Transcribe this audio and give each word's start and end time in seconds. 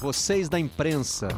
vocês 0.00 0.48
da 0.48 0.58
imprensa. 0.58 1.28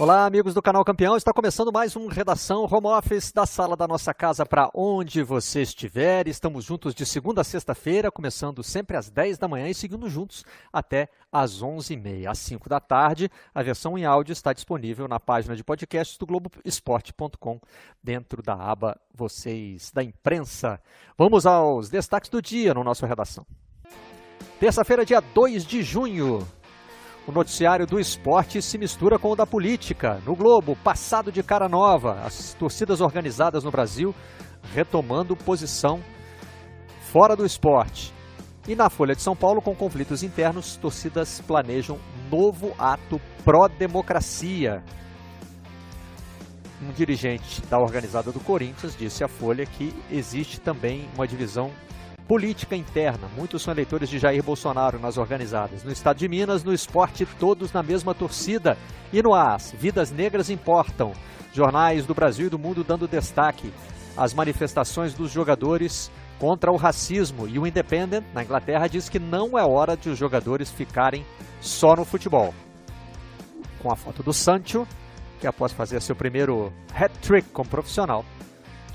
Olá, 0.00 0.26
amigos 0.26 0.54
do 0.54 0.62
canal 0.62 0.84
Campeão. 0.84 1.16
Está 1.16 1.32
começando 1.32 1.72
mais 1.72 1.96
um 1.96 2.06
Redação 2.06 2.68
Home 2.70 2.86
Office 2.86 3.32
da 3.32 3.44
sala 3.44 3.76
da 3.76 3.84
nossa 3.84 4.14
casa 4.14 4.46
para 4.46 4.70
onde 4.72 5.24
você 5.24 5.62
estiver. 5.62 6.28
Estamos 6.28 6.64
juntos 6.64 6.94
de 6.94 7.04
segunda 7.04 7.40
a 7.40 7.44
sexta-feira, 7.44 8.08
começando 8.08 8.62
sempre 8.62 8.96
às 8.96 9.10
10 9.10 9.38
da 9.38 9.48
manhã 9.48 9.68
e 9.68 9.74
seguindo 9.74 10.08
juntos 10.08 10.44
até 10.72 11.08
às 11.32 11.60
11h30. 11.60 12.30
Às 12.30 12.38
5 12.38 12.68
da 12.68 12.78
tarde, 12.78 13.28
a 13.52 13.60
versão 13.60 13.98
em 13.98 14.04
áudio 14.04 14.32
está 14.32 14.52
disponível 14.52 15.08
na 15.08 15.18
página 15.18 15.56
de 15.56 15.64
podcasts 15.64 16.16
do 16.16 16.26
Globoesporte.com, 16.26 17.60
dentro 18.00 18.40
da 18.40 18.54
aba 18.54 19.00
Vocês 19.12 19.90
da 19.90 20.00
Imprensa. 20.00 20.80
Vamos 21.16 21.44
aos 21.44 21.90
destaques 21.90 22.30
do 22.30 22.40
dia 22.40 22.72
no 22.72 22.84
nosso 22.84 23.04
Redação. 23.04 23.44
Terça-feira, 24.60 25.04
dia 25.04 25.20
2 25.20 25.66
de 25.66 25.82
junho. 25.82 26.46
O 27.28 27.30
noticiário 27.30 27.86
do 27.86 28.00
esporte 28.00 28.62
se 28.62 28.78
mistura 28.78 29.18
com 29.18 29.30
o 29.30 29.36
da 29.36 29.46
política. 29.46 30.18
No 30.24 30.34
Globo, 30.34 30.74
passado 30.76 31.30
de 31.30 31.42
cara 31.42 31.68
nova, 31.68 32.22
as 32.24 32.54
torcidas 32.54 33.02
organizadas 33.02 33.62
no 33.62 33.70
Brasil 33.70 34.14
retomando 34.72 35.36
posição 35.36 36.00
fora 37.12 37.36
do 37.36 37.44
esporte. 37.44 38.14
E 38.66 38.74
na 38.74 38.88
Folha 38.88 39.14
de 39.14 39.20
São 39.20 39.36
Paulo, 39.36 39.60
com 39.60 39.74
conflitos 39.74 40.22
internos, 40.22 40.78
torcidas 40.78 41.42
planejam 41.42 41.98
novo 42.30 42.72
ato 42.78 43.20
pró-democracia. 43.44 44.82
Um 46.80 46.92
dirigente 46.92 47.60
da 47.66 47.78
organizada 47.78 48.32
do 48.32 48.40
Corinthians 48.40 48.96
disse 48.96 49.22
à 49.22 49.28
Folha 49.28 49.66
que 49.66 49.94
existe 50.10 50.58
também 50.58 51.06
uma 51.14 51.28
divisão 51.28 51.70
Política 52.28 52.76
interna. 52.76 53.26
Muitos 53.34 53.62
são 53.62 53.72
eleitores 53.72 54.06
de 54.06 54.18
Jair 54.18 54.42
Bolsonaro 54.42 54.98
nas 54.98 55.16
organizadas. 55.16 55.82
No 55.82 55.90
estado 55.90 56.18
de 56.18 56.28
Minas, 56.28 56.62
no 56.62 56.74
esporte, 56.74 57.26
todos 57.40 57.72
na 57.72 57.82
mesma 57.82 58.14
torcida. 58.14 58.76
E 59.10 59.22
no 59.22 59.32
AS, 59.32 59.74
vidas 59.78 60.10
negras 60.10 60.50
importam. 60.50 61.14
Jornais 61.54 62.04
do 62.04 62.14
Brasil 62.14 62.48
e 62.48 62.50
do 62.50 62.58
mundo 62.58 62.84
dando 62.84 63.08
destaque 63.08 63.72
às 64.14 64.34
manifestações 64.34 65.14
dos 65.14 65.32
jogadores 65.32 66.10
contra 66.38 66.70
o 66.70 66.76
racismo. 66.76 67.48
E 67.48 67.58
o 67.58 67.66
Independent, 67.66 68.22
na 68.34 68.44
Inglaterra, 68.44 68.88
diz 68.88 69.08
que 69.08 69.18
não 69.18 69.58
é 69.58 69.64
hora 69.64 69.96
de 69.96 70.10
os 70.10 70.18
jogadores 70.18 70.70
ficarem 70.70 71.24
só 71.62 71.96
no 71.96 72.04
futebol. 72.04 72.52
Com 73.78 73.90
a 73.90 73.96
foto 73.96 74.22
do 74.22 74.34
Sancho, 74.34 74.86
que 75.40 75.46
após 75.46 75.72
fazer 75.72 76.02
seu 76.02 76.14
primeiro 76.14 76.70
hat-trick 76.94 77.48
como 77.54 77.70
profissional, 77.70 78.22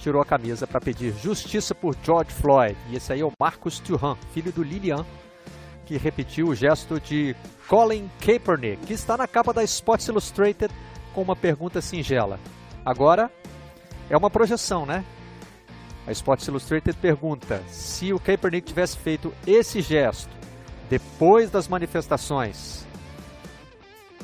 tirou 0.04 0.22
a 0.22 0.26
camisa 0.26 0.68
para 0.68 0.82
pedir 0.82 1.14
justiça 1.14 1.74
por 1.74 1.96
George 2.04 2.32
Floyd. 2.32 2.76
E 2.90 2.98
esse 2.98 3.14
aí 3.14 3.22
é 3.22 3.26
o 3.26 3.32
Marcus 3.40 3.80
Thuram, 3.80 4.18
filho 4.34 4.52
do 4.52 4.62
Lilian, 4.62 5.06
que 5.86 5.98
repetiu 5.98 6.48
o 6.48 6.56
gesto 6.56 7.00
de 7.00 7.34
Colin 7.70 8.10
Kaepernick, 8.20 8.86
que 8.86 8.94
está 8.94 9.16
na 9.16 9.28
capa 9.28 9.54
da 9.54 9.64
Sports 9.64 10.10
Illustrated 10.10 10.74
com 11.14 11.22
uma 11.22 11.38
pergunta 11.38 11.80
singela. 11.80 12.38
Agora 12.86 13.32
é 14.10 14.18
uma 14.18 14.30
projeção, 14.30 14.86
né? 14.86 15.06
A 16.06 16.12
Sports 16.12 16.48
Illustrated 16.48 16.98
pergunta: 16.98 17.64
se 17.70 18.12
o 18.12 18.20
Kaepernick 18.20 18.68
tivesse 18.68 18.98
feito 18.98 19.34
esse 19.48 19.80
gesto 19.82 20.36
depois 20.90 21.50
das 21.50 21.70
manifestações 21.70 22.83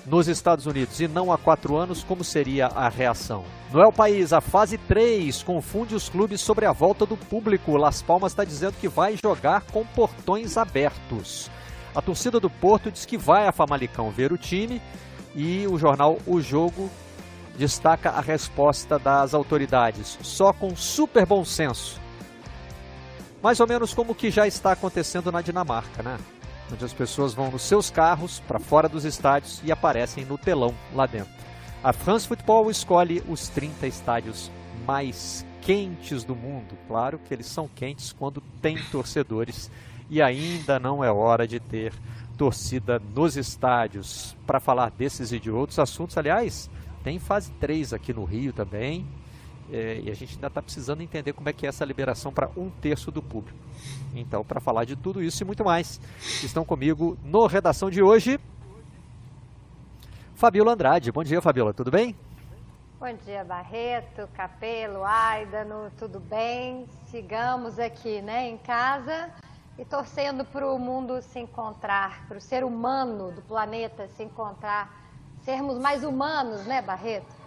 nos 0.09 0.27
Estados 0.27 0.65
Unidos 0.65 0.99
e 0.99 1.07
não 1.07 1.31
há 1.31 1.37
quatro 1.37 1.77
anos, 1.77 2.03
como 2.03 2.23
seria 2.23 2.65
a 2.67 2.89
reação? 2.89 3.45
No 3.71 3.79
El 3.79 3.91
País, 3.91 4.33
a 4.33 4.41
fase 4.41 4.77
3 4.77 5.43
confunde 5.43 5.93
os 5.93 6.09
clubes 6.09 6.41
sobre 6.41 6.65
a 6.65 6.71
volta 6.71 7.05
do 7.05 7.15
público. 7.15 7.77
Las 7.77 8.01
Palmas 8.01 8.31
está 8.31 8.43
dizendo 8.43 8.73
que 8.81 8.87
vai 8.87 9.15
jogar 9.23 9.61
com 9.71 9.85
portões 9.85 10.57
abertos. 10.57 11.51
A 11.93 12.01
torcida 12.01 12.39
do 12.39 12.49
Porto 12.49 12.91
diz 12.91 13.05
que 13.05 13.17
vai 13.17 13.47
a 13.47 13.51
Famalicão 13.51 14.09
ver 14.09 14.33
o 14.33 14.37
time 14.37 14.81
e 15.35 15.67
o 15.67 15.77
jornal 15.77 16.17
O 16.25 16.41
Jogo 16.41 16.89
destaca 17.55 18.09
a 18.09 18.21
resposta 18.21 18.97
das 18.97 19.35
autoridades, 19.35 20.17
só 20.23 20.51
com 20.51 20.75
super 20.75 21.25
bom 21.25 21.45
senso. 21.45 22.01
Mais 23.43 23.59
ou 23.59 23.67
menos 23.67 23.93
como 23.93 24.13
o 24.13 24.15
que 24.15 24.31
já 24.31 24.47
está 24.47 24.71
acontecendo 24.71 25.31
na 25.31 25.41
Dinamarca, 25.41 26.01
né? 26.01 26.17
Onde 26.71 26.85
as 26.85 26.93
pessoas 26.93 27.33
vão 27.33 27.51
nos 27.51 27.61
seus 27.61 27.89
carros 27.89 28.39
para 28.47 28.59
fora 28.59 28.89
dos 28.89 29.05
estádios 29.05 29.61
e 29.63 29.71
aparecem 29.71 30.25
no 30.25 30.37
telão 30.37 30.73
lá 30.93 31.05
dentro. 31.05 31.31
A 31.83 31.93
France 31.93 32.27
Football 32.27 32.69
escolhe 32.69 33.23
os 33.27 33.47
30 33.49 33.87
estádios 33.87 34.51
mais 34.85 35.45
quentes 35.61 36.23
do 36.23 36.35
mundo. 36.35 36.77
Claro 36.87 37.19
que 37.19 37.33
eles 37.33 37.45
são 37.45 37.67
quentes 37.67 38.11
quando 38.11 38.41
tem 38.61 38.77
torcedores 38.91 39.71
e 40.09 40.21
ainda 40.21 40.79
não 40.79 41.03
é 41.03 41.11
hora 41.11 41.47
de 41.47 41.59
ter 41.59 41.93
torcida 42.37 43.01
nos 43.13 43.37
estádios. 43.37 44.35
Para 44.45 44.59
falar 44.59 44.91
desses 44.91 45.31
e 45.31 45.39
de 45.39 45.51
outros 45.51 45.79
assuntos, 45.79 46.17
aliás, 46.17 46.69
tem 47.03 47.19
fase 47.19 47.51
3 47.59 47.93
aqui 47.93 48.13
no 48.13 48.23
Rio 48.23 48.51
também. 48.51 49.05
É, 49.71 49.99
e 49.99 50.09
a 50.09 50.15
gente 50.15 50.35
ainda 50.35 50.47
está 50.47 50.61
precisando 50.61 51.01
entender 51.01 51.33
como 51.33 51.47
é 51.47 51.53
que 51.53 51.65
é 51.65 51.69
essa 51.69 51.85
liberação 51.85 52.31
para 52.31 52.49
um 52.57 52.69
terço 52.69 53.11
do 53.11 53.21
público. 53.21 53.57
Então, 54.15 54.43
para 54.43 54.59
falar 54.59 54.83
de 54.83 54.95
tudo 54.95 55.21
isso 55.21 55.43
e 55.43 55.45
muito 55.45 55.63
mais, 55.63 56.01
estão 56.43 56.65
comigo 56.65 57.17
no 57.23 57.45
Redação 57.45 57.89
de 57.89 58.01
hoje, 58.01 58.39
Fabiola 60.33 60.73
Andrade. 60.73 61.11
Bom 61.11 61.23
dia, 61.23 61.41
Fabiola, 61.41 61.73
tudo 61.73 61.91
bem? 61.91 62.15
Bom 62.99 63.13
dia, 63.25 63.43
Barreto, 63.43 64.27
Capelo, 64.33 65.03
Aidano, 65.05 65.91
tudo 65.97 66.19
bem? 66.19 66.85
Sigamos 67.07 67.77
aqui, 67.77 68.21
né, 68.21 68.49
em 68.49 68.57
casa 68.57 69.29
e 69.77 69.85
torcendo 69.85 70.43
para 70.43 70.69
o 70.69 70.77
mundo 70.77 71.21
se 71.21 71.39
encontrar, 71.39 72.27
para 72.27 72.37
o 72.37 72.41
ser 72.41 72.65
humano 72.65 73.31
do 73.31 73.41
planeta 73.41 74.07
se 74.09 74.23
encontrar, 74.23 74.93
sermos 75.43 75.77
mais 75.79 76.03
humanos, 76.03 76.65
né, 76.65 76.81
Barreto? 76.81 77.38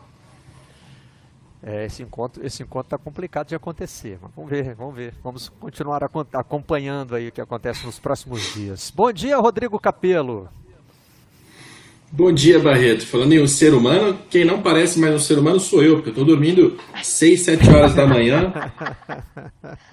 É, 1.65 1.87
esse 1.87 2.03
encontro 2.03 2.45
esse 2.45 2.61
encontro 2.63 2.89
está 2.89 2.99
complicado 2.99 3.47
de 3.47 3.55
acontecer, 3.55 4.19
mas 4.21 4.33
vamos 4.35 4.51
ver, 4.51 4.75
vamos 4.75 4.95
ver. 4.97 5.15
Vamos 5.23 5.49
continuar 5.49 6.03
acompanhando 6.33 7.15
aí 7.15 7.29
o 7.29 7.33
que 7.33 7.41
acontece 7.41 7.87
nos 7.87 8.01
próximos 8.01 8.53
dias. 8.53 8.93
Bom 8.95 9.13
dia, 9.13 9.37
Rodrigo 9.39 9.79
Capelo. 9.79 10.49
Bom 12.11 12.31
dia, 12.31 12.59
Barreto. 12.59 13.07
Falando 13.07 13.33
em 13.33 13.41
um 13.41 13.47
ser 13.47 13.73
humano, 13.73 14.19
quem 14.29 14.45
não 14.45 14.61
parece 14.61 14.99
mais 14.99 15.15
um 15.15 15.19
ser 15.19 15.39
humano 15.39 15.59
sou 15.59 15.83
eu, 15.83 15.95
porque 15.95 16.11
eu 16.11 16.13
estou 16.13 16.27
dormindo 16.27 16.77
6, 17.03 17.41
7 17.41 17.71
horas 17.71 17.95
da 17.95 18.07
manhã. 18.07 18.53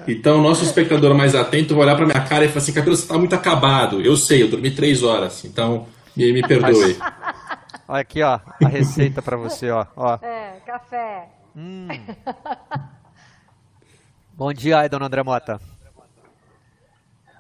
Então, 0.08 0.40
o 0.40 0.42
nosso 0.42 0.64
espectador 0.64 1.14
mais 1.14 1.36
atento 1.36 1.76
vai 1.76 1.84
olhar 1.86 1.96
para 1.96 2.06
minha 2.06 2.22
cara 2.22 2.44
e 2.44 2.48
falar 2.48 2.62
assim: 2.62 2.74
Capelo, 2.74 2.96
você 2.96 3.04
está 3.04 3.18
muito 3.18 3.36
acabado. 3.36 4.02
Eu 4.02 4.18
sei, 4.18 4.42
eu 4.42 4.48
dormi 4.50 4.72
3 4.72 5.04
horas, 5.04 5.46
então 5.46 5.86
me, 6.16 6.34
me 6.34 6.42
perdoe. 6.42 6.98
Olha 7.88 8.02
aqui, 8.02 8.24
ó, 8.24 8.40
a 8.64 8.68
receita 8.68 9.22
para 9.22 9.38
você, 9.38 9.70
ó. 9.70 9.86
ó. 9.96 10.18
É, 10.22 10.60
café. 10.66 11.39
Hum. 11.60 11.90
Bom 14.32 14.54
dia, 14.54 14.88
dona 14.88 15.08
André 15.08 15.22
Mota. 15.24 15.60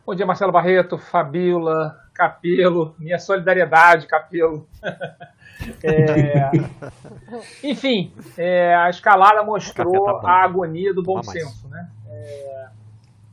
Bom 0.05 0.13
dia, 0.13 0.25
Marcelo 0.25 0.51
Barreto, 0.51 0.97
Fabíola, 0.97 1.97
Capelo, 2.13 2.93
minha 2.99 3.17
solidariedade, 3.17 4.07
Capelo. 4.07 4.67
é... 5.81 6.51
Enfim, 7.63 8.13
é, 8.37 8.75
a 8.75 8.89
escalada 8.89 9.41
mostrou 9.41 10.19
tá 10.19 10.29
a 10.29 10.43
agonia 10.43 10.93
do 10.93 11.01
bom 11.01 11.23
senso. 11.23 11.69
Né? 11.69 11.89
É, 12.09 12.67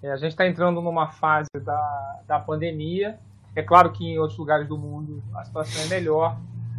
é 0.04 0.12
a 0.12 0.16
gente 0.16 0.30
está 0.30 0.46
entrando 0.46 0.80
numa 0.80 1.08
fase 1.08 1.50
da, 1.64 2.20
da 2.28 2.38
pandemia. 2.38 3.18
É 3.56 3.62
claro 3.62 3.90
que 3.90 4.06
em 4.06 4.20
outros 4.20 4.38
lugares 4.38 4.68
do 4.68 4.78
mundo 4.78 5.20
a 5.34 5.44
situação 5.44 5.82
é 5.82 5.86
melhor, 5.86 6.36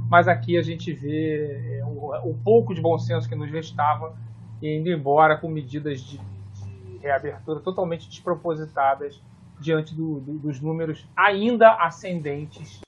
mas 0.09 0.27
aqui 0.27 0.57
a 0.57 0.61
gente 0.61 0.93
vê 0.93 1.79
é, 1.79 1.85
o, 1.85 2.29
o, 2.29 2.37
pouco 2.43 2.73
de 2.73 2.81
bom 2.81 2.97
senso 2.97 3.27
que 3.27 3.35
nos 3.35 3.51
restava 3.51 4.15
indo 4.61 4.89
embora 4.89 5.37
com 5.37 5.47
medidas 5.47 6.01
de, 6.01 6.17
de 6.17 6.97
reabertura 6.99 7.59
totalmente 7.59 8.07
despropositadas 8.07 9.21
diante 9.59 9.93
do, 9.93 10.19
do, 10.19 10.39
dos 10.39 10.61
números 10.61 11.05
ainda 11.15 11.73
ascendentes 11.75 12.79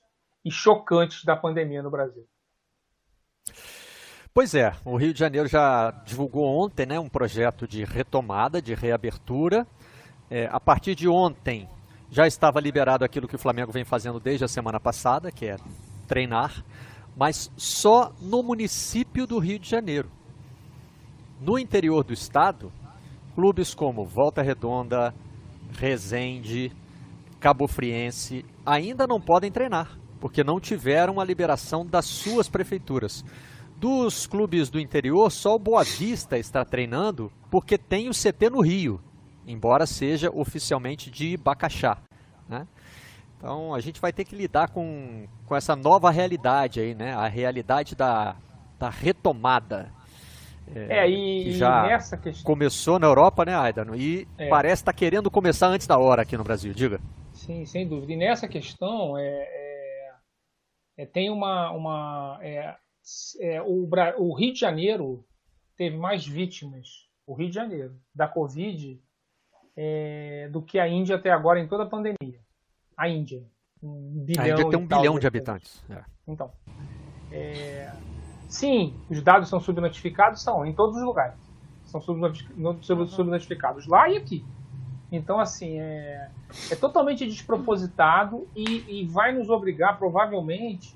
e 0.44 0.50
chocantes 0.50 1.24
da 1.24 1.36
pandemia 1.36 1.82
no 1.82 1.90
Brasil. 1.90 2.24
Pois 4.32 4.54
é, 4.54 4.72
o 4.84 4.96
Rio 4.96 5.12
de 5.12 5.18
Janeiro 5.18 5.48
já 5.48 5.90
divulgou 6.06 6.44
ontem 6.44 6.86
né, 6.86 6.98
um 6.98 7.08
projeto 7.08 7.66
de 7.66 7.84
retomada, 7.84 8.62
de 8.62 8.74
reabertura. 8.74 9.66
É, 10.30 10.48
a 10.50 10.60
partir 10.60 10.94
de 10.94 11.08
ontem 11.08 11.68
já 12.10 12.26
estava 12.26 12.60
liberado 12.60 13.04
aquilo 13.04 13.26
que 13.26 13.34
o 13.34 13.38
Flamengo 13.38 13.72
vem 13.72 13.84
fazendo 13.84 14.20
desde 14.20 14.44
a 14.44 14.48
semana 14.48 14.78
passada, 14.78 15.32
que 15.32 15.46
é 15.46 15.56
treinar 16.06 16.64
mas 17.20 17.52
só 17.54 18.14
no 18.18 18.42
município 18.42 19.26
do 19.26 19.38
Rio 19.38 19.58
de 19.58 19.68
Janeiro. 19.68 20.10
No 21.38 21.58
interior 21.58 22.02
do 22.02 22.14
estado, 22.14 22.72
clubes 23.34 23.74
como 23.74 24.06
Volta 24.06 24.40
Redonda, 24.40 25.14
Resende, 25.78 26.72
Cabo 27.38 27.68
Friense 27.68 28.42
ainda 28.64 29.06
não 29.06 29.20
podem 29.20 29.52
treinar, 29.52 29.98
porque 30.18 30.42
não 30.42 30.58
tiveram 30.58 31.20
a 31.20 31.24
liberação 31.24 31.84
das 31.84 32.06
suas 32.06 32.48
prefeituras. 32.48 33.22
Dos 33.76 34.26
clubes 34.26 34.70
do 34.70 34.80
interior, 34.80 35.30
só 35.30 35.56
o 35.56 35.58
Boa 35.58 35.84
Vista 35.84 36.38
está 36.38 36.64
treinando 36.64 37.30
porque 37.50 37.76
tem 37.76 38.08
o 38.08 38.12
CT 38.12 38.48
no 38.48 38.62
Rio. 38.62 38.98
embora 39.46 39.84
seja 39.84 40.30
oficialmente 40.32 41.10
de 41.10 41.36
Bacaxá. 41.36 41.98
Né? 42.48 42.66
Então 43.40 43.74
a 43.74 43.80
gente 43.80 43.98
vai 43.98 44.12
ter 44.12 44.26
que 44.26 44.36
lidar 44.36 44.68
com, 44.68 45.26
com 45.46 45.56
essa 45.56 45.74
nova 45.74 46.10
realidade 46.10 46.78
aí, 46.78 46.94
né? 46.94 47.14
A 47.14 47.26
realidade 47.26 47.96
da, 47.96 48.36
da 48.78 48.90
retomada. 48.90 49.90
É, 50.74 50.98
é 50.98 51.10
e, 51.10 51.50
já 51.52 51.84
nessa 51.84 52.18
questão... 52.18 52.44
começou 52.44 52.98
na 52.98 53.06
Europa, 53.06 53.46
né, 53.46 53.56
Aidano? 53.56 53.96
E 53.96 54.28
é. 54.36 54.46
parece 54.50 54.82
estar 54.82 54.92
tá 54.92 54.98
querendo 54.98 55.30
começar 55.30 55.68
antes 55.68 55.86
da 55.86 55.98
hora 55.98 56.20
aqui 56.20 56.36
no 56.36 56.44
Brasil, 56.44 56.74
diga. 56.74 57.00
Sim, 57.32 57.64
sem 57.64 57.88
dúvida. 57.88 58.12
E 58.12 58.16
nessa 58.16 58.46
questão 58.46 59.16
é, 59.16 59.24
é, 59.26 60.12
é 60.98 61.06
tem 61.06 61.30
uma, 61.30 61.70
uma 61.70 62.38
é, 62.42 62.76
é, 63.40 63.62
o, 63.62 63.88
o 64.18 64.34
Rio 64.34 64.52
de 64.52 64.60
Janeiro 64.60 65.24
teve 65.78 65.96
mais 65.96 66.26
vítimas, 66.26 67.08
o 67.26 67.32
Rio 67.32 67.48
de 67.48 67.54
Janeiro, 67.54 67.94
da 68.14 68.28
Covid, 68.28 69.00
do 70.52 70.60
que 70.60 70.78
a 70.78 70.86
Índia 70.86 71.16
até 71.16 71.30
agora 71.30 71.58
em 71.58 71.66
toda 71.66 71.84
a 71.84 71.88
pandemia. 71.88 72.38
A 73.00 73.08
Índia. 73.08 73.42
Um 73.82 74.24
bilhão 74.26 74.44
a 74.44 74.48
Índia 74.50 74.68
tem 74.68 74.78
um 74.78 74.86
bilhão 74.86 75.18
de 75.18 75.26
habitantes. 75.26 75.82
É. 75.88 76.04
Então, 76.28 76.50
é, 77.32 77.90
sim, 78.46 78.94
os 79.08 79.22
dados 79.22 79.48
são 79.48 79.58
subnotificados, 79.58 80.42
são 80.42 80.66
em 80.66 80.74
todos 80.74 80.96
os 80.96 81.02
lugares. 81.02 81.40
São 81.86 81.98
subnotificados 82.02 83.86
lá 83.86 84.06
e 84.10 84.18
aqui. 84.18 84.44
Então, 85.10 85.40
assim, 85.40 85.80
é, 85.80 86.30
é 86.70 86.76
totalmente 86.76 87.26
despropositado 87.26 88.46
e, 88.54 89.00
e 89.00 89.06
vai 89.06 89.32
nos 89.32 89.48
obrigar, 89.48 89.98
provavelmente, 89.98 90.94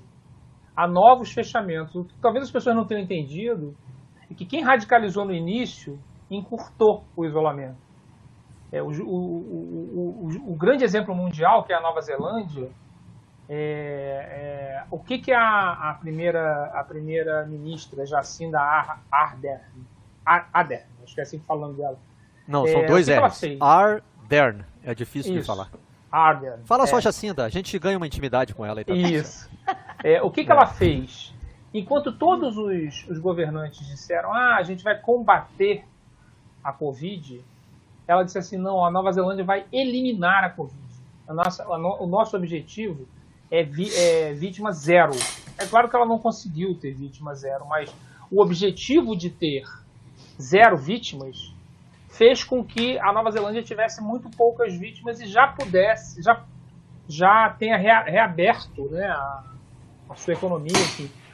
a 0.75 0.87
novos 0.87 1.31
fechamentos. 1.31 1.95
O 1.95 2.05
que 2.05 2.13
talvez 2.19 2.45
as 2.45 2.51
pessoas 2.51 2.75
não 2.75 2.85
tenham 2.85 3.03
entendido 3.03 3.75
é 4.29 4.33
que 4.35 4.45
quem 4.45 4.61
radicalizou 4.61 5.25
no 5.25 5.33
início 5.33 5.99
encurtou 6.29 7.03
o 7.17 7.25
isolamento. 7.25 7.84
É, 8.71 8.81
o, 8.81 8.87
o, 8.87 10.27
o, 10.27 10.51
o, 10.51 10.55
grande 10.55 10.83
exemplo 10.83 11.15
mundial, 11.15 11.63
que 11.63 11.71
é 11.71 11.75
a 11.75 11.81
Nova 11.81 12.01
Zelândia, 12.01 12.69
é, 13.47 14.27
é, 14.29 14.83
o 14.89 14.99
que, 14.99 15.19
que 15.19 15.31
a, 15.31 15.71
a, 15.71 15.93
primeira, 15.93 16.65
a 16.73 16.83
primeira 16.83 17.45
ministra 17.45 18.05
Jacinda 18.05 18.59
Ardern, 19.11 19.61
Ardern, 20.25 20.83
acho 21.03 21.13
que 21.13 21.19
é 21.19 21.23
assim 21.23 21.39
falando 21.39 21.77
dela. 21.77 21.97
Não, 22.47 22.65
são 22.67 22.81
é, 22.81 22.85
dois 22.85 23.07
R's. 23.07 23.57
Ardern, 23.59 24.65
é 24.83 24.93
difícil 24.93 25.33
Isso. 25.33 25.41
de 25.41 25.47
falar. 25.47 25.69
Ardern. 26.11 26.63
Fala 26.65 26.87
só, 26.87 26.97
é. 26.97 27.01
Jacinda, 27.01 27.45
a 27.45 27.49
gente 27.49 27.77
ganha 27.77 27.97
uma 27.97 28.07
intimidade 28.07 28.53
com 28.53 28.65
ela. 28.65 28.83
Tá 28.83 28.93
Isso. 28.93 29.49
É, 30.03 30.21
o 30.21 30.31
que, 30.31 30.45
que 30.45 30.51
ela 30.51 30.65
fez? 30.65 31.33
Enquanto 31.73 32.11
todos 32.11 32.57
os, 32.57 33.05
os 33.09 33.19
governantes 33.19 33.85
disseram, 33.85 34.33
ah, 34.33 34.55
a 34.55 34.63
gente 34.63 34.83
vai 34.83 34.97
combater 34.97 35.83
a 36.63 36.71
Covid, 36.71 37.43
ela 38.07 38.23
disse 38.23 38.37
assim, 38.37 38.57
não, 38.57 38.85
a 38.85 38.91
Nova 38.91 39.11
Zelândia 39.11 39.43
vai 39.43 39.65
eliminar 39.71 40.43
a 40.43 40.49
Covid. 40.49 40.79
A 41.27 41.33
nossa, 41.33 41.63
a 41.63 41.77
no, 41.77 42.03
o 42.03 42.07
nosso 42.07 42.37
objetivo 42.37 43.07
é, 43.49 43.63
vi, 43.63 43.93
é 43.95 44.33
vítima 44.33 44.71
zero. 44.71 45.13
É 45.57 45.65
claro 45.65 45.89
que 45.89 45.95
ela 45.95 46.05
não 46.05 46.19
conseguiu 46.19 46.75
ter 46.75 46.93
vítima 46.93 47.33
zero, 47.33 47.65
mas 47.67 47.93
o 48.31 48.41
objetivo 48.41 49.15
de 49.15 49.29
ter 49.29 49.63
zero 50.39 50.77
vítimas 50.77 51.53
fez 52.09 52.43
com 52.43 52.63
que 52.63 52.97
a 52.99 53.11
Nova 53.11 53.31
Zelândia 53.31 53.61
tivesse 53.61 54.01
muito 54.01 54.29
poucas 54.29 54.73
vítimas 54.73 55.19
e 55.19 55.27
já 55.27 55.47
pudesse, 55.47 56.21
já, 56.21 56.43
já 57.07 57.49
tenha 57.49 57.75
reaberto 57.77 58.89
né, 58.89 59.05
a, 59.05 59.43
a 60.09 60.15
sua 60.15 60.33
economia, 60.33 60.73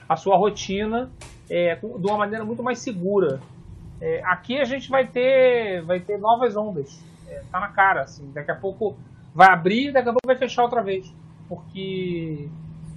a 0.09 0.15
sua 0.15 0.35
rotina 0.37 1.11
é, 1.49 1.75
de 1.75 1.85
uma 1.85 2.17
maneira 2.17 2.43
muito 2.43 2.63
mais 2.63 2.79
segura. 2.79 3.39
É, 4.01 4.21
aqui 4.25 4.59
a 4.59 4.63
gente 4.63 4.89
vai 4.89 5.05
ter, 5.05 5.83
vai 5.83 5.99
ter 5.99 6.17
novas 6.17 6.57
ondas. 6.57 6.99
É, 7.27 7.43
tá 7.51 7.59
na 7.59 7.67
cara, 7.67 8.01
assim. 8.01 8.31
Daqui 8.31 8.51
a 8.51 8.55
pouco 8.55 8.97
vai 9.33 9.49
abrir, 9.49 9.93
daqui 9.93 10.09
a 10.09 10.11
pouco 10.11 10.25
vai 10.25 10.35
fechar 10.35 10.63
outra 10.63 10.81
vez, 10.81 11.13
porque 11.47 12.49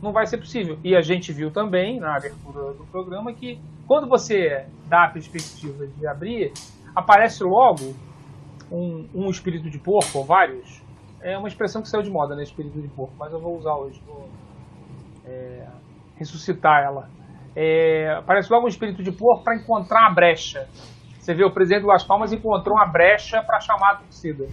não 0.02 0.12
vai 0.12 0.26
ser 0.26 0.38
possível. 0.38 0.78
E 0.82 0.96
a 0.96 1.02
gente 1.02 1.32
viu 1.32 1.50
também 1.50 2.00
na 2.00 2.16
abertura 2.16 2.72
do 2.72 2.84
programa 2.86 3.32
que 3.32 3.60
quando 3.86 4.08
você 4.08 4.66
dá 4.88 5.04
a 5.04 5.08
perspectiva 5.10 5.86
de 5.86 6.06
abrir, 6.06 6.52
aparece 6.94 7.44
logo 7.44 7.94
um, 8.72 9.06
um 9.14 9.30
espírito 9.30 9.68
de 9.68 9.78
porco, 9.78 10.18
ou 10.18 10.24
vários. 10.24 10.82
É 11.20 11.36
uma 11.36 11.48
expressão 11.48 11.82
que 11.82 11.88
saiu 11.88 12.02
de 12.02 12.10
moda, 12.10 12.34
né? 12.34 12.42
Espírito 12.42 12.80
de 12.80 12.88
porco, 12.88 13.14
mas 13.18 13.32
eu 13.32 13.40
vou 13.40 13.56
usar 13.56 13.74
hoje. 13.74 14.02
Vou, 14.06 14.28
é, 15.26 15.66
ressuscitar 16.16 16.82
ela. 16.82 17.08
É, 17.56 18.20
parece 18.26 18.52
logo 18.52 18.66
um 18.66 18.68
espírito 18.68 19.02
de 19.02 19.12
porco 19.12 19.44
para 19.44 19.56
encontrar 19.56 20.06
a 20.06 20.10
brecha. 20.10 20.68
Você 21.24 21.32
vê 21.32 21.42
o 21.42 21.50
presidente 21.50 21.80
do 21.80 21.88
Las 21.88 22.04
Palmas 22.04 22.34
encontrou 22.34 22.76
uma 22.76 22.84
brecha 22.84 23.42
para 23.42 23.58
chamar 23.58 23.92
a 23.92 23.96
torcida. 23.96 24.44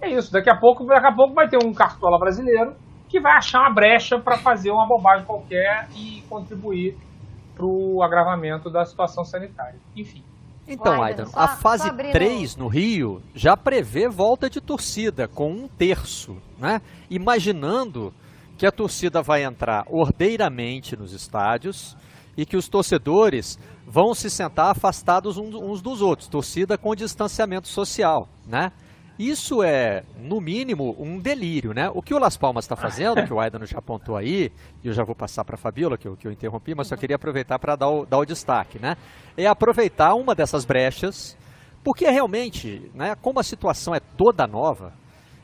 É 0.00 0.08
isso. 0.08 0.32
Daqui 0.32 0.48
a 0.48 0.56
pouco, 0.56 0.86
daqui 0.86 1.06
a 1.06 1.14
pouco 1.14 1.34
vai 1.34 1.46
ter 1.46 1.58
um 1.62 1.74
cartola 1.74 2.18
brasileiro 2.18 2.74
que 3.06 3.20
vai 3.20 3.36
achar 3.36 3.60
uma 3.60 3.74
brecha 3.74 4.18
para 4.18 4.38
fazer 4.38 4.70
uma 4.70 4.88
bobagem 4.88 5.26
qualquer 5.26 5.86
e 5.94 6.22
contribuir 6.22 6.96
para 7.54 7.66
o 7.66 8.02
agravamento 8.02 8.70
da 8.70 8.82
situação 8.86 9.24
sanitária. 9.24 9.78
Enfim. 9.94 10.24
Então, 10.66 11.02
Aidan, 11.02 11.26
a 11.34 11.48
fase 11.48 11.90
3 11.94 12.56
no 12.56 12.66
Rio 12.66 13.20
já 13.34 13.54
prevê 13.54 14.08
volta 14.08 14.48
de 14.48 14.62
torcida 14.62 15.28
com 15.28 15.50
um 15.52 15.68
terço, 15.68 16.38
né? 16.58 16.80
Imaginando 17.10 18.10
que 18.56 18.66
a 18.66 18.72
torcida 18.72 19.20
vai 19.20 19.44
entrar 19.44 19.84
ordeiramente 19.90 20.96
nos 20.96 21.12
estádios 21.12 21.94
e 22.36 22.46
que 22.46 22.56
os 22.56 22.68
torcedores 22.68 23.58
vão 23.86 24.14
se 24.14 24.30
sentar 24.30 24.70
afastados 24.70 25.36
uns 25.36 25.82
dos 25.82 26.00
outros, 26.00 26.28
torcida 26.28 26.76
com 26.78 26.94
distanciamento 26.94 27.68
social, 27.68 28.28
né? 28.46 28.72
Isso 29.16 29.62
é, 29.62 30.02
no 30.18 30.40
mínimo, 30.40 30.96
um 30.98 31.20
delírio, 31.20 31.72
né? 31.72 31.88
O 31.94 32.02
que 32.02 32.12
o 32.12 32.18
Las 32.18 32.36
Palmas 32.36 32.64
está 32.64 32.74
fazendo, 32.74 33.24
que 33.24 33.32
o 33.32 33.38
Aidan 33.38 33.64
já 33.64 33.78
apontou 33.78 34.16
aí, 34.16 34.50
e 34.82 34.88
eu 34.88 34.92
já 34.92 35.04
vou 35.04 35.14
passar 35.14 35.44
para 35.44 35.54
a 35.54 35.58
Fabiola, 35.58 35.96
que 35.96 36.08
eu, 36.08 36.16
que 36.16 36.26
eu 36.26 36.32
interrompi, 36.32 36.74
mas 36.74 36.88
só 36.88 36.96
queria 36.96 37.14
aproveitar 37.14 37.60
para 37.60 37.76
dar, 37.76 37.88
o, 37.88 38.04
dar 38.04 38.18
o 38.18 38.24
destaque, 38.24 38.80
né? 38.80 38.96
É 39.36 39.46
aproveitar 39.46 40.14
uma 40.14 40.34
dessas 40.34 40.64
brechas, 40.64 41.36
porque 41.84 42.10
realmente, 42.10 42.90
né, 42.92 43.14
como 43.14 43.38
a 43.38 43.44
situação 43.44 43.94
é 43.94 44.00
toda 44.00 44.48
nova, 44.48 44.92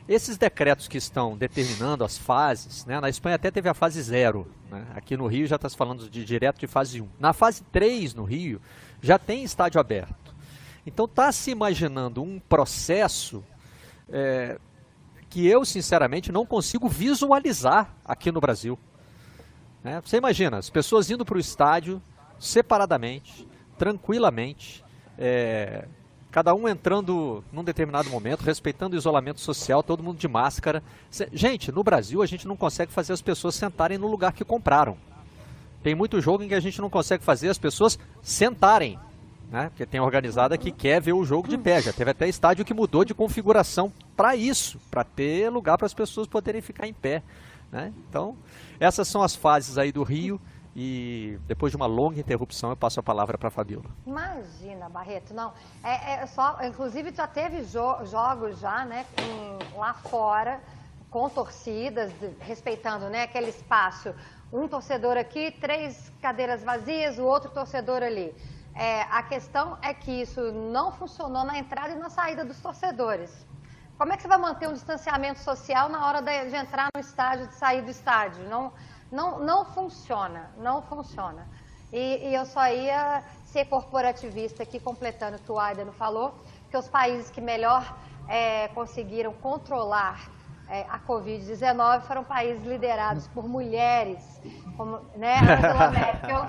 esses 0.05 0.37
decretos 0.37 0.89
que 0.89 0.97
estão 0.97 1.37
determinando 1.37 2.03
as 2.03 2.17
fases, 2.17 2.85
né, 2.85 2.99
na 2.99 3.07
Espanha 3.07 3.35
até 3.35 3.49
teve 3.49 3.69
a 3.69 3.73
fase 3.73 4.01
zero, 4.01 4.45
né, 4.71 4.87
aqui 4.95 5.17
no 5.17 5.27
Rio 5.27 5.45
já 5.45 5.57
está 5.57 5.67
se 5.67 5.75
falando 5.75 6.09
de 6.09 6.23
direto 6.23 6.59
de 6.59 6.65
fase 6.65 7.01
1. 7.01 7.09
Na 7.19 7.33
fase 7.33 7.61
3 7.71 8.15
no 8.15 8.23
Rio 8.23 8.61
já 9.01 9.19
tem 9.19 9.43
estádio 9.43 9.81
aberto. 9.81 10.33
Então 10.85 11.05
está 11.05 11.29
se 11.31 11.51
imaginando 11.51 12.23
um 12.23 12.39
processo 12.39 13.43
é, 14.09 14.57
que 15.29 15.45
eu 15.45 15.65
sinceramente 15.65 16.31
não 16.31 16.45
consigo 16.45 16.87
visualizar 16.87 17.93
aqui 18.05 18.31
no 18.31 18.39
Brasil. 18.39 18.79
Né? 19.83 20.01
Você 20.03 20.17
imagina, 20.17 20.57
as 20.57 20.69
pessoas 20.69 21.11
indo 21.11 21.25
para 21.25 21.35
o 21.35 21.39
estádio 21.39 22.01
separadamente, 22.39 23.47
tranquilamente, 23.77 24.83
é, 25.17 25.85
cada 26.31 26.55
um 26.55 26.67
entrando 26.67 27.43
num 27.51 27.63
determinado 27.63 28.09
momento, 28.09 28.41
respeitando 28.41 28.95
o 28.95 28.97
isolamento 28.97 29.41
social, 29.41 29.83
todo 29.83 30.01
mundo 30.01 30.17
de 30.17 30.27
máscara. 30.27 30.81
Gente, 31.33 31.71
no 31.71 31.83
Brasil 31.83 32.21
a 32.21 32.25
gente 32.25 32.47
não 32.47 32.55
consegue 32.55 32.91
fazer 32.91 33.13
as 33.13 33.21
pessoas 33.21 33.53
sentarem 33.53 33.97
no 33.97 34.07
lugar 34.07 34.31
que 34.31 34.45
compraram. 34.45 34.97
Tem 35.83 35.93
muito 35.93 36.21
jogo 36.21 36.43
em 36.43 36.47
que 36.47 36.55
a 36.55 36.59
gente 36.59 36.79
não 36.79 36.89
consegue 36.89 37.23
fazer 37.23 37.49
as 37.49 37.57
pessoas 37.57 37.99
sentarem, 38.21 38.97
né? 39.51 39.69
Porque 39.69 39.85
tem 39.85 39.99
organizada 39.99 40.57
que 40.57 40.71
quer 40.71 41.01
ver 41.01 41.13
o 41.13 41.25
jogo 41.25 41.47
de 41.47 41.57
pé. 41.57 41.81
Já 41.81 41.91
teve 41.91 42.11
até 42.11 42.29
estádio 42.29 42.63
que 42.63 42.73
mudou 42.73 43.03
de 43.03 43.13
configuração 43.13 43.91
para 44.15 44.35
isso, 44.35 44.79
para 44.89 45.03
ter 45.03 45.49
lugar 45.49 45.77
para 45.77 45.87
as 45.87 45.93
pessoas 45.93 46.27
poderem 46.27 46.61
ficar 46.61 46.87
em 46.87 46.93
pé. 46.93 47.21
Né? 47.71 47.91
Então, 48.07 48.37
essas 48.79 49.07
são 49.07 49.23
as 49.23 49.35
fases 49.35 49.77
aí 49.77 49.91
do 49.91 50.03
Rio. 50.03 50.39
E 50.75 51.37
depois 51.45 51.71
de 51.71 51.77
uma 51.77 51.85
longa 51.85 52.19
interrupção, 52.19 52.69
eu 52.69 52.77
passo 52.77 52.99
a 52.99 53.03
palavra 53.03 53.37
para 53.37 53.49
a 53.49 53.51
Fabiola. 53.51 53.89
Imagina, 54.05 54.87
Barreto, 54.87 55.33
não. 55.33 55.53
É, 55.83 56.13
é 56.13 56.25
só, 56.27 56.57
inclusive 56.63 57.13
já 57.13 57.27
teve 57.27 57.63
jo 57.63 58.05
jogos 58.05 58.59
já, 58.59 58.85
né, 58.85 59.05
com, 59.15 59.77
lá 59.77 59.93
fora, 59.93 60.61
com 61.09 61.29
torcidas, 61.29 62.13
respeitando, 62.39 63.09
né, 63.09 63.23
aquele 63.23 63.49
espaço. 63.49 64.15
Um 64.51 64.67
torcedor 64.67 65.17
aqui, 65.17 65.51
três 65.51 66.09
cadeiras 66.21 66.63
vazias, 66.63 67.19
o 67.19 67.23
outro 67.23 67.51
torcedor 67.51 68.01
ali. 68.01 68.33
É, 68.73 69.01
a 69.03 69.21
questão 69.23 69.77
é 69.81 69.93
que 69.93 70.21
isso 70.21 70.51
não 70.53 70.93
funcionou 70.93 71.43
na 71.43 71.57
entrada 71.57 71.93
e 71.93 71.95
na 71.95 72.09
saída 72.09 72.45
dos 72.45 72.59
torcedores. 72.61 73.45
Como 73.97 74.13
é 74.13 74.15
que 74.15 74.23
você 74.23 74.27
vai 74.29 74.37
manter 74.37 74.67
um 74.67 74.73
distanciamento 74.73 75.39
social 75.39 75.89
na 75.89 76.07
hora 76.07 76.21
de, 76.21 76.49
de 76.49 76.55
entrar 76.55 76.87
no 76.95 77.01
estádio, 77.01 77.47
de 77.47 77.55
sair 77.55 77.81
do 77.81 77.91
estádio? 77.91 78.43
Não, 78.49 78.73
não, 79.11 79.39
não 79.39 79.65
funciona, 79.65 80.49
não 80.57 80.81
funciona. 80.81 81.45
E, 81.91 82.29
e 82.29 82.35
eu 82.35 82.45
só 82.45 82.67
ia 82.67 83.21
ser 83.45 83.65
corporativista 83.65 84.63
aqui, 84.63 84.79
completando 84.79 85.37
o 85.37 85.39
que 85.39 85.51
o 85.51 85.59
Aida 85.59 85.85
falou, 85.91 86.33
que 86.69 86.77
os 86.77 86.87
países 86.87 87.29
que 87.29 87.41
melhor 87.41 87.97
é, 88.29 88.69
conseguiram 88.69 89.33
controlar 89.33 90.29
é, 90.69 90.85
a 90.89 90.99
Covid-19 90.99 92.01
foram 92.03 92.23
países 92.23 92.65
liderados 92.65 93.27
por 93.27 93.45
mulheres, 93.45 94.23
como 94.77 95.01
né, 95.17 95.37
Angela 95.39 95.91
Merkel, 95.91 96.47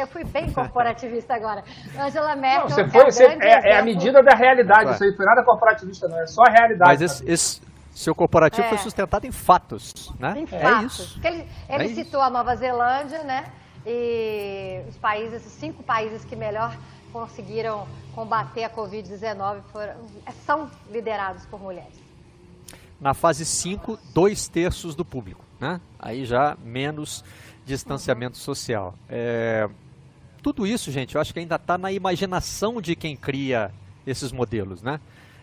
Eu 0.00 0.06
fui 0.08 0.24
bem 0.24 0.50
corporativista 0.52 1.34
agora. 1.34 1.62
Angela 1.96 2.34
Merkel. 2.34 2.62
Não, 2.62 2.68
você 2.70 2.88
foi, 2.88 3.02
é, 3.02 3.10
você, 3.10 3.24
é, 3.24 3.70
é, 3.70 3.78
a 3.78 3.84
medida 3.84 4.20
da 4.20 4.34
realidade. 4.34 4.90
Isso 4.90 5.04
aí 5.04 5.14
foi 5.14 5.24
nada 5.24 5.44
corporativista, 5.44 6.08
não. 6.08 6.18
É 6.18 6.26
só 6.26 6.42
a 6.42 6.50
realidade. 6.50 6.90
Mas 6.90 7.02
esse, 7.02 7.30
esse 7.30 7.60
seu 7.94 8.14
corporativo 8.14 8.66
é. 8.66 8.68
foi 8.70 8.78
sustentado 8.78 9.26
em 9.26 9.32
fatos, 9.32 10.12
né? 10.18 10.34
Em 10.38 10.44
é 10.44 10.60
fatos. 10.60 10.98
isso. 10.98 11.20
ele, 11.22 11.48
ele 11.68 11.84
é 11.84 11.88
citou 11.88 12.20
isso. 12.20 12.20
a 12.20 12.30
Nova 12.30 12.56
Zelândia, 12.56 13.22
né? 13.22 13.52
E 13.86 14.82
os 14.88 14.96
países, 14.96 15.44
os 15.44 15.52
cinco 15.52 15.82
países 15.82 16.24
que 16.24 16.34
melhor 16.34 16.76
conseguiram 17.12 17.86
combater 18.14 18.64
a 18.64 18.70
Covid-19 18.70 19.60
são 20.46 20.70
liderados 20.90 21.44
por 21.46 21.60
mulheres. 21.60 22.00
Na 23.00 23.14
fase 23.14 23.44
5, 23.44 23.98
dois 24.14 24.48
terços 24.48 24.94
do 24.94 25.04
público, 25.04 25.44
né? 25.60 25.80
Aí 25.98 26.24
já 26.24 26.56
menos 26.62 27.24
distanciamento 27.66 28.38
social. 28.38 28.94
É, 29.08 29.68
tudo 30.42 30.66
isso, 30.66 30.90
gente, 30.90 31.14
eu 31.14 31.20
acho 31.20 31.32
que 31.32 31.40
ainda 31.40 31.56
está 31.56 31.76
na 31.76 31.92
imaginação 31.92 32.80
de 32.80 32.96
quem 32.96 33.16
cria 33.16 33.72
esses 34.06 34.32
modelos, 34.32 34.82
né? 34.82 35.00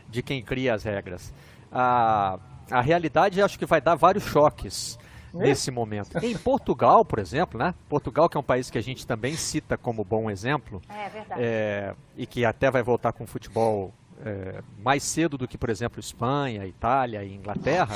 De 0.10 0.24
quem 0.24 0.42
cria 0.42 0.74
as 0.74 0.84
regras. 0.84 1.34
A, 1.72 2.40
a 2.72 2.82
realidade 2.82 3.42
acho 3.42 3.58
que 3.58 3.66
vai 3.66 3.82
dar 3.82 3.96
vários 3.96 4.24
choques 4.24 4.98
é? 5.34 5.38
nesse 5.38 5.72
momento. 5.72 6.18
Em 6.24 6.38
Portugal, 6.38 7.06
por 7.06 7.20
exemplo, 7.20 7.60
né? 7.60 7.74
Portugal, 7.88 8.30
que 8.30 8.38
é 8.38 8.40
um 8.40 8.44
país 8.44 8.70
que 8.70 8.78
a 8.78 8.82
gente 8.82 9.06
também 9.06 9.36
cita 9.36 9.78
como 9.78 10.04
bom 10.04 10.30
exemplo, 10.30 10.82
é, 10.90 11.10
verdade. 11.10 11.42
É, 11.42 11.96
e 12.18 12.26
que 12.26 12.46
até 12.46 12.72
vai 12.72 12.84
voltar 12.84 13.14
com 13.14 13.26
futebol 13.26 13.94
é, 14.26 14.62
mais 14.78 15.04
cedo 15.04 15.38
do 15.38 15.48
que, 15.48 15.58
por 15.58 15.70
exemplo, 15.70 16.00
Espanha, 16.00 16.66
Itália 16.66 17.24
e 17.24 17.34
Inglaterra, 17.34 17.96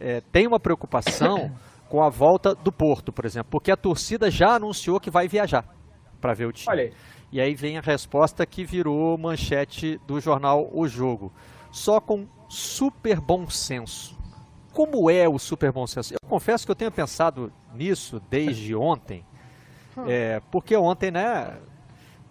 é, 0.00 0.20
tem 0.32 0.46
uma 0.46 0.60
preocupação 0.60 1.50
com 1.88 2.02
a 2.02 2.08
volta 2.08 2.54
do 2.54 2.70
Porto, 2.70 3.12
por 3.12 3.24
exemplo, 3.24 3.48
porque 3.50 3.70
a 3.70 3.76
torcida 3.76 4.30
já 4.30 4.54
anunciou 4.54 5.00
que 5.00 5.10
vai 5.10 5.26
viajar 5.26 5.64
para 6.20 6.34
ver 6.34 6.46
o 6.46 6.52
time. 6.52 6.70
Olha 6.70 6.84
aí. 6.84 6.92
E 7.30 7.40
aí 7.40 7.54
vem 7.54 7.76
a 7.76 7.82
resposta 7.82 8.46
que 8.46 8.64
virou 8.64 9.18
manchete 9.18 10.00
do 10.06 10.18
jornal 10.18 10.70
O 10.72 10.88
Jogo. 10.88 11.30
Só 11.70 12.00
com 12.00 12.26
super 12.48 13.20
bom 13.20 13.48
senso. 13.48 14.16
Como 14.72 15.10
é 15.10 15.28
o 15.28 15.38
super 15.38 15.72
bom 15.72 15.86
senso? 15.86 16.14
Eu 16.14 16.28
confesso 16.28 16.64
que 16.64 16.70
eu 16.70 16.76
tenho 16.76 16.90
pensado 16.90 17.52
nisso 17.74 18.20
desde 18.30 18.74
ontem, 18.74 19.24
hum. 19.96 20.04
é, 20.06 20.40
porque 20.50 20.76
ontem, 20.76 21.10
né, 21.10 21.58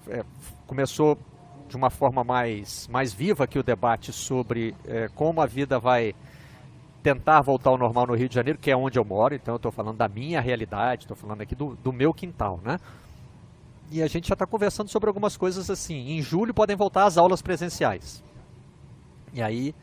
é, 0.08 0.24
começou 0.66 1.18
de 1.68 1.76
uma 1.76 1.90
forma 1.90 2.24
mais, 2.24 2.88
mais 2.88 3.14
viva 3.14 3.44
aqui 3.44 3.60
o 3.60 3.64
debate 3.64 4.14
sobre 4.14 4.74
é, 4.86 5.10
como 5.10 5.42
a 5.42 5.46
vida 5.46 5.78
vai 5.80 6.16
tentar 7.04 7.42
voltar 7.42 7.70
ao 7.70 7.78
normal 7.78 8.08
no 8.08 8.16
Rio 8.16 8.28
de 8.28 8.36
Janeiro, 8.36 8.60
que 8.60 8.72
é 8.72 8.76
onde 8.76 8.98
eu 8.98 9.06
moro, 9.06 9.36
então 9.36 9.54
eu 9.54 9.58
estou 9.58 9.72
falando 9.72 9.98
da 9.98 10.08
minha 10.08 10.42
realidade, 10.42 11.04
estou 11.04 11.16
falando 11.16 11.42
aqui 11.42 11.56
do, 11.56 11.76
do 11.76 11.94
meu 11.94 12.14
quintal, 12.14 12.60
né? 12.64 12.80
E 13.90 14.02
a 14.02 14.08
gente 14.08 14.28
já 14.28 14.34
está 14.34 14.46
conversando 14.46 14.90
sobre 14.90 15.08
algumas 15.08 15.38
coisas 15.38 15.70
assim. 15.70 16.12
Em 16.12 16.22
julho 16.22 16.54
podem 16.54 16.76
voltar 16.76 17.06
as 17.06 17.18
aulas 17.18 17.42
presenciais. 17.42 18.22
E 19.34 19.42
aí, 19.42 19.74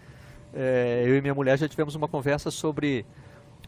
é, 0.55 1.03
eu 1.07 1.17
e 1.17 1.21
minha 1.21 1.35
mulher 1.35 1.59
já 1.59 1.69
tivemos 1.69 1.95
uma 1.95 2.07
conversa 2.07 2.51
sobre 2.51 3.05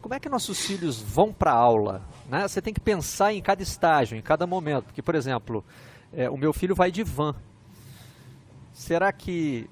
como 0.01 0.13
é 0.13 0.19
que 0.19 0.29
nossos 0.29 0.65
filhos 0.65 1.01
vão 1.01 1.33
para 1.33 1.51
a 1.51 1.55
aula. 1.55 2.01
Né? 2.29 2.47
Você 2.47 2.61
tem 2.61 2.73
que 2.73 2.79
pensar 2.79 3.33
em 3.33 3.41
cada 3.41 3.61
estágio, 3.61 4.17
em 4.17 4.21
cada 4.21 4.47
momento. 4.47 4.85
Porque, 4.85 5.01
por 5.01 5.15
exemplo, 5.15 5.65
é, 6.13 6.29
o 6.29 6.37
meu 6.37 6.53
filho 6.53 6.73
vai 6.73 6.91
de 6.91 7.03
van. 7.03 7.35
Será 8.71 9.11
que 9.11 9.69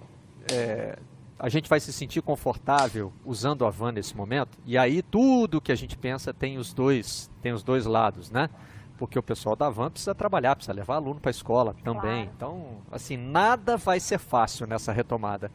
é, 0.51 0.97
a 1.39 1.47
gente 1.47 1.69
vai 1.69 1.79
se 1.79 1.93
sentir 1.93 2.21
confortável 2.21 3.13
usando 3.23 3.65
a 3.65 3.69
van 3.69 3.91
nesse 3.91 4.15
momento? 4.17 4.57
E 4.65 4.77
aí 4.77 5.01
tudo 5.01 5.61
que 5.61 5.71
a 5.71 5.75
gente 5.75 5.97
pensa 5.97 6.33
tem 6.33 6.57
os 6.57 6.73
dois, 6.73 7.29
tem 7.41 7.53
os 7.53 7.63
dois 7.63 7.85
lados, 7.85 8.29
né? 8.29 8.49
Porque 8.97 9.19
o 9.19 9.23
pessoal 9.23 9.55
da 9.55 9.69
van 9.69 9.91
precisa 9.91 10.15
trabalhar, 10.15 10.55
precisa 10.55 10.73
levar 10.73 10.95
aluno 10.95 11.19
para 11.19 11.29
a 11.29 11.31
escola 11.31 11.75
também. 11.83 12.25
Claro. 12.25 12.31
Então, 12.35 12.77
assim, 12.91 13.15
nada 13.15 13.77
vai 13.77 13.99
ser 13.99 14.17
fácil 14.17 14.65
nessa 14.65 14.91
retomada. 14.91 15.51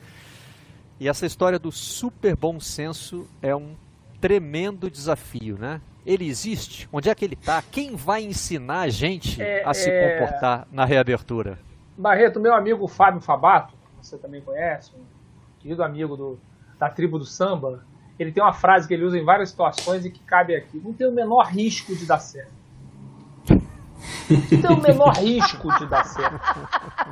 E 1.00 1.08
essa 1.08 1.24
história 1.24 1.58
do 1.58 1.72
super 1.72 2.36
bom 2.36 2.60
senso 2.60 3.26
é 3.40 3.56
um 3.56 3.74
tremendo 4.20 4.90
desafio, 4.90 5.56
né? 5.58 5.80
Ele 6.04 6.28
existe? 6.28 6.86
Onde 6.92 7.08
é 7.08 7.14
que 7.14 7.24
ele 7.24 7.34
está? 7.40 7.62
Quem 7.62 7.96
vai 7.96 8.22
ensinar 8.22 8.80
a 8.80 8.88
gente 8.90 9.40
é, 9.40 9.64
a 9.64 9.72
se 9.72 9.88
é... 9.90 10.18
comportar 10.18 10.68
na 10.70 10.84
reabertura? 10.84 11.58
Barreto, 11.96 12.38
meu 12.38 12.54
amigo 12.54 12.86
Fábio 12.86 13.22
Fabato, 13.22 13.74
você 14.00 14.18
também 14.18 14.42
conhece, 14.42 14.92
um 14.94 15.00
querido 15.58 15.82
amigo 15.82 16.18
do, 16.18 16.38
da 16.78 16.90
tribo 16.90 17.18
do 17.18 17.24
samba, 17.24 17.82
ele 18.18 18.30
tem 18.30 18.42
uma 18.42 18.52
frase 18.52 18.86
que 18.86 18.92
ele 18.92 19.04
usa 19.04 19.18
em 19.18 19.24
várias 19.24 19.48
situações 19.48 20.04
e 20.04 20.10
que 20.10 20.20
cabe 20.20 20.54
aqui. 20.54 20.78
Não 20.84 20.92
tem 20.92 21.08
o 21.08 21.12
menor 21.12 21.46
risco 21.46 21.96
de 21.96 22.04
dar 22.04 22.18
certo. 22.18 22.52
Não 23.48 24.60
tem 24.60 24.70
o 24.70 24.82
menor 24.82 25.16
risco 25.16 25.78
de 25.78 25.86
dar 25.86 26.04
certo. 26.04 26.60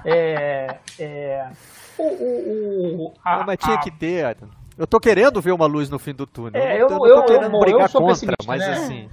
É, 0.05 0.79
é, 0.99 1.51
o, 1.99 2.03
o, 2.03 3.07
o, 3.07 3.15
a, 3.25 3.45
mas 3.45 3.59
tinha 3.59 3.77
a... 3.77 3.81
que 3.81 3.91
ter, 3.91 4.37
Eu 4.77 4.87
tô 4.87 5.01
querendo 5.01 5.41
ver 5.41 5.53
uma 5.53 5.67
luz 5.67 5.91
no 5.91 5.99
fim 5.99 6.15
do 6.15 6.27
túnel. 6.27 6.61
É, 6.61 6.77
eu, 6.77 6.89
eu, 6.89 7.07
eu, 7.07 7.15
tô 7.17 7.25
querendo 7.25 7.55
eu, 7.55 7.61
brigar 7.61 7.83
eu 7.83 7.89
sou 7.89 8.01
contra, 8.01 8.37
mas 8.47 8.61
né? 8.61 8.73
assim... 8.73 9.09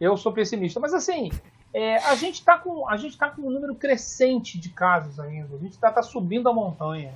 Eu 0.00 0.16
sou 0.16 0.32
pessimista, 0.32 0.80
mas 0.80 0.92
assim, 0.92 1.30
é, 1.72 1.96
a 1.96 2.14
gente 2.14 2.34
está 2.34 2.58
com 2.58 2.88
a 2.88 2.96
gente 2.96 3.16
tá 3.16 3.30
com 3.30 3.42
um 3.42 3.50
número 3.50 3.74
crescente 3.74 4.58
de 4.58 4.68
casos 4.68 5.18
ainda. 5.18 5.54
A 5.54 5.58
gente 5.58 5.72
está 5.72 5.90
tá 5.90 6.02
subindo 6.02 6.48
a 6.48 6.52
montanha 6.52 7.12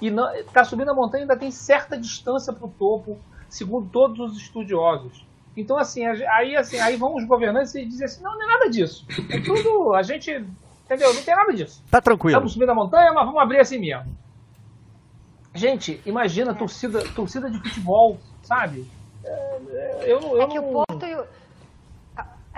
e 0.00 0.08
está 0.38 0.64
subindo 0.64 0.90
a 0.90 0.94
montanha 0.94 1.24
ainda 1.24 1.36
tem 1.36 1.50
certa 1.50 1.98
distância 1.98 2.52
para 2.52 2.66
o 2.66 2.70
topo, 2.70 3.18
segundo 3.48 3.88
todos 3.88 4.32
os 4.32 4.36
estudiosos. 4.38 5.26
Então, 5.56 5.76
assim, 5.76 6.06
aí, 6.06 6.56
assim, 6.56 6.78
aí 6.78 6.96
vão 6.96 7.16
os 7.16 7.24
governantes 7.24 7.74
e 7.74 7.84
dizem 7.84 8.04
assim, 8.04 8.22
não, 8.22 8.32
não 8.36 8.42
é 8.44 8.46
nada 8.46 8.70
disso. 8.70 9.04
É 9.28 9.40
tudo, 9.40 9.92
a 9.92 10.02
gente, 10.02 10.30
entendeu? 10.84 11.12
Não 11.12 11.22
tem 11.22 11.34
nada 11.34 11.52
disso. 11.52 11.82
Tá 11.90 12.00
tranquilo. 12.00 12.30
Estamos 12.36 12.52
subindo 12.52 12.70
a 12.70 12.74
montanha, 12.74 13.12
mas 13.12 13.26
vamos 13.26 13.40
abrir 13.40 13.58
assim 13.58 13.78
mesmo. 13.78 14.06
Gente, 15.58 16.00
imagina 16.06 16.54
torcida, 16.54 17.02
torcida 17.14 17.50
de 17.50 17.58
futebol, 17.58 18.18
sabe? 18.42 18.88
É, 19.24 19.30
é 19.30 20.04
eu, 20.06 20.20
eu 20.20 20.42
é 20.42 20.46
que 20.46 20.60
não... 20.60 20.68
o 20.68 20.72
Porto 20.72 21.04
e 21.04 21.14
o 21.16 21.26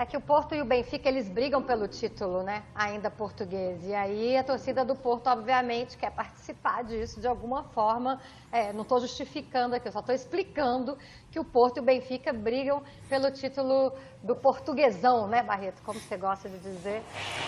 é 0.01 0.05
que 0.05 0.17
o 0.17 0.21
Porto 0.21 0.55
e 0.55 0.61
o 0.63 0.65
Benfica, 0.65 1.07
eles 1.07 1.29
brigam 1.29 1.61
pelo 1.61 1.87
título, 1.87 2.41
né? 2.41 2.63
Ainda 2.73 3.11
português. 3.11 3.85
E 3.85 3.93
aí 3.93 4.35
a 4.35 4.43
torcida 4.43 4.83
do 4.83 4.95
Porto, 4.95 5.27
obviamente, 5.27 5.95
quer 5.95 6.09
participar 6.09 6.83
disso 6.83 7.21
de 7.21 7.27
alguma 7.27 7.65
forma. 7.65 8.19
É, 8.51 8.73
não 8.73 8.81
estou 8.81 8.99
justificando 8.99 9.75
aqui, 9.75 9.87
eu 9.87 9.91
só 9.91 9.99
estou 9.99 10.15
explicando 10.15 10.97
que 11.29 11.39
o 11.39 11.43
Porto 11.43 11.77
e 11.77 11.79
o 11.81 11.83
Benfica 11.83 12.33
brigam 12.33 12.81
pelo 13.07 13.29
título 13.29 13.93
do 14.23 14.35
portuguesão, 14.35 15.27
né, 15.27 15.43
Barreto? 15.43 15.83
Como 15.83 15.99
você 15.99 16.17
gosta 16.17 16.49
de 16.49 16.57
dizer. 16.57 17.03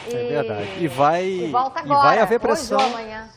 E, 0.07 0.13
é 0.13 0.27
verdade. 0.27 0.83
E 0.83 0.87
vai, 0.87 1.25
e 1.25 1.51
volta 1.51 1.79
agora, 1.79 1.99
e 1.99 2.03
vai 2.03 2.19
haver 2.19 2.39
pressão. 2.39 2.77
Hoje 2.77 2.85
ou 2.85 2.93
amanhã. 2.93 3.29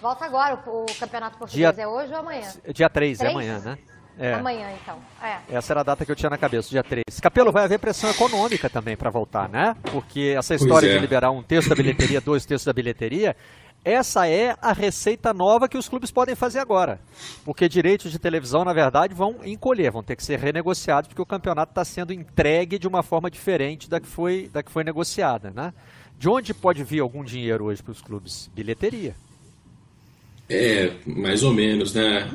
Volta 0.00 0.24
agora, 0.24 0.62
o, 0.66 0.82
o 0.82 0.86
Campeonato 0.98 1.38
Português 1.38 1.74
dia, 1.74 1.84
é 1.84 1.86
hoje 1.86 2.12
ou 2.12 2.20
amanhã? 2.20 2.52
Dia 2.72 2.88
3, 2.88 3.18
3? 3.18 3.20
é 3.20 3.32
amanhã, 3.32 3.58
né? 3.58 3.78
É. 4.18 4.34
Amanhã, 4.34 4.66
então. 4.82 4.98
É. 5.22 5.38
Essa 5.48 5.72
era 5.72 5.80
a 5.80 5.84
data 5.84 6.04
que 6.04 6.10
eu 6.10 6.16
tinha 6.16 6.28
na 6.28 6.36
cabeça, 6.36 6.68
dia 6.68 6.82
3. 6.82 7.04
Capelo, 7.22 7.52
vai 7.52 7.64
haver 7.64 7.78
pressão 7.78 8.10
econômica 8.10 8.68
também 8.68 8.96
para 8.96 9.10
voltar, 9.10 9.48
né? 9.48 9.76
Porque 9.92 10.34
essa 10.36 10.54
história 10.56 10.88
é. 10.88 10.94
de 10.94 10.98
liberar 10.98 11.30
um 11.30 11.42
terço 11.42 11.68
da 11.68 11.76
bilheteria, 11.76 12.20
dois 12.20 12.44
terços 12.44 12.66
da 12.66 12.72
bilheteria, 12.72 13.36
essa 13.84 14.28
é 14.28 14.56
a 14.60 14.72
receita 14.72 15.32
nova 15.32 15.68
que 15.68 15.78
os 15.78 15.88
clubes 15.88 16.10
podem 16.10 16.34
fazer 16.34 16.58
agora. 16.58 17.00
Porque 17.44 17.68
direitos 17.68 18.10
de 18.10 18.18
televisão, 18.18 18.64
na 18.64 18.72
verdade, 18.72 19.14
vão 19.14 19.36
encolher, 19.44 19.92
vão 19.92 20.02
ter 20.02 20.16
que 20.16 20.24
ser 20.24 20.38
renegociados, 20.38 21.08
porque 21.08 21.22
o 21.22 21.26
campeonato 21.26 21.70
está 21.70 21.84
sendo 21.84 22.12
entregue 22.12 22.78
de 22.78 22.88
uma 22.88 23.04
forma 23.04 23.30
diferente 23.30 23.88
da 23.88 24.00
que 24.00 24.06
foi, 24.06 24.50
da 24.52 24.64
que 24.64 24.70
foi 24.70 24.82
negociada, 24.82 25.50
né? 25.50 25.72
De 26.18 26.28
onde 26.28 26.52
pode 26.52 26.82
vir 26.82 27.00
algum 27.00 27.22
dinheiro 27.22 27.66
hoje 27.66 27.80
para 27.80 27.92
os 27.92 28.02
clubes? 28.02 28.50
Bilheteria. 28.52 29.14
É, 30.50 30.92
mais 31.04 31.42
ou 31.42 31.52
menos, 31.52 31.92
né? 31.92 32.28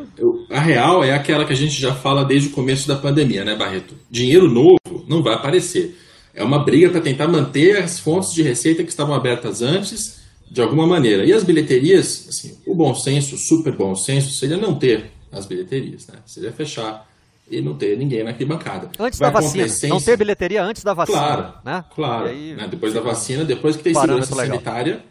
A 0.49 0.59
real 0.59 1.03
é 1.03 1.13
aquela 1.13 1.45
que 1.45 1.53
a 1.53 1.55
gente 1.55 1.79
já 1.79 1.95
fala 1.95 2.23
desde 2.23 2.49
o 2.49 2.51
começo 2.51 2.87
da 2.87 2.95
pandemia, 2.95 3.43
né, 3.43 3.55
Barreto? 3.55 3.95
Dinheiro 4.09 4.47
novo 4.47 4.77
não 5.07 5.23
vai 5.23 5.33
aparecer. 5.33 5.97
É 6.33 6.43
uma 6.43 6.63
briga 6.63 6.89
para 6.89 7.01
tentar 7.01 7.27
manter 7.27 7.77
as 7.77 7.99
fontes 7.99 8.33
de 8.33 8.43
receita 8.43 8.83
que 8.83 8.89
estavam 8.89 9.15
abertas 9.15 9.61
antes, 9.61 10.21
de 10.49 10.61
alguma 10.61 10.85
maneira. 10.85 11.25
E 11.25 11.33
as 11.33 11.43
bilheterias, 11.43 12.27
assim, 12.29 12.57
o 12.65 12.75
bom 12.75 12.93
senso, 12.93 13.35
o 13.35 13.37
super 13.37 13.75
bom 13.75 13.95
senso, 13.95 14.31
seria 14.31 14.57
não 14.57 14.75
ter 14.75 15.11
as 15.31 15.45
bilheterias, 15.45 16.07
né? 16.07 16.15
Seria 16.25 16.51
fechar 16.51 17.07
e 17.49 17.61
não 17.61 17.75
ter 17.75 17.97
ninguém 17.97 18.23
na 18.23 18.31
arquibancada. 18.31 18.89
Antes 18.97 19.19
vai 19.19 19.31
da 19.31 19.39
vacina. 19.39 19.65
Não 19.89 19.99
ter 19.99 20.17
bilheteria 20.17 20.63
antes 20.63 20.83
da 20.83 20.93
vacina. 20.93 21.17
Claro, 21.17 21.53
né? 21.65 21.83
claro. 21.93 22.27
Aí, 22.27 22.53
né? 22.53 22.67
Depois 22.69 22.93
da 22.93 23.01
vacina, 23.01 23.43
depois 23.43 23.75
que 23.75 23.83
tem 23.83 23.93
segurança 23.93 24.35
legal. 24.35 24.57
sanitária, 24.57 25.03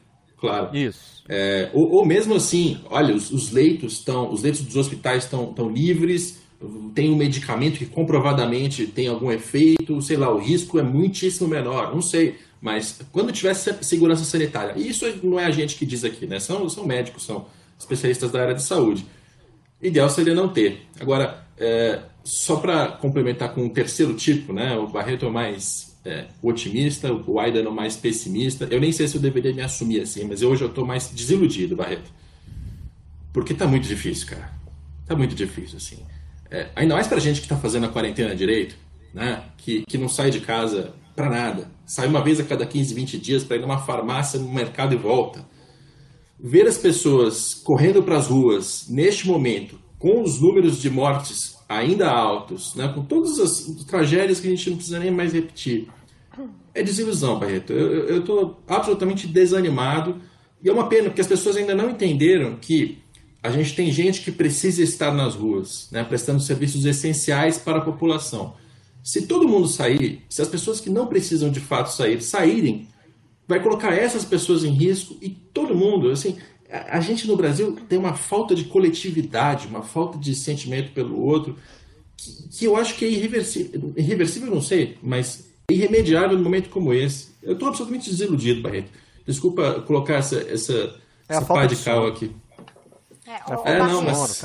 claro. 0.42 0.76
Isso. 0.76 1.22
É, 1.28 1.70
ou, 1.72 1.88
ou, 1.92 2.04
mesmo 2.04 2.34
assim, 2.34 2.80
olha, 2.90 3.14
os, 3.14 3.30
os 3.30 3.52
leitos 3.52 3.94
estão, 3.94 4.30
os 4.32 4.42
leitos 4.42 4.62
dos 4.62 4.76
hospitais 4.76 5.22
estão, 5.22 5.50
estão 5.50 5.70
livres, 5.70 6.42
tem 6.94 7.10
um 7.10 7.16
medicamento 7.16 7.78
que 7.78 7.86
comprovadamente 7.86 8.86
tem 8.86 9.06
algum 9.06 9.30
efeito, 9.30 10.02
sei 10.02 10.16
lá, 10.16 10.30
o 10.30 10.38
risco 10.38 10.78
é 10.78 10.82
muitíssimo 10.82 11.48
menor, 11.48 11.94
não 11.94 12.02
sei. 12.02 12.38
Mas 12.60 13.00
quando 13.10 13.32
tiver 13.32 13.54
segurança 13.54 14.24
sanitária, 14.24 14.78
isso 14.78 15.06
não 15.22 15.38
é 15.38 15.46
a 15.46 15.50
gente 15.50 15.76
que 15.76 15.86
diz 15.86 16.04
aqui, 16.04 16.26
né? 16.26 16.38
São, 16.38 16.68
são 16.68 16.86
médicos, 16.86 17.24
são 17.24 17.46
especialistas 17.78 18.30
da 18.30 18.42
área 18.42 18.54
de 18.54 18.62
saúde. 18.62 19.06
Ideal 19.80 20.08
seria 20.08 20.34
não 20.34 20.48
ter. 20.48 20.82
Agora, 21.00 21.44
é, 21.58 22.00
só 22.22 22.56
para 22.56 22.88
complementar 22.88 23.52
com 23.54 23.64
um 23.64 23.68
terceiro 23.68 24.14
tipo, 24.14 24.52
né? 24.52 24.76
O 24.76 24.86
Barreto 24.86 25.26
é 25.26 25.30
mais 25.30 25.91
é, 26.04 26.26
otimista, 26.42 27.12
o 27.12 27.38
Aidano 27.38 27.70
mais 27.70 27.96
pessimista. 27.96 28.66
Eu 28.70 28.80
nem 28.80 28.92
sei 28.92 29.06
se 29.06 29.16
eu 29.16 29.20
deveria 29.20 29.54
me 29.54 29.62
assumir 29.62 30.00
assim, 30.00 30.24
mas 30.24 30.42
hoje 30.42 30.62
eu 30.62 30.68
estou 30.68 30.86
mais 30.86 31.08
desiludido, 31.10 31.76
Barreto. 31.76 32.10
Porque 33.32 33.54
tá 33.54 33.66
muito 33.66 33.86
difícil, 33.86 34.26
cara. 34.26 34.52
Tá 35.06 35.16
muito 35.16 35.34
difícil, 35.34 35.76
assim. 35.76 35.98
É, 36.50 36.70
ainda 36.76 36.94
mais 36.94 37.06
pra 37.06 37.18
gente 37.18 37.40
que 37.40 37.48
tá 37.48 37.56
fazendo 37.56 37.86
a 37.86 37.88
quarentena 37.88 38.34
direito, 38.34 38.76
né? 39.14 39.44
Que, 39.56 39.84
que 39.88 39.96
não 39.96 40.08
sai 40.08 40.30
de 40.30 40.40
casa 40.40 40.92
para 41.14 41.30
nada. 41.30 41.70
Sai 41.86 42.06
uma 42.06 42.22
vez 42.22 42.40
a 42.40 42.44
cada 42.44 42.66
15, 42.66 42.94
20 42.94 43.18
dias 43.18 43.44
para 43.44 43.56
ir 43.56 43.60
numa 43.60 43.78
farmácia, 43.78 44.38
no 44.38 44.52
mercado 44.52 44.94
e 44.94 44.98
volta. 44.98 45.44
Ver 46.38 46.66
as 46.66 46.76
pessoas 46.76 47.54
correndo 47.54 48.02
para 48.02 48.18
as 48.18 48.26
ruas 48.26 48.86
neste 48.88 49.26
momento, 49.26 49.78
com 49.98 50.22
os 50.22 50.40
números 50.40 50.80
de 50.80 50.90
mortes 50.90 51.51
ainda 51.76 52.10
altos, 52.10 52.74
né, 52.74 52.88
com 52.88 53.02
todas 53.02 53.38
as 53.38 53.84
tragédias 53.86 54.40
que 54.40 54.46
a 54.46 54.50
gente 54.50 54.70
não 54.70 54.76
precisa 54.76 54.98
nem 54.98 55.10
mais 55.10 55.32
repetir, 55.32 55.88
é 56.74 56.82
desilusão, 56.82 57.38
Barreto. 57.38 57.72
Eu 57.72 58.20
estou 58.20 58.62
absolutamente 58.66 59.26
desanimado 59.26 60.20
e 60.62 60.68
é 60.68 60.72
uma 60.72 60.88
pena 60.88 61.04
porque 61.04 61.20
as 61.20 61.26
pessoas 61.26 61.56
ainda 61.56 61.74
não 61.74 61.90
entenderam 61.90 62.56
que 62.56 62.98
a 63.42 63.50
gente 63.50 63.74
tem 63.74 63.90
gente 63.90 64.22
que 64.22 64.30
precisa 64.30 64.82
estar 64.82 65.12
nas 65.12 65.34
ruas, 65.34 65.88
né, 65.90 66.04
prestando 66.04 66.40
serviços 66.40 66.84
essenciais 66.84 67.58
para 67.58 67.78
a 67.78 67.82
população. 67.82 68.54
Se 69.02 69.26
todo 69.26 69.48
mundo 69.48 69.66
sair, 69.66 70.22
se 70.30 70.40
as 70.40 70.48
pessoas 70.48 70.80
que 70.80 70.88
não 70.88 71.06
precisam 71.06 71.50
de 71.50 71.58
fato 71.58 71.88
sair 71.88 72.22
saírem, 72.22 72.88
vai 73.48 73.60
colocar 73.60 73.92
essas 73.92 74.24
pessoas 74.24 74.62
em 74.64 74.70
risco 74.70 75.16
e 75.20 75.28
todo 75.28 75.74
mundo, 75.74 76.10
assim, 76.10 76.36
a, 76.72 77.00
gente 77.00 77.28
no 77.28 77.36
Brasil 77.36 77.76
tem 77.88 77.98
uma 77.98 78.14
falta 78.14 78.54
de 78.54 78.64
coletividade, 78.64 79.66
uma 79.66 79.82
falta 79.82 80.16
de 80.18 80.34
sentimento 80.34 80.92
pelo 80.92 81.20
outro, 81.22 81.56
que, 82.16 82.48
que 82.48 82.64
eu 82.64 82.76
acho 82.76 82.94
que 82.94 83.04
é 83.04 83.08
irreversível, 83.08 83.92
irreversível 83.96 84.54
não 84.54 84.62
sei, 84.62 84.96
mas 85.02 85.44
é 85.70 85.74
irremediável 85.74 86.36
num 86.36 86.44
momento 86.44 86.70
como 86.70 86.94
esse. 86.94 87.28
Eu 87.42 87.52
estou 87.52 87.68
absolutamente 87.68 88.08
desiludido, 88.08 88.62
Barreto. 88.62 88.90
Desculpa 89.26 89.82
colocar 89.82 90.14
essa, 90.14 90.36
essa, 90.50 90.72
é 91.28 91.36
essa 91.36 91.44
pá 91.44 91.66
de 91.66 91.76
cal 91.76 92.06
aqui. 92.06 92.34
É, 93.26 93.72
é 93.72 93.78
não, 93.78 94.02
mas... 94.02 94.42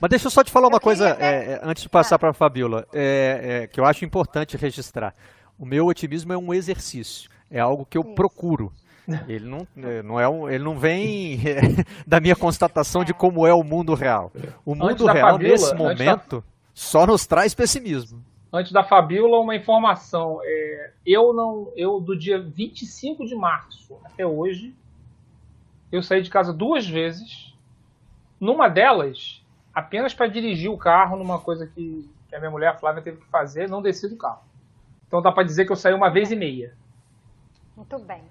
mas 0.00 0.10
deixa 0.10 0.26
eu 0.26 0.30
só 0.30 0.42
te 0.42 0.50
falar 0.50 0.68
uma 0.68 0.80
coisa 0.80 1.16
é, 1.20 1.52
é, 1.52 1.60
antes 1.62 1.82
de 1.82 1.88
passar 1.88 2.18
para 2.18 2.30
a 2.30 2.34
Fabiola, 2.34 2.86
é, 2.92 3.62
é, 3.62 3.66
que 3.66 3.78
eu 3.78 3.84
acho 3.84 4.04
importante 4.04 4.56
registrar. 4.56 5.14
O 5.58 5.66
meu 5.66 5.86
otimismo 5.86 6.32
é 6.32 6.38
um 6.38 6.52
exercício, 6.52 7.30
é 7.50 7.60
algo 7.60 7.86
que 7.86 7.96
eu 7.96 8.02
procuro. 8.02 8.72
Ele 9.28 9.46
não, 9.46 9.66
é, 9.76 10.02
não, 10.02 10.20
é 10.20 10.28
um, 10.28 10.48
ele 10.48 10.62
não 10.62 10.78
vem 10.78 11.40
da 12.06 12.20
minha 12.20 12.36
constatação 12.36 13.04
de 13.04 13.12
como 13.12 13.46
é 13.46 13.54
o 13.54 13.62
mundo 13.62 13.94
real. 13.94 14.30
O 14.64 14.74
mundo 14.74 15.06
real, 15.06 15.32
Fabiola, 15.32 15.38
nesse 15.38 15.74
momento, 15.74 16.40
da... 16.40 16.46
só 16.74 17.06
nos 17.06 17.26
traz 17.26 17.54
pessimismo. 17.54 18.22
Antes 18.52 18.70
da 18.70 18.84
Fabiola, 18.84 19.40
uma 19.40 19.56
informação. 19.56 20.40
É, 20.44 20.92
eu 21.06 21.32
não. 21.32 21.72
Eu, 21.74 22.00
do 22.00 22.16
dia 22.16 22.38
25 22.40 23.24
de 23.24 23.34
março 23.34 23.98
até 24.04 24.26
hoje, 24.26 24.74
eu 25.90 26.02
saí 26.02 26.22
de 26.22 26.30
casa 26.30 26.52
duas 26.52 26.86
vezes. 26.86 27.52
Numa 28.38 28.68
delas, 28.68 29.42
apenas 29.72 30.12
para 30.12 30.26
dirigir 30.26 30.70
o 30.70 30.76
carro 30.76 31.16
numa 31.16 31.38
coisa 31.38 31.66
que, 31.66 32.10
que 32.28 32.34
a 32.34 32.38
minha 32.38 32.50
mulher, 32.50 32.68
a 32.68 32.74
Flávia, 32.74 33.02
teve 33.02 33.18
que 33.18 33.26
fazer, 33.28 33.68
não 33.68 33.80
desci 33.80 34.08
do 34.08 34.16
carro. 34.16 34.42
Então 35.06 35.22
dá 35.22 35.30
para 35.30 35.44
dizer 35.44 35.64
que 35.64 35.72
eu 35.72 35.76
saí 35.76 35.94
uma 35.94 36.10
vez 36.10 36.30
e 36.30 36.36
meia. 36.36 36.74
Muito 37.76 37.98
bem. 38.00 38.22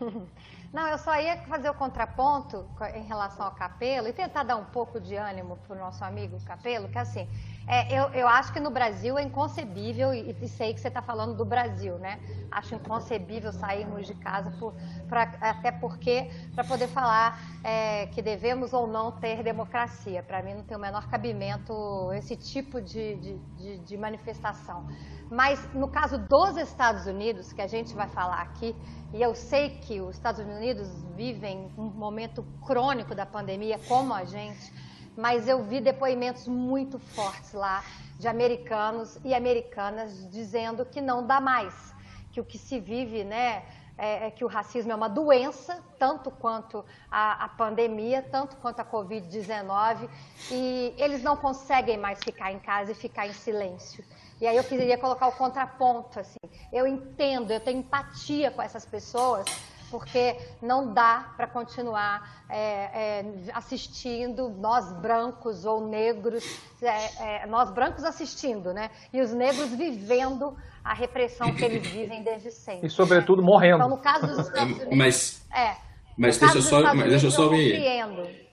Não, 0.72 0.88
eu 0.88 0.98
só 0.98 1.18
ia 1.20 1.36
fazer 1.46 1.68
o 1.68 1.74
contraponto 1.74 2.70
em 2.94 3.04
relação 3.04 3.46
ao 3.46 3.52
Capelo 3.54 4.08
e 4.08 4.12
tentar 4.12 4.42
dar 4.44 4.56
um 4.56 4.64
pouco 4.64 5.00
de 5.00 5.14
ânimo 5.16 5.56
para 5.58 5.74
o 5.74 5.78
nosso 5.78 6.04
amigo 6.04 6.40
Capelo, 6.44 6.88
que 6.88 6.98
assim, 6.98 7.28
é, 7.72 7.86
eu, 7.96 8.08
eu 8.12 8.26
acho 8.26 8.52
que 8.52 8.58
no 8.58 8.68
Brasil 8.68 9.16
é 9.16 9.22
inconcebível, 9.22 10.12
e, 10.12 10.36
e 10.42 10.48
sei 10.48 10.74
que 10.74 10.80
você 10.80 10.88
está 10.88 11.00
falando 11.00 11.36
do 11.36 11.44
Brasil, 11.44 11.96
né? 11.98 12.18
Acho 12.50 12.74
inconcebível 12.74 13.52
sairmos 13.52 14.08
de 14.08 14.14
casa, 14.14 14.50
por, 14.58 14.74
pra, 15.08 15.22
até 15.40 15.70
porque, 15.70 16.28
para 16.52 16.64
poder 16.64 16.88
falar 16.88 17.38
é, 17.62 18.06
que 18.08 18.20
devemos 18.20 18.72
ou 18.72 18.88
não 18.88 19.12
ter 19.12 19.44
democracia. 19.44 20.20
Para 20.20 20.42
mim 20.42 20.54
não 20.54 20.64
tem 20.64 20.76
o 20.76 20.80
menor 20.80 21.08
cabimento 21.08 22.10
esse 22.12 22.34
tipo 22.34 22.82
de, 22.82 23.14
de, 23.14 23.38
de, 23.56 23.78
de 23.78 23.96
manifestação. 23.96 24.88
Mas 25.30 25.64
no 25.72 25.86
caso 25.86 26.18
dos 26.18 26.56
Estados 26.56 27.06
Unidos, 27.06 27.52
que 27.52 27.62
a 27.62 27.68
gente 27.68 27.94
vai 27.94 28.08
falar 28.08 28.42
aqui, 28.42 28.74
e 29.14 29.22
eu 29.22 29.32
sei 29.32 29.78
que 29.78 30.00
os 30.00 30.16
Estados 30.16 30.40
Unidos 30.44 30.88
vivem 31.14 31.70
um 31.78 31.84
momento 31.84 32.44
crônico 32.66 33.14
da 33.14 33.24
pandemia, 33.24 33.78
como 33.86 34.12
a 34.12 34.24
gente, 34.24 34.72
mas 35.16 35.48
eu 35.48 35.62
vi 35.62 35.80
depoimentos 35.80 36.46
muito 36.46 36.98
fortes 36.98 37.52
lá 37.52 37.84
de 38.18 38.28
americanos 38.28 39.18
e 39.24 39.34
americanas 39.34 40.30
dizendo 40.30 40.84
que 40.84 41.00
não 41.00 41.26
dá 41.26 41.40
mais, 41.40 41.94
que 42.32 42.40
o 42.40 42.44
que 42.44 42.58
se 42.58 42.78
vive, 42.78 43.24
né, 43.24 43.62
é, 43.96 44.26
é 44.26 44.30
que 44.30 44.44
o 44.44 44.48
racismo 44.48 44.92
é 44.92 44.94
uma 44.94 45.08
doença, 45.08 45.82
tanto 45.98 46.30
quanto 46.30 46.84
a, 47.10 47.44
a 47.44 47.48
pandemia, 47.48 48.22
tanto 48.22 48.56
quanto 48.56 48.80
a 48.80 48.84
Covid-19, 48.84 50.08
e 50.50 50.94
eles 50.96 51.22
não 51.22 51.36
conseguem 51.36 51.98
mais 51.98 52.18
ficar 52.24 52.50
em 52.50 52.58
casa 52.58 52.92
e 52.92 52.94
ficar 52.94 53.26
em 53.26 53.32
silêncio. 53.32 54.02
E 54.40 54.46
aí 54.46 54.56
eu 54.56 54.64
queria 54.64 54.96
colocar 54.96 55.28
o 55.28 55.32
contraponto, 55.32 56.18
assim. 56.18 56.38
Eu 56.72 56.86
entendo, 56.86 57.52
eu 57.52 57.60
tenho 57.60 57.80
empatia 57.80 58.50
com 58.50 58.62
essas 58.62 58.86
pessoas, 58.86 59.44
porque 59.90 60.36
não 60.62 60.92
dá 60.92 61.32
para 61.36 61.46
continuar 61.46 62.44
é, 62.48 63.20
é, 63.20 63.24
assistindo 63.52 64.48
nós 64.48 64.92
brancos 65.00 65.64
ou 65.64 65.86
negros, 65.88 66.44
é, 66.82 67.42
é, 67.42 67.46
nós 67.46 67.70
brancos 67.72 68.04
assistindo, 68.04 68.72
né? 68.72 68.90
E 69.12 69.20
os 69.20 69.32
negros 69.32 69.70
vivendo 69.74 70.56
a 70.84 70.94
repressão 70.94 71.54
que 71.54 71.64
eles 71.64 71.86
vivem 71.86 72.22
desde 72.22 72.50
sempre. 72.50 72.86
E 72.86 72.90
sobretudo 72.90 73.42
morrendo. 73.42 73.76
Então, 73.76 73.90
no 73.90 73.98
caso 73.98 74.26
dos 74.26 74.38
Estados 74.46 74.72
Unidos, 74.80 74.96
mas, 74.96 75.46
é, 75.54 75.76
mas 76.16 76.38
deixa 76.38 76.60
só, 76.60 76.82
mas 76.94 77.08
deixa 77.08 77.26
eu 77.26 77.30
só 77.30 77.50
me 77.50 78.49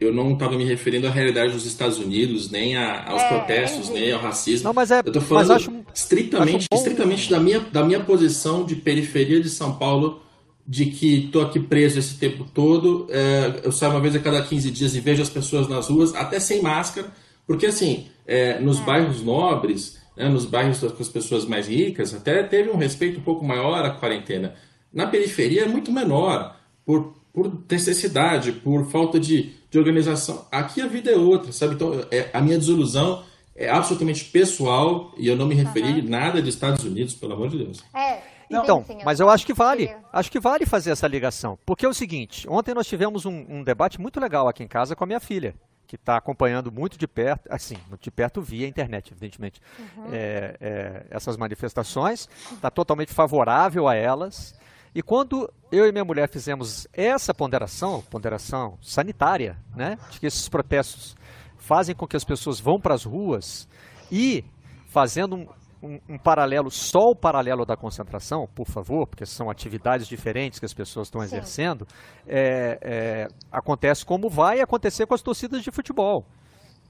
eu 0.00 0.12
não 0.12 0.32
estava 0.32 0.56
me 0.56 0.64
referindo 0.64 1.06
à 1.06 1.10
realidade 1.10 1.52
dos 1.52 1.64
Estados 1.64 1.98
Unidos, 1.98 2.50
nem 2.50 2.76
a, 2.76 3.08
aos 3.08 3.22
é, 3.22 3.28
protestos, 3.28 3.88
nem 3.90 4.12
ao 4.12 4.20
racismo. 4.20 4.64
Não, 4.64 4.74
mas 4.74 4.90
é, 4.90 4.98
eu 4.98 5.08
estou 5.08 5.22
falando 5.22 5.52
acho, 5.52 5.72
estritamente, 5.94 6.56
acho 6.56 6.68
bom... 6.70 6.76
estritamente 6.76 7.30
da, 7.30 7.38
minha, 7.38 7.60
da 7.60 7.84
minha 7.84 8.00
posição 8.00 8.64
de 8.64 8.74
periferia 8.74 9.40
de 9.40 9.48
São 9.48 9.76
Paulo, 9.76 10.20
de 10.66 10.86
que 10.86 11.26
estou 11.26 11.42
aqui 11.42 11.60
preso 11.60 11.98
esse 11.98 12.16
tempo 12.16 12.44
todo. 12.52 13.06
É, 13.10 13.60
eu 13.62 13.72
saio 13.72 13.92
uma 13.92 14.00
vez 14.00 14.16
a 14.16 14.18
cada 14.18 14.42
15 14.42 14.70
dias 14.70 14.94
e 14.94 15.00
vejo 15.00 15.22
as 15.22 15.30
pessoas 15.30 15.68
nas 15.68 15.88
ruas, 15.88 16.14
até 16.14 16.40
sem 16.40 16.60
máscara, 16.60 17.08
porque 17.46 17.66
assim, 17.66 18.06
é, 18.26 18.58
nos 18.60 18.80
é. 18.80 18.82
bairros 18.82 19.22
nobres, 19.22 19.98
né, 20.16 20.28
nos 20.28 20.44
bairros 20.44 20.80
com 20.80 21.02
as 21.02 21.08
pessoas 21.08 21.44
mais 21.46 21.68
ricas, 21.68 22.12
até 22.12 22.42
teve 22.42 22.70
um 22.70 22.76
respeito 22.76 23.20
um 23.20 23.22
pouco 23.22 23.44
maior 23.44 23.84
à 23.84 23.90
quarentena. 23.90 24.54
Na 24.92 25.06
periferia 25.06 25.62
é 25.62 25.68
muito 25.68 25.92
menor, 25.92 26.56
por, 26.84 27.14
por 27.32 27.62
necessidade, 27.70 28.52
por 28.52 28.90
falta 28.90 29.20
de 29.20 29.57
de 29.70 29.78
organização. 29.78 30.46
Aqui 30.50 30.80
a 30.80 30.86
vida 30.86 31.10
é 31.10 31.16
outra, 31.16 31.52
sabe? 31.52 31.74
Então, 31.74 32.04
é, 32.10 32.30
a 32.32 32.40
minha 32.40 32.58
desilusão 32.58 33.24
é 33.54 33.68
absolutamente 33.68 34.24
pessoal 34.24 35.12
e 35.16 35.26
eu 35.26 35.36
não 35.36 35.46
me 35.46 35.54
referi 35.54 36.00
uhum. 36.00 36.08
nada 36.08 36.40
de 36.40 36.48
Estados 36.48 36.84
Unidos, 36.84 37.14
pelo 37.14 37.34
amor 37.34 37.48
de 37.48 37.58
Deus. 37.58 37.82
É. 37.94 38.18
Então, 38.50 38.84
mas 39.04 39.20
eu 39.20 39.28
acho 39.28 39.44
que 39.44 39.52
vale, 39.52 39.94
acho 40.12 40.30
que 40.30 40.40
vale 40.40 40.64
fazer 40.64 40.90
essa 40.90 41.06
ligação, 41.06 41.58
porque 41.66 41.84
é 41.84 41.88
o 41.88 41.92
seguinte, 41.92 42.48
ontem 42.48 42.72
nós 42.72 42.86
tivemos 42.86 43.26
um, 43.26 43.44
um 43.46 43.62
debate 43.62 44.00
muito 44.00 44.18
legal 44.18 44.48
aqui 44.48 44.62
em 44.62 44.68
casa 44.68 44.96
com 44.96 45.04
a 45.04 45.06
minha 45.06 45.20
filha, 45.20 45.54
que 45.86 45.96
está 45.96 46.16
acompanhando 46.16 46.72
muito 46.72 46.96
de 46.98 47.06
perto, 47.06 47.46
assim, 47.50 47.76
de 48.00 48.10
perto 48.10 48.40
via 48.40 48.66
internet, 48.66 49.10
evidentemente, 49.12 49.60
uhum. 49.78 50.08
é, 50.12 50.56
é, 50.60 51.06
essas 51.10 51.36
manifestações, 51.36 52.28
está 52.52 52.70
totalmente 52.70 53.12
favorável 53.12 53.86
a 53.86 53.94
elas, 53.94 54.54
e 54.98 55.02
quando 55.02 55.48
eu 55.70 55.86
e 55.86 55.92
minha 55.92 56.04
mulher 56.04 56.28
fizemos 56.28 56.88
essa 56.92 57.32
ponderação, 57.32 58.02
ponderação 58.10 58.76
sanitária, 58.82 59.56
né, 59.72 59.96
de 60.10 60.18
que 60.18 60.26
esses 60.26 60.48
protestos 60.48 61.16
fazem 61.56 61.94
com 61.94 62.04
que 62.04 62.16
as 62.16 62.24
pessoas 62.24 62.58
vão 62.58 62.80
para 62.80 62.94
as 62.94 63.04
ruas 63.04 63.68
e 64.10 64.44
fazendo 64.88 65.36
um, 65.36 65.46
um, 65.80 66.00
um, 66.08 66.18
paralelo, 66.18 66.68
só 66.68 67.10
o 67.10 67.14
paralelo 67.14 67.64
da 67.64 67.76
concentração, 67.76 68.48
por 68.52 68.66
favor, 68.66 69.06
porque 69.06 69.24
são 69.24 69.48
atividades 69.48 70.08
diferentes 70.08 70.58
que 70.58 70.66
as 70.66 70.74
pessoas 70.74 71.06
estão 71.06 71.22
exercendo, 71.22 71.86
é, 72.26 72.78
é, 72.82 73.28
acontece 73.52 74.04
como 74.04 74.28
vai 74.28 74.60
acontecer 74.60 75.06
com 75.06 75.14
as 75.14 75.22
torcidas 75.22 75.62
de 75.62 75.70
futebol. 75.70 76.26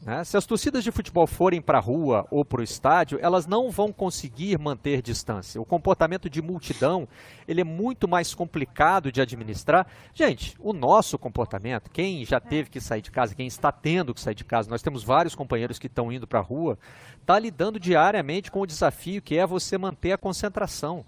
Né? 0.03 0.23
Se 0.25 0.37
as 0.37 0.47
torcidas 0.47 0.85
de 0.85 0.93
futebol 0.93 1.27
forem 1.27 1.61
para 1.61 1.79
a 1.79 1.81
rua 1.81 2.27
ou 2.31 2.45
para 2.45 2.61
o 2.61 2.65
estádio, 2.65 3.19
elas 3.21 3.47
não 3.47 3.71
vão 3.71 3.93
conseguir 3.93 4.59
manter 4.59 5.03
distância. 5.03 5.61
O 5.61 5.65
comportamento 5.65 6.31
de 6.31 6.41
multidão 6.41 7.09
ele 7.47 7.61
é 7.61 7.65
muito 7.65 8.07
mais 8.07 8.35
complicado 8.35 9.11
de 9.11 9.21
administrar. 9.21 9.87
Gente, 10.15 10.57
o 10.61 10.73
nosso 10.73 11.19
comportamento, 11.19 11.91
quem 11.91 12.25
já 12.25 12.39
teve 12.41 12.71
que 12.71 12.81
sair 12.81 13.03
de 13.03 13.11
casa, 13.11 13.35
quem 13.35 13.47
está 13.47 13.73
tendo 13.73 14.15
que 14.15 14.21
sair 14.21 14.35
de 14.35 14.45
casa, 14.45 14.71
nós 14.71 14.83
temos 14.83 15.03
vários 15.03 15.35
companheiros 15.35 15.79
que 15.79 15.89
estão 15.89 16.13
indo 16.13 16.27
para 16.27 16.39
a 16.39 16.43
rua, 16.43 16.79
está 17.21 17.39
lidando 17.39 17.81
diariamente 17.81 18.51
com 18.51 18.61
o 18.61 18.67
desafio 18.67 19.21
que 19.21 19.37
é 19.37 19.47
você 19.47 19.77
manter 19.77 20.13
a 20.13 20.19
concentração. 20.19 21.05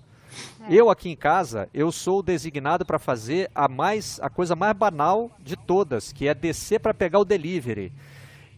É. 0.68 0.74
Eu 0.74 0.90
aqui 0.90 1.08
em 1.08 1.16
casa, 1.16 1.68
eu 1.74 1.90
sou 1.90 2.22
designado 2.22 2.84
para 2.84 2.98
fazer 2.98 3.50
a 3.54 3.68
mais 3.68 4.18
a 4.20 4.28
coisa 4.30 4.54
mais 4.54 4.76
banal 4.76 5.30
de 5.40 5.56
todas, 5.56 6.12
que 6.12 6.28
é 6.28 6.34
descer 6.34 6.80
para 6.80 6.94
pegar 6.94 7.18
o 7.18 7.24
delivery. 7.24 7.92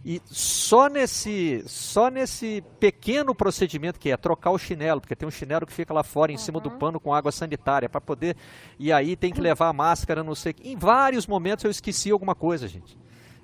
E 0.05 0.21
só 0.25 0.89
nesse, 0.89 1.63
só 1.67 2.09
nesse 2.09 2.63
pequeno 2.81 3.35
procedimento 3.35 4.01
que 4.01 4.11
é 4.11 4.17
trocar 4.17 4.51
o 4.51 4.59
chinelo, 4.59 5.01
porque 5.01 5.15
tem 5.15 5.29
um 5.29 5.31
chinelo 5.31 5.65
que 5.65 5.73
fica 5.73 5.95
lá 5.95 6.03
fora 6.03 6.33
em 6.33 6.35
uhum. 6.35 6.41
cima 6.41 6.61
do 6.61 6.73
pano 6.73 6.99
com 6.99 7.15
água 7.15 7.31
sanitária 7.31 7.89
para 7.89 8.01
poder. 8.01 8.37
E 8.79 8.93
aí 8.93 9.15
tem 9.15 9.33
que 9.33 9.41
levar 9.41 9.69
a 9.69 9.73
máscara, 9.73 10.25
não 10.25 10.35
sei. 10.35 10.57
Em 10.65 10.77
vários 10.77 11.27
momentos 11.27 11.65
eu 11.65 11.71
esqueci 11.71 12.11
alguma 12.11 12.35
coisa, 12.35 12.67
gente. 12.67 12.99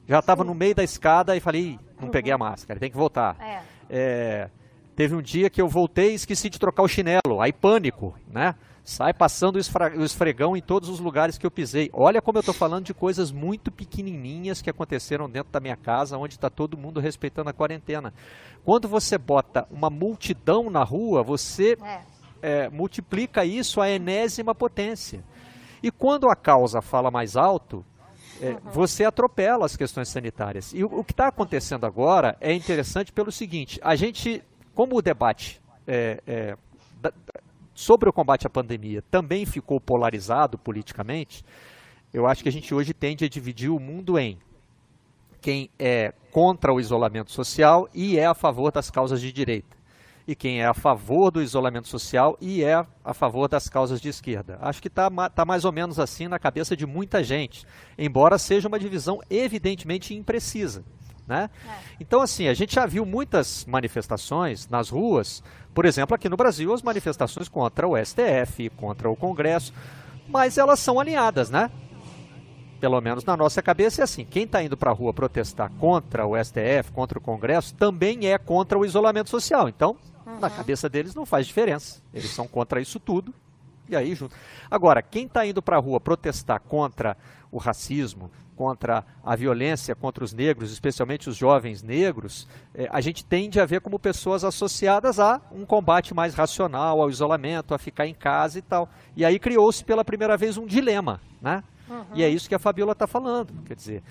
Já 0.07 0.19
estava 0.19 0.43
no 0.43 0.55
meio 0.55 0.75
da 0.75 0.83
escada 0.83 1.37
e 1.37 1.41
falei, 1.41 1.79
não 2.01 2.09
peguei 2.09 2.33
a 2.33 2.37
uhum. 2.37 2.41
máscara, 2.41 2.81
tem 2.81 2.91
que 2.91 2.97
voltar. 2.97 3.37
É. 3.41 3.63
É, 3.89 4.51
teve 4.97 5.15
um 5.15 5.23
dia 5.23 5.49
que 5.49 5.63
eu 5.63 5.69
voltei 5.69 6.11
e 6.13 6.15
esqueci 6.15 6.51
de 6.51 6.59
trocar 6.59 6.83
o 6.83 6.89
chinelo, 6.89 7.41
aí 7.41 7.53
pânico, 7.53 8.17
né? 8.27 8.57
Sai 8.89 9.13
passando 9.13 9.57
o 9.57 10.03
esfregão 10.03 10.57
em 10.57 10.63
todos 10.63 10.89
os 10.89 10.99
lugares 10.99 11.37
que 11.37 11.45
eu 11.45 11.51
pisei. 11.51 11.91
Olha 11.93 12.23
como 12.23 12.39
eu 12.39 12.41
estou 12.41 12.55
falando 12.55 12.87
de 12.87 12.95
coisas 12.95 13.31
muito 13.31 13.71
pequenininhas 13.71 14.63
que 14.63 14.71
aconteceram 14.71 15.29
dentro 15.29 15.53
da 15.53 15.61
minha 15.61 15.77
casa, 15.77 16.17
onde 16.17 16.37
está 16.37 16.49
todo 16.49 16.75
mundo 16.75 16.99
respeitando 16.99 17.51
a 17.51 17.53
quarentena. 17.53 18.15
Quando 18.65 18.89
você 18.89 19.19
bota 19.19 19.69
uma 19.71 19.91
multidão 19.91 20.71
na 20.71 20.83
rua, 20.83 21.23
você 21.23 21.77
é. 21.83 22.01
É, 22.41 22.71
multiplica 22.71 23.45
isso 23.45 23.79
à 23.79 23.91
enésima 23.91 24.55
potência. 24.55 25.23
E 25.83 25.91
quando 25.91 26.31
a 26.31 26.35
causa 26.35 26.81
fala 26.81 27.11
mais 27.11 27.37
alto, 27.37 27.85
é, 28.41 28.53
uhum. 28.53 28.59
você 28.73 29.05
atropela 29.05 29.67
as 29.67 29.77
questões 29.77 30.09
sanitárias. 30.09 30.73
E 30.73 30.83
o, 30.83 31.01
o 31.01 31.05
que 31.05 31.13
está 31.13 31.29
acontecendo 31.29 31.85
agora 31.85 32.39
é 32.41 32.55
interessante 32.55 33.13
pelo 33.13 33.31
seguinte: 33.31 33.79
a 33.83 33.95
gente, 33.95 34.43
como 34.75 34.97
o 34.97 35.03
debate 35.03 35.61
é, 35.87 36.23
é, 36.27 36.57
sobre 37.79 38.09
o 38.09 38.13
combate 38.13 38.45
à 38.45 38.51
pandemia 38.51 39.05
também 39.09 39.47
ficou 39.47 39.81
polarizado 39.81 40.59
politicamente, 40.59 41.45
eu 42.13 42.27
acho 42.27 42.43
que 42.43 42.49
a 42.49 42.53
gente 42.53 42.75
hoje 42.75 42.93
tende 42.93 43.25
a 43.25 43.29
dividir 43.29 43.71
o 43.71 43.79
mundo 43.79 44.19
em 44.19 44.37
quem 45.41 45.71
é 45.79 46.13
contra 46.33 46.73
o 46.73 46.81
isolamento 46.81 47.31
social 47.31 47.89
e 47.95 48.19
é 48.19 48.27
a 48.27 48.35
favor 48.35 48.73
das 48.73 48.91
causas 48.91 49.21
de 49.21 49.31
direita, 49.31 49.77
e 50.27 50.35
quem 50.35 50.61
é 50.61 50.67
a 50.67 50.75
favor 50.75 51.31
do 51.31 51.41
isolamento 51.41 51.87
social 51.87 52.37
e 52.41 52.65
é 52.65 52.85
a 53.05 53.15
favor 53.15 53.49
das 53.49 53.69
causas 53.69 54.01
de 54.01 54.09
esquerda. 54.09 54.59
Acho 54.61 54.83
que 54.83 54.89
está 54.89 55.09
tá 55.31 55.45
mais 55.45 55.65
ou 55.65 55.71
menos 55.71 56.01
assim 56.01 56.27
na 56.27 56.41
cabeça 56.41 56.77
de 56.77 56.85
muita 56.85 57.23
gente, 57.23 57.65
embora 57.97 58.39
seja 58.39 58.67
uma 58.67 58.81
divisão 58.81 59.21
evidentemente 59.31 60.13
imprecisa. 60.15 60.83
Né? 61.29 61.51
É. 61.69 61.79
Então, 62.01 62.23
assim, 62.23 62.49
a 62.49 62.55
gente 62.55 62.75
já 62.75 62.87
viu 62.87 63.05
muitas 63.05 63.67
manifestações 63.67 64.67
nas 64.69 64.89
ruas, 64.89 65.43
por 65.75 65.85
exemplo, 65.85 66.15
aqui 66.15 66.27
no 66.27 66.39
Brasil, 66.39 66.73
as 66.73 66.83
manifestações 66.83 67.49
contra 67.49 67.87
o 67.87 67.95
STF, 68.03 68.71
contra 68.71 69.11
o 69.11 69.15
Congresso, 69.15 69.75
mas 70.27 70.57
elas 70.57 70.81
são 70.81 70.99
alinhadas, 70.99 71.51
né? 71.51 71.71
Pelo 72.81 73.01
menos 73.01 73.25
na 73.25 73.37
nossa 73.37 73.61
cabeça 73.61 74.01
é 74.01 74.05
assim: 74.05 74.25
quem 74.25 74.45
está 74.45 74.63
indo 74.63 74.77
para 74.77 74.91
a 74.91 74.95
rua 74.95 75.13
protestar 75.13 75.71
contra 75.79 76.27
o 76.27 76.37
STF, 76.43 76.93
contra 76.93 77.19
o 77.19 77.21
Congresso, 77.21 77.75
também 77.75 78.27
é 78.27 78.39
contra 78.39 78.79
o 78.79 78.87
isolamento 78.87 79.29
social. 79.29 79.69
Então, 79.69 79.97
uhum. 80.25 80.39
na 80.39 80.49
cabeça 80.49 80.89
deles 80.89 81.15
não 81.15 81.27
faz 81.27 81.47
diferença. 81.47 82.01
Eles 82.15 82.31
são 82.31 82.47
contra 82.47 82.81
isso 82.81 82.99
tudo. 82.99 83.35
E 83.89 83.97
aí, 83.97 84.15
junto. 84.15 84.35
Agora, 84.71 85.03
quem 85.03 85.27
está 85.27 85.45
indo 85.45 85.61
para 85.61 85.77
a 85.77 85.81
rua 85.81 85.99
protestar 85.99 86.61
contra 86.61 87.17
o 87.51 87.59
racismo, 87.59 88.31
contra 88.59 89.05
a 89.25 89.37
violência 89.37 89.95
contra 89.95 90.25
os 90.25 90.33
negros, 90.33 90.73
especialmente 90.73 91.29
os 91.29 91.37
jovens 91.37 91.81
negros, 91.81 92.49
é, 92.75 92.89
a 92.91 93.01
gente 93.01 93.25
tende 93.25 93.61
a 93.61 93.65
ver 93.65 93.81
como 93.81 94.01
pessoas 94.01 94.43
associadas 94.43 95.21
a 95.21 95.41
um 95.53 95.65
combate 95.65 96.13
mais 96.13 96.35
racional, 96.35 97.01
ao 97.01 97.09
isolamento, 97.09 97.73
a 97.73 97.79
ficar 97.79 98.09
em 98.09 98.15
casa 98.15 98.59
e 98.59 98.63
tal. 98.63 98.89
E 99.17 99.25
aí 99.25 99.39
criou-se 99.39 99.85
pela 99.85 100.05
primeira 100.05 100.37
vez 100.37 100.59
um 100.59 100.67
dilema, 100.67 101.21
né? 101.41 101.63
Uhum. 101.89 102.05
E 102.15 102.25
é 102.25 102.29
isso 102.29 102.49
que 102.49 102.55
a 102.55 102.59
Fabiola 102.59 102.93
está 102.93 103.07
falando. 103.07 103.55
Quer 103.65 103.77
dizer, 103.77 104.03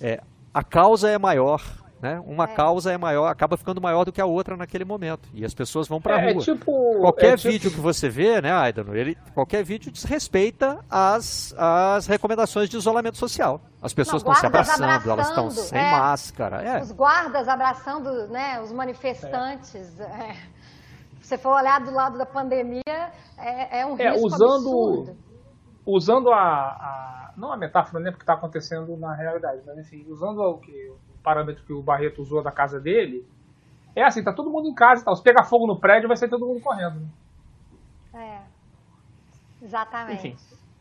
é, 0.00 0.22
a 0.52 0.64
causa 0.64 1.10
é 1.10 1.18
maior, 1.18 1.62
né? 2.04 2.22
Uma 2.26 2.44
é. 2.44 2.48
causa 2.48 2.92
é 2.92 2.98
maior, 2.98 3.28
acaba 3.28 3.56
ficando 3.56 3.80
maior 3.80 4.04
do 4.04 4.12
que 4.12 4.20
a 4.20 4.26
outra 4.26 4.58
naquele 4.58 4.84
momento. 4.84 5.26
E 5.32 5.42
as 5.42 5.54
pessoas 5.54 5.88
vão 5.88 6.02
para 6.02 6.16
a 6.16 6.20
é, 6.20 6.32
rua. 6.32 6.42
Tipo, 6.42 7.00
qualquer 7.00 7.32
é 7.32 7.36
tipo... 7.36 7.50
vídeo 7.50 7.70
que 7.70 7.80
você 7.80 8.10
vê, 8.10 8.42
né, 8.42 8.52
Aidano, 8.52 8.94
ele, 8.94 9.16
qualquer 9.32 9.64
vídeo 9.64 9.90
desrespeita 9.90 10.84
as, 10.90 11.54
as 11.56 12.06
recomendações 12.06 12.68
de 12.68 12.76
isolamento 12.76 13.16
social. 13.16 13.58
As 13.80 13.94
pessoas 13.94 14.20
estão 14.20 14.34
se 14.34 14.44
abraçando, 14.44 14.84
abraçando, 14.84 15.10
elas 15.10 15.28
estão 15.28 15.50
sem 15.50 15.80
é. 15.80 15.90
máscara. 15.90 16.62
É. 16.62 16.82
Os 16.82 16.92
guardas 16.92 17.48
abraçando 17.48 18.28
né, 18.28 18.60
os 18.60 18.70
manifestantes. 18.70 19.98
É. 19.98 20.34
Se 21.22 21.28
você 21.28 21.38
for 21.38 21.54
olhar 21.54 21.80
do 21.80 21.90
lado 21.90 22.18
da 22.18 22.26
pandemia, 22.26 22.82
é, 23.38 23.80
é 23.80 23.86
um 23.86 23.94
risco 23.94 24.26
usando, 24.26 24.52
absurdo. 24.52 25.16
Usando 25.86 26.30
a, 26.30 26.36
a, 26.36 27.32
não 27.34 27.50
a 27.50 27.56
metáfora, 27.56 28.02
né, 28.02 28.10
porque 28.10 28.24
está 28.24 28.34
acontecendo 28.34 28.94
na 28.98 29.14
realidade, 29.14 29.62
mas 29.66 29.78
enfim, 29.78 30.04
usando 30.10 30.40
o 30.40 30.58
que 30.58 30.92
parâmetro 31.24 31.64
que 31.64 31.72
o 31.72 31.82
Barreto 31.82 32.22
usou 32.22 32.42
da 32.42 32.52
casa 32.52 32.78
dele, 32.78 33.26
é 33.96 34.04
assim, 34.04 34.22
tá 34.22 34.32
todo 34.32 34.50
mundo 34.50 34.68
em 34.68 34.74
casa 34.74 35.02
e 35.02 35.04
tal. 35.04 35.16
Se 35.16 35.22
pegar 35.22 35.44
fogo 35.44 35.66
no 35.66 35.80
prédio, 35.80 36.06
vai 36.06 36.16
sair 36.16 36.28
todo 36.28 36.46
mundo 36.46 36.60
correndo. 36.60 37.00
É. 38.12 38.40
Exatamente. 39.62 40.28
Enfim, 40.28 40.36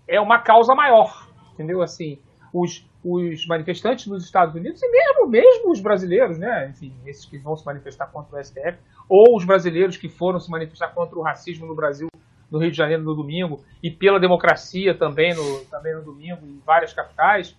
é 0.08 0.20
uma 0.20 0.40
causa 0.40 0.76
maior, 0.76 1.28
entendeu? 1.54 1.82
Assim, 1.82 2.20
os, 2.52 2.86
os 3.04 3.48
manifestantes 3.48 4.08
nos 4.08 4.26
Estados 4.26 4.54
Unidos 4.54 4.82
e 4.84 4.92
mesmo, 4.92 5.28
mesmo 5.28 5.72
os 5.72 5.80
brasileiros, 5.80 6.38
né? 6.38 6.70
Enfim, 6.70 6.94
esses 7.06 7.26
que 7.26 7.38
vão 7.38 7.56
se 7.56 7.66
manifestar 7.66 8.08
contra 8.08 8.38
o 8.38 8.44
STF, 8.44 8.78
ou 9.08 9.36
os 9.36 9.46
brasileiros 9.46 9.96
que 9.96 10.10
foram 10.10 10.40
se 10.40 10.52
manifestar 10.52 10.90
contra 10.90 11.18
o 11.18 11.22
racismo 11.22 11.66
no 11.66 11.76
Brasil, 11.76 12.10
no 12.52 12.60
Rio 12.60 12.72
de 12.72 12.78
Janeiro 12.78 13.04
no 13.04 13.16
domingo, 13.16 13.64
e 13.82 13.90
pela 13.90 14.20
democracia 14.20 14.94
também 14.96 15.34
no, 15.34 15.66
também 15.66 15.96
no 15.96 16.04
domingo, 16.04 16.46
em 16.46 16.62
várias 16.66 16.94
capitais, 16.94 17.56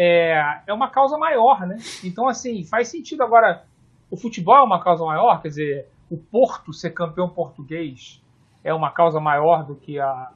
é, 0.00 0.60
é 0.64 0.72
uma 0.72 0.88
causa 0.88 1.18
maior, 1.18 1.66
né? 1.66 1.76
Então, 2.04 2.28
assim, 2.28 2.62
faz 2.62 2.86
sentido. 2.86 3.24
Agora, 3.24 3.64
o 4.08 4.16
futebol 4.16 4.54
é 4.54 4.62
uma 4.62 4.80
causa 4.80 5.04
maior, 5.04 5.42
quer 5.42 5.48
dizer, 5.48 5.88
o 6.08 6.16
Porto 6.16 6.72
ser 6.72 6.90
campeão 6.90 7.28
português 7.28 8.22
é 8.62 8.72
uma 8.72 8.92
causa 8.92 9.18
maior 9.18 9.64
do 9.64 9.74
que 9.74 9.98
a, 9.98 10.30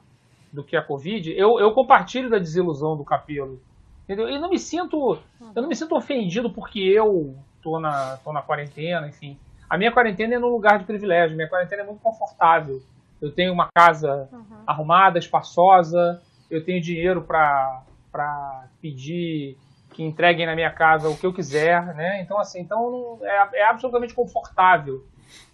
do 0.53 0.65
que 0.65 0.77
a 0.77 0.83
Covid. 0.83 1.33
Eu, 1.37 1.61
eu 1.61 1.71
compartilho 1.73 2.29
da 2.29 2.39
desilusão 2.39 2.97
do 2.97 3.05
Capelo. 3.05 3.61
Entendeu? 4.03 4.29
E 4.29 4.37
não 4.37 4.51
me 4.51 4.59
sinto, 4.59 5.17
eu 5.55 5.63
não 5.63 5.69
me 5.69 5.77
sinto 5.77 5.95
ofendido 5.95 6.51
porque 6.51 6.81
eu 6.81 7.37
tô 7.63 7.79
na, 7.79 8.17
tô 8.17 8.33
na 8.33 8.43
quarentena, 8.43 9.07
enfim. 9.07 9.39
A 9.71 9.79
minha 9.79 9.93
quarentena 9.93 10.35
é 10.35 10.39
num 10.41 10.49
lugar 10.49 10.81
de 10.81 10.85
privilégio, 10.85 11.37
minha 11.37 11.49
quarentena 11.49 11.83
é 11.83 11.87
muito 11.87 12.01
confortável. 12.01 12.83
Eu 13.21 13.31
tenho 13.31 13.53
uma 13.53 13.69
casa 13.73 14.29
uhum. 14.33 14.65
arrumada, 14.67 15.21
espaçosa, 15.21 16.21
eu 16.51 16.65
tenho 16.65 16.83
dinheiro 16.83 17.23
para 17.23 17.85
para 18.13 18.69
pedir 18.81 19.57
que 19.93 20.03
entreguem 20.03 20.47
na 20.47 20.55
minha 20.55 20.71
casa 20.71 21.09
o 21.09 21.17
que 21.17 21.27
eu 21.27 21.33
quiser, 21.33 21.95
né? 21.95 22.21
Então 22.23 22.39
assim, 22.39 22.61
então 22.61 23.19
é, 23.23 23.61
é 23.61 23.65
absolutamente 23.65 24.15
confortável 24.15 25.05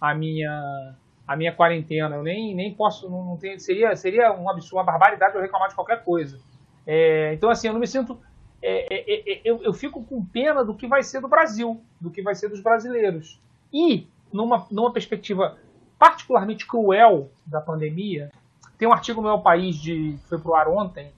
a 0.00 0.14
minha 0.14 0.94
a 1.26 1.36
minha 1.36 1.52
quarentena. 1.52 2.16
Eu 2.16 2.22
nem, 2.22 2.54
nem 2.54 2.72
posso, 2.72 3.08
não, 3.08 3.24
não 3.24 3.38
seria 3.58 3.94
seria 3.96 4.32
um 4.32 4.42
uma 4.42 4.84
barbaridade 4.84 5.34
eu 5.34 5.42
reclamar 5.42 5.68
de 5.68 5.74
qualquer 5.74 6.02
coisa. 6.04 6.38
É, 6.86 7.34
então 7.34 7.50
assim, 7.50 7.68
eu 7.68 7.72
não 7.72 7.80
me 7.80 7.86
sinto 7.86 8.18
é, 8.60 8.86
é, 8.92 9.32
é, 9.32 9.40
eu, 9.44 9.62
eu 9.62 9.72
fico 9.72 10.02
com 10.04 10.24
pena 10.24 10.64
do 10.64 10.74
que 10.74 10.86
vai 10.86 11.02
ser 11.02 11.20
do 11.20 11.28
Brasil, 11.28 11.80
do 12.00 12.10
que 12.10 12.22
vai 12.22 12.34
ser 12.34 12.48
dos 12.48 12.60
brasileiros. 12.60 13.40
E 13.72 14.06
numa 14.32 14.66
numa 14.70 14.92
perspectiva 14.92 15.56
particularmente 15.98 16.66
cruel 16.66 17.30
da 17.44 17.60
pandemia, 17.60 18.30
tem 18.78 18.86
um 18.86 18.92
artigo 18.92 19.20
no 19.20 19.28
meu 19.28 19.40
país 19.40 19.76
de 19.76 20.16
que 20.22 20.28
foi 20.28 20.38
pro 20.38 20.54
ar 20.54 20.68
ontem 20.68 21.12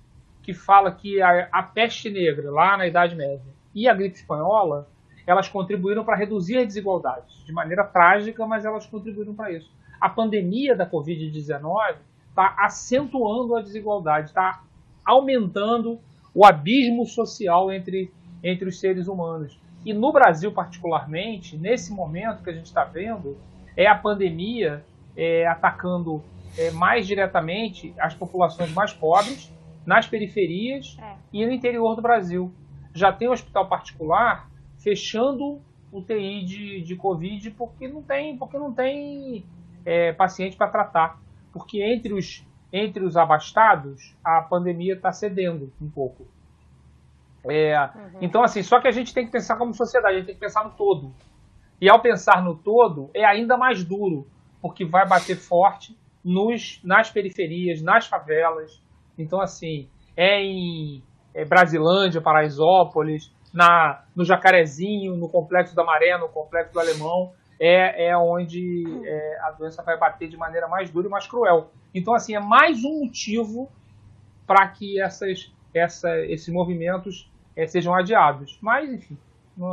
que 0.51 0.55
fala 0.55 0.91
que 0.91 1.23
a, 1.23 1.49
a 1.53 1.63
peste 1.63 2.11
negra, 2.11 2.51
lá 2.51 2.77
na 2.77 2.85
Idade 2.85 3.15
Média, 3.15 3.55
e 3.73 3.89
a 3.89 3.95
gripe 3.95 4.17
espanhola, 4.17 4.89
elas 5.25 5.49
contribuíram 5.49 6.05
para 6.05 6.17
reduzir 6.17 6.59
as 6.59 6.67
desigualdades. 6.67 7.45
De 7.45 7.53
maneira 7.53 7.85
trágica, 7.85 8.45
mas 8.49 8.65
elas 8.65 8.85
contribuíram 8.85 9.33
para 9.33 9.53
isso. 9.53 9.71
A 10.01 10.09
pandemia 10.09 10.75
da 10.75 10.91
Covid-19 10.91 11.95
está 12.31 12.57
acentuando 12.59 13.55
a 13.55 13.63
desigualdade, 13.63 14.31
está 14.31 14.61
aumentando 15.05 16.01
o 16.35 16.45
abismo 16.45 17.07
social 17.07 17.71
entre, 17.71 18.13
entre 18.43 18.69
os 18.69 18.81
seres 18.81 19.07
humanos. 19.07 19.57
E 19.85 19.93
no 19.93 20.13
Brasil, 20.13 20.51
particularmente, 20.51 21.57
nesse 21.57 21.93
momento 21.93 22.43
que 22.43 22.51
a 22.51 22.55
gente 22.55 22.67
está 22.67 22.83
vendo, 22.83 23.39
é 23.77 23.87
a 23.87 23.95
pandemia 23.95 24.85
é, 25.17 25.47
atacando 25.47 26.21
é, 26.59 26.73
mais 26.73 27.07
diretamente 27.07 27.95
as 28.01 28.15
populações 28.15 28.73
mais 28.73 28.93
pobres 28.93 29.49
nas 29.85 30.07
periferias 30.07 30.97
é. 31.01 31.17
e 31.33 31.47
no 31.47 31.53
interior 31.53 31.95
do 31.95 32.03
Brasil. 32.03 32.53
Já 32.93 33.13
tem 33.13 33.29
hospital 33.29 33.69
particular 33.69 34.51
fechando 34.79 35.61
UTI 35.93 36.45
de, 36.45 36.83
de 36.83 36.97
Covid 36.97 37.51
porque 37.53 37.89
não 37.89 38.03
tem, 38.03 38.37
porque 38.37 38.59
não 38.59 38.73
tem 38.73 39.45
é, 39.85 40.13
paciente 40.13 40.57
para 40.57 40.69
tratar. 40.69 41.21
Porque 41.53 41.83
entre 41.83 42.13
os, 42.13 42.47
entre 42.73 43.05
os 43.05 43.17
abastados, 43.17 44.17
a 44.25 44.43
pandemia 44.43 44.95
está 44.95 45.13
cedendo 45.13 45.73
um 45.81 45.91
pouco. 45.91 46.27
É, 47.49 47.79
uhum. 47.79 48.19
Então, 48.21 48.43
assim, 48.43 48.63
só 48.63 48.81
que 48.81 48.89
a 48.89 48.93
gente 48.93 49.15
tem 49.15 49.25
que 49.25 49.33
pensar 49.33 49.57
como 49.57 49.73
sociedade, 49.75 50.15
a 50.15 50.19
gente 50.19 50.27
tem 50.27 50.35
que 50.35 50.41
pensar 50.41 50.65
no 50.65 50.71
todo. 50.71 51.13
E 51.81 51.89
ao 51.89 52.01
pensar 52.01 52.43
no 52.43 52.55
todo, 52.55 53.11
é 53.15 53.25
ainda 53.25 53.57
mais 53.57 53.83
duro, 53.83 54.27
porque 54.61 54.85
vai 54.85 55.09
bater 55.09 55.37
forte 55.37 55.99
nos, 56.23 56.81
nas 56.85 57.11
periferias, 57.11 57.81
nas 57.81 58.07
favelas, 58.07 58.83
então, 59.23 59.41
assim, 59.41 59.89
é 60.17 60.43
em 60.43 61.03
é 61.35 61.45
Brasilândia, 61.45 62.21
Paraisópolis, 62.21 63.33
na, 63.53 64.05
no 64.15 64.25
Jacarezinho, 64.25 65.17
no 65.17 65.29
Complexo 65.29 65.75
da 65.75 65.85
Maré, 65.85 66.17
no 66.19 66.29
Complexo 66.29 66.73
do 66.73 66.81
Alemão, 66.81 67.33
é, 67.59 68.09
é 68.09 68.17
onde 68.17 68.85
é, 69.05 69.39
a 69.43 69.51
doença 69.51 69.83
vai 69.83 69.99
bater 69.99 70.29
de 70.29 70.37
maneira 70.37 70.67
mais 70.67 70.91
dura 70.91 71.07
e 71.07 71.11
mais 71.11 71.27
cruel. 71.27 71.71
Então, 71.95 72.15
assim, 72.15 72.35
é 72.35 72.41
mais 72.41 72.85
um 72.85 73.05
motivo 73.05 73.71
para 74.47 74.67
que 74.69 75.01
essas, 75.01 75.53
essa, 75.75 76.19
esses 76.27 76.49
movimentos 76.49 77.31
é, 77.57 77.67
sejam 77.67 77.95
adiados. 77.95 78.59
Mas, 78.63 78.91
enfim, 78.91 79.19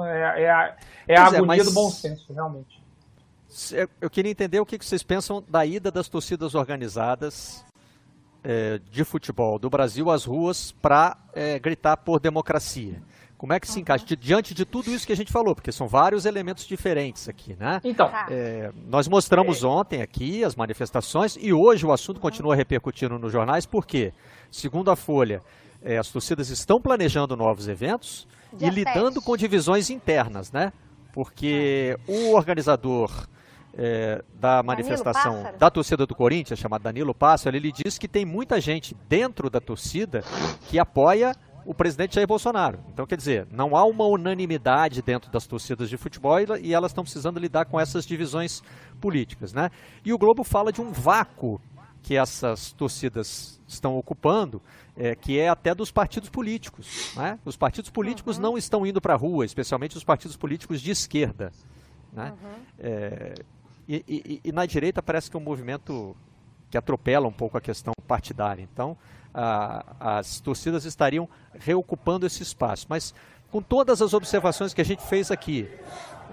é, 0.05 0.43
é, 0.43 0.49
a, 0.49 0.75
é 1.07 1.17
a 1.17 1.23
é, 1.23 1.27
agonia 1.27 1.45
mas... 1.45 1.65
do 1.65 1.73
bom 1.73 1.89
senso, 1.89 2.33
realmente. 2.33 2.85
Eu 4.01 4.09
queria 4.09 4.31
entender 4.31 4.59
o 4.59 4.65
que 4.65 4.77
vocês 4.77 5.01
pensam 5.01 5.41
da 5.47 5.65
ida 5.65 5.89
das 5.89 6.09
torcidas 6.09 6.53
organizadas 6.53 7.65
é, 8.49 8.79
de 8.89 9.03
futebol 9.03 9.59
do 9.59 9.69
Brasil 9.69 10.09
às 10.09 10.23
ruas 10.23 10.71
para 10.71 11.17
é, 11.33 11.59
gritar 11.59 11.97
por 11.97 12.17
democracia. 12.17 13.03
Como 13.37 13.51
é 13.51 13.59
que 13.59 13.67
se 13.67 13.81
encaixa 13.81 14.15
diante 14.15 14.53
de 14.53 14.63
tudo 14.63 14.89
isso 14.89 15.05
que 15.05 15.11
a 15.11 15.15
gente 15.15 15.31
falou? 15.33 15.53
Porque 15.53 15.71
são 15.71 15.85
vários 15.85 16.25
elementos 16.25 16.65
diferentes 16.65 17.27
aqui, 17.27 17.55
né? 17.59 17.81
Então, 17.83 18.09
é, 18.29 18.71
nós 18.87 19.07
mostramos 19.07 19.63
é. 19.63 19.67
ontem 19.67 20.01
aqui 20.01 20.45
as 20.45 20.55
manifestações 20.55 21.37
e 21.39 21.51
hoje 21.51 21.85
o 21.85 21.91
assunto 21.91 22.21
continua 22.21 22.55
repercutindo 22.55 23.19
nos 23.19 23.33
jornais, 23.33 23.65
porque, 23.65 24.13
segundo 24.49 24.89
a 24.89 24.95
Folha, 24.95 25.43
é, 25.83 25.97
as 25.97 26.09
torcidas 26.09 26.49
estão 26.49 26.81
planejando 26.81 27.35
novos 27.35 27.67
eventos 27.67 28.25
Dia 28.53 28.69
e 28.69 28.71
lidando 28.71 29.21
com 29.21 29.35
divisões 29.35 29.89
internas, 29.89 30.53
né? 30.53 30.71
Porque 31.11 31.99
é. 32.07 32.11
o 32.11 32.33
organizador 32.33 33.27
é, 33.77 34.23
da 34.33 34.63
manifestação 34.63 35.53
da 35.59 35.69
torcida 35.69 36.05
do 36.07 36.15
Corinthians, 36.15 36.59
chamado 36.59 36.81
Danilo 36.81 37.13
Pássaro, 37.13 37.55
ele 37.55 37.71
diz 37.71 37.99
que 37.99 38.07
tem 38.07 38.25
muita 38.25 38.59
gente 38.59 38.97
dentro 39.07 39.49
da 39.49 39.61
torcida 39.61 40.23
que 40.67 40.79
apoia 40.79 41.35
o 41.63 41.73
presidente 41.73 42.15
Jair 42.15 42.25
Bolsonaro. 42.25 42.79
Então, 42.91 43.05
quer 43.05 43.17
dizer, 43.17 43.45
não 43.51 43.75
há 43.75 43.83
uma 43.83 44.05
unanimidade 44.05 45.01
dentro 45.01 45.29
das 45.29 45.45
torcidas 45.45 45.89
de 45.89 45.97
futebol 45.97 46.37
e 46.61 46.73
elas 46.73 46.91
estão 46.91 47.03
precisando 47.03 47.39
lidar 47.39 47.65
com 47.65 47.79
essas 47.79 48.05
divisões 48.05 48.63
políticas. 48.99 49.53
Né? 49.53 49.69
E 50.03 50.13
o 50.13 50.17
Globo 50.17 50.43
fala 50.43 50.71
de 50.71 50.81
um 50.81 50.91
vácuo 50.91 51.61
que 52.01 52.15
essas 52.15 52.71
torcidas 52.71 53.59
estão 53.67 53.97
ocupando, 53.97 54.61
é, 54.95 55.13
que 55.13 55.37
é 55.37 55.49
até 55.49 55.75
dos 55.75 55.91
partidos 55.91 56.29
políticos. 56.29 57.13
Né? 57.17 57.37
Os 57.43 57.57
partidos 57.57 57.91
políticos 57.91 58.37
uhum. 58.37 58.43
não 58.43 58.57
estão 58.57 58.87
indo 58.87 59.01
para 59.01 59.13
a 59.13 59.17
rua, 59.17 59.43
especialmente 59.45 59.97
os 59.97 60.05
partidos 60.05 60.37
políticos 60.37 60.81
de 60.81 60.89
esquerda. 60.89 61.51
Né? 62.13 62.31
Uhum. 62.41 62.49
É, 62.79 63.35
e, 63.87 64.41
e, 64.43 64.51
na 64.51 64.65
direita 64.65 65.01
parece 65.01 65.29
que 65.31 65.37
é 65.37 65.39
um 65.39 65.43
movimento 65.43 66.15
que 66.69 66.77
atropela 66.77 67.27
um 67.27 67.31
pouco 67.31 67.57
a 67.57 67.61
questão 67.61 67.93
partidária. 68.05 68.61
Então, 68.61 68.97
a, 69.33 70.17
as 70.17 70.39
torcidas 70.39 70.83
estariam 70.83 71.29
reocupando 71.57 72.25
esse 72.25 72.43
espaço. 72.43 72.85
Mas 72.89 73.13
com 73.49 73.61
todas 73.61 74.01
as 74.01 74.13
observações 74.13 74.73
que 74.73 74.81
a 74.81 74.85
gente 74.85 75.03
fez 75.03 75.31
aqui, 75.31 75.69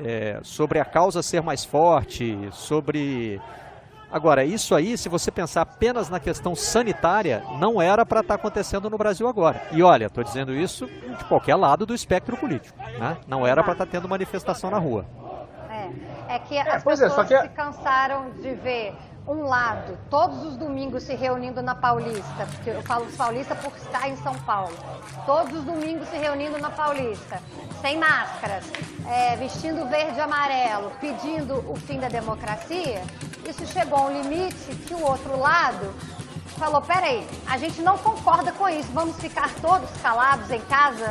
é, 0.03 0.41
sobre 0.43 0.79
a 0.79 0.85
causa 0.85 1.23
ser 1.23 1.43
mais 1.43 1.65
forte, 1.65 2.37
sobre. 2.53 3.41
Agora, 4.11 4.45
isso 4.45 4.77
aí, 4.77 4.97
se 4.97 5.09
você 5.09 5.31
pensar 5.31 5.63
apenas 5.63 6.09
na 6.09 6.21
questão 6.21 6.55
sanitária, 6.55 7.43
não 7.59 7.83
era 7.83 8.07
para 8.07 8.21
estar 8.21 8.35
tá 8.35 8.41
acontecendo 8.41 8.89
no 8.89 8.97
Brasil 8.97 9.27
agora. 9.27 9.67
E 9.73 9.83
olha, 9.83 10.07
estou 10.07 10.23
dizendo 10.23 10.55
isso 10.55 10.87
de 10.87 11.25
qualquer 11.25 11.57
lado 11.57 11.85
do 11.85 11.95
espectro 11.95 12.37
político. 12.37 12.79
Né? 12.79 13.17
Não 13.27 13.45
era 13.45 13.63
para 13.65 13.73
estar 13.73 13.87
tá 13.87 13.91
tendo 13.91 14.09
manifestação 14.09 14.71
na 14.71 14.79
rua. 14.79 15.05
É, 16.29 16.37
é 16.37 16.39
que 16.39 16.59
as 16.59 16.67
é, 16.67 16.81
pessoas 16.81 17.31
é, 17.31 17.37
que... 17.37 17.43
se 17.43 17.49
cansaram 17.51 18.31
de 18.31 18.55
ver 18.55 18.95
um 19.27 19.43
lado, 19.45 19.99
todos 20.11 20.45
os 20.45 20.57
domingos 20.57 21.03
se 21.05 21.15
reunindo 21.15 21.63
na 21.63 21.75
Paulista, 21.75 22.47
porque 22.53 22.71
eu 22.71 22.83
falo 22.83 23.07
Paulista 23.17 23.55
por 23.55 23.75
estar 23.75 24.07
em 24.09 24.17
São 24.17 24.35
Paulo, 24.41 24.77
todos 25.25 25.61
os 25.61 25.65
domingos 25.65 26.09
se 26.09 26.17
reunindo 26.19 26.59
na 26.59 26.71
Paulista, 26.71 27.41
sem 27.81 27.99
máscaras, 27.99 28.65
é, 29.09 29.35
vestindo 29.37 29.89
verde 29.89 30.19
e 30.19 30.21
amarelo, 30.21 30.93
pedindo 31.01 31.55
o 31.71 31.75
fim 31.75 31.99
da 31.99 32.09
democracia, 32.09 33.03
isso 33.49 33.67
chegou 33.67 33.99
a 33.99 34.03
um 34.03 34.23
limite 34.23 34.75
que 34.87 34.95
o 34.95 35.03
outro 35.03 35.39
lado 35.39 35.95
falou, 36.59 36.83
peraí, 36.83 37.27
a 37.47 37.57
gente 37.57 37.81
não 37.83 37.97
concorda 37.99 38.53
com 38.53 38.69
isso, 38.69 38.91
vamos 38.93 39.17
ficar 39.19 39.51
todos 39.61 39.91
calados 40.03 40.51
em 40.51 40.61
casa, 40.63 41.05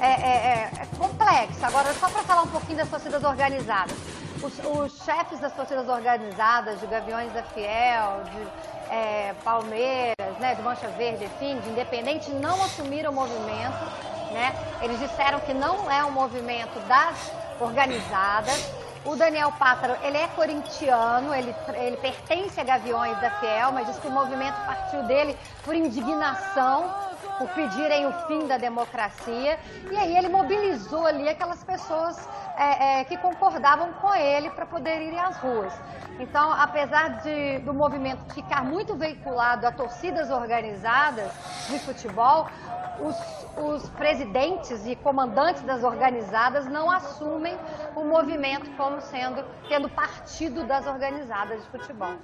é, 0.00 0.06
é, 0.06 0.10
é, 0.10 0.70
é 0.82 0.86
complexo. 0.96 1.64
Agora, 1.64 1.92
só 1.94 2.08
para 2.08 2.22
falar 2.22 2.42
um 2.42 2.48
pouquinho 2.48 2.78
das 2.78 2.88
torcidas 2.88 3.22
organizadas. 3.22 3.96
Os, 4.42 4.52
os, 4.64 5.04
chefes 5.04 5.40
das 5.40 5.52
torcidas 5.52 5.88
organizadas, 5.88 6.78
de 6.80 6.86
Gaviões 6.86 7.32
da 7.32 7.42
Fiel, 7.42 8.22
de 8.24 8.92
é, 8.92 9.34
Palmeiras, 9.42 10.38
né, 10.38 10.54
de 10.54 10.62
Mancha 10.62 10.86
Verde, 10.88 11.24
enfim, 11.24 11.58
de 11.58 11.70
Independente, 11.70 12.30
não 12.30 12.62
assumiram 12.62 13.10
o 13.10 13.14
movimento. 13.14 13.84
Né? 14.32 14.54
Eles 14.80 14.98
disseram 15.00 15.40
que 15.40 15.52
não 15.52 15.90
é 15.90 16.04
um 16.04 16.10
movimento 16.10 16.78
das 16.86 17.32
organizadas. 17.60 18.70
O 19.04 19.16
Daniel 19.16 19.52
Pássaro, 19.58 19.96
ele 20.02 20.18
é 20.18 20.28
corintiano, 20.28 21.34
ele, 21.34 21.54
ele 21.74 21.96
pertence 21.96 22.60
a 22.60 22.64
Gaviões 22.64 23.18
da 23.20 23.30
Fiel, 23.30 23.72
mas 23.72 23.86
diz 23.86 23.98
que 23.98 24.06
o 24.06 24.10
movimento 24.10 24.56
partiu 24.66 25.02
dele 25.04 25.36
por 25.64 25.74
indignação 25.74 27.07
por 27.38 27.48
pedirem 27.50 28.06
o 28.06 28.12
fim 28.26 28.46
da 28.46 28.58
democracia. 28.58 29.58
E 29.90 29.96
aí 29.96 30.16
ele 30.16 30.28
mobilizou 30.28 31.06
ali 31.06 31.28
aquelas 31.28 31.62
pessoas 31.64 32.28
é, 32.56 33.00
é, 33.00 33.04
que 33.04 33.16
concordavam 33.16 33.92
com 33.94 34.12
ele 34.14 34.50
para 34.50 34.66
poder 34.66 35.00
irem 35.00 35.20
às 35.20 35.36
ruas. 35.36 35.72
Então, 36.18 36.52
apesar 36.52 37.20
de, 37.22 37.60
do 37.60 37.72
movimento 37.72 38.34
ficar 38.34 38.64
muito 38.64 38.96
veiculado 38.96 39.66
a 39.66 39.72
torcidas 39.72 40.30
organizadas 40.30 41.30
de 41.68 41.78
futebol, 41.78 42.48
os, 43.00 43.16
os, 43.56 43.88
presidentes 43.90 44.84
e 44.84 44.96
comandantes 44.96 45.62
das 45.62 45.84
organizadas 45.84 46.66
não 46.66 46.90
assumem 46.90 47.56
o 47.94 48.02
movimento 48.02 48.68
como 48.76 49.00
sendo 49.00 49.44
tendo 49.68 49.88
partido 49.88 50.64
das 50.64 50.84
organizadas 50.86 51.62
de 51.62 51.70
futebol. 51.70 52.14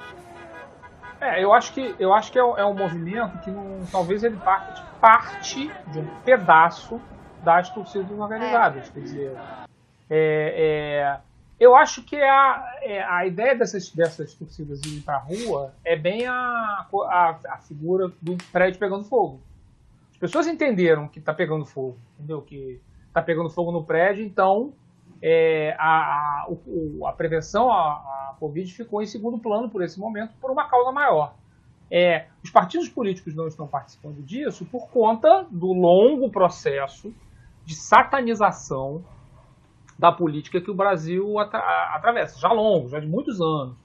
É, 1.20 1.42
eu 1.42 1.52
acho 1.52 1.72
que, 1.72 1.94
eu 1.98 2.12
acho 2.12 2.30
que 2.30 2.38
é, 2.38 2.42
é 2.42 2.64
um 2.64 2.74
movimento 2.74 3.38
que 3.38 3.50
não, 3.50 3.80
talvez 3.90 4.22
ele 4.22 4.36
parte, 4.36 4.82
parte 5.00 5.70
de 5.88 5.98
um 5.98 6.06
pedaço 6.24 7.00
das 7.42 7.68
torcidas 7.70 8.10
organizadas. 8.18 8.88
É. 8.88 8.92
Quer 8.92 9.00
dizer, 9.00 9.36
é, 10.10 11.16
é, 11.16 11.20
eu 11.58 11.76
acho 11.76 12.02
que 12.02 12.16
a, 12.16 12.78
é, 12.82 13.02
a 13.02 13.26
ideia 13.26 13.54
dessas, 13.54 13.90
dessas 13.90 14.34
torcidas 14.34 14.80
irem 14.84 15.00
para 15.00 15.16
a 15.16 15.20
rua 15.20 15.74
é 15.84 15.96
bem 15.96 16.26
a, 16.26 16.34
a, 16.34 17.38
a, 17.48 17.58
figura 17.58 18.10
do 18.20 18.36
prédio 18.52 18.78
pegando 18.78 19.04
fogo. 19.04 19.40
As 20.12 20.18
pessoas 20.18 20.46
entenderam 20.46 21.08
que 21.08 21.18
está 21.18 21.32
pegando 21.32 21.64
fogo, 21.64 21.98
entendeu? 22.18 22.42
Que 22.42 22.80
está 23.06 23.22
pegando 23.22 23.50
fogo 23.50 23.70
no 23.70 23.84
prédio, 23.84 24.24
então 24.24 24.72
é, 25.26 25.74
a, 25.78 25.86
a, 25.86 26.46
o, 26.50 27.06
a 27.06 27.12
prevenção 27.14 27.72
à, 27.72 28.36
Covid 28.38 28.70
ficou 28.70 29.00
em 29.00 29.06
segundo 29.06 29.38
plano 29.38 29.70
por 29.70 29.82
esse 29.82 29.98
momento, 29.98 30.34
por 30.38 30.50
uma 30.50 30.68
causa 30.68 30.92
maior. 30.92 31.34
É, 31.90 32.26
os 32.42 32.50
partidos 32.50 32.90
políticos 32.90 33.34
não 33.34 33.46
estão 33.46 33.66
participando 33.66 34.22
disso 34.22 34.66
por 34.66 34.90
conta 34.90 35.46
do 35.50 35.72
longo 35.72 36.30
processo 36.30 37.14
de 37.64 37.74
satanização 37.74 39.02
da 39.98 40.12
política 40.12 40.60
que 40.60 40.70
o 40.70 40.74
Brasil 40.74 41.38
atra 41.38 41.60
atravessa, 41.94 42.38
já 42.38 42.52
longo, 42.52 42.90
já 42.90 43.00
de 43.00 43.06
muitos 43.06 43.40
anos, 43.40 43.76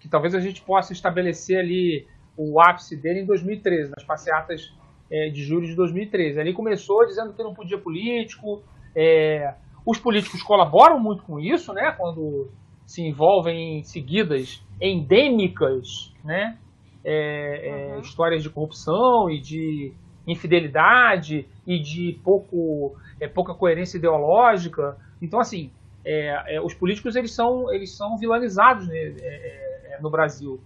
que 0.00 0.08
talvez 0.08 0.34
a 0.34 0.40
gente 0.40 0.62
possa 0.62 0.94
estabelecer 0.94 1.58
ali 1.58 2.06
o 2.38 2.58
ápice 2.58 2.96
dele 2.96 3.20
em 3.20 3.26
2013, 3.26 3.90
nas 3.90 4.04
passeatas 4.04 4.72
é, 5.10 5.28
de 5.28 5.42
julho 5.42 5.66
de 5.66 5.74
2013. 5.74 6.40
Ali 6.40 6.54
começou 6.54 7.04
dizendo 7.04 7.34
que 7.34 7.42
não 7.42 7.52
podia 7.52 7.76
político, 7.76 8.62
é, 8.94 9.54
os 9.86 9.98
políticos 10.00 10.42
colaboram 10.42 10.98
muito 10.98 11.22
com 11.22 11.38
isso, 11.38 11.72
né? 11.72 11.92
Quando 11.92 12.50
se 12.84 13.02
envolvem 13.02 13.78
em 13.78 13.82
seguidas 13.84 14.60
endêmicas, 14.80 16.12
né? 16.24 16.58
É, 17.04 17.68
é, 17.68 17.94
uhum. 17.94 18.00
Histórias 18.00 18.42
de 18.42 18.50
corrupção 18.50 19.30
e 19.30 19.40
de 19.40 19.92
infidelidade 20.26 21.46
e 21.64 21.78
de 21.78 22.18
pouco, 22.24 22.96
é, 23.20 23.28
pouca 23.28 23.54
coerência 23.54 23.96
ideológica. 23.96 24.96
Então, 25.22 25.38
assim, 25.38 25.70
é, 26.04 26.56
é, 26.56 26.60
os 26.60 26.74
políticos 26.74 27.14
eles 27.14 27.32
são, 27.32 27.72
eles 27.72 27.96
são 27.96 28.18
vilanizados 28.18 28.88
né, 28.88 28.96
é, 28.96 29.98
no 30.00 30.10
Brasil. 30.10 30.60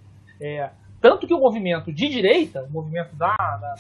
tanto 0.98 1.26
que 1.26 1.34
o 1.34 1.40
movimento 1.40 1.92
de 1.92 2.08
direita, 2.08 2.62
o 2.62 2.70
movimento 2.70 3.14
da, 3.16 3.36
da, 3.36 3.74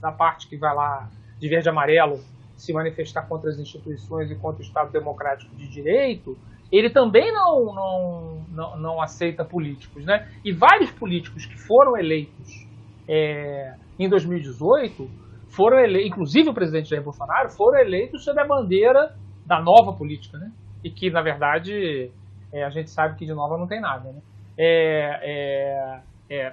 da 0.00 0.12
parte 0.12 0.48
que 0.48 0.56
vai 0.56 0.74
lá 0.74 1.06
de 1.38 1.48
verde 1.48 1.68
e 1.68 1.70
amarelo, 1.70 2.18
se 2.56 2.72
manifestar 2.72 3.22
contra 3.28 3.50
as 3.50 3.58
instituições 3.58 4.30
e 4.30 4.34
contra 4.34 4.62
o 4.62 4.64
Estado 4.64 4.90
Democrático 4.90 5.54
de 5.54 5.68
Direito, 5.68 6.36
ele 6.72 6.90
também 6.90 7.32
não, 7.32 7.74
não, 7.74 8.44
não, 8.48 8.76
não 8.78 9.02
aceita 9.02 9.44
políticos. 9.44 10.04
Né? 10.04 10.28
E 10.44 10.52
vários 10.52 10.90
políticos 10.90 11.46
que 11.46 11.56
foram 11.56 11.96
eleitos 11.96 12.66
é, 13.06 13.74
em 13.98 14.08
2018, 14.08 15.08
foram 15.48 15.78
eleitos, 15.78 16.08
inclusive 16.10 16.48
o 16.48 16.54
presidente 16.54 16.88
Jair 16.88 17.02
Bolsonaro, 17.02 17.50
foram 17.50 17.78
eleitos 17.78 18.24
sob 18.24 18.40
a 18.40 18.44
bandeira 18.44 19.14
da 19.44 19.60
nova 19.60 19.92
política. 19.92 20.38
Né? 20.38 20.50
E 20.82 20.90
que, 20.90 21.10
na 21.10 21.22
verdade, 21.22 22.10
é, 22.52 22.64
a 22.64 22.70
gente 22.70 22.90
sabe 22.90 23.16
que 23.16 23.26
de 23.26 23.32
nova 23.32 23.56
não 23.56 23.66
tem 23.66 23.80
nada. 23.80 24.10
Né? 24.10 24.20
É, 24.58 26.00
é, 26.28 26.36
é, 26.38 26.52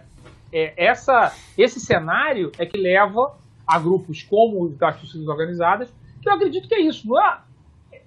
é 0.52 0.86
essa, 0.86 1.34
esse 1.58 1.80
cenário 1.80 2.52
é 2.58 2.66
que 2.66 2.78
leva 2.78 3.36
a 3.66 3.80
grupos 3.80 4.24
como 4.24 4.64
os 4.64 4.78
das 4.78 5.00
torcidas 5.00 5.28
organizadas, 5.28 5.94
que 6.22 6.30
eu 6.30 6.34
acredito 6.34 6.68
que 6.68 6.76
é 6.76 6.82
isso. 6.82 7.08
Não 7.08 7.22
é, 7.22 7.40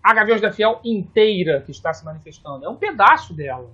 a 0.02 0.14
Gaviões 0.14 0.40
da 0.40 0.52
Fiel 0.52 0.80
inteira 0.84 1.60
que 1.60 1.70
está 1.70 1.92
se 1.92 2.04
manifestando, 2.04 2.64
é 2.64 2.68
um 2.68 2.76
pedaço 2.76 3.34
dela. 3.34 3.70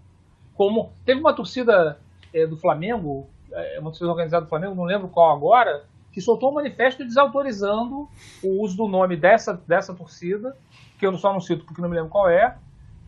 Como 0.54 0.92
teve 1.04 1.20
uma 1.20 1.34
torcida 1.34 1.98
é, 2.32 2.46
do 2.46 2.56
Flamengo, 2.56 3.26
é, 3.52 3.78
uma 3.78 3.90
torcida 3.90 4.10
organizada 4.10 4.44
do 4.44 4.48
Flamengo, 4.48 4.74
não 4.74 4.84
lembro 4.84 5.08
qual 5.08 5.34
agora, 5.34 5.84
que 6.10 6.20
soltou 6.20 6.50
um 6.50 6.54
manifesto 6.54 7.04
desautorizando 7.04 8.08
o 8.42 8.62
uso 8.62 8.76
do 8.76 8.86
nome 8.86 9.16
dessa, 9.16 9.54
dessa 9.66 9.94
torcida, 9.94 10.56
que 10.98 11.06
eu 11.06 11.16
só 11.16 11.32
não 11.32 11.40
cito 11.40 11.64
porque 11.64 11.80
não 11.80 11.88
me 11.88 11.96
lembro 11.96 12.10
qual 12.10 12.28
é, 12.28 12.56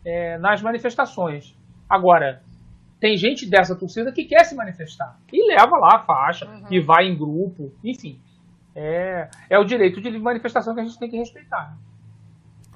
é 0.03 0.37
nas 0.37 0.61
manifestações. 0.61 1.55
Agora, 1.87 2.41
tem 2.99 3.15
gente 3.17 3.45
dessa 3.45 3.75
torcida 3.75 4.11
que 4.11 4.25
quer 4.25 4.43
se 4.45 4.55
manifestar 4.55 5.19
e 5.31 5.47
leva 5.47 5.77
lá 5.77 5.97
a 5.97 5.99
faixa, 5.99 6.47
uhum. 6.47 6.65
e 6.71 6.79
vai 6.79 7.07
em 7.07 7.15
grupo, 7.15 7.71
enfim. 7.83 8.19
É, 8.75 9.29
é 9.49 9.57
o 9.57 9.63
direito 9.63 10.01
de 10.01 10.19
manifestação 10.19 10.73
que 10.75 10.81
a 10.81 10.83
gente 10.83 10.99
tem 10.99 11.09
que 11.09 11.17
respeitar. 11.17 11.77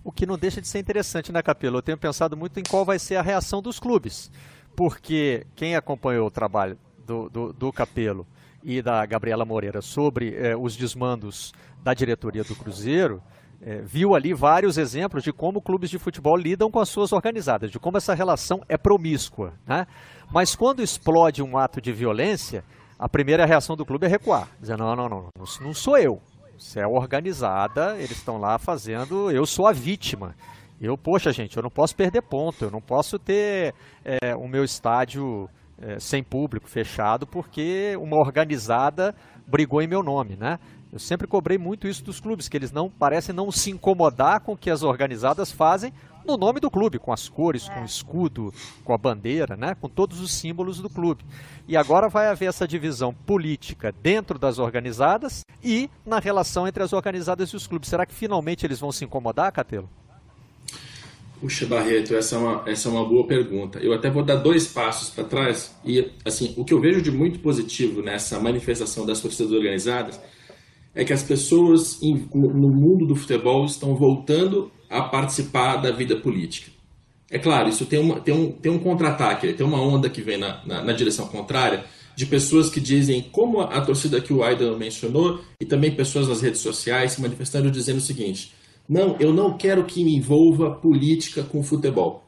O 0.03 0.11
que 0.11 0.25
não 0.25 0.37
deixa 0.37 0.61
de 0.61 0.67
ser 0.67 0.79
interessante, 0.79 1.31
né, 1.31 1.41
Capelo? 1.41 1.77
Eu 1.77 1.81
tenho 1.81 1.97
pensado 1.97 2.37
muito 2.37 2.59
em 2.59 2.63
qual 2.63 2.85
vai 2.85 2.97
ser 2.97 3.17
a 3.17 3.21
reação 3.21 3.61
dos 3.61 3.79
clubes. 3.79 4.31
Porque 4.75 5.45
quem 5.55 5.75
acompanhou 5.75 6.27
o 6.27 6.31
trabalho 6.31 6.77
do, 7.05 7.29
do, 7.29 7.53
do 7.53 7.71
Capelo 7.71 8.25
e 8.63 8.81
da 8.81 9.05
Gabriela 9.05 9.45
Moreira 9.45 9.81
sobre 9.81 10.35
eh, 10.35 10.55
os 10.55 10.75
desmandos 10.75 11.53
da 11.83 11.93
diretoria 11.93 12.43
do 12.43 12.55
Cruzeiro, 12.55 13.21
eh, 13.61 13.81
viu 13.83 14.15
ali 14.15 14.33
vários 14.33 14.77
exemplos 14.77 15.23
de 15.23 15.33
como 15.33 15.61
clubes 15.61 15.89
de 15.89 15.99
futebol 15.99 16.37
lidam 16.37 16.71
com 16.71 16.79
as 16.79 16.89
suas 16.89 17.11
organizadas, 17.11 17.71
de 17.71 17.79
como 17.79 17.97
essa 17.97 18.13
relação 18.13 18.61
é 18.69 18.77
promíscua. 18.77 19.53
Né? 19.67 19.85
Mas 20.31 20.55
quando 20.55 20.81
explode 20.81 21.41
um 21.41 21.57
ato 21.57 21.81
de 21.81 21.91
violência, 21.91 22.63
a 22.99 23.07
primeira 23.07 23.45
reação 23.45 23.77
do 23.77 23.85
clube 23.85 24.05
é 24.05 24.09
recuar, 24.09 24.49
dizendo: 24.59 24.83
não, 24.83 24.95
não, 24.95 25.09
não, 25.09 25.21
não, 25.37 25.45
não 25.61 25.73
sou 25.73 25.97
eu. 25.97 26.21
Isso 26.57 26.77
é 26.77 26.85
organizada, 26.85 27.95
eles 27.97 28.17
estão 28.17 28.37
lá 28.37 28.59
fazendo, 28.59 29.31
eu 29.31 29.45
sou 29.45 29.65
a 29.65 29.71
vítima. 29.71 30.35
Eu, 30.81 30.97
poxa, 30.97 31.31
gente, 31.31 31.55
eu 31.55 31.63
não 31.63 31.69
posso 31.69 31.95
perder 31.95 32.21
ponto, 32.21 32.65
eu 32.65 32.71
não 32.71 32.81
posso 32.81 33.17
ter 33.17 33.73
é, 34.03 34.35
o 34.35 34.47
meu 34.47 34.65
estádio 34.65 35.49
é, 35.81 35.97
sem 35.99 36.21
público, 36.21 36.69
fechado, 36.69 37.25
porque 37.25 37.95
uma 37.97 38.17
organizada 38.17 39.15
brigou 39.47 39.81
em 39.81 39.87
meu 39.87 40.03
nome, 40.03 40.35
né? 40.35 40.59
Eu 40.91 40.99
sempre 40.99 41.27
cobrei 41.27 41.57
muito 41.57 41.87
isso 41.87 42.03
dos 42.03 42.19
clubes, 42.19 42.49
que 42.49 42.57
eles 42.57 42.71
não 42.71 42.89
parecem 42.89 43.33
não 43.33 43.51
se 43.51 43.71
incomodar 43.71 44.41
com 44.41 44.53
o 44.53 44.57
que 44.57 44.69
as 44.69 44.83
organizadas 44.83 45.51
fazem 45.51 45.93
no 46.29 46.37
nome 46.37 46.59
do 46.59 46.69
clube, 46.69 46.99
com 46.99 47.11
as 47.11 47.27
cores, 47.27 47.67
com 47.67 47.81
o 47.81 47.85
escudo, 47.85 48.53
com 48.83 48.93
a 48.93 48.97
bandeira, 48.97 49.57
né? 49.57 49.75
com 49.81 49.89
todos 49.89 50.21
os 50.21 50.31
símbolos 50.31 50.79
do 50.79 50.89
clube. 50.89 51.23
E 51.67 51.75
agora 51.75 52.07
vai 52.07 52.27
haver 52.27 52.49
essa 52.49 52.67
divisão 52.67 53.11
política 53.13 53.91
dentro 53.91 54.37
das 54.37 54.59
organizadas 54.59 55.43
e 55.63 55.89
na 56.05 56.19
relação 56.19 56.67
entre 56.67 56.83
as 56.83 56.93
organizadas 56.93 57.49
e 57.49 57.55
os 57.55 57.65
clubes. 57.65 57.89
Será 57.89 58.05
que 58.05 58.13
finalmente 58.13 58.63
eles 58.63 58.79
vão 58.79 58.91
se 58.91 59.03
incomodar, 59.03 59.51
Catelo? 59.51 59.89
Puxa, 61.41 61.65
Barreto, 61.65 62.13
essa 62.15 62.35
é, 62.35 62.37
uma, 62.37 62.63
essa 62.67 62.89
é 62.89 62.91
uma 62.91 63.07
boa 63.07 63.25
pergunta. 63.25 63.79
Eu 63.79 63.93
até 63.93 64.11
vou 64.11 64.23
dar 64.23 64.35
dois 64.35 64.67
passos 64.67 65.09
para 65.09 65.23
trás. 65.23 65.75
E, 65.83 66.11
assim, 66.23 66.53
o 66.57 66.65
que 66.65 66.73
eu 66.73 66.81
vejo 66.81 67.01
de 67.01 67.11
muito 67.11 67.39
positivo 67.39 68.03
nessa 68.03 68.39
manifestação 68.39 69.05
das 69.05 69.19
torcidas 69.19 69.51
organizadas 69.51 70.19
é 70.93 71.03
que 71.03 71.13
as 71.13 71.23
pessoas 71.23 71.99
no 72.01 72.69
mundo 72.69 73.07
do 73.07 73.15
futebol 73.15 73.65
estão 73.65 73.95
voltando 73.95 74.69
a 74.89 75.01
participar 75.01 75.77
da 75.77 75.91
vida 75.91 76.15
política. 76.15 76.71
É 77.31 77.37
claro, 77.37 77.69
isso 77.69 77.85
tem, 77.85 77.99
uma, 77.99 78.19
tem 78.19 78.33
um, 78.33 78.51
tem 78.51 78.71
um 78.71 78.79
contra-ataque, 78.79 79.53
tem 79.53 79.65
uma 79.65 79.79
onda 79.79 80.09
que 80.09 80.21
vem 80.21 80.37
na, 80.37 80.65
na, 80.65 80.81
na, 80.81 80.93
direção 80.93 81.27
contrária 81.27 81.85
de 82.15 82.25
pessoas 82.25 82.69
que 82.69 82.79
dizem, 82.79 83.21
como 83.21 83.61
a, 83.61 83.79
torcida 83.81 84.19
que 84.19 84.33
o 84.33 84.43
Aidan 84.43 84.75
mencionou, 84.77 85.39
e 85.59 85.65
também 85.65 85.91
pessoas 85.91 86.27
nas 86.27 86.41
redes 86.41 86.59
sociais 86.59 87.13
se 87.13 87.21
manifestando 87.21 87.69
dizendo 87.69 87.97
o 87.97 88.01
seguinte: 88.01 88.51
não, 88.87 89.15
eu 89.19 89.31
não 89.31 89.55
quero 89.55 89.85
que 89.85 90.03
me 90.03 90.15
envolva 90.15 90.71
política 90.71 91.43
com 91.43 91.61
futebol. 91.61 92.23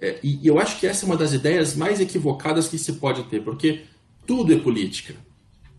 É, 0.00 0.18
e, 0.22 0.38
e 0.42 0.46
eu 0.46 0.58
acho 0.58 0.78
que 0.78 0.86
essa 0.86 1.04
é 1.04 1.06
uma 1.06 1.16
das 1.16 1.32
ideias 1.32 1.74
mais 1.74 2.00
equivocadas 2.00 2.68
que 2.68 2.78
se 2.78 2.94
pode 2.94 3.24
ter, 3.24 3.42
porque 3.42 3.82
tudo 4.24 4.52
é 4.52 4.56
política. 4.56 5.14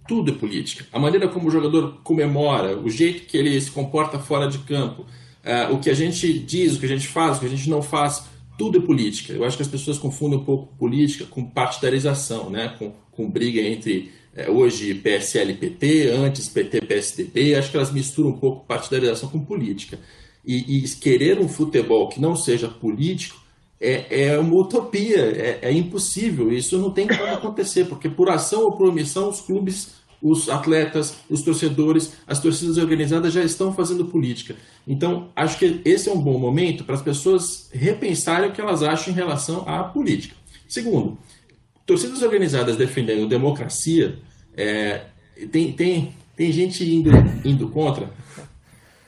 Tudo 0.06 0.32
é 0.32 0.36
política. 0.36 0.86
A 0.92 1.00
maneira 1.00 1.30
como 1.30 1.48
o 1.48 1.52
jogador 1.52 2.02
comemora, 2.04 2.78
o 2.78 2.90
jeito 2.90 3.26
que 3.26 3.38
ele 3.38 3.60
se 3.60 3.72
comporta 3.72 4.20
fora 4.20 4.50
de 4.50 4.58
campo, 4.60 5.06
uh, 5.44 5.74
o 5.74 5.80
que 5.80 5.90
a 5.90 5.94
gente 5.94 6.32
diz, 6.40 6.76
o 6.76 6.80
que 6.80 6.86
a 6.86 6.90
gente 6.90 7.08
faz, 7.08 7.38
o 7.38 7.40
que 7.42 7.46
a 7.46 7.50
gente 7.50 7.70
não 7.70 7.82
faz, 7.82 8.24
tudo 8.58 8.78
é 8.78 8.82
política. 8.82 9.34
Eu 9.34 9.44
acho 9.44 9.58
que 9.58 9.64
as 9.64 9.70
pessoas 9.70 9.98
confundem 9.98 10.40
um 10.40 10.44
pouco 10.44 10.76
política 10.78 11.26
com 11.26 11.44
partidarização, 11.44 12.50
né? 12.50 12.76
com, 12.78 12.94
com 13.12 13.30
briga 13.30 13.62
entre 13.62 14.12
uh, 14.38 14.52
hoje 14.52 14.94
PSL 14.96 15.54
PT, 15.56 16.10
antes 16.10 16.48
PT 16.48 16.82
PSDB. 16.82 17.56
Acho 17.56 17.72
que 17.72 17.78
elas 17.78 17.92
misturam 17.92 18.30
um 18.30 18.40
pouco 18.40 18.66
partidarização 18.66 19.30
com 19.30 19.40
política. 19.40 20.00
E, 20.46 20.80
e 20.80 20.90
querer 20.90 21.40
um 21.40 21.48
futebol 21.48 22.10
que 22.10 22.20
não 22.20 22.36
seja 22.36 22.68
político 22.68 23.44
é, 23.84 24.30
é 24.30 24.40
uma 24.40 24.56
utopia, 24.56 25.18
é, 25.18 25.60
é, 25.62 25.72
impossível. 25.72 26.52
Isso 26.52 26.78
não 26.78 26.92
tem 26.92 27.06
como 27.06 27.26
acontecer, 27.26 27.86
porque 27.86 28.08
por 28.10 28.30
ação 28.30 28.64
ou 28.64 28.72
por 28.78 28.88
omissão, 28.88 29.30
os 29.30 29.42
clubes, 29.42 29.96
os 30.22 30.48
atletas, 30.48 31.16
os 31.30 31.42
torcedores, 31.42 32.14
as 32.26 32.40
torcidas 32.40 32.78
organizadas 32.78 33.34
já 33.34 33.44
estão 33.44 33.74
fazendo 33.74 34.06
política. 34.06 34.56
Então, 34.88 35.30
acho 35.36 35.58
que 35.58 35.82
esse 35.86 36.10
é 36.10 36.12
um 36.12 36.20
bom 36.20 36.38
momento 36.38 36.84
para 36.84 36.96
as 36.96 37.02
pessoas 37.02 37.70
repensarem 37.72 38.50
o 38.50 38.54
que 38.54 38.60
elas 38.60 38.84
acham 38.84 39.14
em 39.14 39.16
relação 39.16 39.64
à 39.68 39.84
política. 39.84 40.36
Segundo, 40.68 41.18
torcidas 41.86 42.22
organizadas 42.22 42.76
defendendo 42.76 43.28
democracia, 43.28 44.20
é, 44.56 45.06
tem, 45.52 45.72
tem, 45.72 46.14
tem 46.36 46.52
gente 46.52 46.84
indo, 46.84 47.12
indo 47.46 47.70
contra. 47.70 48.12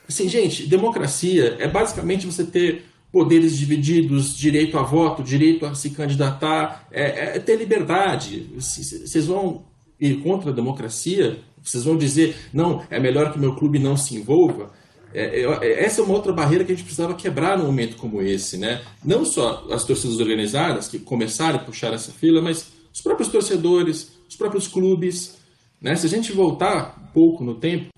Assim, 0.08 0.28
gente, 0.28 0.66
democracia 0.66 1.56
é 1.58 1.68
basicamente 1.68 2.26
você 2.26 2.44
ter 2.44 2.84
poderes 3.12 3.56
divididos, 3.56 4.36
direito 4.36 4.78
a 4.78 4.82
voto, 4.82 5.22
direito 5.22 5.66
a 5.66 5.74
se 5.74 5.90
candidatar, 5.90 6.86
é, 6.90 7.36
é 7.36 7.38
ter 7.38 7.56
liberdade. 7.56 8.46
Vocês 8.54 9.26
vão 9.26 9.64
ir 10.00 10.16
contra 10.22 10.50
a 10.50 10.54
democracia? 10.54 11.38
Vocês 11.62 11.84
vão 11.84 11.96
dizer, 11.96 12.36
não, 12.52 12.82
é 12.90 13.00
melhor 13.00 13.32
que 13.32 13.38
o 13.38 13.40
meu 13.40 13.56
clube 13.56 13.78
não 13.78 13.96
se 13.96 14.14
envolva? 14.14 14.70
É, 15.18 15.40
é, 15.62 15.84
essa 15.84 16.02
é 16.02 16.04
uma 16.04 16.12
outra 16.12 16.30
barreira 16.30 16.62
que 16.62 16.72
a 16.72 16.74
gente 16.74 16.84
precisava 16.84 17.14
quebrar 17.14 17.56
num 17.56 17.64
momento 17.64 17.96
como 17.96 18.20
esse, 18.20 18.58
né? 18.58 18.82
Não 19.02 19.24
só 19.24 19.66
as 19.70 19.82
torcidas 19.82 20.20
organizadas 20.20 20.88
que 20.88 20.98
começaram 20.98 21.56
a 21.56 21.62
puxar 21.62 21.94
essa 21.94 22.12
fila, 22.12 22.42
mas 22.42 22.70
os 22.92 23.00
próprios 23.00 23.30
torcedores, 23.30 24.12
os 24.28 24.36
próprios 24.36 24.68
clubes, 24.68 25.38
né? 25.80 25.96
Se 25.96 26.04
a 26.04 26.10
gente 26.10 26.32
voltar 26.32 27.02
um 27.02 27.12
pouco 27.14 27.42
no 27.42 27.54
tempo, 27.54 27.88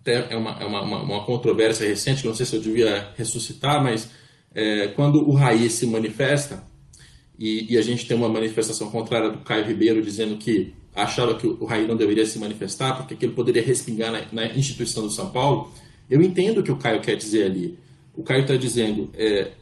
até 0.00 0.32
é 0.32 0.36
uma, 0.36 0.52
é 0.60 0.64
uma, 0.64 0.82
uma, 0.82 1.02
uma 1.02 1.24
controvérsia 1.24 1.88
recente, 1.88 2.24
não 2.24 2.34
sei 2.34 2.46
se 2.46 2.54
eu 2.54 2.60
devia 2.60 3.08
ressuscitar, 3.16 3.82
mas 3.82 4.08
é, 4.54 4.86
quando 4.86 5.28
o 5.28 5.32
Raí 5.32 5.68
se 5.68 5.84
manifesta, 5.84 6.62
e, 7.36 7.74
e, 7.74 7.78
a 7.78 7.82
gente 7.82 8.06
tem 8.06 8.16
uma 8.16 8.28
manifestação 8.28 8.88
contrária 8.90 9.30
do 9.30 9.38
Caio 9.38 9.64
Ribeiro 9.64 10.02
dizendo 10.02 10.36
que 10.36 10.74
achava 10.94 11.34
que 11.34 11.46
o 11.46 11.64
Raí 11.64 11.88
não 11.88 11.96
deveria 11.96 12.26
se 12.26 12.38
manifestar 12.38 12.98
porque 12.98 13.14
aquilo 13.14 13.32
poderia 13.32 13.62
respingar 13.62 14.12
na, 14.12 14.26
na 14.30 14.46
instituição 14.54 15.02
do 15.02 15.10
São 15.10 15.30
Paulo, 15.30 15.72
eu 16.10 16.20
entendo 16.20 16.58
o 16.58 16.62
que 16.62 16.72
o 16.72 16.76
Caio 16.76 17.00
quer 17.00 17.16
dizer 17.16 17.44
ali. 17.44 17.78
O 18.14 18.22
Caio 18.22 18.42
está 18.42 18.56
dizendo, 18.56 19.10
é, 19.14 19.52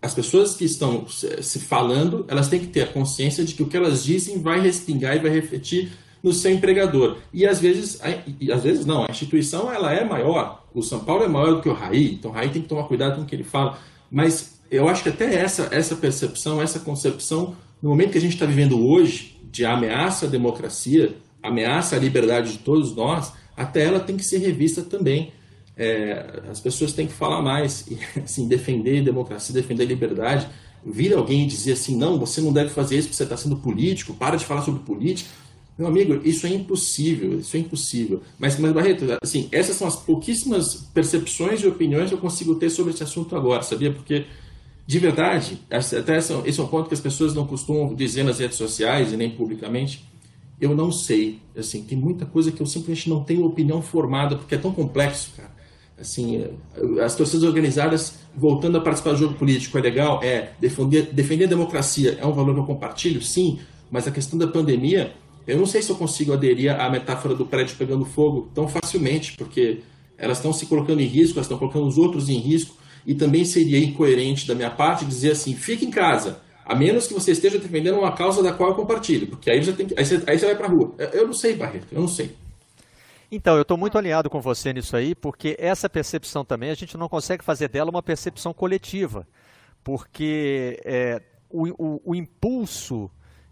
as 0.00 0.14
pessoas 0.14 0.54
que 0.54 0.64
estão 0.64 1.06
se 1.06 1.60
falando, 1.60 2.24
elas 2.26 2.48
têm 2.48 2.58
que 2.58 2.68
ter 2.68 2.82
a 2.82 2.86
consciência 2.86 3.44
de 3.44 3.54
que 3.54 3.62
o 3.62 3.66
que 3.66 3.76
elas 3.76 4.02
dizem 4.02 4.40
vai 4.40 4.60
respingar 4.60 5.14
e 5.14 5.18
vai 5.18 5.30
refletir 5.30 5.92
no 6.22 6.32
seu 6.32 6.50
empregador. 6.50 7.18
E 7.32 7.46
às 7.46 7.60
vezes, 7.60 8.00
e 8.40 8.50
às 8.50 8.62
vezes 8.62 8.86
não, 8.86 9.04
a 9.04 9.10
instituição 9.10 9.72
ela 9.72 9.92
é 9.92 10.04
maior. 10.04 10.64
O 10.74 10.82
São 10.82 11.00
Paulo 11.00 11.24
é 11.24 11.28
maior 11.28 11.56
do 11.56 11.62
que 11.62 11.68
o 11.68 11.72
Raí, 11.72 12.14
então 12.14 12.30
o 12.30 12.34
Raí 12.34 12.50
tem 12.50 12.62
que 12.62 12.68
tomar 12.68 12.84
cuidado 12.84 13.16
com 13.16 13.22
o 13.22 13.26
que 13.26 13.34
ele 13.34 13.44
fala. 13.44 13.78
Mas 14.10 14.60
eu 14.70 14.88
acho 14.88 15.02
que 15.02 15.08
até 15.08 15.34
essa, 15.34 15.68
essa 15.70 15.96
percepção, 15.96 16.62
essa 16.62 16.80
concepção, 16.80 17.56
no 17.82 17.90
momento 17.90 18.12
que 18.12 18.18
a 18.18 18.20
gente 18.20 18.34
está 18.34 18.46
vivendo 18.46 18.82
hoje, 18.86 19.38
de 19.50 19.64
ameaça 19.64 20.26
à 20.26 20.28
democracia, 20.28 21.16
ameaça 21.42 21.96
à 21.96 21.98
liberdade 21.98 22.52
de 22.52 22.58
todos 22.58 22.94
nós, 22.94 23.32
até 23.56 23.84
ela 23.84 24.00
tem 24.00 24.16
que 24.16 24.24
ser 24.24 24.38
revista 24.38 24.82
também. 24.82 25.32
É, 25.76 26.42
as 26.50 26.60
pessoas 26.60 26.92
têm 26.92 27.06
que 27.06 27.12
falar 27.12 27.40
mais, 27.42 27.86
e, 27.88 27.98
assim, 28.20 28.46
defender 28.48 29.02
democracia, 29.02 29.54
defender 29.54 29.84
liberdade. 29.84 30.48
Vir 30.84 31.14
alguém 31.14 31.44
e 31.44 31.46
dizer 31.46 31.72
assim, 31.72 31.96
não, 31.96 32.18
você 32.18 32.40
não 32.40 32.52
deve 32.52 32.70
fazer 32.70 32.96
isso 32.96 33.08
porque 33.08 33.16
você 33.16 33.24
está 33.24 33.36
sendo 33.36 33.56
político, 33.56 34.14
para 34.14 34.36
de 34.36 34.44
falar 34.46 34.62
sobre 34.62 34.80
política. 34.82 35.28
Meu 35.80 35.88
amigo, 35.88 36.20
isso 36.28 36.46
é 36.46 36.50
impossível, 36.50 37.38
isso 37.40 37.56
é 37.56 37.60
impossível. 37.60 38.20
Mas, 38.38 38.58
mas 38.58 38.70
Barreto, 38.70 39.06
assim, 39.22 39.48
essas 39.50 39.76
são 39.76 39.88
as 39.88 39.96
pouquíssimas 39.96 40.74
percepções 40.92 41.62
e 41.62 41.66
opiniões 41.66 42.10
que 42.10 42.14
eu 42.14 42.18
consigo 42.18 42.54
ter 42.56 42.68
sobre 42.68 42.92
esse 42.92 43.02
assunto 43.02 43.34
agora, 43.34 43.62
sabia? 43.62 43.90
Porque, 43.90 44.26
de 44.86 44.98
verdade, 44.98 45.58
até 45.70 46.18
esse 46.18 46.60
é 46.60 46.62
um 46.62 46.66
ponto 46.66 46.88
que 46.88 46.92
as 46.92 47.00
pessoas 47.00 47.34
não 47.34 47.46
costumam 47.46 47.94
dizer 47.94 48.24
nas 48.24 48.38
redes 48.38 48.58
sociais 48.58 49.10
e 49.10 49.16
nem 49.16 49.30
publicamente. 49.30 50.04
Eu 50.60 50.76
não 50.76 50.92
sei, 50.92 51.38
assim, 51.56 51.82
tem 51.82 51.96
muita 51.96 52.26
coisa 52.26 52.52
que 52.52 52.60
eu 52.60 52.66
simplesmente 52.66 53.08
não 53.08 53.24
tenho 53.24 53.46
opinião 53.46 53.80
formada, 53.80 54.36
porque 54.36 54.54
é 54.54 54.58
tão 54.58 54.72
complexo, 54.72 55.32
cara. 55.34 55.50
Assim, 56.00 56.46
as 57.04 57.14
torcidas 57.14 57.44
organizadas 57.44 58.14
voltando 58.34 58.78
a 58.78 58.80
participar 58.80 59.10
do 59.12 59.18
jogo 59.18 59.34
político 59.34 59.76
é 59.76 59.82
legal, 59.82 60.20
é 60.22 60.52
defender, 60.58 61.10
defender 61.12 61.44
a 61.44 61.48
democracia 61.48 62.16
é 62.18 62.24
um 62.24 62.32
valor 62.32 62.54
que 62.54 62.60
eu 62.60 62.64
compartilho, 62.64 63.20
sim, 63.20 63.58
mas 63.90 64.08
a 64.08 64.10
questão 64.10 64.38
da 64.38 64.46
pandemia 64.46 65.12
eu 65.46 65.58
não 65.58 65.66
sei 65.66 65.82
se 65.82 65.90
eu 65.90 65.96
consigo 65.96 66.32
aderir 66.32 66.70
à 66.78 66.88
metáfora 66.88 67.34
do 67.34 67.44
prédio 67.44 67.76
pegando 67.76 68.04
fogo 68.04 68.48
tão 68.54 68.68
facilmente, 68.68 69.34
porque 69.36 69.80
elas 70.16 70.38
estão 70.38 70.52
se 70.52 70.66
colocando 70.66 71.00
em 71.00 71.06
risco, 71.06 71.38
elas 71.38 71.46
estão 71.46 71.58
colocando 71.58 71.86
os 71.86 71.98
outros 71.98 72.28
em 72.28 72.38
risco. 72.38 72.76
e 73.06 73.14
também 73.14 73.44
seria 73.46 73.78
incoerente 73.78 74.46
da 74.46 74.54
minha 74.54 74.70
parte 74.70 75.04
dizer 75.06 75.32
assim: 75.32 75.54
fique 75.54 75.84
em 75.86 75.90
casa, 75.90 76.40
a 76.64 76.74
menos 76.74 77.06
que 77.06 77.14
você 77.14 77.32
esteja 77.32 77.58
defendendo 77.58 77.98
uma 77.98 78.12
causa 78.12 78.42
da 78.42 78.52
qual 78.52 78.70
eu 78.70 78.76
compartilho, 78.76 79.26
porque 79.26 79.50
aí 79.50 79.64
você, 79.64 79.72
tem 79.72 79.86
que, 79.86 79.98
aí 79.98 80.04
você, 80.04 80.22
aí 80.26 80.38
você 80.38 80.46
vai 80.46 80.54
para 80.54 80.66
a 80.66 80.70
rua. 80.70 80.94
Eu 81.12 81.26
não 81.26 81.32
sei, 81.32 81.54
Barreto, 81.54 81.86
eu 81.90 82.00
não 82.00 82.08
sei. 82.08 82.30
Então, 83.32 83.54
eu 83.54 83.62
estou 83.62 83.76
muito 83.76 83.96
alinhado 83.96 84.28
com 84.28 84.40
você 84.40 84.72
nisso 84.72 84.96
aí, 84.96 85.14
porque 85.14 85.56
essa 85.58 85.88
percepção 85.88 86.44
também 86.44 86.70
a 86.70 86.74
gente 86.74 86.96
não 86.96 87.08
consegue 87.08 87.44
fazer 87.44 87.68
dela 87.68 87.88
uma 87.88 88.02
percepção 88.02 88.52
coletiva, 88.52 89.26
porque 89.84 90.80
é, 90.84 91.22
o, 91.48 91.68
o, 91.68 92.02
o, 92.06 92.14
impulso 92.14 93.08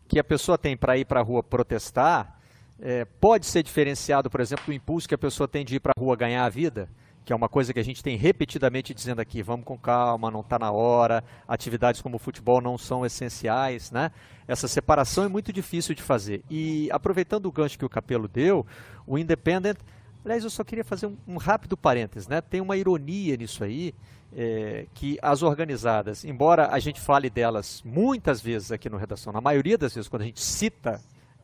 que 0.08 0.18
a 0.18 0.24
pessoa 0.24 0.58
tem 0.58 0.76
para 0.76 0.98
ir 0.98 1.04
para 1.04 1.20
a 1.20 1.22
rua 1.22 1.44
protestar 1.44 2.40
é, 2.80 3.04
pode 3.04 3.46
ser 3.46 3.62
diferenciado, 3.62 4.28
por 4.28 4.40
exemplo, 4.40 4.66
do 4.66 4.72
impulso 4.72 5.08
que 5.08 5.14
a 5.14 5.18
pessoa 5.18 5.46
tem 5.46 5.64
de 5.64 5.76
ir 5.76 5.80
para 5.80 5.92
a 5.96 6.00
rua 6.00 6.16
ganhar 6.16 6.44
a 6.44 6.48
vida 6.48 6.88
que 7.28 7.32
é 7.34 7.36
uma 7.36 7.46
coisa 7.46 7.74
que 7.74 7.78
a 7.78 7.84
gente 7.84 8.02
tem 8.02 8.16
repetidamente 8.16 8.94
dizendo 8.94 9.20
aqui, 9.20 9.42
vamos 9.42 9.66
com 9.66 9.76
calma, 9.76 10.30
não 10.30 10.40
está 10.40 10.58
na 10.58 10.72
hora, 10.72 11.22
atividades 11.46 12.00
como 12.00 12.16
o 12.16 12.18
futebol 12.18 12.58
não 12.58 12.78
são 12.78 13.04
essenciais, 13.04 13.90
né? 13.90 14.10
Essa 14.46 14.66
separação 14.66 15.24
é 15.24 15.28
muito 15.28 15.52
difícil 15.52 15.94
de 15.94 16.02
fazer. 16.02 16.42
E 16.48 16.88
aproveitando 16.90 17.44
o 17.44 17.52
gancho 17.52 17.78
que 17.78 17.84
o 17.84 17.88
Capelo 17.88 18.26
deu, 18.26 18.66
o 19.06 19.18
Independent, 19.18 19.76
aliás, 20.24 20.42
eu 20.42 20.48
só 20.48 20.64
queria 20.64 20.82
fazer 20.82 21.04
um, 21.04 21.18
um 21.28 21.36
rápido 21.36 21.76
parênteses, 21.76 22.26
né? 22.26 22.40
Tem 22.40 22.62
uma 22.62 22.78
ironia 22.78 23.36
nisso 23.36 23.62
aí, 23.62 23.94
é, 24.34 24.86
que 24.94 25.18
as 25.20 25.42
organizadas, 25.42 26.24
embora 26.24 26.68
a 26.68 26.78
gente 26.78 26.98
fale 26.98 27.28
delas 27.28 27.82
muitas 27.84 28.40
vezes 28.40 28.72
aqui 28.72 28.88
no 28.88 28.96
Redação, 28.96 29.34
na 29.34 29.40
maioria 29.42 29.76
das 29.76 29.94
vezes 29.94 30.08
quando 30.08 30.22
a 30.22 30.24
gente 30.24 30.40
cita 30.40 30.98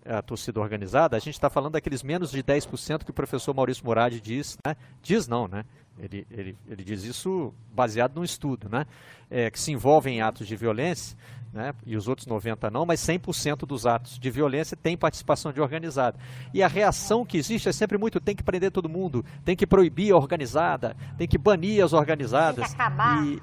a 0.05 0.23
torcida 0.23 0.61
organizada, 0.61 1.17
a 1.17 1.21
gente 1.21 1.35
está 1.35 1.49
falando 1.49 1.73
daqueles 1.73 2.03
menos 2.03 2.31
de 2.31 2.43
10% 2.43 3.05
que 3.05 3.11
o 3.11 3.15
professor 3.15 3.55
Maurício 3.55 3.85
Murad 3.85 4.21
diz, 4.21 4.59
né? 4.65 4.77
diz 5.03 5.27
não, 5.27 5.49
né? 5.49 5.65
Ele, 5.99 6.27
ele, 6.31 6.59
ele 6.69 6.83
diz 6.83 7.05
isso 7.05 7.55
baseado 7.73 8.17
num 8.17 8.25
estudo, 8.25 8.69
né? 8.69 8.85
É, 9.31 9.51
que 9.51 9.59
se 9.59 9.71
envolvem 9.71 10.17
em 10.17 10.21
atos 10.21 10.47
de 10.47 10.57
violência, 10.57 11.17
né? 11.53 11.73
e 11.87 11.97
os 11.97 12.09
outros 12.09 12.27
90% 12.27 12.69
não, 12.71 12.85
mas 12.85 13.01
100% 13.01 13.65
dos 13.65 13.87
atos 13.87 14.19
de 14.19 14.29
violência 14.29 14.77
tem 14.77 14.97
participação 14.97 15.53
de 15.53 15.61
organizada. 15.61 16.19
E 16.53 16.63
a 16.63 16.69
reação 16.69 17.25
que 17.25 17.39
existe 17.39 17.69
é 17.69 17.73
sempre 17.73 17.97
muito, 17.97 18.21
tem 18.21 18.35
que 18.35 18.43
prender 18.43 18.73
todo 18.73 18.89
mundo, 18.89 19.25
tem 19.45 19.55
que 19.55 19.67
proibir 19.67 20.13
a 20.13 20.17
organizada, 20.17 20.97
tem 21.17 21.29
que 21.29 21.39
banir 21.39 21.83
as 21.83 21.93
organizadas. 21.93 22.67
Tem 22.67 22.77
que 22.77 22.83
acabar. 22.83 23.25
E, 23.25 23.41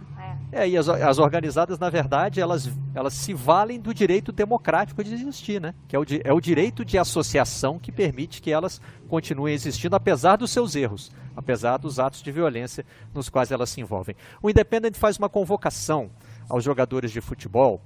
é, 0.52 0.68
e 0.68 0.78
as, 0.78 0.89
as, 0.89 1.18
organizadas, 1.18 1.80
na 1.80 1.89
verdade, 1.89 2.41
elas, 2.41 2.70
elas 2.93 3.14
se 3.14 3.34
valem 3.34 3.80
do 3.80 3.93
direito 3.93 4.32
democrático 4.32 5.02
de 5.04 5.14
existir, 5.14 5.62
né? 5.62 5.74
Que 5.88 5.95
é 5.95 5.99
o, 5.99 6.06
é 6.24 6.34
o 6.34 6.41
direito 6.41 6.84
de 6.84 6.97
associação 6.97 7.80
que 7.80 7.91
permite 7.91 8.41
que 8.41 8.52
elas 8.52 8.82
continuem 9.08 9.54
existindo, 9.54 9.95
apesar 9.95 10.36
dos 10.36 10.52
seus 10.52 10.76
erros, 10.76 11.12
apesar 11.36 11.78
dos 11.78 11.99
atos 11.99 12.22
de 12.22 12.32
violência 12.32 12.86
nos 13.14 13.30
quais 13.30 13.52
elas 13.52 13.70
se 13.70 13.80
envolvem. 13.80 14.16
O 14.41 14.49
Independent 14.49 14.95
faz 14.95 15.18
uma 15.18 15.30
convocação 15.30 16.10
aos 16.49 16.64
jogadores 16.64 17.12
de 17.12 17.22
futebol 17.22 17.82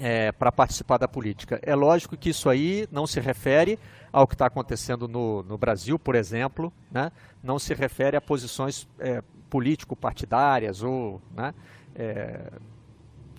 é, 0.00 0.32
para 0.32 0.50
participar 0.50 0.98
da 0.98 1.06
política. 1.06 1.60
É 1.62 1.76
lógico 1.76 2.16
que 2.16 2.30
isso 2.30 2.48
aí 2.50 2.88
não 2.90 3.06
se 3.06 3.20
refere 3.20 3.78
ao 4.12 4.26
que 4.26 4.34
está 4.34 4.46
acontecendo 4.46 5.06
no, 5.06 5.42
no, 5.44 5.56
Brasil, 5.56 5.98
por 5.98 6.14
exemplo, 6.14 6.72
né? 6.90 7.12
Não 7.42 7.58
se 7.58 7.74
refere 7.74 8.16
a 8.16 8.20
posições 8.20 8.88
é, 8.98 9.22
político-partidárias 9.50 10.82
ou 10.82 11.20
né, 11.34 11.54
é, 11.94 12.52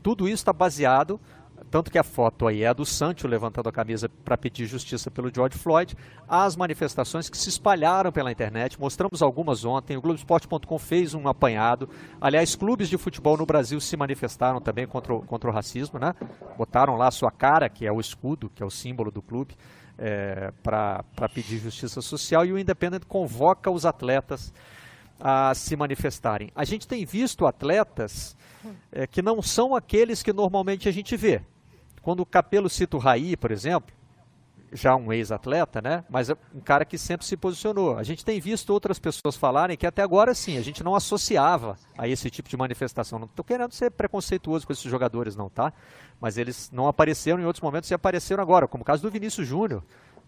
tudo 0.01 0.27
isso 0.27 0.35
está 0.35 0.53
baseado 0.53 1.19
tanto 1.73 1.89
que 1.89 1.97
a 1.97 2.03
foto 2.03 2.47
aí 2.47 2.61
é 2.61 2.67
a 2.67 2.73
do 2.73 2.85
Sancho 2.85 3.27
levantando 3.27 3.67
a 3.67 3.71
camisa 3.71 4.07
para 4.07 4.37
pedir 4.37 4.67
justiça 4.67 5.09
pelo 5.09 5.33
George 5.33 5.57
Floyd, 5.57 5.95
as 6.29 6.55
manifestações 6.55 7.31
que 7.31 7.35
se 7.35 7.49
espalharam 7.49 8.11
pela 8.11 8.31
internet, 8.31 8.79
mostramos 8.79 9.23
algumas 9.23 9.65
ontem, 9.65 9.97
o 9.97 10.01
Globoesporte.com 10.01 10.77
fez 10.77 11.15
um 11.15 11.27
apanhado, 11.27 11.89
aliás, 12.21 12.55
clubes 12.55 12.89
de 12.89 12.97
futebol 12.97 13.35
no 13.37 13.45
Brasil 13.45 13.79
se 13.79 13.97
manifestaram 13.97 14.61
também 14.61 14.85
contra 14.85 15.15
o, 15.15 15.23
contra 15.23 15.49
o 15.49 15.53
racismo, 15.53 15.97
né? 15.97 16.13
botaram 16.57 16.95
lá 16.95 17.07
a 17.07 17.11
sua 17.11 17.31
cara, 17.31 17.67
que 17.67 17.87
é 17.87 17.91
o 17.91 17.99
escudo, 17.99 18.51
que 18.53 18.61
é 18.61 18.65
o 18.65 18.69
símbolo 18.69 19.09
do 19.09 19.23
clube, 19.23 19.55
é, 19.97 20.51
para 20.61 21.03
pedir 21.33 21.59
justiça 21.59 22.01
social, 22.01 22.45
e 22.45 22.51
o 22.51 22.57
Independent 22.57 23.03
convoca 23.05 23.69
os 23.69 23.85
atletas 23.85 24.53
a 25.19 25.53
se 25.53 25.75
manifestarem. 25.75 26.51
A 26.55 26.65
gente 26.65 26.87
tem 26.87 27.05
visto 27.05 27.45
atletas 27.45 28.35
é, 28.91 29.07
que 29.07 29.21
não 29.21 29.41
são 29.41 29.75
aqueles 29.75 30.21
que 30.21 30.33
normalmente 30.33 30.89
a 30.89 30.91
gente 30.91 31.15
vê. 31.15 31.41
Quando 32.01 32.19
o 32.19 32.25
Capelo 32.25 32.69
cita 32.69 32.97
o 32.97 32.99
Raí, 32.99 33.37
por 33.37 33.51
exemplo, 33.51 33.95
já 34.73 34.95
um 34.95 35.11
ex-atleta, 35.13 35.81
né? 35.81 36.03
Mas 36.09 36.29
é 36.29 36.37
um 36.53 36.59
cara 36.59 36.83
que 36.83 36.97
sempre 36.97 37.25
se 37.25 37.37
posicionou. 37.37 37.97
A 37.97 38.03
gente 38.03 38.25
tem 38.25 38.39
visto 38.39 38.71
outras 38.71 38.99
pessoas 38.99 39.35
falarem 39.35 39.77
que 39.77 39.85
até 39.85 40.01
agora 40.01 40.33
sim, 40.33 40.57
a 40.57 40.61
gente 40.61 40.83
não 40.83 40.95
associava 40.95 41.77
a 41.97 42.07
esse 42.07 42.29
tipo 42.29 42.49
de 42.49 42.57
manifestação. 42.57 43.19
Não 43.19 43.25
estou 43.25 43.45
querendo 43.45 43.71
ser 43.73 43.91
preconceituoso 43.91 44.65
com 44.65 44.73
esses 44.73 44.89
jogadores, 44.89 45.35
não, 45.35 45.49
tá? 45.49 45.71
Mas 46.19 46.37
eles 46.37 46.69
não 46.71 46.87
apareceram 46.87 47.39
em 47.39 47.45
outros 47.45 47.61
momentos 47.61 47.89
e 47.89 47.93
apareceram 47.93 48.41
agora, 48.41 48.67
como 48.67 48.81
o 48.81 48.85
caso 48.85 49.01
do 49.01 49.11
Vinícius 49.11 49.47
Júnior, 49.47 49.83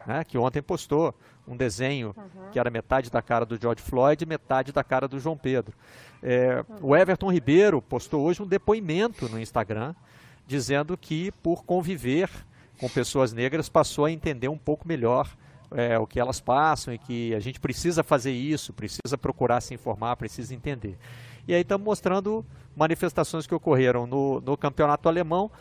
né, 0.05 0.23
que 0.23 0.37
ontem 0.37 0.61
postou 0.61 1.13
um 1.47 1.55
desenho 1.55 2.13
uhum. 2.15 2.51
que 2.51 2.59
era 2.59 2.69
metade 2.69 3.09
da 3.09 3.21
cara 3.21 3.45
do 3.45 3.59
George 3.59 3.81
Floyd 3.81 4.23
e 4.23 4.27
metade 4.27 4.71
da 4.71 4.83
cara 4.83 5.07
do 5.07 5.19
João 5.19 5.37
Pedro. 5.37 5.75
É. 6.21 6.63
O 6.81 6.95
Everton 6.95 7.31
Ribeiro 7.31 7.81
postou 7.81 8.23
hoje 8.23 8.41
um 8.41 8.47
depoimento 8.47 9.29
no 9.29 9.39
Instagram 9.39 9.93
dizendo 10.47 10.95
que, 10.97 11.31
por 11.31 11.63
conviver 11.63 12.29
com 12.79 12.89
pessoas 12.89 13.33
negras, 13.33 13.69
passou 13.69 14.05
a 14.05 14.11
entender 14.11 14.47
um 14.47 14.57
pouco 14.57 14.87
melhor 14.87 15.29
é, 15.71 15.97
o 15.97 16.05
que 16.05 16.19
elas 16.19 16.39
passam 16.39 16.93
e 16.93 16.97
que 16.97 17.33
a 17.33 17.39
gente 17.39 17.59
precisa 17.59 18.03
fazer 18.03 18.31
isso, 18.31 18.73
precisa 18.73 19.17
procurar 19.19 19.61
se 19.61 19.73
informar, 19.73 20.15
precisa 20.15 20.53
entender. 20.53 20.97
E 21.47 21.53
aí 21.53 21.61
estamos 21.61 21.85
mostrando 21.85 22.45
manifestações 22.75 23.47
que 23.47 23.55
ocorreram 23.55 24.05
no, 24.05 24.41
no 24.41 24.57
campeonato 24.57 25.07
alemão 25.07 25.51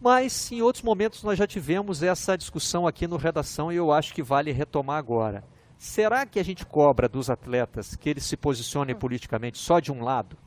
mas 0.00 0.50
em 0.50 0.62
outros 0.62 0.82
momentos 0.82 1.22
nós 1.22 1.38
já 1.38 1.46
tivemos 1.46 2.02
essa 2.02 2.36
discussão 2.36 2.86
aqui 2.86 3.06
no 3.06 3.18
Redação 3.18 3.70
e 3.70 3.76
eu 3.76 3.92
acho 3.92 4.14
que 4.14 4.22
vale 4.22 4.50
retomar 4.50 4.96
agora. 4.96 5.44
Será 5.76 6.24
que 6.24 6.40
a 6.40 6.42
gente 6.42 6.64
cobra 6.64 7.06
dos 7.06 7.28
atletas 7.28 7.96
que 7.96 8.08
eles 8.08 8.24
se 8.24 8.36
posicionem 8.36 8.96
politicamente 8.96 9.58
só 9.58 9.78
de 9.78 9.92
um 9.92 10.02
lado? 10.02 10.38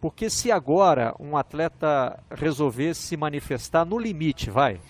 Porque 0.00 0.28
se 0.28 0.52
agora 0.52 1.14
um 1.18 1.36
atleta 1.36 2.18
resolver 2.30 2.94
se 2.94 3.16
manifestar 3.16 3.84
no 3.84 3.98
limite, 3.98 4.50
vai. 4.50 4.80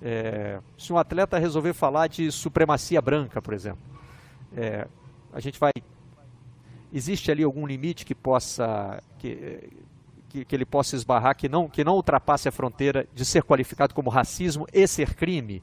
É, 0.00 0.60
se 0.78 0.92
um 0.92 0.98
atleta 0.98 1.38
resolver 1.38 1.72
falar 1.72 2.08
de 2.08 2.30
supremacia 2.30 3.00
branca, 3.00 3.42
por 3.42 3.54
exemplo, 3.54 3.82
é, 4.56 4.86
a 5.32 5.40
gente 5.40 5.58
vai. 5.58 5.72
Existe 6.92 7.30
ali 7.30 7.42
algum 7.42 7.66
limite 7.66 8.04
que 8.04 8.14
possa. 8.14 9.02
Que, 9.18 9.68
que, 10.28 10.44
que 10.44 10.54
ele 10.54 10.64
possa 10.64 10.96
esbarrar, 10.96 11.36
que 11.36 11.48
não, 11.48 11.68
que 11.68 11.84
não 11.84 11.94
ultrapasse 11.94 12.48
a 12.48 12.52
fronteira 12.52 13.06
de 13.14 13.24
ser 13.24 13.44
qualificado 13.44 13.94
como 13.94 14.10
racismo 14.10 14.66
e 14.72 14.86
ser 14.86 15.14
crime? 15.14 15.62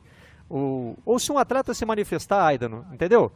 Ou, 0.50 0.98
ou 1.06 1.20
se 1.20 1.32
um 1.32 1.38
atleta 1.38 1.74
se 1.74 1.86
manifestar, 1.86 2.46
Aidano, 2.46 2.86
entendeu? 2.92 3.32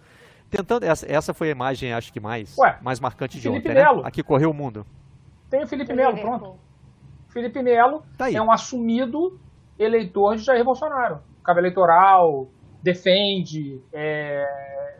Tentando, 0.49 0.83
essa, 0.83 1.09
essa 1.11 1.33
foi 1.33 1.49
a 1.49 1.51
imagem, 1.51 1.91
acho 1.93 2.11
que 2.13 2.19
mais, 2.19 2.57
Ué, 2.57 2.77
mais 2.81 2.99
marcante 2.99 3.37
de 3.37 3.43
Felipe 3.49 3.69
ontem, 3.69 3.73
né? 3.73 4.01
Aqui 4.03 4.23
correu 4.23 4.51
o 4.51 4.53
mundo. 4.53 4.85
Tem 5.49 5.63
o 5.63 5.67
Felipe 5.67 5.93
Melo, 5.93 6.17
pronto. 6.17 6.55
Felipe 7.29 7.61
Melo 7.61 8.03
tá 8.17 8.31
é 8.31 8.41
um 8.41 8.51
assumido 8.51 9.39
eleitor 9.77 10.37
de 10.37 10.43
Jair 10.43 10.63
Bolsonaro. 10.63 11.19
Cabo 11.43 11.59
eleitoral, 11.59 12.47
defende, 12.81 13.81
é, 13.91 14.47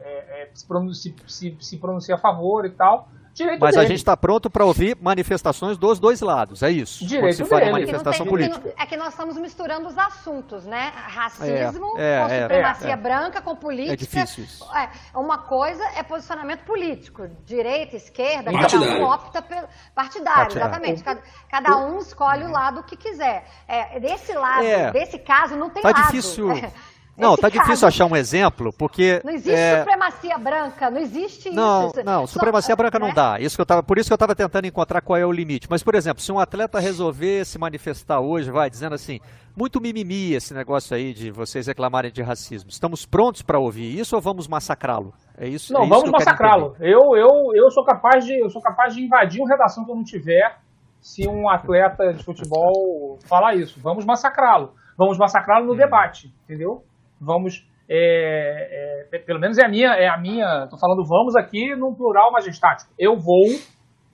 é, 0.02 0.42
é, 0.44 0.50
se, 0.54 0.68
pronuncia, 0.68 1.14
se, 1.28 1.58
se 1.60 1.78
pronuncia 1.78 2.16
a 2.16 2.18
favor 2.18 2.66
e 2.66 2.70
tal. 2.72 3.08
Direito 3.36 3.60
Mas 3.60 3.76
dele. 3.76 3.86
a 3.86 3.90
gente 3.90 3.98
está 3.98 4.16
pronto 4.16 4.50
para 4.50 4.64
ouvir 4.64 4.98
manifestações 5.02 5.78
dos 5.78 6.00
dois 6.00 6.22
lados, 6.22 6.64
é 6.64 6.72
isso. 6.72 7.06
Direito 7.06 7.36
se 7.36 7.44
dele. 7.44 7.70
manifestação 7.70 8.26
tem, 8.26 8.30
política. 8.30 8.74
É 8.80 8.86
que 8.86 8.96
nós 8.96 9.10
estamos 9.10 9.36
misturando 9.38 9.90
os 9.90 9.98
assuntos, 9.98 10.66
né? 10.66 10.94
Racismo 10.96 11.98
é, 11.98 12.14
é, 12.14 12.22
com 12.22 12.28
é, 12.32 12.42
supremacia 12.44 12.94
é. 12.94 12.96
branca, 12.96 13.42
com 13.42 13.54
política. 13.54 13.94
É 13.94 13.98
difícil 13.98 14.46
isso. 14.46 14.66
É, 14.74 14.90
uma 15.14 15.40
coisa 15.40 15.84
é 15.98 16.04
posicionamento 16.04 16.62
político, 16.62 17.28
direita, 17.46 17.98
esquerda, 17.98 18.54
partidário. 18.54 18.88
cada 18.88 19.02
um 19.02 19.04
opta 19.04 19.42
pelo 19.42 19.68
partidário, 19.94 20.38
partidário. 20.38 20.70
exatamente. 20.70 21.04
Cada, 21.04 21.22
cada, 21.50 21.78
um 21.78 22.00
escolhe 22.00 22.46
o 22.46 22.52
lado 22.52 22.84
que 22.84 22.96
quiser. 22.96 23.46
É, 23.68 24.00
desse 24.00 24.32
lado, 24.32 24.64
desse 24.94 25.20
caso, 25.20 25.58
não 25.58 25.70
tem 25.70 25.84
tá 25.84 25.90
lado. 25.90 26.06
Difícil. 26.06 26.48
Não, 27.18 27.36
tá 27.36 27.50
caso, 27.50 27.64
difícil 27.64 27.88
achar 27.88 28.06
um 28.06 28.16
exemplo, 28.16 28.72
porque. 28.78 29.22
Não 29.24 29.32
existe 29.32 29.58
é... 29.58 29.80
supremacia 29.80 30.38
branca, 30.38 30.90
não 30.92 31.00
existe 31.00 31.50
não, 31.50 31.88
isso. 31.88 32.04
Não, 32.04 32.28
supremacia 32.28 32.74
Só, 32.74 32.76
branca 32.76 33.00
não 33.00 33.08
né? 33.08 33.14
dá. 33.14 33.38
Isso 33.40 33.56
que 33.56 33.62
eu 33.62 33.66
tava, 33.66 33.82
por 33.82 33.98
isso 33.98 34.10
que 34.10 34.14
eu 34.14 34.18
estava 34.18 34.36
tentando 34.36 34.66
encontrar 34.66 35.02
qual 35.02 35.18
é 35.18 35.26
o 35.26 35.32
limite. 35.32 35.68
Mas, 35.70 35.82
por 35.82 35.96
exemplo, 35.96 36.22
se 36.22 36.32
um 36.32 36.40
atleta 36.40 36.80
resolver 36.80 37.46
se 37.46 37.58
manifestar 37.58 38.20
hoje, 38.20 38.52
vai, 38.52 38.70
dizendo 38.70 38.96
assim, 38.96 39.20
muito 39.56 39.80
mimimi 39.80 40.34
esse 40.34 40.54
negócio 40.54 40.96
aí 40.96 41.14
de 41.14 41.32
vocês 41.32 41.68
reclamarem 41.68 42.12
de 42.12 42.22
racismo. 42.22 42.70
Estamos 42.70 43.06
prontos 43.06 43.42
para 43.42 43.60
ouvir 43.60 43.98
isso 43.98 44.16
ou 44.16 44.22
vamos 44.22 44.48
massacrá-lo? 44.48 45.14
É 45.38 45.48
isso? 45.48 45.72
Não, 45.74 45.84
é 45.84 45.88
vamos 45.88 46.12
massacrá-lo. 46.12 46.76
Eu, 46.82 47.16
eu, 47.16 47.30
eu 47.56 47.72
sou 47.72 47.86
capaz 47.86 48.26
de, 48.26 48.38
eu 48.38 48.50
sou 48.50 48.62
capaz 48.62 48.94
de 48.94 49.04
invadir 49.04 49.42
uma 49.42 49.50
redação 49.50 49.86
que 49.86 49.92
eu 49.92 49.96
não 49.96 50.04
tiver 50.04 50.58
se 51.00 51.28
um 51.28 51.48
atleta 51.48 52.12
de 52.14 52.24
futebol 52.24 53.18
falar 53.30 53.56
isso. 53.56 53.80
Vamos 53.82 54.04
massacrá-lo. 54.06 54.74
Vamos 54.98 55.18
massacrá-lo 55.18 55.68
no 55.68 55.74
hum. 55.74 55.78
debate, 55.78 56.34
entendeu? 56.44 56.84
Vamos 57.26 57.66
é, 57.88 59.08
é, 59.12 59.20
pelo 59.20 59.40
menos 59.40 59.58
é 59.58 59.66
a 59.66 59.70
minha, 59.70 59.94
é 59.94 60.08
a 60.08 60.18
minha, 60.18 60.68
tô 60.68 60.78
falando 60.78 61.06
vamos 61.06 61.36
aqui 61.36 61.76
num 61.76 61.94
plural 61.94 62.32
majestático. 62.32 62.92
Eu 62.98 63.16
vou 63.18 63.46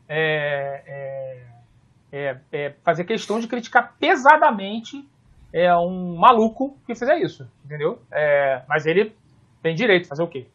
é, 0.08 0.84
é, 0.86 1.44
é, 2.12 2.38
é, 2.52 2.76
fazer 2.84 3.06
questão 3.06 3.40
de 3.40 3.48
criticar 3.48 3.96
pesadamente 3.98 5.08
é, 5.54 5.74
um 5.76 6.18
maluco 6.18 6.78
que 6.86 6.94
fizer 6.96 7.18
isso, 7.20 7.50
entendeu? 7.64 8.02
Mas 8.68 8.86
ele 8.86 9.16
tem 9.62 9.74
direito, 9.74 10.08
fazer 10.08 10.24
o 10.24 10.28
quê? 10.28 10.48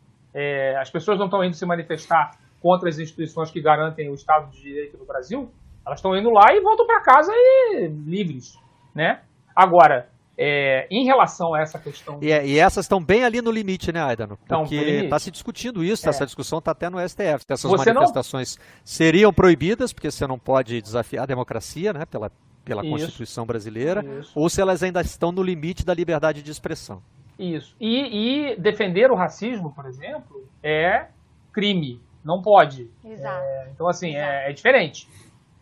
As 0.78 0.90
pessoas 0.90 1.18
não 1.18 1.26
estão 1.26 1.42
indo 1.42 1.54
se 1.54 1.64
manifestar 1.64 2.32
contra 2.61 2.88
as 2.88 2.98
instituições 2.98 3.50
que 3.50 3.61
garantem 3.61 4.11
o 4.11 4.14
Estado 4.14 4.50
de 4.50 4.61
Direito 4.61 4.98
no 4.98 5.07
Brasil, 5.07 5.50
elas 5.86 5.98
estão 5.98 6.16
indo 6.16 6.30
lá 6.30 6.52
e 6.52 6.61
voltam 6.61 6.86
para 6.86 7.00
casa 7.00 7.32
e 7.32 7.86
livres, 7.86 8.59
né? 8.94 9.20
Agora, 9.54 10.09
é, 10.39 10.87
em 10.91 11.05
relação 11.05 11.55
a 11.55 11.61
essa 11.61 11.78
questão. 11.78 12.18
E, 12.20 12.26
e 12.26 12.59
essas 12.59 12.84
estão 12.84 13.03
bem 13.03 13.24
ali 13.24 13.41
no 13.41 13.51
limite, 13.51 13.93
né, 13.93 14.03
Aidano? 14.03 14.39
Porque 14.47 14.74
está 14.74 15.18
se 15.18 15.30
discutindo 15.30 15.82
isso, 15.82 16.07
é. 16.07 16.11
essa 16.11 16.26
discussão 16.26 16.59
está 16.59 16.72
até 16.72 16.91
no 16.91 16.99
STF. 16.99 17.45
Se 17.47 17.53
essas 17.53 17.70
você 17.70 17.93
manifestações 17.93 18.57
não... 18.57 18.64
seriam 18.84 19.32
proibidas, 19.32 19.93
porque 19.93 20.11
você 20.11 20.26
não 20.26 20.39
pode 20.39 20.80
desafiar 20.82 21.24
a 21.24 21.26
democracia, 21.26 21.93
né, 21.93 22.05
pela, 22.05 22.30
pela 22.64 22.82
Constituição 22.82 23.47
brasileira, 23.47 24.05
isso. 24.20 24.32
ou 24.34 24.49
se 24.49 24.61
elas 24.61 24.82
ainda 24.82 25.01
estão 25.01 25.32
no 25.32 25.43
limite 25.43 25.84
da 25.84 25.95
liberdade 25.95 26.43
de 26.43 26.51
expressão. 26.51 27.03
Isso. 27.39 27.74
E, 27.80 28.53
e 28.53 28.57
defender 28.57 29.11
o 29.11 29.14
racismo, 29.14 29.72
por 29.72 29.87
exemplo, 29.87 30.49
é 30.62 31.07
crime. 31.53 32.01
Não 32.24 32.43
pode. 32.43 32.91
Exato. 33.05 33.45
É, 33.45 33.68
então, 33.72 33.89
assim, 33.89 34.16
é, 34.16 34.51
é, 34.51 34.53
diferente. 34.53 35.09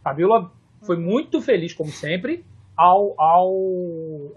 Fabiola 0.03 0.51
foi 0.83 0.97
muito 0.97 1.41
feliz, 1.41 1.75
como 1.75 1.91
sempre, 1.91 2.45
ao, 2.77 3.15
ao, 3.21 3.53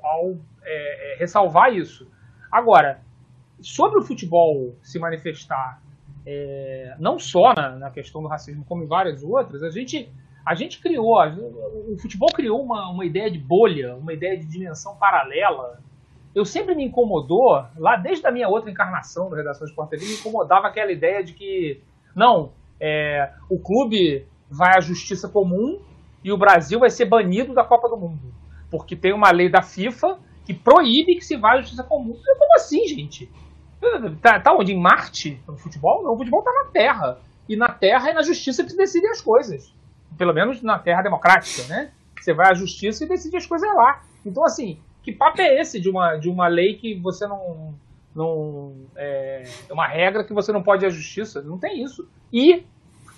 ao 0.04 0.36
é, 0.64 1.14
é, 1.14 1.18
ressalvar 1.18 1.74
isso. 1.74 2.08
Agora, 2.52 3.02
sobre 3.62 4.00
o 4.00 4.04
futebol 4.04 4.76
se 4.82 5.00
manifestar, 5.00 5.82
é, 6.26 6.96
não 7.00 7.18
só 7.18 7.54
na, 7.54 7.72
na, 7.72 7.92
questão 7.92 8.22
do 8.22 8.28
racismo, 8.28 8.66
como 8.66 8.84
em 8.84 8.88
várias 8.88 9.24
outras, 9.24 9.64
a 9.64 9.70
gente, 9.70 10.12
a 10.46 10.54
gente 10.54 10.80
criou, 10.80 11.16
o 11.90 11.98
futebol 11.98 12.30
criou 12.34 12.62
uma, 12.62 12.90
uma 12.90 13.06
ideia 13.06 13.32
de 13.32 13.40
bolha, 13.40 13.96
uma 13.96 14.14
ideia 14.14 14.38
de 14.38 14.46
dimensão 14.46 14.96
paralela. 14.98 15.82
Eu 16.36 16.46
sempre 16.46 16.76
me 16.76 16.84
incomodou, 16.84 17.66
lá 17.78 17.96
desde 17.96 18.28
a 18.28 18.32
minha 18.32 18.48
outra 18.48 18.70
encarnação 18.70 19.30
da 19.30 19.38
Redação 19.38 19.66
Esporte 19.66 19.92
TV, 19.92 20.06
me 20.06 20.14
incomodava 20.14 20.68
aquela 20.68 20.92
ideia 20.92 21.24
de 21.24 21.34
que, 21.34 21.82
não, 22.16 22.52
é, 22.80 23.32
o 23.50 23.58
clube 23.58 24.28
vai 24.50 24.78
à 24.78 24.80
justiça 24.80 25.28
comum 25.28 25.82
e 26.28 26.32
o 26.34 26.38
Brasil 26.38 26.78
vai 26.78 26.90
ser 26.90 27.06
banido 27.06 27.54
da 27.54 27.64
Copa 27.64 27.88
do 27.88 27.96
Mundo. 27.96 28.34
Porque 28.70 28.98
tem 28.98 29.14
uma 29.14 29.32
lei 29.32 29.50
da 29.50 29.62
FIFA 29.62 30.20
que 30.46 30.54
proíbe 30.54 31.16
que 31.16 31.24
se 31.24 31.38
vá 31.38 31.54
à 31.54 31.62
justiça 31.62 31.86
comum. 31.86 32.20
Como 32.38 32.56
assim, 32.56 32.86
gente? 32.86 33.32
Tá, 34.22 34.38
tá 34.38 34.54
onde? 34.54 34.74
Em 34.74 34.78
Marte? 34.78 35.42
No 35.48 35.56
futebol? 35.56 36.04
Não, 36.04 36.14
o 36.14 36.18
futebol 36.18 36.42
tá 36.42 36.52
na 36.52 36.66
Terra. 36.66 37.20
E 37.48 37.56
na 37.56 37.70
Terra 37.70 38.10
é 38.10 38.14
na 38.14 38.22
justiça 38.24 38.62
que 38.62 38.72
se 38.72 38.76
decidem 38.76 39.10
as 39.10 39.22
coisas. 39.22 39.74
Pelo 40.18 40.34
menos 40.34 40.62
na 40.62 40.78
Terra 40.78 41.02
democrática, 41.02 41.64
né? 41.74 41.92
Você 42.20 42.34
vai 42.34 42.52
à 42.52 42.54
justiça 42.54 43.06
e 43.06 43.08
decide 43.08 43.38
as 43.38 43.46
coisas 43.46 43.74
lá. 43.74 44.04
Então, 44.26 44.44
assim, 44.44 44.82
que 45.04 45.14
papo 45.14 45.42
é 45.42 45.62
esse 45.62 45.80
de 45.80 45.90
uma, 45.90 46.18
de 46.18 46.28
uma 46.28 46.50
lei 46.50 46.76
que 46.76 46.96
você 46.96 47.26
não. 47.26 47.74
não 48.14 48.76
é, 48.98 49.44
é 49.70 49.74
uma 49.74 49.88
regra 49.88 50.26
que 50.26 50.34
você 50.34 50.52
não 50.52 50.62
pode 50.62 50.84
ir 50.84 50.88
à 50.88 50.90
justiça? 50.90 51.42
Não 51.42 51.58
tem 51.58 51.82
isso. 51.82 52.06
E 52.34 52.66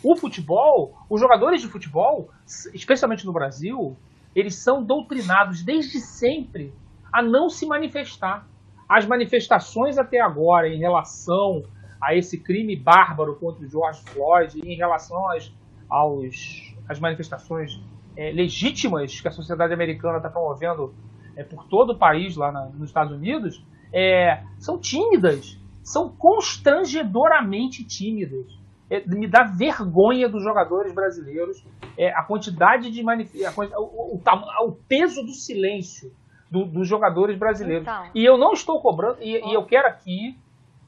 o 0.04 0.16
futebol, 0.16 0.98
os 1.10 1.20
jogadores 1.20 1.62
de 1.62 1.68
futebol, 1.68 2.30
especialmente 2.74 3.26
no 3.26 3.34
Brasil, 3.34 3.98
eles 4.36 4.56
são 4.56 4.84
doutrinados 4.84 5.64
desde 5.64 6.00
sempre 6.00 6.74
a 7.12 7.22
não 7.22 7.50
se 7.50 7.66
manifestar. 7.66 8.48
As 8.88 9.06
manifestações 9.06 9.98
até 9.98 10.20
agora 10.20 10.68
em 10.68 10.80
relação 10.80 11.64
a 12.02 12.16
esse 12.16 12.38
crime 12.38 12.76
bárbaro 12.76 13.36
contra 13.36 13.66
o 13.66 13.70
George 13.70 14.02
Floyd, 14.04 14.60
em 14.64 14.76
relação 14.76 15.30
às, 15.30 15.52
aos, 15.90 16.74
às 16.88 17.00
manifestações 17.00 17.80
é, 18.16 18.32
legítimas 18.32 19.20
que 19.20 19.28
a 19.28 19.32
sociedade 19.32 19.74
americana 19.74 20.18
está 20.18 20.30
promovendo 20.30 20.94
é, 21.36 21.44
por 21.44 21.66
todo 21.66 21.92
o 21.92 21.98
país 21.98 22.36
lá 22.36 22.52
na, 22.52 22.66
nos 22.66 22.90
Estados 22.90 23.14
Unidos, 23.14 23.64
é, 23.92 24.44
são 24.58 24.80
tímidas, 24.80 25.60
são 25.84 26.10
constrangedoramente 26.10 27.84
tímidas 27.84 28.59
é, 28.90 29.04
me 29.06 29.28
dá 29.28 29.44
vergonha 29.44 30.28
dos 30.28 30.44
jogadores 30.44 30.94
brasileiros 30.94 31.64
é, 31.98 32.12
a 32.12 32.24
quantidade 32.24 32.90
de 32.90 33.04
manifestações, 33.04 33.72
o, 33.74 33.82
o, 34.16 34.22
o, 34.66 34.72
peso 34.88 35.22
do 35.22 35.34
silêncio 35.34 36.12
do, 36.50 36.66
dos 36.66 36.88
jogadores 36.88 37.38
brasileiros. 37.38 37.84
Então. 37.84 38.10
E 38.16 38.24
eu 38.24 38.38
não 38.38 38.54
estou 38.54 38.82
cobrando, 38.82 39.18
e, 39.22 39.38
e 39.38 39.54
eu 39.54 39.66
quero 39.66 39.88
aqui 39.88 40.38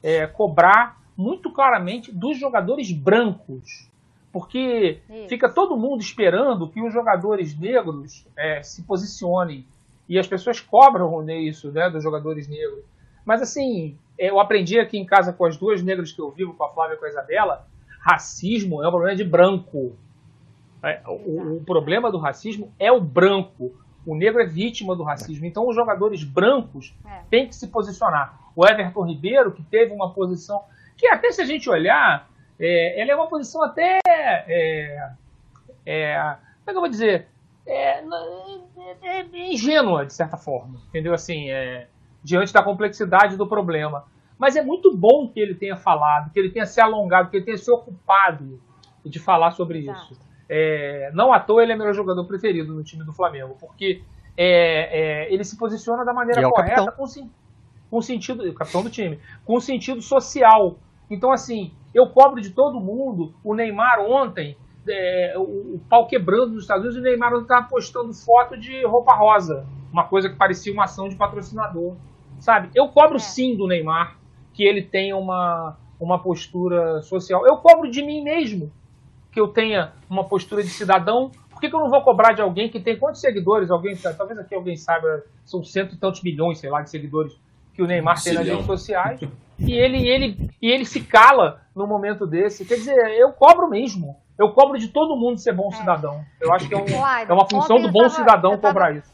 é, 0.02 0.26
cobrar 0.26 1.00
muito 1.16 1.52
claramente 1.52 2.10
dos 2.10 2.38
jogadores 2.38 2.90
brancos. 2.90 3.90
Porque 4.32 5.00
Isso. 5.10 5.28
fica 5.28 5.48
todo 5.48 5.76
mundo 5.76 6.00
esperando 6.00 6.66
que 6.68 6.80
os 6.80 6.92
jogadores 6.92 7.56
negros 7.58 8.26
é, 8.34 8.62
se 8.62 8.82
posicionem. 8.82 9.66
E 10.08 10.18
as 10.18 10.26
pessoas 10.26 10.60
cobram 10.60 11.22
isso 11.30 11.70
né, 11.70 11.90
dos 11.90 12.02
jogadores 12.02 12.48
negros. 12.48 12.82
Mas 13.24 13.42
assim, 13.42 13.96
eu 14.18 14.40
aprendi 14.40 14.80
aqui 14.80 14.98
em 14.98 15.04
casa 15.04 15.32
com 15.32 15.44
as 15.44 15.56
duas 15.56 15.82
negras 15.82 16.10
que 16.10 16.20
eu 16.20 16.30
vivo, 16.30 16.54
com 16.54 16.64
a 16.64 16.70
Flávia 16.70 16.94
e 16.94 16.96
com 16.96 17.04
a 17.04 17.08
Isabela, 17.08 17.68
racismo 18.02 18.82
é 18.82 18.88
um 18.88 18.90
problema 18.90 19.16
de 19.16 19.24
branco. 19.24 19.96
É, 20.82 21.00
o, 21.06 21.58
o, 21.58 21.64
problema 21.64 22.10
do 22.10 22.18
racismo 22.18 22.72
é 22.78 22.90
o 22.90 23.00
branco. 23.00 23.72
O 24.04 24.16
negro 24.16 24.42
é 24.42 24.46
vítima 24.46 24.96
do 24.96 25.04
racismo. 25.04 25.46
Então, 25.46 25.68
os 25.68 25.76
jogadores 25.76 26.24
brancos 26.24 26.92
é. 27.06 27.20
têm 27.30 27.46
que 27.46 27.54
se 27.54 27.68
posicionar. 27.68 28.36
O 28.56 28.66
Everton 28.66 29.06
Ribeiro, 29.06 29.52
que 29.52 29.62
teve 29.62 29.94
uma 29.94 30.12
posição 30.12 30.60
que, 30.96 31.06
até 31.06 31.30
se 31.30 31.40
a 31.40 31.44
gente 31.44 31.70
olhar, 31.70 32.28
é, 32.58 33.00
ela 33.00 33.12
é 33.12 33.14
uma 33.14 33.28
posição 33.28 33.62
até. 33.62 34.00
É, 34.04 35.10
é, 35.86 36.16
como 36.16 36.66
é 36.66 36.70
que 36.70 36.76
eu 36.76 36.80
vou 36.80 36.88
dizer? 36.88 37.28
É, 37.64 38.00
é, 38.00 39.20
é 39.20 39.52
ingênua, 39.52 40.04
de 40.04 40.12
certa 40.12 40.36
forma. 40.36 40.80
Entendeu? 40.88 41.14
Assim, 41.14 41.46
diante 42.24 42.52
da 42.52 42.62
complexidade 42.64 43.36
do 43.36 43.46
problema. 43.46 44.04
Mas 44.42 44.56
é 44.56 44.60
muito 44.60 44.92
bom 44.92 45.28
que 45.28 45.38
ele 45.38 45.54
tenha 45.54 45.76
falado, 45.76 46.32
que 46.32 46.36
ele 46.40 46.50
tenha 46.50 46.66
se 46.66 46.80
alongado, 46.80 47.30
que 47.30 47.36
ele 47.36 47.44
tenha 47.44 47.56
se 47.56 47.70
ocupado 47.70 48.60
de 49.04 49.20
falar 49.20 49.52
sobre 49.52 49.78
Exato. 49.78 50.14
isso. 50.14 50.20
É, 50.48 51.12
não 51.14 51.32
à 51.32 51.38
toa 51.38 51.62
ele 51.62 51.70
é 51.70 51.76
meu 51.76 51.94
jogador 51.94 52.24
preferido 52.24 52.74
no 52.74 52.82
time 52.82 53.04
do 53.04 53.12
Flamengo, 53.12 53.56
porque 53.60 54.02
é, 54.36 55.26
é, 55.26 55.32
ele 55.32 55.44
se 55.44 55.56
posiciona 55.56 56.04
da 56.04 56.12
maneira 56.12 56.42
correta 56.50 56.90
com, 56.90 57.04
com 57.88 58.02
sentido, 58.02 58.42
o 58.42 58.52
capitão 58.52 58.82
do 58.82 58.90
time, 58.90 59.20
com 59.44 59.60
sentido 59.60 60.02
social. 60.02 60.76
Então, 61.08 61.30
assim, 61.30 61.72
eu 61.94 62.08
cobro 62.08 62.40
de 62.40 62.50
todo 62.50 62.80
mundo. 62.80 63.32
O 63.44 63.54
Neymar 63.54 64.00
ontem, 64.00 64.56
é, 64.88 65.34
o, 65.36 65.76
o, 65.76 65.80
pau 65.88 66.08
quebrando 66.08 66.54
nos 66.54 66.64
Estados 66.64 66.82
Unidos, 66.82 67.00
o 67.00 67.04
Neymar 67.04 67.32
ontem 67.32 67.42
estava 67.42 67.68
postando 67.68 68.12
foto 68.12 68.58
de 68.58 68.84
roupa 68.84 69.14
rosa, 69.14 69.64
uma 69.92 70.08
coisa 70.08 70.28
que 70.28 70.34
parecia 70.34 70.72
uma 70.72 70.82
ação 70.82 71.08
de 71.08 71.14
patrocinador. 71.14 71.94
Sabe? 72.40 72.70
Eu 72.74 72.88
cobro 72.88 73.18
é. 73.18 73.20
sim 73.20 73.56
do 73.56 73.68
Neymar 73.68 74.20
que 74.52 74.64
ele 74.64 74.82
tenha 74.82 75.16
uma, 75.16 75.76
uma 75.98 76.18
postura 76.18 77.02
social. 77.02 77.46
Eu 77.46 77.56
cobro 77.56 77.90
de 77.90 78.02
mim 78.02 78.22
mesmo 78.22 78.70
que 79.30 79.40
eu 79.40 79.48
tenha 79.48 79.92
uma 80.08 80.24
postura 80.24 80.62
de 80.62 80.68
cidadão. 80.68 81.30
Por 81.50 81.60
que, 81.60 81.68
que 81.68 81.74
eu 81.74 81.80
não 81.80 81.90
vou 81.90 82.02
cobrar 82.02 82.32
de 82.32 82.42
alguém 82.42 82.68
que 82.68 82.80
tem 82.80 82.98
quantos 82.98 83.20
seguidores? 83.20 83.70
Alguém, 83.70 83.96
talvez 83.96 84.38
aqui 84.38 84.54
alguém 84.54 84.76
saiba, 84.76 85.24
são 85.44 85.64
cento 85.64 85.94
e 85.94 85.98
tantos 85.98 86.22
milhões, 86.22 86.58
sei 86.58 86.70
lá, 86.70 86.82
de 86.82 86.90
seguidores 86.90 87.34
que 87.74 87.82
o 87.82 87.86
Neymar 87.86 88.18
um 88.18 88.22
tem 88.22 88.34
nas 88.34 88.46
redes 88.46 88.66
sociais. 88.66 89.20
E 89.58 89.74
ele, 89.74 90.08
ele, 90.08 90.50
e 90.60 90.68
ele 90.68 90.84
se 90.84 91.00
cala 91.02 91.60
no 91.76 91.86
momento 91.86 92.26
desse. 92.26 92.64
Quer 92.64 92.76
dizer, 92.76 92.96
eu 93.16 93.30
cobro 93.32 93.68
mesmo. 93.68 94.16
Eu 94.36 94.50
cobro 94.52 94.76
de 94.76 94.88
todo 94.88 95.14
mundo 95.14 95.38
ser 95.38 95.52
bom 95.52 95.68
é. 95.68 95.76
cidadão. 95.76 96.24
Eu 96.40 96.52
acho 96.52 96.66
que 96.68 96.74
é, 96.74 96.78
um, 96.78 96.86
é 96.86 97.32
uma 97.32 97.48
função 97.48 97.80
do 97.80 97.88
bom 97.88 98.02
tava, 98.02 98.14
cidadão 98.14 98.58
cobrar 98.58 98.96
isso. 98.96 99.12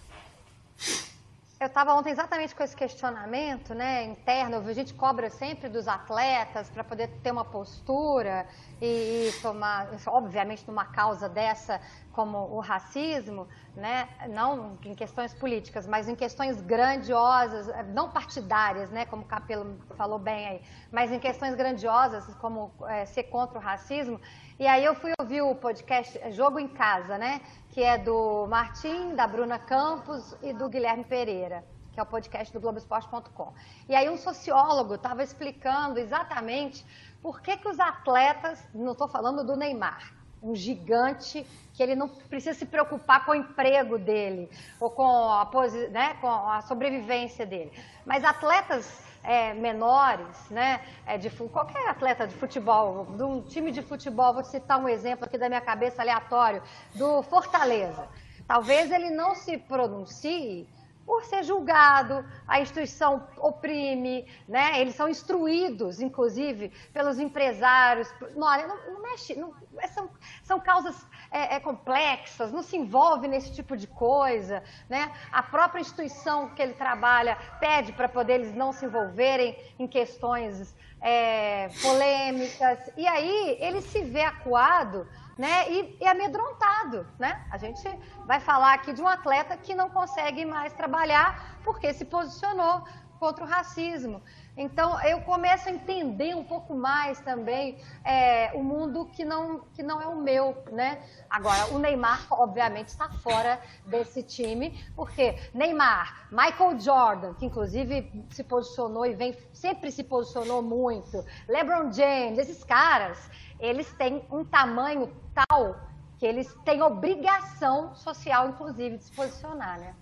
Eu 1.60 1.66
estava 1.66 1.92
ontem 1.92 2.10
exatamente 2.10 2.54
com 2.54 2.62
esse 2.62 2.76
questionamento 2.76 3.74
né, 3.74 4.04
interno. 4.04 4.58
A 4.58 4.72
gente 4.72 4.94
cobra 4.94 5.28
sempre 5.28 5.68
dos 5.68 5.88
atletas 5.88 6.70
para 6.70 6.84
poder 6.84 7.08
ter 7.20 7.32
uma 7.32 7.44
postura 7.44 8.46
e, 8.80 9.28
e, 9.28 9.32
tomar, 9.42 9.88
obviamente, 10.06 10.64
numa 10.66 10.84
causa 10.84 11.28
dessa 11.28 11.80
como 12.12 12.38
o 12.38 12.58
racismo, 12.60 13.46
né, 13.76 14.08
não 14.30 14.76
em 14.84 14.94
questões 14.94 15.32
políticas, 15.32 15.86
mas 15.86 16.08
em 16.08 16.16
questões 16.16 16.60
grandiosas, 16.60 17.68
não 17.94 18.10
partidárias, 18.10 18.90
né, 18.90 19.06
como 19.06 19.22
o 19.22 19.24
Capelo 19.24 19.78
falou 19.96 20.18
bem 20.18 20.46
aí, 20.48 20.62
mas 20.90 21.12
em 21.12 21.18
questões 21.20 21.54
grandiosas, 21.54 22.24
como 22.36 22.72
é, 22.88 23.04
ser 23.04 23.24
contra 23.24 23.58
o 23.58 23.62
racismo. 23.62 24.20
E 24.58 24.66
aí 24.66 24.84
eu 24.84 24.96
fui 24.96 25.12
ouvir 25.20 25.40
o 25.42 25.54
podcast 25.54 26.20
Jogo 26.32 26.58
em 26.58 26.66
Casa, 26.66 27.16
né? 27.16 27.40
Que 27.70 27.80
é 27.80 27.96
do 27.96 28.44
Martim, 28.48 29.14
da 29.14 29.24
Bruna 29.24 29.56
Campos 29.56 30.36
e 30.42 30.52
do 30.52 30.68
Guilherme 30.68 31.04
Pereira, 31.04 31.64
que 31.92 32.00
é 32.00 32.02
o 32.02 32.06
podcast 32.06 32.52
do 32.52 32.58
Globoesporte.com. 32.58 33.52
E 33.88 33.94
aí 33.94 34.10
um 34.10 34.16
sociólogo 34.16 34.96
estava 34.96 35.22
explicando 35.22 36.00
exatamente 36.00 36.84
por 37.22 37.40
que, 37.40 37.56
que 37.56 37.68
os 37.68 37.78
atletas, 37.80 38.62
não 38.74 38.92
estou 38.92 39.08
falando 39.08 39.44
do 39.44 39.56
Neymar, 39.56 40.12
um 40.42 40.54
gigante 40.54 41.44
que 41.74 41.82
ele 41.82 41.94
não 41.94 42.08
precisa 42.08 42.58
se 42.58 42.66
preocupar 42.66 43.24
com 43.24 43.32
o 43.32 43.34
emprego 43.34 43.98
dele 43.98 44.48
ou 44.80 44.90
com 44.90 45.04
a, 45.04 45.48
né, 45.90 46.14
com 46.20 46.28
a 46.28 46.60
sobrevivência 46.62 47.44
dele. 47.44 47.72
Mas 48.06 48.24
atletas 48.24 49.02
é, 49.22 49.52
menores, 49.52 50.48
né? 50.50 50.80
É, 51.06 51.18
de, 51.18 51.28
qualquer 51.30 51.88
atleta 51.88 52.26
de 52.26 52.34
futebol, 52.34 53.06
de 53.16 53.22
um 53.22 53.42
time 53.42 53.70
de 53.70 53.82
futebol, 53.82 54.32
vou 54.32 54.44
citar 54.44 54.78
um 54.78 54.88
exemplo 54.88 55.24
aqui 55.24 55.36
da 55.36 55.48
minha 55.48 55.60
cabeça 55.60 56.02
aleatório, 56.02 56.62
do 56.94 57.22
Fortaleza. 57.22 58.08
Talvez 58.46 58.90
ele 58.90 59.10
não 59.10 59.34
se 59.34 59.58
pronuncie 59.58 60.66
por 61.08 61.24
ser 61.24 61.42
julgado, 61.42 62.22
a 62.46 62.60
instituição 62.60 63.26
oprime, 63.38 64.26
né? 64.46 64.78
eles 64.78 64.94
são 64.94 65.08
instruídos, 65.08 66.02
inclusive, 66.02 66.70
pelos 66.92 67.18
empresários. 67.18 68.12
Não, 68.36 68.68
não, 68.68 68.92
não 68.92 69.02
mexe, 69.02 69.34
não, 69.34 69.54
são, 69.94 70.10
são 70.42 70.60
causas 70.60 70.94
é, 71.30 71.54
é, 71.54 71.60
complexas, 71.60 72.52
não 72.52 72.62
se 72.62 72.76
envolve 72.76 73.26
nesse 73.26 73.54
tipo 73.54 73.74
de 73.74 73.86
coisa. 73.86 74.62
Né? 74.86 75.10
A 75.32 75.42
própria 75.42 75.80
instituição 75.80 76.50
que 76.50 76.60
ele 76.60 76.74
trabalha 76.74 77.38
pede 77.58 77.90
para 77.94 78.06
poder 78.06 78.34
eles 78.34 78.54
não 78.54 78.70
se 78.70 78.84
envolverem 78.84 79.58
em 79.78 79.88
questões 79.88 80.76
é, 81.00 81.70
polêmicas. 81.80 82.90
E 82.98 83.06
aí 83.06 83.56
ele 83.60 83.80
se 83.80 84.02
vê 84.02 84.20
acuado 84.20 85.08
né, 85.38 85.70
e, 85.70 85.96
e, 86.00 86.06
amedrontado, 86.06 87.06
né? 87.16 87.46
A 87.48 87.56
gente 87.56 87.88
vai 88.26 88.40
falar 88.40 88.74
aqui 88.74 88.92
de 88.92 89.00
um 89.00 89.06
atleta 89.06 89.56
que 89.56 89.72
não 89.72 89.88
consegue 89.88 90.44
mais 90.44 90.72
trabalhar 90.72 91.60
porque 91.62 91.94
se 91.94 92.04
posicionou 92.04 92.82
contra 93.20 93.44
o 93.44 93.46
racismo. 93.46 94.22
Então 94.56 95.00
eu 95.04 95.20
começo 95.20 95.68
a 95.68 95.72
entender 95.72 96.34
um 96.34 96.42
pouco 96.42 96.74
mais 96.74 97.20
também 97.20 97.78
é, 98.04 98.50
o 98.54 98.62
mundo 98.62 99.06
que 99.06 99.24
não, 99.24 99.60
que 99.72 99.82
não 99.82 100.00
é 100.00 100.06
o 100.06 100.16
meu, 100.16 100.56
né? 100.72 101.00
Agora 101.30 101.72
o 101.72 101.78
Neymar 101.78 102.26
obviamente 102.30 102.88
está 102.88 103.08
fora 103.08 103.60
desse 103.86 104.22
time 104.22 104.84
porque 104.96 105.36
Neymar, 105.54 106.28
Michael 106.30 106.80
Jordan, 106.80 107.34
que 107.34 107.46
inclusive 107.46 108.26
se 108.30 108.42
posicionou 108.42 109.06
e 109.06 109.14
vem 109.14 109.36
sempre 109.52 109.92
se 109.92 110.02
posicionou 110.02 110.60
muito, 110.60 111.24
LeBron 111.48 111.92
James, 111.92 112.38
esses 112.38 112.64
caras 112.64 113.30
eles 113.60 113.90
têm 113.92 114.22
um 114.30 114.44
tamanho 114.44 115.10
tal 115.34 115.88
que 116.18 116.26
eles 116.26 116.48
têm 116.64 116.82
obrigação 116.82 117.94
social, 117.94 118.48
inclusive, 118.48 118.96
de 118.96 119.04
se 119.04 119.12
posicionar, 119.12 119.78
né? 119.78 119.94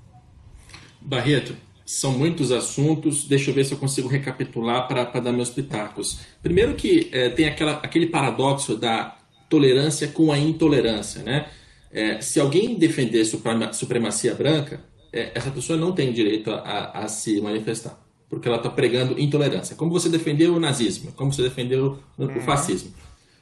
Barreto, 1.00 1.54
são 1.84 2.12
muitos 2.12 2.50
assuntos, 2.50 3.24
deixa 3.24 3.50
eu 3.50 3.54
ver 3.54 3.64
se 3.64 3.72
eu 3.72 3.78
consigo 3.78 4.08
recapitular 4.08 4.88
para 4.88 5.04
dar 5.20 5.32
meus 5.32 5.50
pitacos. 5.50 6.20
Primeiro 6.42 6.74
que 6.74 7.10
é, 7.12 7.28
tem 7.28 7.46
aquela, 7.46 7.74
aquele 7.74 8.06
paradoxo 8.06 8.76
da 8.76 9.16
tolerância 9.48 10.08
com 10.08 10.32
a 10.32 10.38
intolerância, 10.38 11.22
né? 11.22 11.48
É, 11.92 12.20
se 12.20 12.40
alguém 12.40 12.74
defender 12.74 13.24
supremacia 13.24 14.34
branca, 14.34 14.80
é, 15.12 15.30
essa 15.34 15.50
pessoa 15.50 15.78
não 15.78 15.92
tem 15.92 16.12
direito 16.12 16.50
a, 16.50 16.58
a, 16.58 17.04
a 17.04 17.08
se 17.08 17.40
manifestar, 17.40 17.98
porque 18.28 18.48
ela 18.48 18.56
está 18.56 18.68
pregando 18.68 19.18
intolerância. 19.20 19.76
Como 19.76 19.90
você 19.90 20.08
defendeu 20.08 20.54
o 20.54 20.60
nazismo, 20.60 21.12
como 21.12 21.32
você 21.32 21.42
defendeu 21.42 21.98
o 22.18 22.24
uhum. 22.24 22.40
fascismo. 22.40 22.92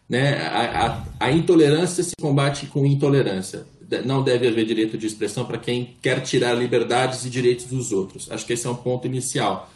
Né? 0.08 0.36
A, 0.46 0.86
a, 0.86 1.26
a, 1.26 1.32
intolerância 1.32 2.02
se 2.02 2.14
combate 2.20 2.66
com 2.66 2.84
intolerância. 2.84 3.66
Não 4.04 4.22
deve 4.22 4.48
haver 4.48 4.64
direito 4.66 4.98
de 4.98 5.06
expressão 5.06 5.44
para 5.44 5.58
quem 5.58 5.96
quer 6.02 6.20
tirar 6.20 6.54
liberdades 6.54 7.24
e 7.24 7.30
direitos 7.30 7.66
dos 7.66 7.92
outros. 7.92 8.30
Acho 8.30 8.44
que 8.44 8.52
esse 8.52 8.66
é 8.66 8.70
um 8.70 8.74
ponto 8.74 9.06
inicial. 9.06 9.70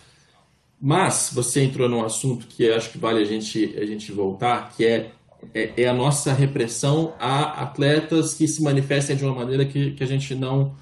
Mas 0.81 1.31
você 1.33 1.63
entrou 1.63 1.89
num 1.89 2.05
assunto 2.05 2.47
que 2.47 2.71
acho 2.71 2.91
que 2.91 2.99
vale 2.99 3.21
a 3.21 3.25
gente, 3.25 3.75
a 3.77 3.85
gente 3.85 4.13
voltar, 4.13 4.73
que 4.77 4.85
é, 4.85 5.11
é, 5.53 5.83
é 5.83 5.89
a 5.89 5.95
nossa 5.95 6.33
repressão 6.33 7.15
a 7.19 7.63
atletas 7.63 8.35
que 8.35 8.47
se 8.47 8.63
manifestem 8.63 9.17
de 9.17 9.25
uma 9.25 9.35
maneira 9.35 9.65
que, 9.65 9.93
que 9.93 10.05
a 10.05 10.07
gente 10.07 10.35
não, 10.35 10.75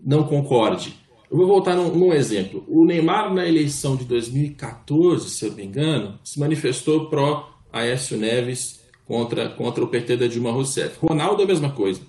não 0.00 0.24
concorde. 0.24 0.94
Eu 1.30 1.36
vou 1.36 1.46
voltar 1.46 1.76
num, 1.76 1.94
num, 1.94 2.12
exemplo. 2.12 2.64
O 2.66 2.84
Neymar, 2.84 3.32
na 3.32 3.46
eleição 3.46 3.96
de 3.96 4.04
2014, 4.04 5.30
se 5.30 5.44
eu 5.44 5.50
não 5.50 5.56
me 5.56 5.64
engano, 5.64 6.18
se 6.24 6.40
manifestou 6.40 7.08
pró 7.08 7.58
Aécio 7.72 8.16
Neves 8.16 8.77
contra, 9.08 9.48
contra 9.48 9.82
o 9.82 9.88
PT 9.88 10.18
da 10.18 10.26
Dilma 10.26 10.52
Rousseff. 10.52 10.98
Ronaldo, 11.00 11.42
a 11.42 11.46
mesma 11.46 11.72
coisa. 11.72 12.02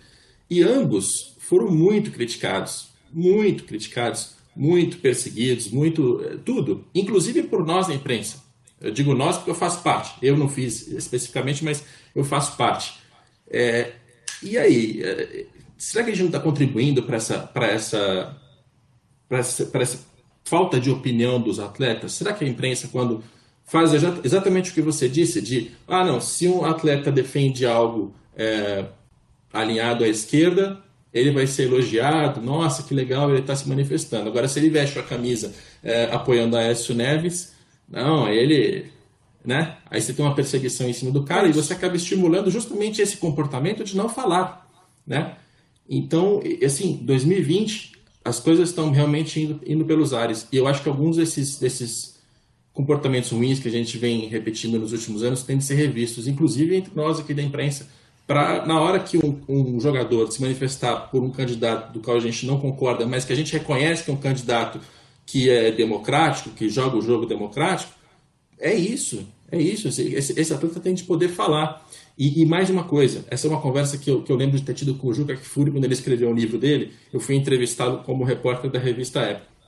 E 0.49 0.61
ambos 0.61 1.35
foram 1.39 1.71
muito 1.71 2.11
criticados, 2.11 2.89
muito 3.11 3.63
criticados, 3.63 4.35
muito 4.55 4.97
perseguidos, 4.97 5.71
muito 5.71 6.21
eh, 6.23 6.37
tudo, 6.43 6.85
inclusive 6.93 7.43
por 7.43 7.65
nós 7.65 7.87
na 7.87 7.95
imprensa. 7.95 8.43
Eu 8.81 8.91
digo 8.91 9.13
nós 9.13 9.37
porque 9.37 9.51
eu 9.51 9.55
faço 9.55 9.81
parte. 9.81 10.13
Eu 10.21 10.37
não 10.37 10.49
fiz 10.49 10.87
especificamente, 10.89 11.63
mas 11.63 11.83
eu 12.13 12.23
faço 12.25 12.57
parte. 12.57 12.99
É, 13.49 13.93
e 14.43 14.57
aí, 14.57 15.01
é, 15.01 15.45
será 15.77 16.03
que 16.03 16.11
a 16.11 16.13
gente 16.13 16.21
não 16.21 16.29
está 16.29 16.39
contribuindo 16.39 17.03
para 17.03 17.17
essa, 17.17 17.39
para 17.39 17.67
essa, 17.67 18.37
essa, 19.29 19.69
essa 19.73 19.99
falta 20.43 20.79
de 20.79 20.89
opinião 20.89 21.41
dos 21.41 21.59
atletas? 21.59 22.13
Será 22.13 22.33
que 22.33 22.43
a 22.43 22.47
imprensa, 22.47 22.89
quando 22.89 23.23
faz 23.69 23.91
exatamente 24.23 24.71
o 24.71 24.73
que 24.73 24.81
você 24.81 25.07
disse 25.07 25.39
de, 25.41 25.71
ah, 25.87 26.03
não, 26.03 26.19
se 26.19 26.47
um 26.47 26.65
atleta 26.65 27.11
defende 27.11 27.65
algo 27.67 28.13
é, 28.35 28.85
alinhado 29.53 30.03
à 30.03 30.07
esquerda, 30.07 30.81
ele 31.13 31.31
vai 31.31 31.45
ser 31.45 31.63
elogiado, 31.63 32.41
nossa, 32.41 32.81
que 32.81 32.95
legal, 32.95 33.29
ele 33.29 33.41
está 33.41 33.55
se 33.55 33.69
manifestando. 33.69 34.27
Agora, 34.27 34.47
se 34.47 34.59
ele 34.59 34.71
veste 34.71 34.97
a 34.97 35.03
camisa 35.03 35.53
é, 35.83 36.05
apoiando 36.11 36.57
a 36.57 36.61
Aécio 36.61 36.95
Neves, 36.95 37.53
não, 37.87 38.27
ele... 38.27 38.91
Né? 39.45 39.77
Aí 39.89 40.01
você 40.01 40.13
tem 40.13 40.25
uma 40.25 40.35
perseguição 40.35 40.87
em 40.89 40.93
cima 40.93 41.11
do 41.11 41.23
cara 41.23 41.47
e 41.47 41.53
você 41.53 41.73
acaba 41.73 41.95
estimulando 41.95 42.51
justamente 42.51 43.01
esse 43.01 43.17
comportamento 43.17 43.83
de 43.83 43.95
não 43.95 44.09
falar, 44.09 44.67
né? 45.07 45.37
Então, 45.87 46.41
assim, 46.63 46.99
2020, 47.03 47.93
as 48.23 48.39
coisas 48.39 48.69
estão 48.69 48.91
realmente 48.91 49.39
indo, 49.39 49.61
indo 49.65 49.85
pelos 49.85 50.13
ares. 50.13 50.45
E 50.51 50.57
eu 50.57 50.67
acho 50.67 50.83
que 50.83 50.89
alguns 50.89 51.15
desses, 51.15 51.57
desses 51.57 52.18
comportamentos 52.79 53.29
ruins 53.31 53.59
que 53.59 53.67
a 53.67 53.71
gente 53.71 53.97
vem 53.97 54.29
repetindo 54.29 54.79
nos 54.79 54.93
últimos 54.93 55.21
anos 55.21 55.43
têm 55.43 55.57
de 55.57 55.65
ser 55.65 55.75
revistos, 55.75 56.29
inclusive 56.29 56.77
entre 56.77 56.93
nós 56.95 57.19
aqui 57.19 57.33
da 57.33 57.43
imprensa, 57.43 57.89
para 58.25 58.65
na 58.65 58.79
hora 58.79 59.01
que 59.01 59.17
um, 59.17 59.37
um, 59.49 59.77
jogador 59.81 60.31
se 60.31 60.41
manifestar 60.41 60.95
por 61.11 61.21
um 61.21 61.29
candidato 61.29 61.91
do 61.91 61.99
qual 61.99 62.15
a 62.15 62.21
gente 62.21 62.45
não 62.45 62.57
concorda, 62.57 63.05
mas 63.05 63.25
que 63.25 63.33
a 63.33 63.35
gente 63.35 63.51
reconhece 63.51 64.05
que 64.05 64.09
é 64.09 64.13
um 64.13 64.17
candidato 64.17 64.79
que 65.25 65.49
é 65.49 65.73
democrático, 65.73 66.51
que 66.51 66.69
joga 66.69 66.95
o 66.95 67.01
jogo 67.01 67.25
democrático, 67.25 67.91
é 68.57 68.73
isso, 68.73 69.27
é 69.51 69.61
isso. 69.61 69.89
Esse, 69.89 70.39
esse 70.39 70.53
atleta 70.53 70.79
tem 70.79 70.93
de 70.93 71.03
poder 71.03 71.27
falar. 71.27 71.85
E, 72.17 72.41
e, 72.41 72.45
mais 72.45 72.69
uma 72.69 72.85
coisa, 72.85 73.25
essa 73.29 73.45
é 73.45 73.49
uma 73.49 73.59
conversa 73.59 73.97
que 73.97 74.09
eu, 74.09 74.23
que 74.23 74.31
eu 74.31 74.37
lembro 74.37 74.57
de 74.57 74.63
ter 74.63 74.73
tido 74.73 74.95
com 74.95 75.07
o 75.07 75.13
Juca 75.13 75.35
Kfouri 75.35 75.71
quando 75.71 75.83
ele 75.83 75.93
escreveu 75.93 76.29
o 76.29 76.33
livro 76.33 76.57
dele. 76.57 76.93
Eu 77.11 77.19
fui 77.19 77.35
entrevistado 77.35 78.03
como 78.03 78.23
repórter 78.23 78.71
da 78.71 78.79
revista 78.79 79.19
Época 79.19 79.58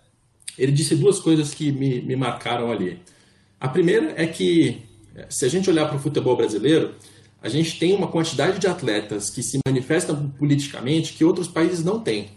ele 0.58 0.72
disse 0.72 0.95
duas 0.95 1.20
coisas 1.20 1.54
que 1.54 1.72
me, 1.72 2.02
me 2.02 2.16
marcaram 2.16 2.72
ali. 2.72 2.99
A 3.60 3.68
primeira 3.68 4.14
é 4.16 4.26
que, 4.26 4.82
se 5.30 5.45
a 5.45 5.49
gente 5.49 5.70
olhar 5.70 5.88
para 5.88 5.97
o 5.97 5.99
futebol 5.99 6.36
brasileiro, 6.36 6.95
a 7.41 7.49
gente 7.49 7.80
tem 7.80 7.93
uma 7.93 8.08
quantidade 8.08 8.60
de 8.60 8.68
atletas 8.68 9.30
que 9.30 9.41
se 9.41 9.60
manifestam 9.66 10.30
politicamente 10.38 11.14
que 11.14 11.26
outros 11.26 11.47
países 11.47 11.84
não 11.84 11.99
têm. 11.99 12.30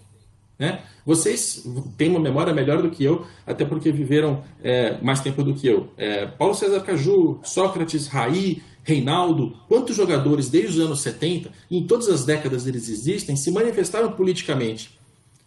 Né? 0.59 0.83
Vocês 1.05 1.65
têm 1.97 2.11
uma 2.11 2.21
memória 2.21 2.55
melhor 2.55 2.81
do 2.81 2.91
que 2.91 3.05
eu, 3.05 3.27
até 3.47 3.65
porque 3.65 3.93
viveram 3.93 4.43
é, 4.63 4.99
mais 5.03 5.21
tempo 5.21 5.43
do 5.43 5.55
que 5.55 5.67
eu. 5.67 5.89
É, 5.97 6.27
Paulo 6.27 6.55
César 6.55 6.81
Caju, 6.81 7.41
Sócrates, 7.43 8.07
Raí, 8.07 8.63
Reinaldo, 8.83 9.57
quantos 9.69 9.97
jogadores 9.97 10.49
desde 10.49 10.79
os 10.79 10.87
anos 10.87 11.01
70, 11.01 11.51
em 11.71 11.87
todas 11.87 12.09
as 12.09 12.25
décadas 12.25 12.67
eles 12.67 12.89
existem, 12.89 13.35
se 13.35 13.51
manifestaram 13.51 14.13
politicamente 14.13 14.94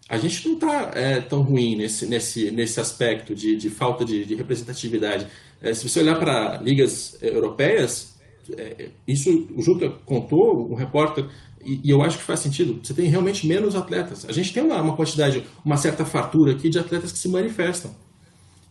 a 0.09 0.17
gente 0.17 0.47
não 0.47 0.55
está 0.55 0.91
é, 0.93 1.19
tão 1.19 1.41
ruim 1.41 1.75
nesse, 1.75 2.05
nesse, 2.05 2.49
nesse 2.51 2.79
aspecto 2.79 3.35
de, 3.35 3.55
de 3.55 3.69
falta 3.69 4.05
de, 4.05 4.25
de 4.25 4.35
representatividade. 4.35 5.27
É, 5.61 5.73
se 5.73 5.87
você 5.87 5.99
olhar 5.99 6.17
para 6.17 6.57
ligas 6.61 7.17
europeias, 7.21 8.15
é, 8.57 8.89
isso 9.07 9.47
o 9.55 9.61
Juca 9.61 9.89
contou, 10.05 10.71
um 10.71 10.75
repórter, 10.75 11.25
e, 11.65 11.81
e, 11.83 11.89
eu 11.89 12.01
acho 12.01 12.17
que 12.19 12.23
faz 12.23 12.39
sentido. 12.39 12.79
Você 12.81 12.93
tem 12.93 13.09
realmente 13.09 13.45
menos 13.45 13.75
atletas. 13.75 14.25
A 14.29 14.31
gente 14.31 14.53
tem 14.53 14.63
uma, 14.63 14.81
uma 14.81 14.95
quantidade, 14.95 15.43
uma 15.65 15.75
certa 15.75 16.05
fartura 16.05 16.53
aqui 16.53 16.69
de 16.69 16.79
atletas 16.79 17.11
que 17.11 17.17
se 17.17 17.27
manifestam. 17.27 17.93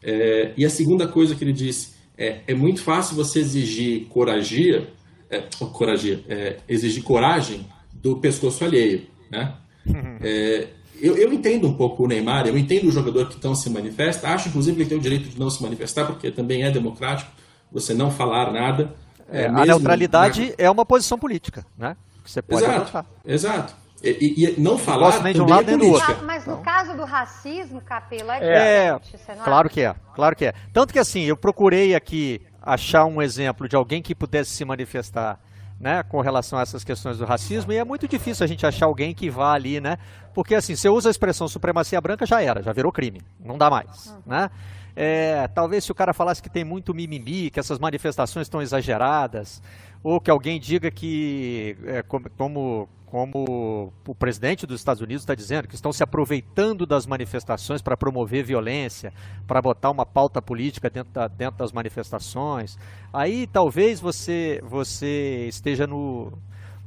É, 0.02 0.52
e 0.56 0.64
a 0.64 0.70
segunda 0.70 1.06
coisa 1.06 1.34
que 1.34 1.44
ele 1.44 1.52
disse 1.52 1.96
é, 2.16 2.40
é 2.46 2.54
muito 2.54 2.80
fácil 2.80 3.14
você 3.16 3.40
exigir 3.40 4.06
coragia, 4.06 4.88
é, 5.28 5.40
coragia, 5.72 6.24
é, 6.28 6.56
exigir 6.66 7.02
coragem 7.02 7.66
do 7.92 8.16
pescoço 8.16 8.64
alheio, 8.64 9.02
né? 9.30 9.54
Uhum. 9.86 10.18
É, 10.22 10.68
eu, 11.00 11.16
eu, 11.16 11.32
entendo 11.32 11.68
um 11.68 11.74
pouco 11.74 12.04
o 12.04 12.08
Neymar, 12.08 12.46
eu 12.46 12.56
entendo 12.56 12.88
o 12.88 12.92
jogador 12.92 13.28
que 13.28 13.36
então 13.36 13.54
se 13.54 13.68
manifesta, 13.70 14.28
acho 14.28 14.48
inclusive 14.48 14.76
que 14.76 14.82
ele 14.82 14.88
tem 14.88 14.98
o 14.98 15.00
direito 15.00 15.28
de 15.28 15.38
não 15.38 15.50
se 15.50 15.62
manifestar, 15.62 16.06
porque 16.06 16.30
também 16.30 16.62
é 16.62 16.70
democrático 16.70 17.30
você 17.70 17.94
não 17.94 18.10
falar 18.10 18.52
nada. 18.52 18.94
É, 19.28 19.42
é 19.42 19.46
a 19.46 19.64
neutralidade 19.64 20.54
é 20.56 20.70
uma 20.70 20.84
posição 20.84 21.18
política, 21.18 21.64
né? 21.76 21.96
Que 22.24 22.30
você 22.30 22.42
pode 22.42 22.62
exato, 22.62 22.80
adotar. 22.80 23.06
Exato. 23.24 23.74
E, 24.02 24.44
e, 24.44 24.60
não 24.60 24.76
falar 24.78 25.16
não 25.16 25.22
nem 25.22 25.32
de 25.32 25.40
um 25.40 25.48
lado 25.48 25.68
é 25.68 25.76
nem 25.76 25.78
do 25.78 25.94
outro. 25.94 26.24
Mas 26.24 26.46
no 26.46 26.52
então. 26.52 26.62
caso 26.62 26.96
do 26.96 27.04
racismo, 27.04 27.80
Capelo, 27.80 28.30
é, 28.30 28.88
é 28.88 29.00
claro 29.42 29.68
que 29.68 29.80
é, 29.80 29.94
claro 30.14 30.36
que 30.36 30.44
é. 30.44 30.54
Tanto 30.72 30.92
que 30.92 30.98
assim, 30.98 31.22
eu 31.22 31.36
procurei 31.36 31.94
aqui 31.94 32.40
achar 32.62 33.04
um 33.04 33.22
exemplo 33.22 33.68
de 33.68 33.74
alguém 33.74 34.02
que 34.02 34.14
pudesse 34.14 34.50
se 34.50 34.64
manifestar 34.64 35.40
né, 35.78 36.02
com 36.02 36.20
relação 36.20 36.58
a 36.58 36.62
essas 36.62 36.82
questões 36.82 37.18
do 37.18 37.24
racismo, 37.24 37.72
e 37.72 37.76
é 37.76 37.84
muito 37.84 38.08
difícil 38.08 38.44
a 38.44 38.46
gente 38.46 38.64
achar 38.66 38.86
alguém 38.86 39.14
que 39.14 39.28
vá 39.28 39.52
ali, 39.52 39.80
né? 39.80 39.98
Porque 40.34 40.54
assim, 40.54 40.74
você 40.74 40.88
usa 40.88 41.08
a 41.08 41.10
expressão 41.10 41.46
supremacia 41.48 42.00
branca, 42.00 42.24
já 42.24 42.42
era, 42.42 42.62
já 42.62 42.72
virou 42.72 42.90
crime, 42.90 43.20
não 43.38 43.58
dá 43.58 43.68
mais, 43.70 44.06
uhum. 44.06 44.22
né? 44.26 44.50
É, 44.98 45.46
talvez 45.48 45.84
se 45.84 45.92
o 45.92 45.94
cara 45.94 46.14
falasse 46.14 46.42
que 46.42 46.48
tem 46.48 46.64
muito 46.64 46.94
mimimi, 46.94 47.50
que 47.50 47.60
essas 47.60 47.78
manifestações 47.78 48.46
estão 48.46 48.62
exageradas, 48.62 49.62
ou 50.02 50.18
que 50.18 50.30
alguém 50.30 50.58
diga 50.58 50.90
que, 50.90 51.76
é, 51.84 52.02
como, 52.02 52.30
como 52.30 52.88
o 53.12 54.14
presidente 54.14 54.66
dos 54.66 54.80
Estados 54.80 55.00
Unidos 55.00 55.22
está 55.22 55.34
dizendo, 55.34 55.68
que 55.68 55.74
estão 55.74 55.92
se 55.92 56.02
aproveitando 56.02 56.84
das 56.84 57.06
manifestações 57.06 57.80
para 57.80 57.96
promover 57.96 58.44
violência, 58.44 59.12
para 59.46 59.62
botar 59.62 59.90
uma 59.90 60.04
pauta 60.04 60.42
política 60.42 60.90
dentro, 60.90 61.12
da, 61.12 61.28
dentro 61.28 61.58
das 61.58 61.72
manifestações, 61.72 62.76
aí 63.12 63.46
talvez 63.46 64.00
você, 64.00 64.60
você 64.64 65.46
esteja 65.48 65.86
no, 65.86 66.32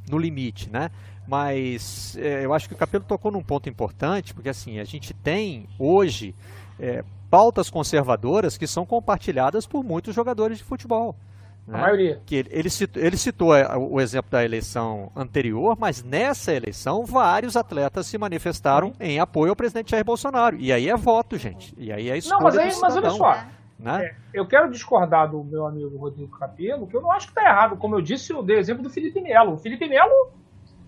no 0.10 0.18
limite, 0.18 0.70
né? 0.70 0.92
Mas 1.28 2.18
é, 2.18 2.44
eu 2.44 2.54
acho 2.54 2.68
que 2.68 2.74
o 2.74 2.78
Capelo 2.78 3.04
tocou 3.04 3.32
num 3.32 3.44
ponto 3.44 3.70
importante, 3.70 4.34
porque 4.34 4.50
assim, 4.50 4.80
a 4.80 4.84
gente 4.84 5.14
tem 5.14 5.68
hoje 5.78 6.36
é, 6.80 7.04
pautas 7.30 7.70
conservadoras 7.70 8.58
que 8.58 8.66
são 8.66 8.86
compartilhadas 8.86 9.68
por 9.68 9.84
muitos 9.84 10.16
jogadores 10.16 10.58
de 10.58 10.64
futebol. 10.64 11.16
Né? 11.70 11.78
A 11.78 11.82
maioria. 11.82 12.22
Que 12.26 12.36
ele, 12.36 12.50
ele, 12.52 12.70
citou, 12.70 13.04
ele 13.04 13.16
citou 13.16 13.56
é, 13.56 13.78
o 13.78 14.02
exemplo 14.02 14.32
da 14.32 14.44
eleição 14.44 15.12
anterior, 15.16 15.78
mas 15.80 16.04
nessa 16.04 16.52
eleição 16.52 17.06
vários 17.06 17.56
atletas 17.56 18.08
se 18.08 18.18
manifestaram 18.18 18.92
em 19.00 19.20
apoio 19.20 19.52
ao 19.52 19.56
presidente 19.56 19.92
Jair 19.92 20.04
Bolsonaro. 20.04 20.58
E 20.58 20.74
aí 20.74 20.90
é 20.90 20.96
voto, 20.96 21.38
gente. 21.38 21.76
E 21.78 21.92
aí 21.92 22.10
é 22.10 22.18
escolha 22.18 22.38
Não, 22.38 22.44
mas, 22.44 22.58
aí, 22.58 22.82
mas 22.82 22.96
olha 22.98 23.10
só. 23.12 23.44
Né? 23.78 24.06
É, 24.06 24.16
eu 24.34 24.48
quero 24.48 24.72
discordar 24.72 25.30
do 25.30 25.44
meu 25.44 25.68
amigo 25.68 25.96
Rodrigo 25.96 26.36
Capello, 26.40 26.88
que 26.88 26.98
eu 26.98 27.02
não 27.02 27.12
acho 27.12 27.28
que 27.28 27.34
está 27.34 27.48
errado. 27.48 27.78
Como 27.78 27.96
eu 27.96 28.02
disse, 28.02 28.34
eu 28.34 28.42
dei 28.42 28.58
o 28.58 28.60
exemplo 28.60 28.82
do 28.82 28.90
Felipe 28.90 29.22
Melo. 29.22 29.54
O 29.54 29.58
Felipe 29.58 29.88
Melo, 29.88 30.32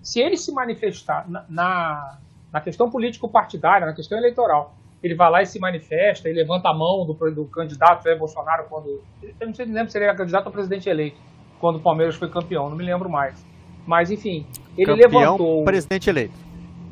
se 0.01 0.19
ele 0.19 0.35
se 0.35 0.51
manifestar 0.51 1.29
na, 1.29 1.45
na, 1.47 2.17
na 2.51 2.59
questão 2.59 2.89
político-partidária, 2.89 3.85
na 3.85 3.93
questão 3.93 4.17
eleitoral, 4.17 4.75
ele 5.03 5.15
vai 5.15 5.31
lá 5.31 5.41
e 5.41 5.45
se 5.45 5.59
manifesta, 5.59 6.29
e 6.29 6.33
levanta 6.33 6.69
a 6.69 6.73
mão 6.73 7.05
do, 7.05 7.13
do 7.31 7.45
candidato 7.45 8.03
Jair 8.03 8.17
Bolsonaro 8.17 8.65
quando. 8.69 9.01
Eu 9.39 9.47
não 9.47 9.53
sei, 9.53 9.65
lembro 9.65 9.89
se 9.89 9.97
ele 9.97 10.05
era 10.05 10.15
candidato 10.15 10.47
a 10.47 10.51
presidente 10.51 10.89
eleito, 10.89 11.17
quando 11.59 11.77
o 11.77 11.81
Palmeiras 11.81 12.15
foi 12.15 12.29
campeão, 12.29 12.69
não 12.69 12.77
me 12.77 12.83
lembro 12.83 13.09
mais. 13.09 13.43
Mas, 13.85 14.11
enfim, 14.11 14.45
ele 14.77 15.03
campeão, 15.03 15.21
levantou. 15.21 15.63
Presidente 15.63 16.09
eleito. 16.09 16.33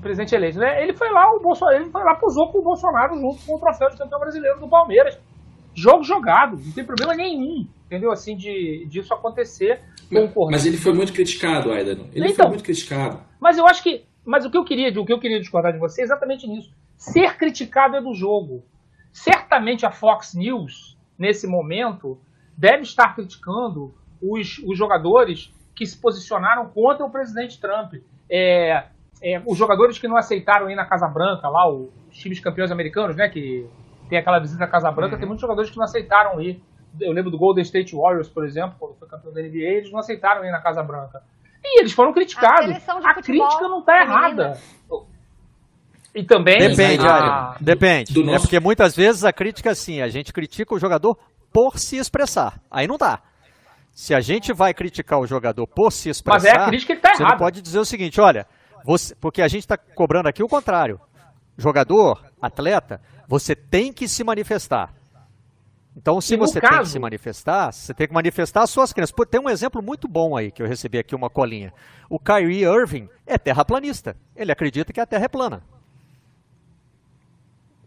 Presidente 0.02 0.34
eleito, 0.34 0.58
né? 0.58 0.82
Ele 0.82 0.94
foi 0.94 1.12
lá, 1.12 1.32
o 1.36 1.40
Bolsonaro, 1.40 1.78
ele 1.78 1.92
foi 1.92 2.04
lá, 2.04 2.16
pusou 2.16 2.52
com 2.52 2.60
o 2.60 2.64
Bolsonaro 2.64 3.16
junto 3.16 3.46
com 3.46 3.56
o 3.56 3.60
troféu 3.60 3.90
de 3.90 3.98
campeão 3.98 4.20
brasileiro 4.20 4.60
do 4.60 4.68
Palmeiras. 4.68 5.20
Jogo 5.76 6.04
jogado, 6.04 6.58
não 6.58 6.72
tem 6.72 6.84
problema 6.84 7.14
nenhum, 7.14 7.68
entendeu? 7.86 8.12
Assim, 8.12 8.36
de 8.36 8.88
disso 8.90 9.14
acontecer. 9.14 9.82
Mas, 10.10 10.32
mas 10.50 10.66
ele 10.66 10.78
foi 10.78 10.94
muito 10.94 11.14
criticado, 11.14 11.72
Aidan. 11.72 12.06
Ele 12.12 12.26
então, 12.26 12.36
foi 12.36 12.48
muito 12.48 12.64
criticado. 12.64 13.22
Mas 13.40 13.58
eu 13.58 13.68
acho 13.68 13.84
que. 13.84 14.04
Mas 14.26 14.46
o 14.46 14.50
que 14.50 14.58
eu 14.58 14.66
queria, 14.66 14.90
o 15.00 15.06
que 15.06 15.14
eu 15.14 15.20
queria 15.20 15.40
discordar 15.40 15.72
de 15.72 15.80
você 15.80 16.02
é 16.02 16.04
exatamente 16.04 16.48
nisso 16.48 16.72
Ser 17.00 17.38
criticado 17.38 17.96
é 17.96 18.02
do 18.02 18.14
jogo. 18.14 18.62
Certamente 19.14 19.86
a 19.86 19.90
Fox 19.92 20.34
News, 20.36 20.98
nesse 21.18 21.48
momento, 21.48 22.20
deve 22.58 22.84
estar 22.84 23.16
criticando 23.16 23.96
os, 24.22 24.58
os 24.66 24.78
jogadores 24.78 25.50
que 25.74 25.86
se 25.86 25.98
posicionaram 25.98 26.68
contra 26.68 27.06
o 27.06 27.10
presidente 27.10 27.58
Trump. 27.58 27.94
É, 28.30 28.84
é, 29.22 29.42
os 29.46 29.58
jogadores 29.58 29.98
que 29.98 30.10
não 30.10 30.18
aceitaram 30.18 30.70
ir 30.70 30.76
na 30.76 30.86
Casa 30.86 31.08
Branca, 31.08 31.48
lá, 31.48 31.70
os 31.70 31.90
times 32.12 32.42
campeões 32.42 32.70
americanos, 32.70 33.16
né, 33.16 33.30
que 33.30 33.66
tem 34.10 34.20
aquela 34.20 34.38
visita 34.38 34.66
à 34.66 34.68
Casa 34.68 34.92
Branca, 34.92 35.14
uhum. 35.14 35.20
tem 35.20 35.28
muitos 35.28 35.42
jogadores 35.42 35.70
que 35.72 35.78
não 35.78 35.86
aceitaram 35.86 36.42
ir. 36.42 36.62
Eu 37.00 37.14
lembro 37.14 37.32
do 37.32 37.38
Golden 37.38 37.62
State 37.62 37.96
Warriors, 37.96 38.28
por 38.28 38.44
exemplo, 38.44 38.76
quando 38.78 38.96
foi 38.96 39.08
campeão 39.08 39.32
da 39.32 39.42
NBA, 39.42 39.58
eles 39.58 39.92
não 39.92 40.00
aceitaram 40.00 40.44
ir 40.44 40.52
na 40.52 40.60
Casa 40.60 40.84
Branca. 40.84 41.24
E 41.64 41.80
eles 41.80 41.94
foram 41.94 42.12
criticados. 42.12 42.90
A, 42.90 43.10
a 43.10 43.14
crítica 43.14 43.70
não 43.70 43.80
está 43.80 44.02
errada. 44.02 44.58
E 46.20 46.26
também. 46.26 46.58
Depende, 46.60 47.08
a... 47.08 47.56
Depende. 47.62 48.30
É 48.30 48.40
porque 48.40 48.60
muitas 48.60 48.94
vezes 48.94 49.24
a 49.24 49.32
crítica, 49.32 49.72
assim, 49.72 50.02
a 50.02 50.10
gente 50.10 50.34
critica 50.34 50.76
o 50.76 50.80
jogador 50.80 51.18
por 51.52 51.80
se 51.80 51.96
expressar. 51.96 52.60
Aí 52.70 52.88
não 52.88 52.98
dá. 52.98 53.22
Se 53.94 54.14
a 54.14 54.20
gente 54.20 54.54
vai 54.54 54.74
criticar 54.74 55.20
o 55.20 55.26
jogador 55.26 55.66
por 55.66 55.92
se 55.92 56.10
expressar. 56.10 56.38
Mas 56.38 56.46
é 56.46 56.52
a 56.52 56.68
crítica 56.68 56.96
que 56.96 57.02
tá 57.02 57.16
Você 57.16 57.24
não 57.24 57.38
pode 57.38 57.62
dizer 57.62 57.80
o 57.80 57.86
seguinte: 57.86 58.20
olha, 58.20 58.46
você, 58.86 59.16
porque 59.16 59.42
a 59.42 59.48
gente 59.48 59.62
está 59.62 59.78
cobrando 59.78 60.28
aqui 60.28 60.44
o 60.44 60.48
contrário. 60.48 61.00
Jogador, 61.58 62.22
atleta, 62.42 63.02
você 63.28 63.56
tem 63.56 63.94
que 63.94 64.08
se 64.08 64.24
manifestar. 64.24 64.94
Então, 65.96 66.20
se 66.22 66.38
você 66.38 66.62
caso... 66.62 66.74
tem 66.74 66.82
que 66.84 66.90
se 66.90 67.00
manifestar, 67.00 67.72
você 67.72 67.94
tem 67.94 68.08
que 68.08 68.14
manifestar 68.14 68.64
as 68.64 68.70
suas 68.70 68.92
crenças. 68.92 69.16
Tem 69.30 69.42
um 69.42 69.50
exemplo 69.50 69.82
muito 69.82 70.08
bom 70.08 70.36
aí, 70.36 70.52
que 70.52 70.62
eu 70.62 70.68
recebi 70.68 70.98
aqui 70.98 71.16
uma 71.16 71.30
colinha. 71.30 71.74
O 72.10 72.20
Kyrie 72.20 72.64
Irving 72.64 73.10
é 73.26 73.38
terraplanista. 73.38 74.16
Ele 74.36 74.52
acredita 74.52 74.94
que 74.94 75.00
a 75.00 75.06
Terra 75.06 75.26
é 75.26 75.28
plana 75.28 75.64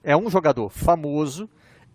é 0.03 0.17
um 0.17 0.29
jogador 0.31 0.69
famoso, 0.69 1.49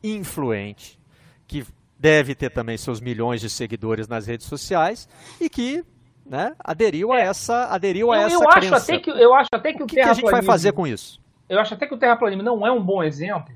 influente, 0.03 0.99
que 1.47 1.65
deve 1.99 2.35
ter 2.35 2.49
também 2.49 2.77
seus 2.77 3.01
milhões 3.01 3.41
de 3.41 3.49
seguidores 3.49 4.07
nas 4.07 4.27
redes 4.27 4.45
sociais 4.45 5.07
e 5.41 5.49
que 5.49 5.83
né, 6.25 6.53
aderiu 6.59 7.11
a 7.11 7.19
é. 7.19 7.23
essa 7.23 7.65
aderiu 7.73 8.11
a 8.11 8.17
eu, 8.17 8.27
essa 8.27 8.35
eu 8.35 8.49
crença. 8.49 8.75
Acho 8.75 8.83
até 8.83 8.99
que, 8.99 9.09
eu 9.09 9.33
acho 9.33 9.49
até 9.51 9.73
que 9.73 9.81
o, 9.81 9.85
o 9.85 9.87
que, 9.87 9.95
que 9.95 10.01
a 10.01 10.13
gente 10.13 10.29
vai 10.29 10.43
fazer 10.43 10.73
com 10.73 10.85
isso? 10.85 11.19
Eu 11.49 11.59
acho 11.59 11.73
até 11.73 11.87
que 11.87 11.93
o 11.93 11.97
terraplanismo 11.97 12.43
não 12.43 12.67
é 12.67 12.71
um 12.71 12.83
bom 12.83 13.01
exemplo, 13.01 13.55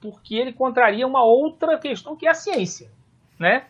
porque 0.00 0.34
ele 0.34 0.52
contraria 0.52 1.06
uma 1.06 1.22
outra 1.22 1.78
questão 1.78 2.16
que 2.16 2.26
é 2.26 2.30
a 2.30 2.34
ciência, 2.34 2.90
né? 3.38 3.66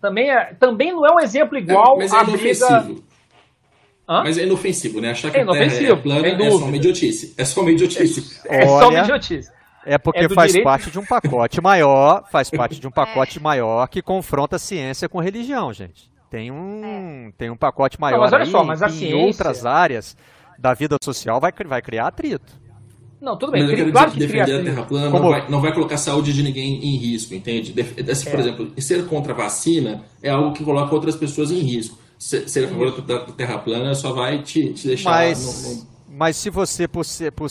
Também, 0.00 0.30
é, 0.30 0.54
também 0.54 0.92
não 0.92 1.04
é 1.04 1.12
um 1.12 1.20
exemplo 1.20 1.56
é, 1.56 1.60
igual 1.60 1.96
é, 1.96 1.98
mas 1.98 2.12
é 2.12 2.22
inofensivo. 2.22 3.04
Hã? 4.08 4.22
Mas 4.22 4.38
é 4.38 4.44
inofensivo, 4.44 5.00
né? 5.00 5.10
Achar 5.10 5.30
que 5.30 5.36
é 5.36 5.42
a 5.42 5.46
Terra 5.46 5.64
é 5.64 5.96
plana 5.96 6.26
é 6.26 6.50
só 6.50 6.56
uma 6.64 6.76
idiotice. 6.76 7.34
É 7.36 7.44
só 7.44 7.60
uma 7.60 7.70
idiotice. 7.70 8.40
É, 8.46 8.62
é 8.62 8.66
só 8.66 8.88
uma 8.88 9.00
idiotice. 9.00 9.50
É 9.84 9.98
porque 9.98 10.24
é 10.24 10.28
faz 10.30 10.52
direito... 10.52 10.64
parte 10.64 10.90
de 10.90 10.98
um 10.98 11.04
pacote 11.04 11.60
maior, 11.60 12.24
faz 12.30 12.50
parte 12.50 12.80
de 12.80 12.86
um 12.86 12.90
pacote 12.92 13.38
é. 13.38 13.40
maior 13.40 13.86
que 13.86 14.00
confronta 14.00 14.58
ciência 14.58 15.08
com 15.08 15.20
religião, 15.20 15.72
gente. 15.74 16.10
Tem 16.30 16.50
um, 16.50 17.28
é. 17.28 17.32
tem 17.36 17.50
um 17.50 17.56
pacote 17.56 18.00
maior 18.00 18.16
não, 18.16 18.24
mas 18.24 18.32
olha 18.32 18.44
aí, 18.44 18.50
só, 18.50 18.64
mas 18.64 18.82
a 18.82 18.88
ciência... 18.88 19.14
em 19.14 19.14
outras 19.14 19.66
áreas 19.66 20.16
da 20.58 20.72
vida 20.72 20.96
social 21.02 21.38
vai, 21.38 21.52
vai 21.66 21.82
criar 21.82 22.08
atrito. 22.08 22.58
Não, 23.20 23.36
tudo 23.36 23.52
bem. 23.52 23.62
Mas 23.62 23.70
eu 23.70 23.76
quero 23.76 23.92
claro 23.92 24.10
dizer 24.10 24.26
que, 24.26 24.32
que 24.32 24.38
defender 24.38 24.60
a 24.60 24.64
Terra 24.64 24.86
plana 24.86 25.10
Como... 25.10 25.22
não, 25.22 25.30
vai, 25.30 25.50
não 25.50 25.60
vai 25.60 25.74
colocar 25.74 25.96
a 25.96 25.98
saúde 25.98 26.32
de 26.32 26.42
ninguém 26.42 26.82
em 26.82 26.96
risco, 26.96 27.34
entende? 27.34 27.74
Assim, 28.10 28.30
por 28.30 28.40
exemplo, 28.40 28.72
ser 28.78 29.06
contra 29.06 29.32
a 29.32 29.36
vacina 29.36 30.04
é 30.22 30.30
algo 30.30 30.52
que 30.52 30.64
coloca 30.64 30.94
outras 30.94 31.16
pessoas 31.16 31.50
em 31.50 31.58
risco 31.58 31.98
ser 32.18 32.64
a 32.64 32.68
favor 32.68 33.00
da 33.02 33.20
Terra 33.26 33.58
plana 33.58 33.94
só 33.94 34.12
vai 34.12 34.42
te, 34.42 34.72
te 34.72 34.88
deixar. 34.88 35.10
Mas, 35.10 35.64
no, 35.64 35.74
no... 35.74 35.86
mas 36.08 36.36
se 36.36 36.50
você, 36.50 36.88
por, 36.88 37.04
por, 37.34 37.48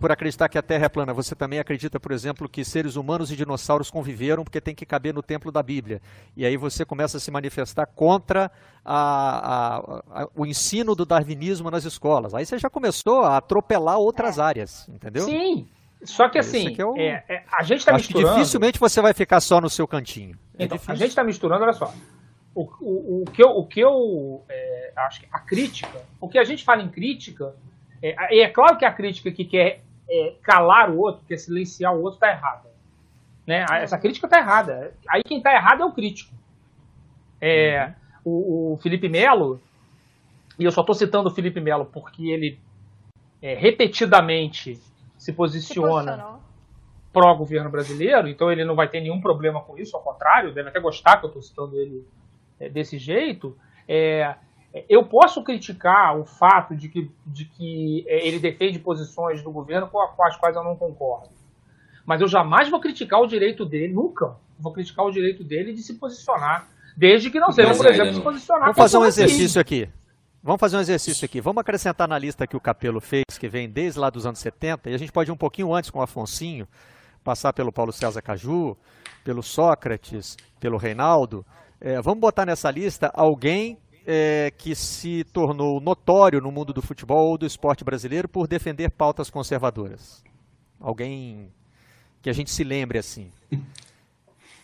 por, 0.00 0.10
acreditar 0.10 0.48
que 0.48 0.58
a 0.58 0.62
Terra 0.62 0.86
é 0.86 0.88
plana, 0.88 1.14
você 1.14 1.34
também 1.36 1.60
acredita, 1.60 2.00
por 2.00 2.10
exemplo, 2.10 2.48
que 2.48 2.64
seres 2.64 2.96
humanos 2.96 3.30
e 3.30 3.36
dinossauros 3.36 3.88
conviveram 3.88 4.42
porque 4.42 4.60
tem 4.60 4.74
que 4.74 4.84
caber 4.84 5.14
no 5.14 5.22
templo 5.22 5.52
da 5.52 5.62
Bíblia. 5.62 6.02
E 6.36 6.44
aí 6.44 6.56
você 6.56 6.84
começa 6.84 7.18
a 7.18 7.20
se 7.20 7.30
manifestar 7.30 7.86
contra 7.86 8.50
a, 8.84 8.96
a, 8.96 10.22
a, 10.22 10.28
o 10.34 10.44
ensino 10.44 10.96
do 10.96 11.06
darwinismo 11.06 11.70
nas 11.70 11.84
escolas. 11.84 12.34
Aí 12.34 12.44
você 12.44 12.58
já 12.58 12.68
começou 12.68 13.22
a 13.22 13.36
atropelar 13.36 13.98
outras 13.98 14.38
é. 14.38 14.42
áreas, 14.42 14.88
entendeu? 14.88 15.24
Sim. 15.24 15.68
Só 16.02 16.30
que 16.30 16.38
assim, 16.38 16.74
é 16.78 16.84
o... 16.84 16.96
é, 16.96 17.24
é, 17.28 17.44
a 17.52 17.62
gente 17.62 17.80
está 17.80 17.92
misturando. 17.92 18.34
dificilmente 18.34 18.80
você 18.80 19.02
vai 19.02 19.12
ficar 19.12 19.38
só 19.38 19.60
no 19.60 19.68
seu 19.68 19.86
cantinho. 19.86 20.34
É 20.58 20.64
então, 20.64 20.78
a 20.88 20.94
gente 20.94 21.10
está 21.10 21.22
misturando, 21.22 21.62
olha 21.62 21.74
só 21.74 21.92
o, 22.54 22.62
o, 22.80 23.22
o, 23.22 23.24
que 23.26 23.42
eu, 23.42 23.48
o 23.50 23.66
que 23.66 23.80
eu 23.80 24.44
é, 24.48 24.92
acho 24.96 25.20
que 25.20 25.28
a 25.30 25.38
crítica, 25.38 26.02
o 26.20 26.28
que 26.28 26.38
a 26.38 26.44
gente 26.44 26.64
fala 26.64 26.82
em 26.82 26.88
crítica, 26.88 27.54
é, 28.02 28.40
é 28.40 28.48
claro 28.48 28.76
que 28.76 28.84
a 28.84 28.92
crítica 28.92 29.30
que 29.30 29.44
quer 29.44 29.82
é, 30.08 30.34
calar 30.42 30.90
o 30.90 30.98
outro, 30.98 31.24
quer 31.26 31.36
silenciar 31.36 31.94
o 31.94 32.02
outro, 32.02 32.14
está 32.14 32.30
errada. 32.30 32.68
Né? 33.46 33.64
Essa 33.70 33.98
crítica 33.98 34.26
está 34.26 34.38
errada. 34.38 34.92
Aí 35.08 35.22
quem 35.22 35.38
está 35.38 35.52
errado 35.52 35.82
é 35.82 35.84
o 35.84 35.92
crítico. 35.92 36.34
É, 37.40 37.94
o, 38.24 38.74
o, 38.74 38.76
Felipe 38.78 39.08
Melo, 39.08 39.60
e 40.58 40.64
eu 40.64 40.72
só 40.72 40.80
estou 40.82 40.94
citando 40.94 41.28
o 41.28 41.32
Felipe 41.32 41.60
Melo 41.60 41.86
porque 41.86 42.28
ele 42.30 42.58
é, 43.40 43.54
repetidamente 43.54 44.78
se 45.16 45.32
posiciona 45.32 46.38
pró-governo 47.12 47.70
brasileiro, 47.70 48.28
então 48.28 48.52
ele 48.52 48.64
não 48.64 48.74
vai 48.74 48.88
ter 48.88 49.00
nenhum 49.00 49.20
problema 49.20 49.60
com 49.62 49.76
isso, 49.76 49.96
ao 49.96 50.02
contrário, 50.02 50.52
deve 50.54 50.68
até 50.68 50.78
gostar 50.78 51.16
que 51.16 51.26
eu 51.26 51.28
estou 51.28 51.42
citando 51.42 51.76
ele 51.76 52.06
desse 52.68 52.98
jeito, 52.98 53.56
é, 53.88 54.34
eu 54.88 55.04
posso 55.04 55.42
criticar 55.42 56.16
o 56.18 56.24
fato 56.24 56.76
de 56.76 56.88
que, 56.88 57.10
de 57.26 57.44
que 57.44 58.04
é, 58.06 58.26
ele 58.26 58.38
defende 58.38 58.78
posições 58.78 59.42
do 59.42 59.50
governo 59.50 59.88
com, 59.88 59.98
com 60.06 60.24
as 60.24 60.36
quais 60.36 60.54
eu 60.54 60.62
não 60.62 60.76
concordo. 60.76 61.30
Mas 62.04 62.20
eu 62.20 62.28
jamais 62.28 62.68
vou 62.68 62.80
criticar 62.80 63.20
o 63.20 63.26
direito 63.26 63.64
dele, 63.64 63.92
nunca 63.92 64.36
vou 64.58 64.72
criticar 64.72 65.04
o 65.04 65.10
direito 65.10 65.42
dele 65.42 65.72
de 65.72 65.82
se 65.82 65.94
posicionar, 65.94 66.68
desde 66.96 67.30
que 67.30 67.40
não 67.40 67.50
seja, 67.50 67.74
por 67.74 67.86
exemplo, 67.86 68.14
se 68.14 68.20
posicionar. 68.20 68.62
Vamos 68.62 68.76
fazer 68.76 68.98
um 68.98 69.04
exercício 69.04 69.60
aqui. 69.60 69.88
Vamos 70.42 70.60
fazer 70.60 70.76
um 70.76 70.80
exercício 70.80 71.24
aqui. 71.24 71.40
Vamos 71.40 71.60
acrescentar 71.60 72.08
na 72.08 72.18
lista 72.18 72.46
que 72.46 72.56
o 72.56 72.60
Capelo 72.60 73.00
fez, 73.00 73.24
que 73.38 73.48
vem 73.48 73.68
desde 73.68 73.98
lá 73.98 74.08
dos 74.08 74.24
anos 74.24 74.38
70, 74.38 74.90
e 74.90 74.94
a 74.94 74.98
gente 74.98 75.12
pode 75.12 75.30
ir 75.30 75.32
um 75.32 75.36
pouquinho 75.36 75.74
antes 75.74 75.90
com 75.90 75.98
o 75.98 76.02
Afonsinho, 76.02 76.66
passar 77.22 77.52
pelo 77.52 77.72
Paulo 77.72 77.92
César 77.92 78.22
Caju, 78.22 78.76
pelo 79.22 79.42
Sócrates, 79.42 80.36
pelo 80.58 80.78
Reinaldo, 80.78 81.44
é, 81.80 82.00
vamos 82.02 82.20
botar 82.20 82.44
nessa 82.44 82.70
lista 82.70 83.10
alguém 83.14 83.78
é, 84.06 84.50
que 84.50 84.74
se 84.74 85.24
tornou 85.24 85.80
notório 85.80 86.40
no 86.40 86.50
mundo 86.50 86.72
do 86.72 86.82
futebol 86.82 87.30
ou 87.30 87.38
do 87.38 87.46
esporte 87.46 87.84
brasileiro 87.84 88.28
por 88.28 88.46
defender 88.46 88.90
pautas 88.90 89.30
conservadoras? 89.30 90.22
Alguém 90.78 91.50
que 92.22 92.28
a 92.28 92.32
gente 92.32 92.50
se 92.50 92.62
lembre 92.64 92.98
assim. 92.98 93.30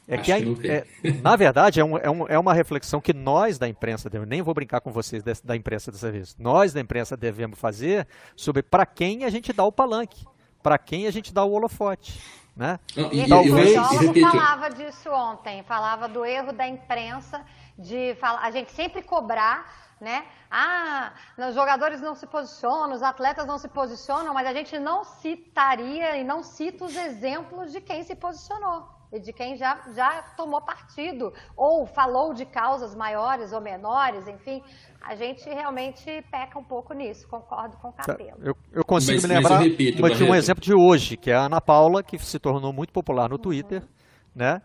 É 0.09 0.17
que, 0.19 0.31
a, 0.31 0.39
é, 0.39 0.87
na 1.21 1.35
verdade, 1.35 1.81
é, 1.81 1.85
um, 1.85 1.99
é, 1.99 2.09
um, 2.09 2.29
é, 2.29 2.39
uma 2.39 2.55
reflexão 2.55 3.01
que 3.01 3.13
nós 3.13 3.59
da 3.59 3.69
imprensa, 3.69 4.09
devemos, 4.09 4.29
nem 4.29 4.41
vou 4.41 4.55
brincar 4.55 4.81
com 4.81 4.93
vocês 4.93 5.23
da 5.43 5.57
imprensa 5.57 5.91
dessa 5.91 6.13
vez, 6.13 6.37
nós 6.39 6.73
da 6.73 6.81
imprensa 6.81 7.17
devemos 7.17 7.59
fazer 7.59 8.07
sobre 8.37 8.63
para 8.63 8.87
quem 8.87 9.25
a 9.25 9.31
gente 9.31 9.53
dá 9.53 9.65
o 9.65 9.73
palanque, 9.73 10.25
para 10.63 10.79
quem 10.79 11.09
a 11.09 11.11
gente 11.11 11.35
dá 11.35 11.45
o 11.45 11.51
holofote. 11.51 12.21
Né? 12.57 12.81
Não, 12.97 13.13
e, 13.13 13.29
Talvez... 13.29 13.77
O 13.77 14.21
falava 14.21 14.71
disso 14.71 15.11
ontem, 15.11 15.63
falava 15.65 16.09
do 16.09 16.25
erro 16.25 16.53
da 16.53 16.67
imprensa 16.67 17.45
de 17.79 18.15
falar, 18.15 18.41
a 18.41 18.51
gente 18.51 18.73
sempre 18.73 19.03
cobrar 19.03 19.85
né? 19.99 20.27
Ah, 20.51 21.13
os 21.49 21.55
jogadores 21.55 22.03
não 22.03 22.15
se 22.15 22.27
posicionam, 22.27 22.95
os 22.95 23.03
atletas 23.03 23.47
não 23.47 23.57
se 23.57 23.67
posicionam, 23.67 24.35
mas 24.35 24.47
a 24.47 24.53
gente 24.53 24.79
não 24.79 25.05
citaria 25.05 26.19
e 26.19 26.25
não 26.25 26.43
cita 26.43 26.85
os 26.85 26.95
exemplos 26.95 27.73
de 27.73 27.81
quem 27.81 28.03
se 28.03 28.15
posicionou 28.15 28.96
e 29.13 29.21
de 29.21 29.33
quem 29.33 29.57
já, 29.57 29.81
já 29.95 30.23
tomou 30.37 30.61
partido 30.61 31.33
ou 31.57 31.87
falou 31.87 32.35
de 32.35 32.45
causas 32.45 32.95
maiores 32.95 33.53
ou 33.53 33.61
menores, 33.61 34.27
enfim, 34.27 34.63
a 35.01 35.15
gente 35.15 35.49
realmente 35.49 36.05
peca 36.31 36.59
um 36.59 36.65
pouco 36.65 36.93
nisso, 36.93 37.29
concordo 37.29 37.77
com 37.77 37.89
o 37.89 37.93
tá, 37.93 38.05
Capelo. 38.05 38.39
Eu, 38.43 38.57
eu 38.73 38.85
consigo 38.85 39.21
mas, 39.21 39.25
me 39.25 39.35
lembrar 39.35 39.63
de 39.63 40.25
um 40.25 40.35
exemplo 40.35 40.63
de 40.63 40.75
hoje, 40.75 41.17
que 41.17 41.31
é 41.31 41.35
a 41.35 41.47
Ana 41.47 41.61
Paula, 41.61 42.03
que 42.03 42.19
se 42.19 42.39
tornou 42.39 42.73
muito 42.73 42.93
popular 42.93 43.29
no 43.29 43.39
Twitter, 43.39 43.83
uhum. 43.83 43.89
né? 44.35 44.63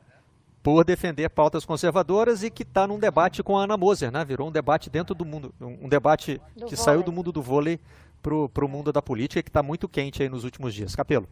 por 0.63 0.83
defender 0.83 1.27
pautas 1.29 1.65
conservadoras 1.65 2.43
e 2.43 2.51
que 2.51 2.63
está 2.63 2.85
num 2.85 2.99
debate 2.99 3.41
com 3.41 3.57
a 3.57 3.63
Ana 3.63 3.75
Moser, 3.75 4.11
né? 4.11 4.23
Virou 4.23 4.47
um 4.47 4.51
debate 4.51 4.89
dentro 4.89 5.15
do 5.15 5.25
mundo, 5.25 5.53
um 5.59 5.89
debate 5.89 6.39
do 6.55 6.65
que 6.65 6.75
vôlei. 6.75 6.77
saiu 6.77 7.03
do 7.03 7.11
mundo 7.11 7.31
do 7.31 7.41
vôlei 7.41 7.79
para 8.21 8.65
o 8.65 8.69
mundo 8.69 8.91
da 8.93 9.01
política 9.01 9.39
e 9.39 9.43
que 9.43 9.49
está 9.49 9.63
muito 9.63 9.89
quente 9.89 10.21
aí 10.21 10.29
nos 10.29 10.43
últimos 10.43 10.73
dias. 10.73 10.95
Capelo. 10.95 11.27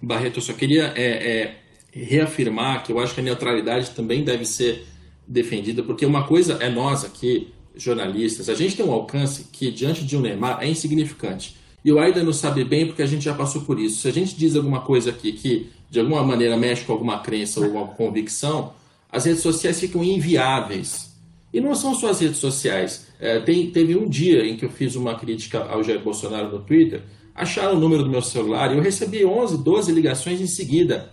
Barreto, 0.00 0.38
eu 0.38 0.42
só 0.42 0.54
queria 0.54 0.92
é, 0.96 1.42
é 1.42 1.67
reafirmar 2.04 2.84
que 2.84 2.92
eu 2.92 2.98
acho 2.98 3.14
que 3.14 3.20
a 3.20 3.24
neutralidade 3.24 3.90
também 3.90 4.24
deve 4.24 4.44
ser 4.44 4.86
defendida, 5.26 5.82
porque 5.82 6.06
uma 6.06 6.26
coisa 6.26 6.54
é 6.60 6.70
nós 6.70 7.04
aqui, 7.04 7.48
jornalistas, 7.76 8.48
a 8.48 8.54
gente 8.54 8.76
tem 8.76 8.84
um 8.84 8.92
alcance 8.92 9.46
que, 9.52 9.70
diante 9.70 10.04
de 10.04 10.16
um 10.16 10.20
Neymar, 10.20 10.58
é 10.62 10.68
insignificante. 10.68 11.56
E 11.84 11.92
o 11.92 11.98
Aida 11.98 12.22
não 12.22 12.32
sabe 12.32 12.64
bem 12.64 12.86
porque 12.86 13.02
a 13.02 13.06
gente 13.06 13.24
já 13.24 13.34
passou 13.34 13.62
por 13.62 13.78
isso. 13.78 14.00
Se 14.00 14.08
a 14.08 14.12
gente 14.12 14.36
diz 14.36 14.56
alguma 14.56 14.80
coisa 14.80 15.10
aqui 15.10 15.32
que, 15.32 15.68
de 15.88 16.00
alguma 16.00 16.22
maneira, 16.22 16.56
mexe 16.56 16.84
com 16.84 16.92
alguma 16.92 17.20
crença 17.20 17.60
ou 17.60 17.66
alguma 17.66 17.86
convicção, 17.88 18.72
as 19.10 19.24
redes 19.24 19.42
sociais 19.42 19.78
ficam 19.78 20.02
inviáveis. 20.02 21.16
E 21.52 21.60
não 21.60 21.74
são 21.74 21.94
só 21.94 22.10
as 22.10 22.20
redes 22.20 22.38
sociais. 22.38 23.06
É, 23.20 23.38
tem, 23.40 23.70
teve 23.70 23.96
um 23.96 24.08
dia 24.08 24.44
em 24.44 24.56
que 24.56 24.64
eu 24.64 24.70
fiz 24.70 24.96
uma 24.96 25.14
crítica 25.14 25.60
ao 25.60 25.82
Jair 25.82 26.00
Bolsonaro 26.00 26.50
no 26.50 26.60
Twitter, 26.60 27.02
acharam 27.34 27.76
o 27.76 27.80
número 27.80 28.02
do 28.02 28.10
meu 28.10 28.22
celular 28.22 28.72
e 28.72 28.76
eu 28.76 28.82
recebi 28.82 29.24
11, 29.24 29.62
12 29.62 29.92
ligações 29.92 30.40
em 30.40 30.46
seguida 30.46 31.12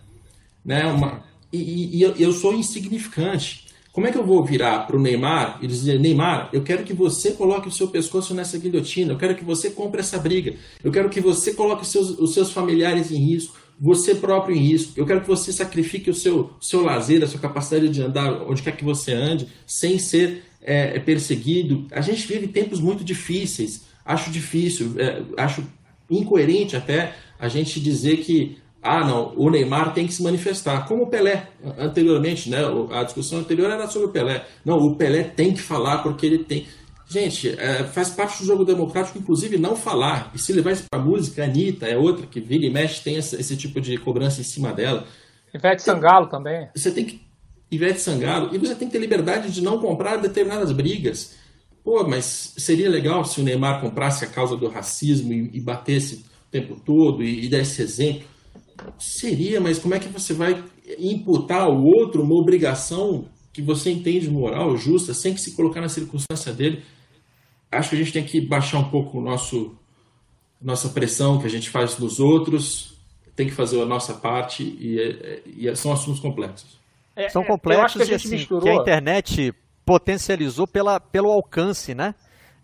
né? 0.65 0.85
Uma, 0.85 1.23
e, 1.53 2.03
e, 2.03 2.13
e 2.17 2.21
eu 2.23 2.33
sou 2.33 2.53
insignificante. 2.53 3.65
Como 3.95 4.07
é 4.07 4.11
que 4.11 4.17
eu 4.17 4.25
vou 4.25 4.43
virar 4.43 4.79
para 4.79 4.97
o 4.97 4.99
Neymar 4.99 5.59
e 5.61 5.67
dizer, 5.67 5.97
Neymar, 5.97 6.49
eu 6.51 6.63
quero 6.63 6.83
que 6.83 6.93
você 6.93 7.31
coloque 7.31 7.69
o 7.69 7.71
seu 7.71 7.87
pescoço 7.87 8.33
nessa 8.33 8.57
guilhotina, 8.57 9.13
eu 9.13 9.17
quero 9.17 9.35
que 9.35 9.43
você 9.45 9.69
compre 9.69 10.01
essa 10.01 10.17
briga, 10.17 10.53
eu 10.83 10.91
quero 10.91 11.09
que 11.09 11.21
você 11.21 11.53
coloque 11.53 11.83
os 11.83 11.87
seus, 11.87 12.09
os 12.19 12.33
seus 12.33 12.51
familiares 12.51 13.09
em 13.09 13.15
risco, 13.15 13.55
você 13.79 14.13
próprio 14.13 14.53
em 14.53 14.59
risco, 14.59 14.93
eu 14.97 15.05
quero 15.05 15.21
que 15.21 15.27
você 15.27 15.53
sacrifique 15.53 16.09
o 16.09 16.13
seu, 16.13 16.51
seu 16.59 16.83
lazer, 16.83 17.23
a 17.23 17.27
sua 17.27 17.39
capacidade 17.39 17.87
de 17.87 18.01
andar 18.01 18.41
onde 18.43 18.61
quer 18.61 18.75
que 18.75 18.83
você 18.83 19.13
ande, 19.13 19.47
sem 19.65 19.97
ser 19.97 20.43
é, 20.61 20.99
perseguido. 20.99 21.87
A 21.91 22.01
gente 22.01 22.27
vive 22.27 22.49
tempos 22.49 22.81
muito 22.81 23.01
difíceis, 23.01 23.85
acho 24.03 24.29
difícil, 24.29 24.95
é, 24.97 25.23
acho 25.37 25.63
incoerente 26.09 26.75
até 26.75 27.15
a 27.39 27.47
gente 27.47 27.79
dizer 27.79 28.17
que 28.17 28.57
ah, 28.85 29.03
não, 29.03 29.33
o 29.35 29.49
Neymar 29.49 29.95
tem 29.95 30.05
que 30.05 30.13
se 30.13 30.21
manifestar, 30.21 30.87
como 30.87 31.05
o 31.05 31.09
Pelé, 31.09 31.47
anteriormente, 31.75 32.51
né? 32.51 32.59
A 32.91 33.03
discussão 33.03 33.39
anterior 33.39 33.67
era 33.67 33.87
sobre 33.87 34.09
o 34.09 34.11
Pelé. 34.11 34.45
Não, 34.63 34.75
o 34.75 34.95
Pelé 34.95 35.23
tem 35.23 35.55
que 35.55 35.59
falar 35.59 36.03
porque 36.03 36.23
ele 36.23 36.43
tem. 36.43 36.67
Gente, 37.07 37.49
é, 37.59 37.83
faz 37.83 38.11
parte 38.11 38.43
do 38.43 38.45
jogo 38.45 38.63
democrático, 38.63 39.17
inclusive, 39.17 39.57
não 39.57 39.75
falar. 39.75 40.29
E 40.35 40.37
se 40.37 40.53
levar 40.53 40.71
isso 40.71 40.85
para 40.87 41.03
música, 41.03 41.41
a 41.41 41.45
Anitta 41.45 41.87
é 41.87 41.97
outra 41.97 42.27
que 42.27 42.39
vira 42.39 42.63
e 42.63 42.71
mexe, 42.71 43.03
tem 43.03 43.15
esse, 43.15 43.35
esse 43.35 43.57
tipo 43.57 43.81
de 43.81 43.97
cobrança 43.97 44.39
em 44.39 44.43
cima 44.43 44.71
dela. 44.71 45.03
Ivete 45.51 45.81
Sangalo 45.81 46.27
também. 46.29 46.69
Você 46.75 46.91
tem 46.91 47.05
que. 47.05 47.19
Ivete 47.71 47.99
Sangalo. 47.99 48.53
E 48.53 48.59
você 48.59 48.75
tem 48.75 48.87
que 48.87 48.93
ter 48.93 48.99
liberdade 48.99 49.51
de 49.51 49.63
não 49.63 49.79
comprar 49.79 50.17
determinadas 50.17 50.71
brigas. 50.71 51.35
Pô, 51.83 52.07
mas 52.07 52.53
seria 52.55 52.89
legal 52.89 53.23
se 53.25 53.41
o 53.41 53.43
Neymar 53.43 53.81
comprasse 53.81 54.23
a 54.23 54.27
causa 54.27 54.55
do 54.55 54.67
racismo 54.67 55.33
e, 55.33 55.57
e 55.57 55.59
batesse 55.59 56.17
o 56.17 56.51
tempo 56.51 56.79
todo 56.85 57.23
e, 57.23 57.45
e 57.45 57.49
desse 57.49 57.81
exemplo. 57.81 58.34
Seria, 58.97 59.59
mas 59.59 59.79
como 59.79 59.93
é 59.93 59.99
que 59.99 60.07
você 60.07 60.33
vai 60.33 60.63
imputar 60.99 61.61
ao 61.61 61.83
outro 61.83 62.23
uma 62.23 62.35
obrigação 62.35 63.27
que 63.53 63.61
você 63.61 63.91
entende 63.91 64.29
moral, 64.29 64.75
justa, 64.77 65.13
sem 65.13 65.33
que 65.33 65.41
se 65.41 65.55
colocar 65.55 65.81
na 65.81 65.89
circunstância 65.89 66.53
dele? 66.53 66.83
Acho 67.71 67.89
que 67.89 67.95
a 67.95 67.99
gente 67.99 68.13
tem 68.13 68.23
que 68.23 68.41
baixar 68.41 68.79
um 68.79 68.89
pouco 68.89 69.19
o 69.19 69.21
nosso 69.21 69.75
nossa 70.61 70.89
pressão 70.89 71.39
que 71.39 71.45
a 71.45 71.49
gente 71.49 71.69
faz 71.69 71.97
nos 71.99 72.19
outros, 72.19 72.95
tem 73.35 73.47
que 73.47 73.53
fazer 73.53 73.81
a 73.81 73.85
nossa 73.85 74.13
parte 74.13 74.63
e, 74.63 75.43
e 75.45 75.75
são 75.75 75.91
assuntos 75.91 76.19
complexos. 76.19 76.79
É, 77.15 77.29
são 77.29 77.43
complexos 77.43 78.03
que 78.03 78.11
e 78.11 78.15
assim, 78.15 78.37
que 78.37 78.69
a 78.69 78.75
internet 78.75 79.53
potencializou 79.85 80.65
pela, 80.65 80.99
pelo 80.99 81.31
alcance, 81.31 81.93
né? 81.93 82.15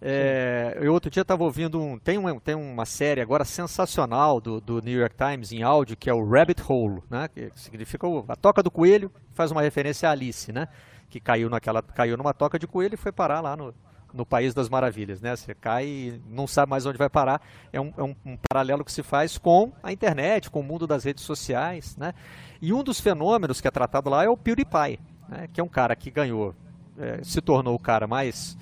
É, 0.04 0.80
eu 0.82 0.92
outro 0.94 1.12
dia 1.12 1.22
estava 1.22 1.44
ouvindo 1.44 1.80
um 1.80 2.00
tem, 2.00 2.18
uma. 2.18 2.40
tem 2.40 2.56
uma 2.56 2.86
série 2.86 3.22
agora 3.22 3.46
sensacional 3.46 4.42
do, 4.42 4.60
do 4.60 4.82
New 4.82 5.00
York 5.00 5.16
Times 5.16 5.52
em 5.52 5.62
áudio 5.62 5.96
que 5.96 6.10
é 6.10 6.14
o 6.14 6.28
Rabbit 6.28 6.64
Hole, 6.68 7.04
né? 7.08 7.28
Que 7.28 7.52
significa 7.56 8.08
a 8.28 8.36
toca 8.36 8.64
do 8.64 8.72
coelho, 8.72 9.12
faz 9.32 9.52
uma 9.52 9.62
referência 9.62 10.10
a 10.10 10.12
Alice, 10.12 10.52
né? 10.52 10.68
Que 11.08 11.20
caiu 11.20 11.52
naquela 11.52 11.84
caiu 11.84 12.18
numa 12.18 12.34
toca 12.34 12.58
de 12.58 12.66
coelho 12.66 12.96
e 12.96 12.98
foi 12.98 13.12
parar 13.12 13.42
lá 13.42 13.56
no, 13.56 13.76
no 14.12 14.26
País 14.26 14.56
das 14.56 14.70
Maravilhas, 14.70 15.22
né? 15.22 15.36
Você 15.36 15.54
cai 15.54 15.86
e 15.86 16.22
não 16.28 16.48
sabe 16.48 16.72
mais 16.72 16.84
onde 16.88 16.98
vai 16.98 17.10
parar. 17.10 17.40
É 17.72 17.80
um, 17.80 17.94
é 17.96 18.02
um, 18.02 18.16
um 18.26 18.38
paralelo 18.50 18.84
que 18.84 18.92
se 18.92 19.04
faz 19.04 19.38
com 19.38 19.72
a 19.84 19.92
internet, 19.92 20.50
com 20.50 20.62
o 20.62 20.64
mundo 20.64 20.88
das 20.88 21.04
redes 21.04 21.24
sociais, 21.24 21.96
né? 21.96 22.14
E 22.60 22.74
um 22.74 22.84
dos 22.84 23.00
fenômenos 23.00 23.62
que 23.62 23.68
é 23.68 23.72
tratado 23.72 24.10
lá 24.10 24.24
é 24.24 24.30
o 24.30 24.36
PewDiePie, 24.36 25.00
né? 25.30 25.48
Que 25.54 25.62
é 25.62 25.64
um 25.64 25.70
cara 25.70 25.96
que 25.96 26.10
ganhou, 26.10 26.56
é, 26.98 27.24
se 27.24 27.40
tornou 27.40 27.76
o 27.76 27.80
cara 27.80 28.08
mais 28.08 28.58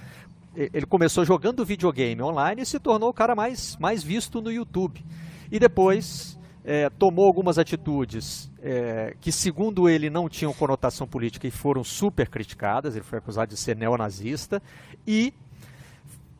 ele 0.55 0.85
começou 0.85 1.23
jogando 1.23 1.65
videogame 1.65 2.21
online 2.21 2.61
e 2.61 2.65
se 2.65 2.79
tornou 2.79 3.09
o 3.09 3.13
cara 3.13 3.35
mais, 3.35 3.77
mais 3.77 4.03
visto 4.03 4.41
no 4.41 4.51
YouTube. 4.51 5.03
E 5.51 5.59
depois 5.59 6.37
é, 6.63 6.89
tomou 6.89 7.25
algumas 7.25 7.57
atitudes 7.57 8.51
é, 8.61 9.15
que, 9.19 9.31
segundo 9.31 9.89
ele, 9.89 10.09
não 10.09 10.27
tinham 10.27 10.53
conotação 10.53 11.07
política 11.07 11.47
e 11.47 11.51
foram 11.51 11.83
super 11.83 12.29
criticadas. 12.29 12.95
Ele 12.95 13.05
foi 13.05 13.19
acusado 13.19 13.49
de 13.49 13.57
ser 13.57 13.75
neonazista 13.75 14.61
e 15.07 15.33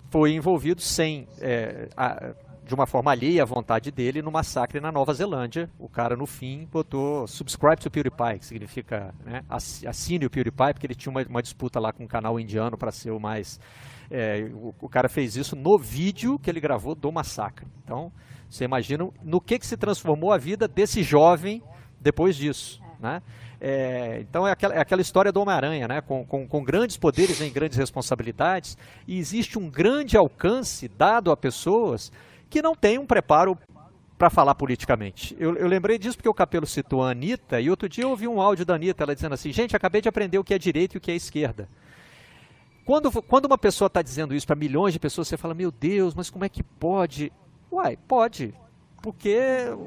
foi 0.09 0.33
envolvido 0.33 0.81
sem. 0.81 1.27
É, 1.39 1.89
a, 1.95 2.33
de 2.69 2.75
uma 2.75 2.85
forma 2.85 3.09
alheia 3.09 3.41
à 3.41 3.45
vontade 3.45 3.89
dele 3.89 4.21
no 4.21 4.31
massacre 4.31 4.79
na 4.79 4.91
Nova 4.91 5.11
Zelândia. 5.11 5.67
O 5.79 5.89
cara, 5.89 6.15
no 6.15 6.27
fim, 6.27 6.67
botou 6.71 7.25
subscribe 7.25 7.77
to 7.81 7.89
PewDiePie, 7.89 8.37
que 8.37 8.45
significa 8.45 9.11
né, 9.25 9.43
assine 9.49 10.27
o 10.27 10.29
PewDiePie, 10.29 10.73
porque 10.73 10.85
ele 10.85 10.93
tinha 10.93 11.09
uma, 11.09 11.23
uma 11.23 11.41
disputa 11.41 11.79
lá 11.79 11.91
com 11.91 12.03
um 12.03 12.07
canal 12.07 12.39
indiano 12.39 12.77
para 12.77 12.91
ser 12.91 13.09
o 13.09 13.19
mais 13.19 13.59
é, 14.09 14.49
o, 14.53 14.73
o, 14.81 14.89
cara 14.89 15.07
fez 15.07 15.35
isso 15.35 15.55
no 15.55 15.77
vídeo 15.77 16.39
que 16.39 16.49
ele 16.49 16.59
gravou 16.59 16.95
do 16.95 17.11
massacre. 17.11 17.67
Então, 17.83 18.11
você 18.49 18.63
imagina 18.63 19.07
no 19.23 19.39
que, 19.39 19.59
que 19.59 19.67
se 19.67 19.77
transformou 19.77 20.31
a 20.31 20.37
vida 20.37 20.67
desse 20.67 21.03
jovem 21.03 21.61
depois 21.99 22.35
disso. 22.35 22.81
Né? 22.99 23.21
É, 23.61 24.19
então 24.21 24.47
é 24.47 24.51
aquela, 24.51 24.73
é 24.73 24.79
aquela, 24.79 25.01
história 25.01 25.31
do 25.31 25.41
Homem-Aranha, 25.41 25.87
né? 25.87 26.01
Com, 26.01 26.25
com, 26.25 26.47
com, 26.47 26.63
grandes 26.63 26.97
poderes 26.97 27.39
e 27.41 27.49
grandes 27.49 27.77
responsabilidades, 27.77 28.77
e 29.07 29.17
existe 29.17 29.59
um 29.59 29.69
grande 29.69 30.17
alcance 30.17 30.87
dado 30.87 31.31
a 31.31 31.37
pessoas 31.37 32.11
que 32.49 32.61
não 32.61 32.73
têm 32.73 32.97
um 32.97 33.05
preparo 33.05 33.57
para 34.17 34.29
falar 34.29 34.55
politicamente. 34.55 35.35
Eu, 35.39 35.55
eu, 35.55 35.67
lembrei 35.67 35.97
disso 35.97 36.17
porque 36.17 36.27
o 36.27 36.33
Capelo 36.33 36.65
citou 36.65 37.03
a 37.03 37.11
Anitta, 37.11 37.61
e 37.61 37.69
outro 37.69 37.87
dia 37.87 38.03
eu 38.03 38.09
ouvi 38.09 38.27
um 38.27 38.41
áudio 38.41 38.65
da 38.65 38.75
Anitta, 38.75 39.03
ela 39.03 39.15
dizendo 39.15 39.33
assim, 39.33 39.51
gente, 39.51 39.75
acabei 39.75 40.01
de 40.01 40.09
aprender 40.09 40.37
o 40.37 40.43
que 40.43 40.53
é 40.53 40.57
direita 40.57 40.95
e 40.95 40.97
o 40.97 41.01
que 41.01 41.11
é 41.11 41.15
esquerda. 41.15 41.69
Quando, 42.89 43.21
quando 43.21 43.45
uma 43.45 43.57
pessoa 43.57 43.85
está 43.85 44.01
dizendo 44.01 44.33
isso 44.33 44.47
para 44.47 44.55
milhões 44.55 44.93
de 44.93 44.99
pessoas, 44.99 45.27
você 45.27 45.37
fala, 45.37 45.53
meu 45.53 45.69
Deus, 45.69 46.15
mas 46.15 46.31
como 46.31 46.43
é 46.43 46.49
que 46.49 46.63
pode? 46.63 47.31
Uai, 47.71 47.95
pode. 47.95 48.51
Porque 48.99 49.37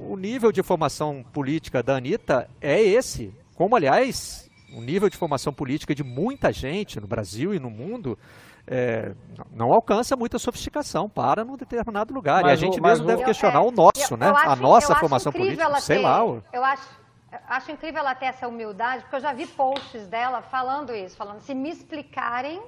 o 0.09 0.17
nível 0.17 0.53
de 0.53 0.63
formação 0.63 1.25
política 1.33 1.83
da 1.83 1.97
Anitta 1.97 2.49
é 2.61 2.81
esse. 2.81 3.35
Como, 3.57 3.75
aliás, 3.75 4.49
o 4.73 4.81
nível 4.81 5.09
de 5.09 5.17
formação 5.17 5.53
política 5.53 5.93
de 5.97 6.05
muita 6.05 6.53
gente 6.53 7.01
no 7.01 7.09
Brasil 7.09 7.53
e 7.53 7.59
no 7.59 7.69
mundo 7.69 8.17
é, 8.69 9.13
não 9.51 9.73
alcança 9.73 10.15
muita 10.15 10.39
sofisticação 10.39 11.09
para 11.09 11.45
num 11.45 11.57
determinado 11.57 12.15
lugar. 12.15 12.43
Mas 12.43 12.53
e 12.53 12.53
a 12.53 12.67
gente 12.67 12.79
o, 12.79 12.83
mesmo 12.85 13.05
deve 13.05 13.25
questionar 13.25 13.65
é, 13.65 13.67
o 13.67 13.73
nosso, 13.73 14.15
eu, 14.15 14.17
né? 14.17 14.29
Eu 14.29 14.37
acho, 14.37 14.49
a 14.49 14.55
nossa 14.55 14.95
formação 14.95 15.33
política, 15.33 15.81
sei 15.81 15.99
lá. 15.99 16.21
Eu 16.53 16.65
acho, 16.65 16.89
acho 17.49 17.73
incrível 17.73 17.99
ela 17.99 18.15
ter 18.15 18.27
essa 18.27 18.47
humildade, 18.47 19.03
porque 19.03 19.17
eu 19.17 19.21
já 19.21 19.33
vi 19.33 19.45
posts 19.49 20.07
dela 20.07 20.41
falando 20.41 20.95
isso, 20.95 21.17
falando 21.17 21.41
se 21.41 21.53
me 21.53 21.69
explicarem 21.69 22.63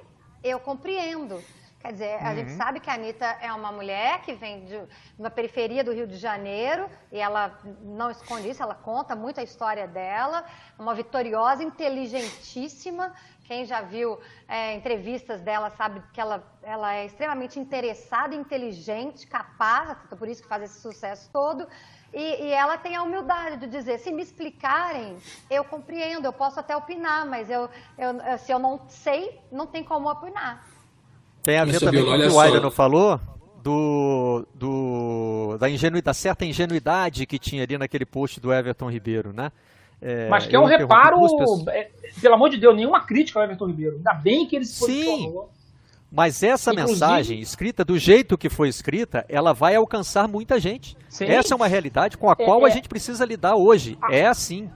eu 0.45 0.59
compreendo. 0.59 1.43
Quer 1.79 1.91
dizer, 1.91 2.15
a 2.15 2.29
uhum. 2.29 2.35
gente 2.35 2.51
sabe 2.53 2.79
que 2.79 2.89
a 2.89 2.93
Anitta 2.93 3.25
é 3.41 3.51
uma 3.53 3.71
mulher 3.71 4.21
que 4.21 4.33
vem 4.33 4.65
de 4.65 4.81
uma 5.19 5.29
periferia 5.29 5.83
do 5.83 5.93
Rio 5.93 6.07
de 6.07 6.17
Janeiro 6.17 6.89
e 7.11 7.19
ela 7.19 7.59
não 7.83 8.09
esconde 8.09 8.49
isso, 8.49 8.63
ela 8.63 8.73
conta 8.73 9.15
muito 9.15 9.39
a 9.39 9.43
história 9.43 9.87
dela, 9.87 10.43
uma 10.79 10.95
vitoriosa, 10.95 11.63
inteligentíssima. 11.63 13.13
Quem 13.43 13.65
já 13.65 13.81
viu 13.81 14.19
é, 14.47 14.73
entrevistas 14.73 15.41
dela 15.41 15.69
sabe 15.69 16.01
que 16.11 16.19
ela, 16.19 16.43
ela 16.63 16.95
é 16.95 17.05
extremamente 17.05 17.59
interessada, 17.59 18.33
inteligente, 18.33 19.27
capaz, 19.27 19.95
por 20.17 20.27
isso 20.27 20.41
que 20.41 20.49
faz 20.49 20.63
esse 20.63 20.81
sucesso 20.81 21.29
todo. 21.31 21.67
E, 22.15 22.45
e, 22.45 22.51
ela 22.53 22.77
tem 22.77 22.95
a 22.95 23.03
humildade 23.03 23.57
de 23.57 23.67
dizer: 23.67 23.99
se 23.99 24.09
me 24.09 24.23
explicarem, 24.23 25.17
eu 25.51 25.65
compreendo, 25.65 26.25
eu 26.25 26.31
posso 26.31 26.57
até 26.57 26.75
opinar, 26.75 27.25
mas 27.25 27.49
eu, 27.49 27.69
eu, 27.97 28.37
se 28.37 28.53
eu 28.53 28.57
não 28.57 28.79
sei, 28.87 29.37
não 29.51 29.67
tem 29.67 29.83
como 29.83 30.09
opinar. 30.09 30.65
Tem 31.43 31.59
a 31.59 31.65
ver 31.65 31.79
também 31.79 32.05
com 32.05 32.11
o 32.11 32.17
que 32.17 32.27
o 32.27 32.39
Aida 32.39 32.71
falou, 32.71 33.19
do, 33.61 34.47
do, 34.55 35.57
da, 35.59 35.69
ingenuidade, 35.69 36.05
da 36.05 36.13
certa 36.13 36.45
ingenuidade 36.45 37.25
que 37.25 37.37
tinha 37.37 37.63
ali 37.63 37.77
naquele 37.77 38.05
post 38.05 38.39
do 38.39 38.53
Everton 38.53 38.89
Ribeiro, 38.89 39.33
né? 39.33 39.51
É, 40.01 40.29
Mas 40.29 40.45
que 40.45 40.55
é 40.55 40.59
um 40.59 40.65
reparo, 40.65 41.19
é, 41.69 41.89
pelo 42.21 42.35
amor 42.35 42.49
de 42.49 42.57
Deus, 42.57 42.75
nenhuma 42.75 43.01
crítica 43.01 43.39
ao 43.39 43.45
Everton 43.45 43.67
Ribeiro. 43.67 43.95
Ainda 43.97 44.13
bem 44.13 44.47
que 44.47 44.55
ele 44.55 44.65
se 44.65 44.79
posicionou. 44.79 45.51
Sim. 45.51 45.64
Mas 46.15 46.41
essa 46.43 46.71
Inclusive, 46.71 46.91
mensagem 46.93 47.39
escrita 47.41 47.83
do 47.83 47.99
jeito 47.99 48.37
que 48.37 48.47
foi 48.47 48.69
escrita, 48.69 49.25
ela 49.27 49.51
vai 49.51 49.75
alcançar 49.75 50.29
muita 50.29 50.57
gente. 50.57 50.95
Sim. 51.09 51.25
Essa 51.25 51.53
é 51.53 51.55
uma 51.57 51.67
realidade 51.67 52.17
com 52.17 52.29
a 52.29 52.35
é, 52.39 52.45
qual 52.45 52.63
a 52.63 52.69
é. 52.69 52.71
gente 52.71 52.87
precisa 52.87 53.25
lidar 53.25 53.57
hoje. 53.57 53.97
A, 54.01 54.15
é 54.15 54.25
assim. 54.25 54.69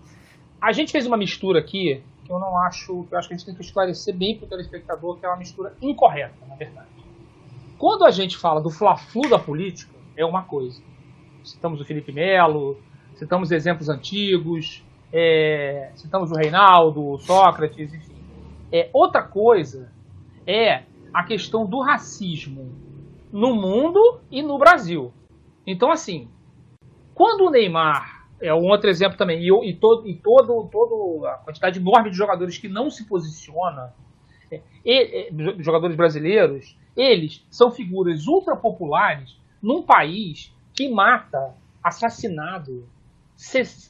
A 0.61 0.73
gente 0.73 0.91
fez 0.91 1.07
uma 1.07 1.15
mistura 1.15 1.61
aqui 1.61 2.03
que 2.25 2.31
eu 2.31 2.37
não 2.39 2.57
acho, 2.57 3.05
que 3.05 3.15
eu 3.15 3.17
acho 3.17 3.29
que 3.29 3.33
a 3.33 3.37
gente 3.37 3.45
tem 3.45 3.55
que 3.55 3.61
esclarecer 3.61 4.13
bem 4.13 4.35
para 4.35 4.47
o 4.47 4.49
telespectador 4.49 5.17
que 5.17 5.25
é 5.25 5.29
uma 5.29 5.37
mistura 5.37 5.73
incorreta, 5.81 6.35
na 6.45 6.55
verdade. 6.55 6.89
Quando 7.77 8.03
a 8.03 8.11
gente 8.11 8.35
fala 8.37 8.59
do 8.59 8.69
fla-flu 8.69 9.29
da 9.29 9.39
política, 9.39 9.95
é 10.17 10.25
uma 10.25 10.43
coisa. 10.43 10.81
Citamos 11.45 11.79
o 11.79 11.85
Felipe 11.85 12.11
Melo, 12.11 12.77
citamos 13.15 13.49
exemplos 13.49 13.87
antigos, 13.87 14.83
é, 15.13 15.89
citamos 15.95 16.31
o 16.31 16.35
Reinaldo, 16.35 17.11
o 17.11 17.17
Sócrates, 17.17 17.93
enfim. 17.93 18.15
É, 18.69 18.89
outra 18.91 19.23
coisa 19.23 19.89
é 20.45 20.83
a 21.13 21.23
questão 21.23 21.65
do 21.65 21.81
racismo 21.81 22.71
no 23.31 23.53
mundo 23.55 24.21
e 24.31 24.41
no 24.41 24.57
Brasil. 24.57 25.13
Então, 25.65 25.91
assim, 25.91 26.29
quando 27.13 27.45
o 27.45 27.49
Neymar 27.49 28.19
é 28.41 28.53
um 28.53 28.67
outro 28.67 28.89
exemplo 28.89 29.17
também. 29.17 29.41
E, 29.41 29.69
e, 29.69 29.73
todo, 29.73 30.07
e 30.07 30.15
todo, 30.15 30.69
todo 30.71 31.25
a 31.25 31.33
quantidade 31.37 31.79
enorme 31.79 32.09
de 32.09 32.17
jogadores 32.17 32.57
que 32.57 32.67
não 32.67 32.89
se 32.89 33.05
posiciona, 33.05 33.93
é, 34.51 34.61
e, 34.85 35.29
jogadores 35.59 35.95
brasileiros, 35.95 36.77
eles 36.95 37.45
são 37.51 37.71
figuras 37.71 38.27
ultra 38.27 38.55
populares 38.55 39.37
num 39.61 39.83
país 39.83 40.55
que 40.73 40.89
mata 40.89 41.53
assassinado, 41.83 42.87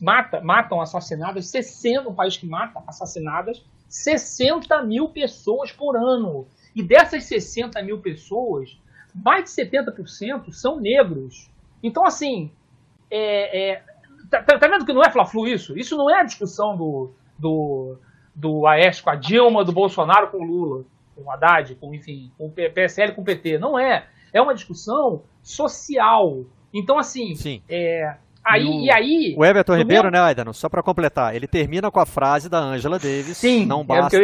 mata, 0.01 0.41
matam 0.41 0.81
assassinadas, 0.81 1.47
60, 1.47 2.09
um 2.09 2.13
país 2.13 2.37
que 2.37 2.45
mata 2.45 2.83
assassinadas 2.87 3.63
60 3.87 4.83
mil 4.83 5.09
pessoas 5.09 5.71
por 5.71 5.95
ano. 5.97 6.47
E 6.75 6.83
dessas 6.83 7.23
60 7.25 7.81
mil 7.83 7.99
pessoas, 7.99 8.77
mais 9.13 9.43
de 9.45 9.49
70% 9.49 10.51
são 10.51 10.79
negros. 10.79 11.49
Então, 11.81 12.05
assim, 12.05 12.51
é, 13.09 13.71
é, 13.71 13.83
Tá, 14.29 14.43
tá, 14.43 14.59
tá, 14.59 14.67
vendo 14.67 14.85
que 14.85 14.93
não 14.93 15.03
é 15.03 15.09
Fla-Flu 15.09 15.47
isso? 15.47 15.77
Isso 15.77 15.97
não 15.97 16.09
é 16.09 16.19
a 16.19 16.23
discussão 16.23 16.77
do, 16.77 17.11
do, 17.37 17.97
do 18.35 18.67
Aécio 18.67 19.03
com 19.03 19.09
a 19.09 19.15
Dilma, 19.15 19.65
do 19.65 19.71
Bolsonaro 19.71 20.29
com 20.29 20.37
o 20.37 20.43
Lula, 20.43 20.85
com 21.15 21.23
o 21.23 21.31
Haddad, 21.31 21.75
com, 21.75 21.93
enfim, 21.93 22.31
com 22.37 22.45
o 22.45 22.51
PSL 22.51 23.13
com 23.13 23.21
o 23.21 23.25
PT. 23.25 23.57
Não 23.57 23.77
é. 23.77 24.05
É 24.31 24.39
uma 24.39 24.53
discussão 24.53 25.23
social. 25.41 26.45
Então, 26.71 26.99
assim, 26.99 27.33
Sim. 27.35 27.63
É, 27.67 28.15
aí, 28.49 28.63
e, 28.63 28.67
o, 28.67 28.81
e 28.81 28.91
aí. 28.91 29.35
O 29.37 29.45
Everton 29.45 29.75
Ribeiro, 29.75 30.03
meu... 30.03 30.11
né, 30.11 30.19
Aidano? 30.19 30.53
Só 30.53 30.69
para 30.69 30.83
completar, 30.83 31.35
ele 31.35 31.47
termina 31.47 31.89
com 31.91 31.99
a 31.99 32.05
frase 32.05 32.49
da 32.49 32.59
Angela 32.59 32.97
Davis: 32.97 33.37
Sim, 33.37 33.65
não 33.65 33.85
basta 33.85 34.17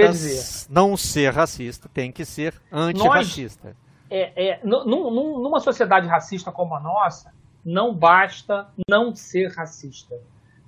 não 0.70 0.98
ser 0.98 1.34
racista, 1.34 1.90
tem 1.94 2.12
que 2.12 2.26
ser 2.26 2.54
antirracista. 2.72 3.68
Nós, 3.70 3.76
é, 4.10 4.50
é, 4.52 4.60
numa 4.64 5.60
sociedade 5.60 6.08
racista 6.08 6.52
como 6.52 6.76
a 6.76 6.80
nossa, 6.80 7.34
não 7.64 7.94
basta 7.94 8.68
não 8.88 9.16
ser 9.16 9.52
racista. 9.52 10.16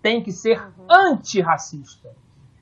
Tem 0.02 0.22
que 0.22 0.32
ser 0.32 0.60
uhum. 0.60 0.86
antirracista. 0.90 2.10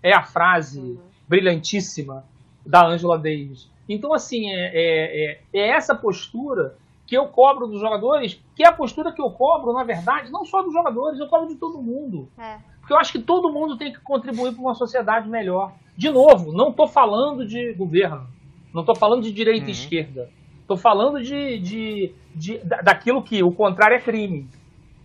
É 0.04 0.14
a 0.14 0.24
frase 0.24 0.80
uhum. 0.80 1.00
brilhantíssima 1.28 2.26
da 2.66 2.86
Angela 2.86 3.18
Davis. 3.18 3.70
Então, 3.88 4.14
assim, 4.14 4.50
é, 4.50 4.72
é, 4.74 5.32
é, 5.32 5.42
é, 5.54 5.70
essa 5.70 5.96
postura 5.96 6.76
que 7.06 7.16
eu 7.16 7.28
cobro 7.28 7.68
dos 7.68 7.80
jogadores, 7.80 8.42
que 8.56 8.64
é 8.64 8.68
a 8.68 8.72
postura 8.72 9.12
que 9.12 9.22
eu 9.22 9.30
cobro, 9.30 9.74
na 9.74 9.84
verdade, 9.84 10.32
não 10.32 10.44
só 10.44 10.62
dos 10.64 10.74
jogadores, 10.74 11.20
eu 11.20 11.28
cobro 11.28 11.48
de 11.48 11.56
todo 11.56 11.82
mundo. 11.82 12.30
É. 12.38 12.58
Porque 12.80 12.94
eu 12.94 12.98
acho 12.98 13.12
que 13.12 13.20
todo 13.20 13.52
mundo 13.52 13.78
tem 13.78 13.92
que 13.92 14.00
contribuir 14.00 14.54
para 14.54 14.62
uma 14.62 14.76
sociedade 14.76 15.28
melhor. 15.28 15.74
De 15.98 16.10
novo, 16.10 16.52
não 16.52 16.70
estou 16.70 16.88
falando 16.88 17.46
de 17.46 17.74
governo, 17.74 18.28
não 18.74 18.82
estou 18.82 18.96
falando 18.96 19.24
de 19.24 19.32
direita 19.32 19.64
uhum. 19.64 19.70
e 19.70 19.74
esquerda. 19.74 20.30
Estou 20.62 20.78
falando 20.78 21.22
de, 21.22 21.60
de, 21.60 22.12
de, 22.36 22.58
daquilo 22.84 23.22
que 23.22 23.44
o 23.44 23.52
contrário 23.52 23.98
é 23.98 24.00
crime. 24.00 24.48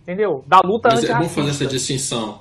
Entendeu? 0.01 0.43
Da 0.47 0.59
luta 0.59 0.89
Mas 0.91 1.03
É 1.03 1.13
bom 1.13 1.29
fazer 1.29 1.49
essa 1.51 1.65
distinção. 1.67 2.39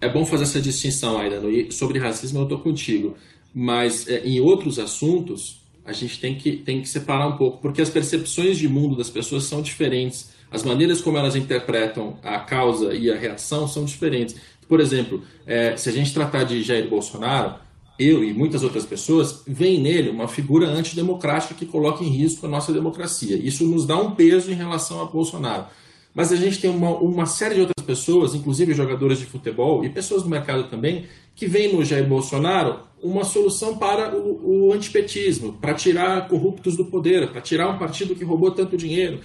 É 0.00 0.08
bom 0.08 0.24
fazer 0.24 0.44
essa 0.44 0.60
distinção, 0.60 1.18
Aida. 1.18 1.36
E 1.48 1.70
sobre 1.72 1.98
racismo 1.98 2.40
eu 2.40 2.44
estou 2.44 2.60
contigo. 2.60 3.16
Mas 3.52 4.08
é, 4.08 4.24
em 4.24 4.40
outros 4.40 4.78
assuntos, 4.78 5.61
a 5.84 5.92
gente 5.92 6.20
tem 6.20 6.34
que, 6.36 6.52
tem 6.52 6.80
que 6.80 6.88
separar 6.88 7.26
um 7.26 7.36
pouco, 7.36 7.58
porque 7.58 7.82
as 7.82 7.90
percepções 7.90 8.58
de 8.58 8.68
mundo 8.68 8.96
das 8.96 9.10
pessoas 9.10 9.44
são 9.44 9.62
diferentes. 9.62 10.30
As 10.50 10.62
maneiras 10.62 11.00
como 11.00 11.18
elas 11.18 11.34
interpretam 11.34 12.16
a 12.22 12.38
causa 12.38 12.94
e 12.94 13.10
a 13.10 13.16
reação 13.16 13.66
são 13.66 13.84
diferentes. 13.84 14.36
Por 14.68 14.80
exemplo, 14.80 15.22
é, 15.46 15.76
se 15.76 15.88
a 15.88 15.92
gente 15.92 16.14
tratar 16.14 16.44
de 16.44 16.62
Jair 16.62 16.88
Bolsonaro, 16.88 17.54
eu 17.98 18.24
e 18.24 18.32
muitas 18.32 18.62
outras 18.62 18.86
pessoas 18.86 19.42
veem 19.46 19.80
nele 19.80 20.10
uma 20.10 20.28
figura 20.28 20.66
antidemocrática 20.66 21.54
que 21.54 21.66
coloca 21.66 22.02
em 22.02 22.08
risco 22.08 22.46
a 22.46 22.48
nossa 22.48 22.72
democracia. 22.72 23.36
Isso 23.36 23.66
nos 23.66 23.86
dá 23.86 23.96
um 23.96 24.12
peso 24.12 24.50
em 24.50 24.54
relação 24.54 25.00
a 25.00 25.04
Bolsonaro. 25.04 25.66
Mas 26.14 26.30
a 26.30 26.36
gente 26.36 26.60
tem 26.60 26.70
uma, 26.70 26.90
uma 26.90 27.26
série 27.26 27.54
de 27.54 27.60
outras 27.62 27.84
pessoas, 27.84 28.34
inclusive 28.34 28.74
jogadores 28.74 29.18
de 29.18 29.26
futebol 29.26 29.84
e 29.84 29.88
pessoas 29.88 30.22
do 30.22 30.28
mercado 30.28 30.64
também, 30.64 31.06
que 31.34 31.46
veem 31.46 31.74
no 31.74 31.84
Jair 31.84 32.06
Bolsonaro 32.06 32.80
uma 33.02 33.24
solução 33.24 33.76
para 33.76 34.16
o, 34.16 34.68
o 34.68 34.72
antipetismo, 34.72 35.54
para 35.54 35.74
tirar 35.74 36.28
corruptos 36.28 36.76
do 36.76 36.84
poder, 36.84 37.30
para 37.30 37.40
tirar 37.40 37.68
um 37.68 37.78
partido 37.78 38.14
que 38.14 38.24
roubou 38.24 38.52
tanto 38.52 38.76
dinheiro. 38.76 39.20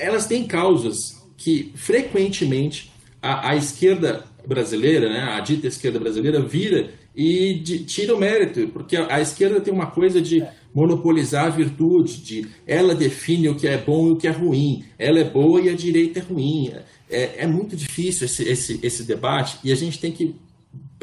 Elas 0.00 0.26
têm 0.26 0.46
causas 0.46 1.22
que 1.36 1.72
frequentemente 1.74 2.90
a, 3.20 3.50
a 3.50 3.56
esquerda 3.56 4.24
brasileira, 4.46 5.08
né, 5.08 5.20
a 5.20 5.40
dita 5.40 5.66
esquerda 5.66 5.98
brasileira, 5.98 6.40
vira 6.40 6.90
e 7.16 7.54
de, 7.54 7.84
tira 7.84 8.14
o 8.14 8.18
mérito, 8.18 8.68
porque 8.68 8.96
a, 8.96 9.16
a, 9.16 9.20
esquerda 9.20 9.60
tem 9.60 9.72
uma 9.72 9.86
coisa 9.86 10.20
de 10.20 10.44
monopolizar 10.74 11.46
a 11.46 11.50
virtude, 11.50 12.18
de 12.18 12.48
ela 12.66 12.94
define 12.94 13.48
o 13.48 13.54
que 13.54 13.66
é 13.66 13.78
bom 13.78 14.08
e 14.08 14.10
o 14.12 14.16
que 14.16 14.26
é 14.26 14.30
ruim, 14.30 14.84
ela 14.98 15.18
é 15.20 15.24
boa 15.24 15.60
e 15.60 15.68
a 15.68 15.74
direita 15.74 16.18
é 16.18 16.22
ruim. 16.22 16.72
É, 17.08 17.42
é 17.44 17.46
muito 17.46 17.76
difícil 17.76 18.26
esse, 18.26 18.42
esse, 18.42 18.80
esse 18.82 19.02
debate 19.04 19.58
e 19.62 19.70
a 19.70 19.76
gente 19.76 19.98
tem 19.98 20.10
que, 20.10 20.34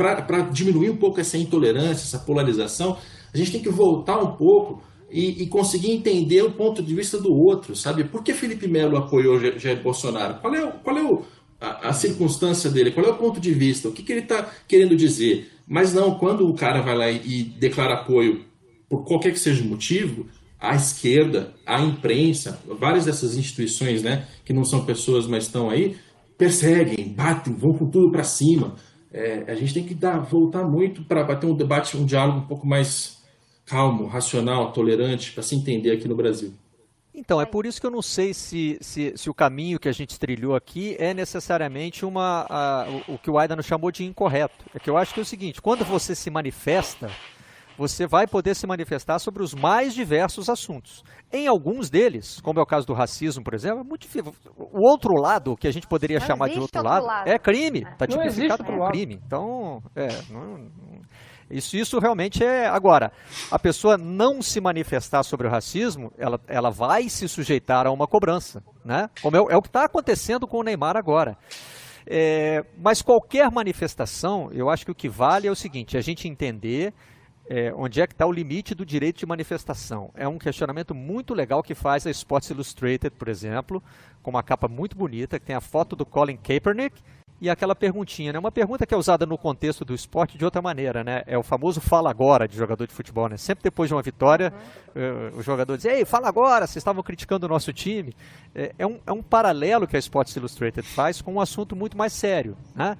para 0.01 0.41
diminuir 0.41 0.89
um 0.89 0.97
pouco 0.97 1.19
essa 1.19 1.37
intolerância, 1.37 2.03
essa 2.03 2.19
polarização, 2.19 2.97
a 3.33 3.37
gente 3.37 3.51
tem 3.51 3.61
que 3.61 3.69
voltar 3.69 4.19
um 4.19 4.35
pouco 4.35 4.81
e, 5.09 5.43
e, 5.43 5.47
conseguir 5.47 5.91
entender 5.91 6.41
o 6.41 6.51
ponto 6.51 6.81
de 6.81 6.95
vista 6.95 7.19
do 7.19 7.33
outro, 7.33 7.75
sabe? 7.75 8.05
Por 8.05 8.23
que 8.23 8.33
Felipe 8.33 8.67
Melo 8.67 8.97
apoiou 8.97 9.39
Jair 9.59 9.81
Bolsonaro? 9.83 10.35
Qual 10.39 10.55
é, 10.55 10.71
qual 10.83 10.97
é 10.97 11.03
o, 11.03 11.21
a, 11.59 11.89
a, 11.89 11.93
circunstância 11.93 12.69
dele? 12.69 12.91
Qual 12.91 13.05
é 13.05 13.09
o 13.09 13.17
ponto 13.17 13.39
de 13.39 13.53
vista? 13.53 13.89
O 13.89 13.91
que, 13.91 14.03
que 14.03 14.11
ele 14.11 14.21
está 14.21 14.49
querendo 14.67 14.95
dizer? 14.95 15.51
Mas 15.67 15.93
não, 15.93 16.15
quando 16.15 16.47
o 16.47 16.53
cara 16.53 16.81
vai 16.81 16.97
lá 16.97 17.11
e, 17.11 17.43
declara 17.43 17.95
apoio 17.95 18.45
por 18.89 19.03
qualquer 19.03 19.31
que 19.31 19.39
seja 19.39 19.63
o 19.63 19.67
motivo, 19.67 20.27
a 20.59 20.75
esquerda, 20.75 21.53
a 21.65 21.81
imprensa, 21.81 22.61
várias 22.79 23.05
dessas 23.05 23.35
instituições, 23.35 24.01
né, 24.03 24.27
que 24.45 24.53
não 24.53 24.63
são 24.63 24.85
pessoas, 24.85 25.27
mas 25.27 25.45
estão 25.45 25.69
aí, 25.69 25.95
perseguem, 26.37 27.13
batem, 27.13 27.53
vão 27.53 27.73
com 27.73 27.89
tudo 27.89 28.11
para 28.11 28.23
cima. 28.23 28.75
É, 29.13 29.43
a 29.47 29.55
gente 29.55 29.73
tem 29.73 29.83
que 29.83 29.93
dar, 29.93 30.19
voltar 30.19 30.63
muito 30.63 31.03
para 31.03 31.35
ter 31.35 31.45
um 31.45 31.55
debate, 31.55 31.97
um 31.97 32.05
diálogo 32.05 32.39
um 32.39 32.47
pouco 32.47 32.65
mais 32.65 33.21
calmo, 33.65 34.07
racional, 34.07 34.71
tolerante, 34.71 35.31
para 35.31 35.43
se 35.43 35.55
entender 35.55 35.91
aqui 35.91 36.07
no 36.07 36.15
Brasil. 36.15 36.53
Então, 37.13 37.41
é 37.41 37.45
por 37.45 37.65
isso 37.65 37.79
que 37.79 37.85
eu 37.85 37.91
não 37.91 38.01
sei 38.01 38.33
se, 38.33 38.77
se, 38.79 39.13
se 39.17 39.29
o 39.29 39.33
caminho 39.33 39.79
que 39.79 39.89
a 39.89 39.91
gente 39.91 40.17
trilhou 40.17 40.55
aqui 40.55 40.95
é 40.97 41.13
necessariamente 41.13 42.05
uma, 42.05 42.45
a, 42.49 42.87
o, 43.07 43.15
o, 43.15 43.17
que 43.17 43.29
o 43.29 43.37
Aidan 43.37 43.61
chamou 43.61 43.91
de 43.91 44.05
incorreto. 44.05 44.65
É 44.73 44.79
que 44.79 44.89
eu 44.89 44.97
acho 44.97 45.13
que 45.13 45.19
é 45.19 45.23
o 45.23 45.25
seguinte, 45.25 45.61
quando 45.61 45.83
você 45.83 46.15
se 46.15 46.29
manifesta, 46.29 47.11
você 47.81 48.05
vai 48.05 48.27
poder 48.27 48.55
se 48.55 48.67
manifestar 48.67 49.17
sobre 49.17 49.41
os 49.41 49.55
mais 49.55 49.95
diversos 49.95 50.49
assuntos. 50.49 51.03
Em 51.33 51.47
alguns 51.47 51.89
deles, 51.89 52.39
como 52.41 52.59
é 52.59 52.61
o 52.61 52.65
caso 52.65 52.85
do 52.85 52.93
racismo, 52.93 53.43
por 53.43 53.55
exemplo, 53.55 53.79
é 53.79 53.83
muito 53.83 54.01
difícil. 54.01 54.33
O 54.55 54.87
outro 54.87 55.19
lado, 55.19 55.57
que 55.57 55.67
a 55.67 55.71
gente 55.71 55.87
poderia 55.87 56.19
não 56.19 56.27
chamar 56.27 56.49
de 56.49 56.59
outro, 56.59 56.77
outro 56.77 56.83
lado, 56.83 57.05
lado, 57.07 57.27
é 57.27 57.39
crime. 57.39 57.81
Está 57.81 58.05
tipificado 58.05 58.63
como 58.63 58.87
crime. 58.87 59.19
Então, 59.25 59.81
é, 59.95 60.09
não, 60.29 60.69
Isso, 61.49 61.75
isso 61.75 61.97
realmente 61.97 62.43
é. 62.43 62.67
Agora, 62.67 63.11
a 63.49 63.57
pessoa 63.57 63.97
não 63.97 64.43
se 64.43 64.61
manifestar 64.61 65.23
sobre 65.23 65.47
o 65.47 65.49
racismo, 65.49 66.11
ela, 66.19 66.39
ela 66.47 66.69
vai 66.69 67.09
se 67.09 67.27
sujeitar 67.27 67.87
a 67.87 67.91
uma 67.91 68.05
cobrança, 68.05 68.63
né? 68.85 69.09
Como 69.23 69.35
é, 69.35 69.39
é 69.39 69.57
o 69.57 69.61
que 69.61 69.69
está 69.69 69.85
acontecendo 69.85 70.47
com 70.47 70.59
o 70.59 70.63
Neymar 70.63 70.95
agora. 70.95 71.35
É, 72.05 72.63
mas 72.77 73.01
qualquer 73.01 73.49
manifestação, 73.51 74.49
eu 74.51 74.69
acho 74.69 74.85
que 74.85 74.91
o 74.91 74.95
que 74.95 75.09
vale 75.09 75.47
é 75.47 75.51
o 75.51 75.55
seguinte: 75.55 75.97
a 75.97 76.01
gente 76.01 76.27
entender 76.27 76.93
é, 77.51 77.73
onde 77.75 77.99
é 77.99 78.07
que 78.07 78.13
está 78.13 78.25
o 78.25 78.31
limite 78.31 78.73
do 78.73 78.85
direito 78.85 79.19
de 79.19 79.25
manifestação. 79.25 80.09
É 80.15 80.25
um 80.25 80.37
questionamento 80.37 80.95
muito 80.95 81.33
legal 81.33 81.61
que 81.61 81.75
faz 81.75 82.07
a 82.07 82.09
Sports 82.09 82.49
Illustrated, 82.49 83.13
por 83.17 83.27
exemplo, 83.27 83.83
com 84.23 84.31
uma 84.31 84.41
capa 84.41 84.69
muito 84.69 84.95
bonita, 84.95 85.37
que 85.37 85.45
tem 85.45 85.55
a 85.55 85.59
foto 85.59 85.93
do 85.93 86.05
Colin 86.05 86.37
Kaepernick 86.37 87.01
e 87.41 87.49
aquela 87.49 87.75
perguntinha, 87.75 88.31
né? 88.31 88.39
Uma 88.39 88.53
pergunta 88.53 88.85
que 88.85 88.93
é 88.93 88.97
usada 88.97 89.25
no 89.25 89.37
contexto 89.37 89.83
do 89.83 89.93
esporte 89.93 90.37
de 90.37 90.45
outra 90.45 90.61
maneira, 90.61 91.03
né? 91.03 91.23
É 91.27 91.37
o 91.37 91.43
famoso 91.43 91.81
fala 91.81 92.09
agora 92.09 92.47
de 92.47 92.55
jogador 92.55 92.87
de 92.87 92.93
futebol, 92.93 93.27
né? 93.27 93.35
Sempre 93.35 93.65
depois 93.65 93.89
de 93.89 93.95
uma 93.95 94.01
vitória, 94.01 94.53
uhum. 94.95 95.33
uh, 95.33 95.39
o 95.39 95.43
jogador 95.43 95.75
diz, 95.75 95.85
ei, 95.85 96.05
fala 96.05 96.29
agora, 96.29 96.65
vocês 96.65 96.77
estavam 96.77 97.03
criticando 97.03 97.47
o 97.47 97.49
nosso 97.49 97.73
time. 97.73 98.15
É, 98.55 98.73
é, 98.77 98.87
um, 98.87 98.97
é 99.05 99.11
um 99.11 99.21
paralelo 99.21 99.87
que 99.87 99.97
a 99.97 99.99
Sports 99.99 100.33
Illustrated 100.37 100.87
faz 100.87 101.21
com 101.21 101.33
um 101.33 101.41
assunto 101.41 101.75
muito 101.75 101.97
mais 101.97 102.13
sério, 102.13 102.55
né? 102.73 102.97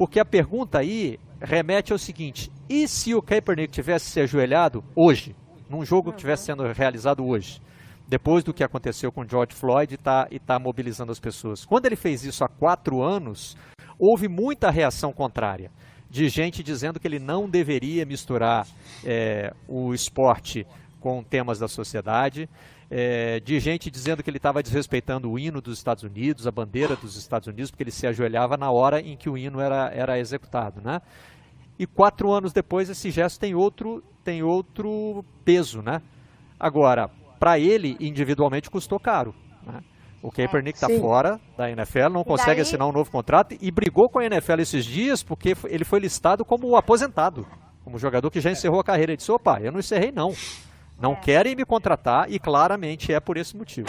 Porque 0.00 0.18
a 0.18 0.24
pergunta 0.24 0.78
aí 0.78 1.20
remete 1.42 1.92
ao 1.92 1.98
seguinte, 1.98 2.50
e 2.70 2.88
se 2.88 3.14
o 3.14 3.20
Kaepernick 3.20 3.70
tivesse 3.70 4.08
se 4.08 4.18
ajoelhado 4.18 4.82
hoje, 4.96 5.36
num 5.68 5.84
jogo 5.84 6.10
que 6.10 6.16
estivesse 6.16 6.46
sendo 6.46 6.62
realizado 6.72 7.22
hoje? 7.22 7.60
depois 8.08 8.42
do 8.42 8.52
que 8.52 8.64
aconteceu 8.64 9.12
com 9.12 9.28
George 9.28 9.54
Floyd 9.54 9.92
e 9.92 9.94
está 9.94 10.26
tá 10.44 10.58
mobilizando 10.58 11.12
as 11.12 11.20
pessoas. 11.20 11.64
Quando 11.64 11.86
ele 11.86 11.94
fez 11.94 12.24
isso 12.24 12.42
há 12.42 12.48
quatro 12.48 13.02
anos, 13.02 13.56
houve 13.98 14.26
muita 14.26 14.68
reação 14.68 15.12
contrária 15.12 15.70
de 16.10 16.28
gente 16.28 16.60
dizendo 16.62 16.98
que 16.98 17.06
ele 17.06 17.20
não 17.20 17.48
deveria 17.48 18.04
misturar 18.04 18.66
é, 19.04 19.52
o 19.68 19.94
esporte 19.94 20.66
com 20.98 21.22
temas 21.22 21.60
da 21.60 21.68
sociedade, 21.68 22.48
é, 22.90 23.38
de 23.38 23.60
gente 23.60 23.90
dizendo 23.90 24.22
que 24.22 24.28
ele 24.28 24.38
estava 24.38 24.62
desrespeitando 24.62 25.30
o 25.30 25.38
hino 25.38 25.60
dos 25.60 25.78
Estados 25.78 26.02
Unidos, 26.02 26.46
a 26.46 26.50
bandeira 26.50 26.96
dos 26.96 27.16
Estados 27.16 27.46
Unidos, 27.46 27.70
porque 27.70 27.84
ele 27.84 27.92
se 27.92 28.06
ajoelhava 28.06 28.56
na 28.56 28.70
hora 28.70 29.00
em 29.00 29.16
que 29.16 29.30
o 29.30 29.38
hino 29.38 29.60
era, 29.60 29.90
era 29.94 30.18
executado, 30.18 30.80
né? 30.80 31.00
E 31.78 31.86
quatro 31.86 32.32
anos 32.32 32.52
depois 32.52 32.90
esse 32.90 33.10
gesto 33.10 33.38
tem 33.38 33.54
outro, 33.54 34.02
tem 34.24 34.42
outro 34.42 35.24
peso, 35.44 35.80
né? 35.80 36.02
Agora, 36.58 37.08
para 37.38 37.58
ele, 37.58 37.96
individualmente, 38.00 38.68
custou 38.68 38.98
caro. 38.98 39.34
Né? 39.64 39.80
O 40.22 40.30
Kaepernick 40.30 40.76
está 40.76 40.92
é, 40.92 40.98
fora 40.98 41.40
da 41.56 41.70
NFL, 41.70 42.10
não 42.10 42.24
consegue 42.24 42.56
daí... 42.56 42.60
assinar 42.60 42.86
um 42.86 42.92
novo 42.92 43.10
contrato 43.10 43.56
e 43.58 43.70
brigou 43.70 44.10
com 44.10 44.18
a 44.18 44.26
NFL 44.26 44.60
esses 44.60 44.84
dias 44.84 45.22
porque 45.22 45.56
ele 45.64 45.84
foi 45.84 46.00
listado 46.00 46.44
como 46.44 46.76
aposentado, 46.76 47.46
como 47.82 47.98
jogador 47.98 48.30
que 48.30 48.40
já 48.40 48.50
encerrou 48.50 48.80
a 48.80 48.84
carreira. 48.84 49.12
Ele 49.12 49.16
disse: 49.16 49.32
opa, 49.32 49.58
eu 49.60 49.72
não 49.72 49.78
encerrei, 49.78 50.12
não. 50.12 50.34
Não 51.00 51.12
é. 51.12 51.16
querem 51.16 51.56
me 51.56 51.64
contratar 51.64 52.30
e 52.30 52.38
claramente 52.38 53.12
é 53.12 53.18
por 53.18 53.36
esse 53.36 53.56
motivo. 53.56 53.88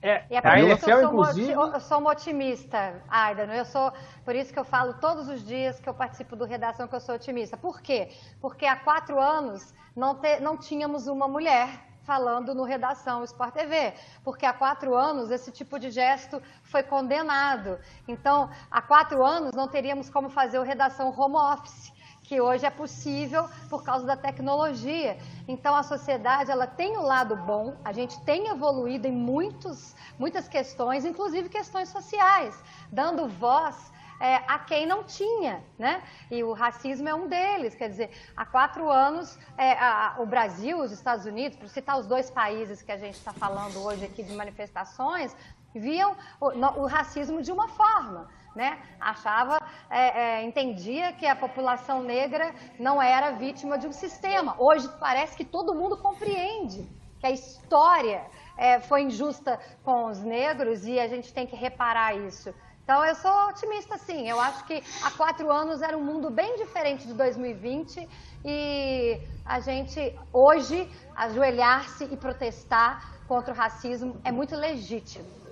É, 0.00 0.22
e 0.30 0.36
é 0.36 0.40
por 0.40 0.58
isso 0.58 0.84
que 0.84 0.92
eu 0.92 1.00
sou, 1.00 1.08
inclusive... 1.08 1.52
eu 1.52 1.80
sou 1.80 1.98
uma 1.98 2.10
otimista, 2.10 3.02
Aidan. 3.08 3.46
Eu 3.46 3.64
sou, 3.64 3.90
por 4.22 4.36
isso 4.36 4.52
que 4.52 4.58
eu 4.58 4.64
falo 4.64 4.92
todos 4.94 5.28
os 5.28 5.42
dias 5.42 5.80
que 5.80 5.88
eu 5.88 5.94
participo 5.94 6.36
do 6.36 6.44
Redação 6.44 6.86
que 6.86 6.94
eu 6.94 7.00
sou 7.00 7.14
otimista. 7.14 7.56
Por 7.56 7.80
quê? 7.80 8.10
Porque 8.38 8.66
há 8.66 8.76
quatro 8.76 9.18
anos 9.18 9.72
não, 9.96 10.14
te, 10.14 10.40
não 10.40 10.58
tínhamos 10.58 11.06
uma 11.06 11.26
mulher 11.26 11.68
falando 12.02 12.54
no 12.54 12.64
Redação 12.64 13.24
Sport 13.24 13.54
TV, 13.54 13.94
porque 14.22 14.44
há 14.44 14.52
quatro 14.52 14.94
anos 14.94 15.30
esse 15.30 15.50
tipo 15.50 15.78
de 15.78 15.90
gesto 15.90 16.40
foi 16.62 16.82
condenado. 16.82 17.78
Então, 18.06 18.50
há 18.70 18.82
quatro 18.82 19.24
anos 19.24 19.52
não 19.54 19.66
teríamos 19.66 20.10
como 20.10 20.28
fazer 20.28 20.58
o 20.58 20.62
Redação 20.62 21.18
Home 21.18 21.36
Office, 21.36 21.92
que 22.24 22.40
hoje 22.40 22.66
é 22.66 22.70
possível 22.70 23.48
por 23.68 23.84
causa 23.84 24.04
da 24.04 24.16
tecnologia. 24.16 25.16
Então, 25.46 25.76
a 25.76 25.82
sociedade 25.82 26.50
ela 26.50 26.66
tem 26.66 26.96
o 26.96 27.00
um 27.00 27.04
lado 27.04 27.36
bom, 27.36 27.76
a 27.84 27.92
gente 27.92 28.18
tem 28.22 28.48
evoluído 28.48 29.06
em 29.06 29.12
muitos, 29.12 29.94
muitas 30.18 30.48
questões, 30.48 31.04
inclusive 31.04 31.48
questões 31.48 31.90
sociais, 31.90 32.60
dando 32.90 33.28
voz 33.28 33.92
é, 34.20 34.36
a 34.48 34.58
quem 34.58 34.86
não 34.86 35.04
tinha, 35.04 35.62
né? 35.78 36.02
E 36.30 36.42
o 36.42 36.52
racismo 36.52 37.08
é 37.08 37.14
um 37.14 37.28
deles. 37.28 37.74
Quer 37.74 37.90
dizer, 37.90 38.10
há 38.36 38.46
quatro 38.46 38.90
anos, 38.90 39.38
é, 39.58 39.72
a, 39.72 40.16
o 40.18 40.26
Brasil, 40.26 40.78
os 40.80 40.92
Estados 40.92 41.26
Unidos, 41.26 41.58
para 41.58 41.68
citar 41.68 41.98
os 41.98 42.06
dois 42.06 42.30
países 42.30 42.80
que 42.80 42.92
a 42.92 42.96
gente 42.96 43.16
está 43.16 43.32
falando 43.32 43.82
hoje 43.84 44.04
aqui 44.04 44.22
de 44.22 44.32
manifestações, 44.32 45.36
viam 45.74 46.16
o, 46.40 46.52
no, 46.52 46.68
o 46.80 46.86
racismo 46.86 47.42
de 47.42 47.52
uma 47.52 47.68
forma. 47.68 48.28
Né? 48.54 48.78
Achava, 49.00 49.58
é, 49.90 50.20
é, 50.20 50.44
entendia 50.44 51.12
que 51.12 51.26
a 51.26 51.34
população 51.34 52.02
negra 52.02 52.54
não 52.78 53.02
era 53.02 53.32
vítima 53.32 53.76
de 53.76 53.88
um 53.88 53.92
sistema. 53.92 54.54
Hoje 54.58 54.88
parece 55.00 55.36
que 55.36 55.44
todo 55.44 55.74
mundo 55.74 55.96
compreende 55.96 56.86
que 57.18 57.26
a 57.26 57.30
história 57.30 58.24
é, 58.56 58.78
foi 58.80 59.02
injusta 59.02 59.58
com 59.82 60.06
os 60.06 60.22
negros 60.22 60.86
e 60.86 61.00
a 61.00 61.08
gente 61.08 61.32
tem 61.32 61.46
que 61.46 61.56
reparar 61.56 62.14
isso. 62.14 62.54
Então, 62.84 63.02
eu 63.02 63.14
sou 63.14 63.48
otimista, 63.48 63.96
sim. 63.96 64.28
Eu 64.28 64.38
acho 64.38 64.64
que 64.66 64.82
há 65.02 65.10
quatro 65.12 65.50
anos 65.50 65.80
era 65.80 65.96
um 65.96 66.04
mundo 66.04 66.30
bem 66.30 66.54
diferente 66.56 67.06
de 67.06 67.14
2020 67.14 68.06
e 68.44 69.18
a 69.44 69.58
gente, 69.58 70.14
hoje, 70.30 70.86
ajoelhar-se 71.16 72.04
e 72.04 72.16
protestar 72.16 73.24
contra 73.26 73.54
o 73.54 73.56
racismo 73.56 74.20
é 74.22 74.30
muito 74.30 74.54
legítimo. 74.54 75.43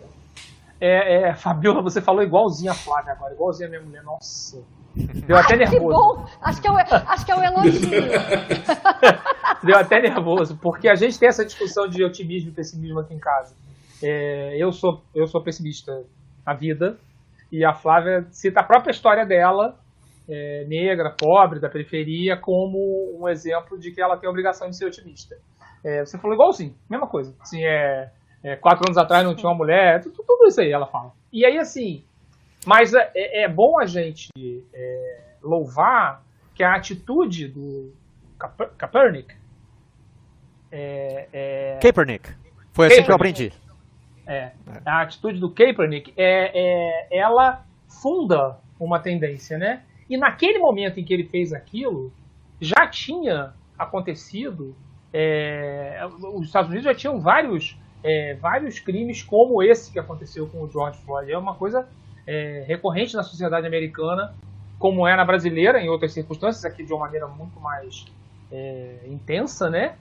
É, 0.84 1.28
é, 1.28 1.34
Fabiola, 1.36 1.80
você 1.80 2.02
falou 2.02 2.24
igualzinha 2.24 2.72
a 2.72 2.74
Flávia 2.74 3.12
agora, 3.12 3.32
igualzinha 3.32 3.68
a 3.68 3.70
minha 3.70 3.82
mulher. 3.82 4.02
Nossa, 4.02 4.60
deu 4.96 5.36
até 5.36 5.54
Ai, 5.54 5.60
nervoso. 5.60 5.78
Que 5.78 5.92
bom! 5.92 6.26
Acho 6.42 6.60
que 6.60 6.66
é, 6.66 6.72
acho 7.06 7.24
que 7.24 7.30
é 7.30 7.36
um 7.36 7.44
elogio. 7.44 7.90
deu 9.62 9.76
até 9.76 10.02
nervoso, 10.02 10.58
porque 10.60 10.88
a 10.88 10.96
gente 10.96 11.16
tem 11.20 11.28
essa 11.28 11.44
discussão 11.44 11.86
de 11.86 12.04
otimismo 12.04 12.50
e 12.50 12.52
pessimismo 12.52 12.98
aqui 12.98 13.14
em 13.14 13.20
casa. 13.20 13.54
É, 14.02 14.56
eu, 14.60 14.72
sou, 14.72 15.00
eu 15.14 15.28
sou 15.28 15.40
pessimista 15.40 15.92
na 16.44 16.52
vida, 16.52 16.98
e 17.52 17.64
a 17.64 17.72
Flávia 17.72 18.26
cita 18.32 18.58
a 18.58 18.64
própria 18.64 18.90
história 18.90 19.24
dela, 19.24 19.78
é, 20.28 20.64
negra, 20.66 21.14
pobre, 21.16 21.60
da 21.60 21.68
periferia, 21.68 22.36
como 22.36 23.20
um 23.20 23.28
exemplo 23.28 23.78
de 23.78 23.92
que 23.92 24.02
ela 24.02 24.16
tem 24.16 24.26
a 24.26 24.30
obrigação 24.30 24.68
de 24.68 24.76
ser 24.76 24.86
otimista. 24.86 25.36
É, 25.84 26.04
você 26.04 26.18
falou 26.18 26.34
igualzinho, 26.34 26.74
mesma 26.90 27.06
coisa. 27.06 27.32
Assim, 27.40 27.64
é, 27.64 28.10
é, 28.42 28.56
quatro 28.56 28.84
anos 28.86 28.98
atrás 28.98 29.24
não 29.24 29.34
tinha 29.34 29.48
uma 29.48 29.56
mulher, 29.56 30.02
tudo, 30.02 30.22
tudo, 30.26 30.46
isso 30.46 30.60
aí 30.60 30.70
ela 30.70 30.86
fala. 30.86 31.12
E 31.32 31.44
aí, 31.44 31.58
assim, 31.58 32.04
mas 32.66 32.94
é, 32.94 33.10
é, 33.14 33.42
é 33.42 33.48
bom 33.48 33.78
a 33.78 33.86
gente 33.86 34.28
é, 34.72 35.24
louvar 35.42 36.22
que 36.54 36.62
a 36.62 36.74
atitude 36.74 37.48
do 37.48 37.92
Kaepernick. 38.76 39.34
É, 40.70 41.78
Kaepernick. 41.80 42.34
Foi 42.72 42.86
assim 42.86 42.96
Kaepernick. 42.96 43.04
que 43.04 43.10
eu 43.10 43.14
aprendi. 43.14 43.52
É, 44.26 44.52
a 44.84 45.02
atitude 45.02 45.40
do 45.40 45.50
Kaepernick, 45.50 46.12
é, 46.16 46.52
é, 46.54 47.18
ela 47.18 47.64
funda 47.88 48.58
uma 48.78 48.98
tendência, 49.00 49.58
né? 49.58 49.82
E 50.08 50.16
naquele 50.16 50.58
momento 50.58 50.98
em 51.00 51.04
que 51.04 51.12
ele 51.12 51.24
fez 51.24 51.52
aquilo, 51.52 52.12
já 52.60 52.86
tinha 52.86 53.52
acontecido, 53.78 54.76
é, 55.12 56.00
os 56.34 56.46
Estados 56.46 56.70
Unidos 56.70 56.84
já 56.84 56.94
tinham 56.94 57.20
vários, 57.20 57.76
é, 58.04 58.34
vários 58.34 58.78
crimes 58.78 59.22
como 59.22 59.62
esse 59.62 59.92
que 59.92 59.98
aconteceu 59.98 60.46
com 60.48 60.62
o 60.62 60.70
George 60.70 60.98
Floyd. 61.04 61.30
É 61.30 61.38
uma 61.38 61.54
coisa 61.54 61.86
é, 62.26 62.64
recorrente 62.66 63.14
na 63.14 63.22
sociedade 63.22 63.66
americana, 63.66 64.34
como 64.78 65.06
é 65.06 65.16
na 65.16 65.24
brasileira, 65.24 65.80
em 65.80 65.88
outras 65.88 66.12
circunstâncias, 66.12 66.64
aqui 66.64 66.84
de 66.84 66.92
uma 66.92 67.06
maneira 67.06 67.26
muito 67.26 67.58
mais 67.60 68.04
é, 68.50 69.06
intensa, 69.06 69.70
né? 69.70 69.96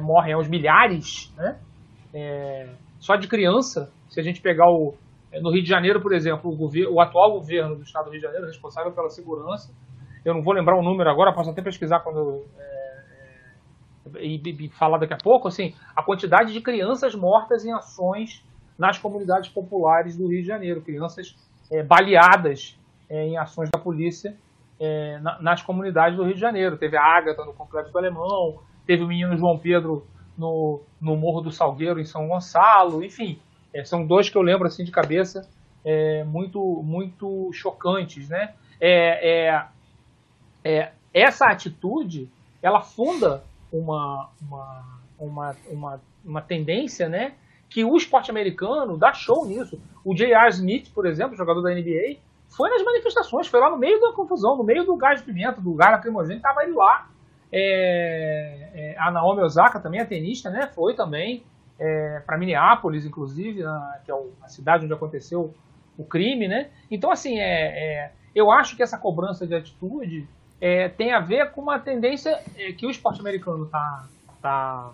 morrem 0.00 0.32
aos 0.32 0.46
milhares, 0.46 1.34
né? 1.36 1.58
só 3.00 3.16
de 3.16 3.26
criança, 3.26 3.90
se 4.08 4.20
a 4.20 4.22
gente 4.22 4.40
pegar 4.40 4.68
o. 4.68 4.94
É, 5.32 5.40
no 5.40 5.50
Rio 5.50 5.62
de 5.62 5.68
Janeiro, 5.68 6.00
por 6.00 6.12
exemplo, 6.12 6.50
o, 6.50 6.56
governo, 6.56 6.92
o 6.92 7.00
atual 7.00 7.32
governo 7.32 7.76
do 7.76 7.82
estado 7.82 8.06
do 8.06 8.10
Rio 8.10 8.20
de 8.20 8.26
Janeiro, 8.26 8.46
responsável 8.46 8.92
pela 8.92 9.08
segurança, 9.08 9.72
eu 10.24 10.34
não 10.34 10.42
vou 10.42 10.52
lembrar 10.52 10.76
o 10.76 10.82
número 10.82 11.08
agora, 11.08 11.32
posso 11.32 11.50
até 11.50 11.62
pesquisar 11.62 12.00
quando. 12.00 12.44
E, 14.18 14.40
e, 14.44 14.68
falar 14.70 14.98
daqui 14.98 15.14
a 15.14 15.18
pouco, 15.18 15.48
assim, 15.48 15.74
a 15.94 16.02
quantidade 16.02 16.52
de 16.52 16.60
crianças 16.60 17.14
mortas 17.14 17.64
em 17.64 17.72
ações 17.72 18.44
nas 18.78 18.98
comunidades 18.98 19.50
populares 19.50 20.16
do 20.16 20.26
Rio 20.26 20.40
de 20.40 20.48
Janeiro, 20.48 20.80
crianças 20.80 21.36
é, 21.70 21.82
baleadas 21.82 22.78
é, 23.08 23.26
em 23.26 23.36
ações 23.36 23.68
da 23.70 23.78
polícia 23.78 24.36
é, 24.78 25.18
na, 25.18 25.40
nas 25.42 25.62
comunidades 25.62 26.16
do 26.16 26.24
Rio 26.24 26.34
de 26.34 26.40
Janeiro. 26.40 26.78
Teve 26.78 26.96
a 26.96 27.02
Ágata 27.02 27.44
no 27.44 27.52
Complexo 27.52 27.92
do 27.92 27.98
Alemão, 27.98 28.60
teve 28.86 29.02
o 29.02 29.06
menino 29.06 29.36
João 29.36 29.58
Pedro 29.58 30.06
no, 30.36 30.80
no 31.00 31.16
Morro 31.16 31.42
do 31.42 31.52
Salgueiro, 31.52 32.00
em 32.00 32.04
São 32.06 32.26
Gonçalo, 32.26 33.04
enfim, 33.04 33.38
é, 33.74 33.84
são 33.84 34.06
dois 34.06 34.30
que 34.30 34.36
eu 34.36 34.42
lembro 34.42 34.66
assim 34.66 34.84
de 34.84 34.90
cabeça 34.90 35.48
é, 35.84 36.24
muito, 36.24 36.82
muito 36.82 37.52
chocantes, 37.52 38.28
né? 38.28 38.54
É, 38.80 39.66
é, 40.64 40.92
essa 41.12 41.46
atitude, 41.46 42.30
ela 42.62 42.80
funda 42.80 43.44
uma, 43.72 44.30
uma, 44.40 45.00
uma, 45.18 45.56
uma, 45.68 46.00
uma 46.24 46.42
tendência, 46.42 47.08
né? 47.08 47.34
Que 47.68 47.84
o 47.84 47.96
esporte 47.96 48.30
americano 48.30 48.96
dá 48.96 49.12
show 49.12 49.46
nisso. 49.46 49.80
O 50.04 50.14
J.R. 50.14 50.48
Smith, 50.48 50.92
por 50.92 51.06
exemplo, 51.06 51.36
jogador 51.36 51.62
da 51.62 51.70
NBA, 51.70 52.18
foi 52.48 52.68
nas 52.70 52.82
manifestações, 52.82 53.46
foi 53.46 53.60
lá 53.60 53.70
no 53.70 53.78
meio 53.78 54.00
da 54.00 54.12
confusão, 54.12 54.56
no 54.56 54.64
meio 54.64 54.84
do 54.84 54.96
gás 54.96 55.20
de 55.20 55.26
pimenta, 55.26 55.60
do 55.60 55.74
gás 55.74 55.92
lacrimogêneo, 55.92 56.38
estava 56.38 56.62
ele 56.64 56.72
lá. 56.72 57.08
É, 57.52 58.70
é, 58.74 58.96
a 58.98 59.10
Naomi 59.10 59.42
Osaka 59.42 59.80
também, 59.80 60.00
a 60.00 60.06
tenista, 60.06 60.50
né? 60.50 60.68
Foi 60.68 60.94
também 60.94 61.44
é, 61.78 62.20
para 62.26 62.38
Minneapolis, 62.38 63.06
inclusive, 63.06 63.62
na, 63.62 64.00
que 64.04 64.10
é 64.10 64.14
a 64.42 64.48
cidade 64.48 64.84
onde 64.84 64.94
aconteceu 64.94 65.54
o 65.96 66.04
crime, 66.04 66.48
né? 66.48 66.70
Então, 66.90 67.10
assim, 67.10 67.38
é, 67.38 68.04
é 68.04 68.12
eu 68.34 68.50
acho 68.50 68.76
que 68.76 68.82
essa 68.82 68.98
cobrança 68.98 69.46
de 69.46 69.54
atitude 69.54 70.28
é, 70.60 70.88
tem 70.88 71.12
a 71.12 71.20
ver 71.20 71.50
com 71.52 71.62
uma 71.62 71.78
tendência 71.78 72.38
é, 72.56 72.72
que 72.72 72.86
o 72.86 72.90
esporte 72.90 73.20
americano 73.20 73.64
está 73.64 74.04
tá 74.42 74.90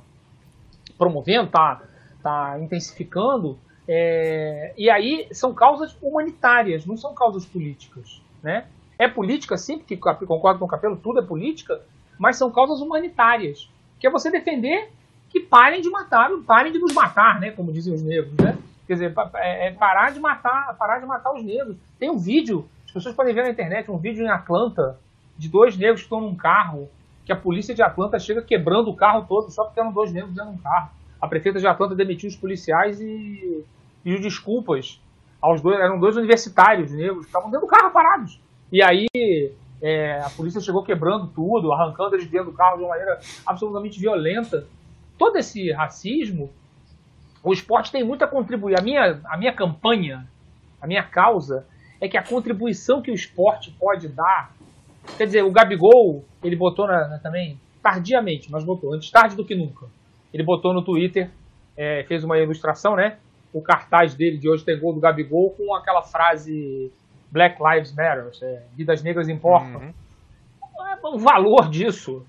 promovendo, 0.97 1.47
está 1.47 1.83
tá 2.23 2.59
intensificando, 2.61 3.59
é, 3.89 4.73
e 4.77 4.91
aí 4.91 5.29
são 5.33 5.55
causas 5.55 5.97
humanitárias, 6.03 6.87
não 6.87 6.97
são 6.97 7.15
causas 7.15 7.45
políticas. 7.45 8.21
Né? 8.43 8.67
É 8.99 9.09
política, 9.09 9.57
sim, 9.57 9.79
porque 9.79 9.97
concordo 9.97 10.59
com 10.59 10.65
o 10.65 10.69
Capelo, 10.69 10.97
tudo 10.97 11.21
é 11.21 11.23
política, 11.23 11.81
mas 12.19 12.37
são 12.37 12.51
causas 12.51 12.81
humanitárias. 12.81 13.71
Que 13.99 14.07
é 14.07 14.11
você 14.11 14.31
defender 14.31 14.91
que 15.31 15.41
parem 15.41 15.81
de 15.81 15.91
matar, 15.91 16.31
parem 16.47 16.73
de 16.73 16.79
nos 16.79 16.95
matar, 16.95 17.41
né? 17.41 17.51
como 17.51 17.73
dizem 17.73 17.95
os 17.95 18.03
negros. 18.03 18.35
Né? 18.35 18.57
Quer 18.87 18.93
dizer, 18.95 19.15
é, 19.35 19.69
é 19.69 19.73
parar 19.73 20.13
de 20.13 20.21
matar, 20.21 20.77
parar 20.77 20.99
de 20.99 21.07
matar 21.07 21.33
os 21.33 21.43
negros. 21.43 21.77
Tem 21.99 22.11
um 22.11 22.19
vídeo, 22.19 22.69
as 22.87 22.93
pessoas 22.93 23.15
podem 23.15 23.35
ver 23.35 23.43
na 23.43 23.51
internet, 23.51 23.91
um 23.91 23.99
vídeo 23.99 24.25
em 24.25 24.31
Atlanta, 24.31 24.99
de 25.39 25.49
dois 25.49 25.77
negros 25.77 26.01
que 26.01 26.07
estão 26.07 26.21
num 26.21 26.35
carro, 26.35 26.89
que 27.25 27.33
a 27.33 27.37
polícia 27.37 27.75
de 27.75 27.83
Atlanta 27.83 28.19
chega 28.19 28.41
quebrando 28.43 28.89
o 28.91 28.97
carro 28.97 29.27
todo 29.29 29.51
só 29.51 29.65
porque 29.65 29.81
eram 29.81 29.93
dois 29.93 30.13
negros 30.13 30.35
dentro 30.35 30.53
de 30.53 30.59
um 30.59 30.59
carro. 30.59 30.91
A 31.21 31.27
prefeita 31.27 31.59
de 31.59 31.67
Atlanta 31.67 31.95
demitiu 31.95 32.29
os 32.29 32.37
policiais 32.37 33.01
e 33.01 33.65
pediu 34.03 34.21
desculpas 34.21 35.01
aos 35.41 35.61
dois, 35.61 35.79
eram 35.79 35.99
dois 35.99 36.17
universitários 36.17 36.91
negros, 36.93 37.21
que 37.21 37.27
estavam 37.27 37.51
dentro 37.51 37.67
do 37.67 37.71
carro 37.71 37.91
parados. 37.91 38.41
E 38.73 38.83
aí 38.83 39.07
é, 39.81 40.21
a 40.21 40.31
polícia 40.31 40.61
chegou 40.61 40.83
quebrando 40.83 41.27
tudo, 41.29 41.73
arrancando 41.73 42.17
eles 42.17 42.27
dentro 42.29 42.51
do 42.51 42.57
carro 42.57 42.79
de 42.79 42.83
uma 42.83 42.91
maneira 42.91 43.21
absolutamente 43.45 43.99
violenta. 43.99 44.67
Todo 45.19 45.37
esse 45.37 45.71
racismo, 45.73 46.51
o 47.43 47.53
esporte 47.53 47.93
tem 47.93 48.03
muito 48.03 48.25
a 48.25 48.29
contribuir. 48.29 48.79
A 48.79 48.83
minha, 48.83 49.21
a 49.25 49.37
minha 49.37 49.53
campanha, 49.53 50.27
a 50.81 50.87
minha 50.87 51.03
causa, 51.03 51.67
é 52.01 52.09
que 52.09 52.17
a 52.17 52.23
contribuição 52.23 53.03
que 53.03 53.11
o 53.11 53.15
esporte 53.15 53.71
pode 53.79 54.09
dar. 54.09 54.55
Quer 55.17 55.27
dizer, 55.27 55.43
o 55.43 55.51
Gabigol, 55.51 56.25
ele 56.43 56.57
botou 56.57 56.87
na, 56.87 57.09
na, 57.09 57.19
também, 57.19 57.59
tardiamente, 57.83 58.51
mas 58.51 58.65
botou, 58.65 58.95
antes 58.95 59.11
tarde 59.11 59.37
do 59.37 59.45
que 59.45 59.55
nunca. 59.55 59.87
Ele 60.33 60.43
botou 60.43 60.75
no 60.75 60.83
Twitter, 60.83 61.31
é, 61.77 62.05
fez 62.05 62.25
uma 62.25 62.39
ilustração, 62.39 62.97
né? 62.97 63.19
o 63.57 63.63
cartaz 63.63 64.15
dele 64.15 64.37
de 64.37 64.49
hoje 64.49 64.65
tem 64.65 64.79
gol 64.79 64.93
do 64.93 65.01
Gabigol 65.01 65.51
com 65.51 65.75
aquela 65.75 66.03
frase 66.03 66.93
Black 67.31 67.59
Lives 67.63 67.95
Matter, 67.95 68.31
é, 68.43 68.63
vidas 68.75 69.03
negras 69.03 69.29
importam. 69.29 69.81
Uhum. 69.81 69.95
É, 70.87 71.07
o 71.07 71.19
valor 71.19 71.71
disso. 71.71 72.25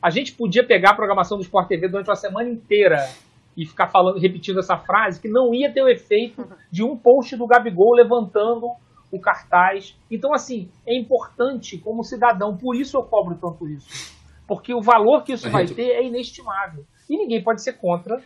A 0.00 0.10
gente 0.10 0.32
podia 0.32 0.64
pegar 0.64 0.90
a 0.90 0.94
programação 0.94 1.36
do 1.36 1.42
Sport 1.42 1.66
TV 1.66 1.88
durante 1.88 2.08
uma 2.08 2.14
semana 2.14 2.48
inteira 2.48 3.10
e 3.56 3.66
ficar 3.66 3.88
falando, 3.88 4.20
repetindo 4.20 4.60
essa 4.60 4.76
frase, 4.76 5.20
que 5.20 5.28
não 5.28 5.52
ia 5.52 5.72
ter 5.72 5.82
o 5.82 5.88
efeito 5.88 6.46
de 6.70 6.84
um 6.84 6.96
post 6.96 7.36
do 7.36 7.48
Gabigol 7.48 7.94
levantando 7.94 8.70
o 9.10 9.20
cartaz. 9.20 9.96
Então, 10.10 10.32
assim, 10.32 10.68
é 10.86 10.98
importante 10.98 11.78
como 11.78 12.04
cidadão, 12.04 12.56
por 12.56 12.76
isso 12.76 12.96
eu 12.96 13.02
cobro 13.02 13.36
tanto 13.36 13.68
isso. 13.68 14.16
Porque 14.46 14.74
o 14.74 14.80
valor 14.80 15.22
que 15.24 15.32
isso 15.32 15.50
vai 15.50 15.66
ter 15.66 15.90
é 15.90 16.04
inestimável. 16.04 16.84
E 17.08 17.16
ninguém 17.16 17.42
pode 17.42 17.62
ser 17.62 17.74
contra 17.74 18.22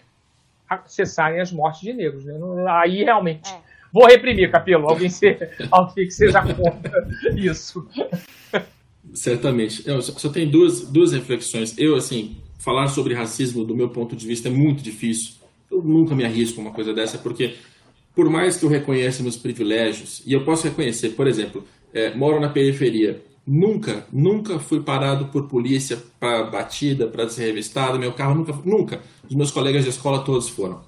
cessarem 0.86 1.40
as 1.40 1.52
mortes 1.52 1.80
de 1.80 1.92
negros. 1.92 2.24
Né? 2.24 2.34
Aí 2.68 3.04
realmente. 3.04 3.50
É. 3.50 3.60
Vou 3.92 4.06
reprimir, 4.06 4.50
Capelo. 4.50 4.88
Alguém, 4.88 5.10
ser, 5.10 5.54
alguém 5.70 6.06
que 6.06 6.12
seja 6.12 6.40
contra 6.40 7.06
isso. 7.36 7.86
Certamente. 9.12 9.86
Eu 9.86 10.00
só, 10.00 10.12
só 10.12 10.30
tem 10.30 10.48
duas, 10.48 10.90
duas 10.90 11.12
reflexões. 11.12 11.76
Eu, 11.76 11.94
assim, 11.94 12.36
falar 12.58 12.86
sobre 12.86 13.14
racismo, 13.14 13.64
do 13.64 13.76
meu 13.76 13.90
ponto 13.90 14.16
de 14.16 14.26
vista, 14.26 14.48
é 14.48 14.50
muito 14.50 14.82
difícil. 14.82 15.34
Eu 15.70 15.82
nunca 15.82 16.14
me 16.14 16.24
arrisco 16.24 16.60
uma 16.60 16.72
coisa 16.72 16.94
dessa, 16.94 17.18
porque 17.18 17.56
por 18.14 18.28
mais 18.28 18.56
que 18.56 18.64
eu 18.64 18.68
reconheça 18.68 19.22
meus 19.22 19.36
privilégios, 19.36 20.22
e 20.26 20.32
eu 20.32 20.44
posso 20.44 20.64
reconhecer, 20.64 21.10
por 21.10 21.26
exemplo, 21.26 21.64
é, 21.92 22.14
moro 22.14 22.40
na 22.40 22.48
periferia, 22.48 23.22
Nunca, 23.44 24.06
nunca 24.12 24.60
fui 24.60 24.80
parado 24.80 25.26
por 25.26 25.48
polícia 25.48 25.98
para 26.20 26.44
batida, 26.44 27.08
para 27.08 27.28
ser 27.28 27.46
revistado. 27.46 27.98
Meu 27.98 28.12
carro 28.12 28.36
nunca, 28.36 28.52
nunca. 28.64 29.00
Os 29.28 29.34
meus 29.34 29.50
colegas 29.50 29.82
de 29.82 29.90
escola 29.90 30.20
todos 30.20 30.48
foram. 30.48 30.80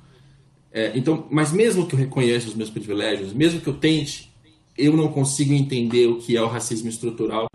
É, 0.72 0.92
então, 0.94 1.26
mas 1.30 1.52
mesmo 1.52 1.86
que 1.86 1.94
eu 1.94 1.98
reconheça 1.98 2.48
os 2.48 2.54
meus 2.54 2.70
privilégios, 2.70 3.32
mesmo 3.32 3.60
que 3.60 3.66
eu 3.66 3.74
tente, 3.74 4.32
eu 4.78 4.96
não 4.96 5.08
consigo 5.08 5.52
entender 5.52 6.06
o 6.06 6.18
que 6.18 6.36
é 6.36 6.42
o 6.42 6.46
racismo 6.46 6.88
estrutural. 6.88 7.48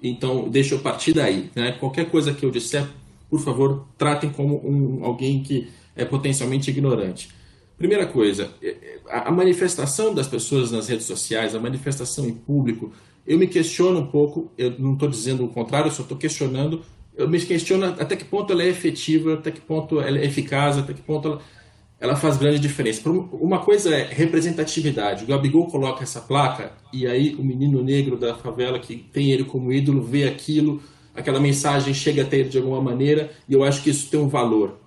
Então, 0.00 0.48
deixa 0.48 0.74
eu 0.74 0.78
partir 0.78 1.12
daí. 1.12 1.50
Né? 1.54 1.72
Qualquer 1.72 2.08
coisa 2.08 2.32
que 2.32 2.44
eu 2.44 2.50
disser, 2.50 2.86
por 3.28 3.40
favor, 3.40 3.86
tratem 3.98 4.30
como 4.30 4.60
um, 4.64 5.04
alguém 5.04 5.42
que 5.42 5.68
é 5.96 6.04
potencialmente 6.04 6.70
ignorante. 6.70 7.28
Primeira 7.76 8.06
coisa, 8.06 8.50
é, 8.62 8.68
é, 8.68 8.98
a 9.08 9.30
manifestação 9.32 10.14
das 10.14 10.28
pessoas 10.28 10.70
nas 10.70 10.88
redes 10.88 11.06
sociais, 11.06 11.54
a 11.54 11.60
manifestação 11.60 12.24
em 12.24 12.32
público, 12.32 12.92
eu 13.26 13.36
me 13.36 13.48
questiono 13.48 13.98
um 13.98 14.06
pouco, 14.06 14.50
eu 14.56 14.78
não 14.78 14.92
estou 14.92 15.08
dizendo 15.08 15.44
o 15.44 15.48
contrário, 15.48 15.88
eu 15.88 15.92
só 15.92 16.02
estou 16.02 16.16
questionando, 16.16 16.82
eu 17.16 17.28
me 17.28 17.40
questiono 17.40 17.86
até 17.86 18.14
que 18.14 18.24
ponto 18.24 18.52
ela 18.52 18.62
é 18.62 18.68
efetiva, 18.68 19.34
até 19.34 19.50
que 19.50 19.60
ponto 19.60 20.00
ela 20.00 20.18
é 20.18 20.24
eficaz, 20.24 20.78
até 20.78 20.92
que 20.92 21.02
ponto 21.02 21.28
ela, 21.28 21.40
ela 21.98 22.16
faz 22.16 22.36
grande 22.36 22.60
diferença. 22.60 23.08
Uma 23.08 23.60
coisa 23.60 23.94
é 23.94 24.04
representatividade. 24.04 25.24
O 25.24 25.26
Gabigol 25.26 25.66
coloca 25.66 26.02
essa 26.02 26.20
placa 26.20 26.72
e 26.92 27.06
aí 27.06 27.34
o 27.34 27.44
menino 27.44 27.82
negro 27.82 28.16
da 28.16 28.34
favela 28.34 28.78
que 28.78 28.96
tem 28.96 29.32
ele 29.32 29.44
como 29.44 29.72
ídolo 29.72 30.02
vê 30.02 30.24
aquilo, 30.24 30.82
aquela 31.14 31.40
mensagem 31.40 31.94
chega 31.94 32.22
até 32.22 32.38
ele 32.38 32.48
de 32.48 32.58
alguma 32.58 32.80
maneira 32.80 33.32
e 33.48 33.54
eu 33.54 33.64
acho 33.64 33.82
que 33.82 33.90
isso 33.90 34.10
tem 34.10 34.20
um 34.20 34.28
valor. 34.28 34.78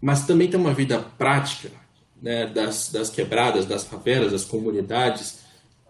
Mas 0.00 0.26
também 0.26 0.48
tem 0.48 0.58
uma 0.58 0.72
vida 0.72 0.98
prática 1.18 1.79
né, 2.22 2.46
das, 2.46 2.90
das 2.92 3.10
quebradas, 3.10 3.66
das 3.66 3.84
favelas, 3.84 4.32
das 4.32 4.44
comunidades, 4.44 5.40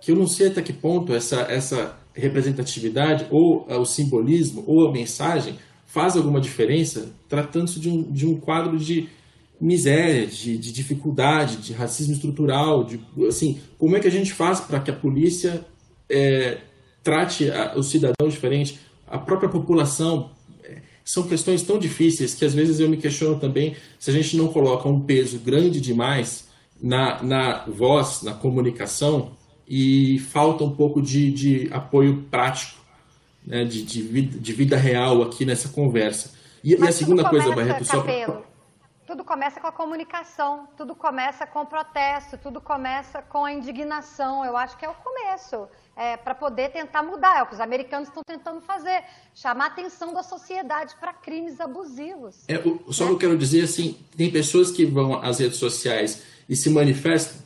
que 0.01 0.11
eu 0.11 0.17
não 0.17 0.27
sei 0.27 0.49
até 0.49 0.63
que 0.63 0.73
ponto 0.73 1.15
essa, 1.15 1.43
essa 1.43 1.97
representatividade 2.15 3.27
ou 3.31 3.67
o 3.69 3.85
simbolismo 3.85 4.65
ou 4.67 4.89
a 4.89 4.93
mensagem 4.93 5.59
faz 5.87 6.17
alguma 6.17 6.41
diferença 6.41 7.13
tratando-se 7.29 7.81
de 7.81 7.89
um, 7.89 8.03
de 8.11 8.27
um 8.27 8.39
quadro 8.39 8.79
de 8.79 9.09
miséria, 9.61 10.27
de, 10.27 10.57
de 10.57 10.73
dificuldade, 10.73 11.59
de 11.59 11.73
racismo 11.75 12.15
estrutural, 12.15 12.85
de, 12.85 13.01
assim, 13.29 13.61
como 13.77 13.97
é 13.97 14.01
que 14.01 14.09
a 14.09 14.11
gente 14.11 14.33
faz 14.33 14.61
para 14.61 14.81
que 14.81 14.91
a 14.91 14.97
polícia 14.97 15.65
é, 16.09 16.59
trate 17.03 17.51
a, 17.51 17.77
o 17.77 17.83
cidadão 17.83 18.29
diferente, 18.29 18.81
a 19.07 19.19
própria 19.19 19.51
população, 19.51 20.31
são 21.11 21.25
questões 21.25 21.61
tão 21.65 21.77
difíceis 21.77 22.35
que 22.35 22.45
às 22.45 22.55
vezes 22.55 22.79
eu 22.79 22.89
me 22.89 22.97
questiono 22.97 23.41
também 23.41 23.75
se 23.99 24.11
a 24.11 24.13
gente 24.13 24.37
não 24.37 24.47
coloca 24.47 24.89
um 24.89 25.01
peso 25.01 25.41
grande 25.41 25.81
demais 25.81 26.49
na, 26.81 27.21
na 27.21 27.65
voz, 27.67 28.23
na 28.23 28.33
comunicação, 28.33 29.33
e 29.67 30.21
falta 30.21 30.63
um 30.63 30.71
pouco 30.71 31.03
de, 31.03 31.33
de 31.33 31.69
apoio 31.73 32.23
prático, 32.31 32.81
né, 33.45 33.65
de, 33.65 33.83
de, 33.83 34.03
vida, 34.03 34.39
de 34.39 34.53
vida 34.53 34.77
real 34.77 35.21
aqui 35.23 35.45
nessa 35.45 35.69
conversa. 35.71 36.33
E, 36.63 36.77
a 36.77 36.93
segunda 36.93 37.29
coisa, 37.29 37.53
Barreto, 37.53 37.85
só 37.85 38.03
pra... 38.03 38.43
Tudo 39.05 39.25
começa 39.25 39.61
com 39.61 39.67
a 39.67 39.73
comunicação, 39.73 40.69
tudo 40.77 40.95
começa 40.95 41.45
com 41.45 41.63
o 41.63 41.67
protesto, 41.67 42.39
tudo 42.39 42.61
começa 42.61 43.21
com 43.21 43.45
a 43.45 43.53
indignação. 43.53 44.45
Eu 44.45 44.57
acho 44.57 44.77
que 44.77 44.85
é 44.85 44.89
o 44.89 44.95
começo, 44.95 45.67
é, 46.01 46.17
para 46.17 46.35
poder 46.35 46.71
tentar 46.71 47.03
mudar. 47.03 47.41
É 47.41 47.43
o 47.43 47.47
que 47.47 47.53
os 47.53 47.61
americanos 47.61 48.09
estão 48.09 48.23
tentando 48.27 48.63
fazer, 48.63 49.05
chamar 49.35 49.65
a 49.65 49.69
atenção 49.69 50.15
da 50.15 50.23
sociedade 50.23 50.95
para 50.99 51.13
crimes 51.13 51.61
abusivos. 51.61 52.37
É, 52.49 52.57
o, 52.59 52.91
só 52.91 53.05
né? 53.05 53.11
que 53.11 53.15
eu 53.17 53.19
quero 53.19 53.37
dizer 53.37 53.65
assim, 53.65 53.99
tem 54.17 54.31
pessoas 54.31 54.71
que 54.71 54.87
vão 54.87 55.23
às 55.23 55.39
redes 55.39 55.59
sociais 55.59 56.23
e 56.49 56.57
se 56.57 56.71
manifestam 56.71 57.43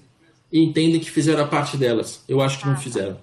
e 0.52 0.62
entendem 0.62 1.00
que 1.00 1.10
fizeram 1.10 1.42
a 1.42 1.48
parte 1.48 1.76
delas. 1.76 2.22
Eu 2.28 2.40
acho 2.40 2.58
que 2.58 2.64
ah, 2.64 2.68
não 2.68 2.76
tá. 2.76 2.80
fizeram. 2.80 3.18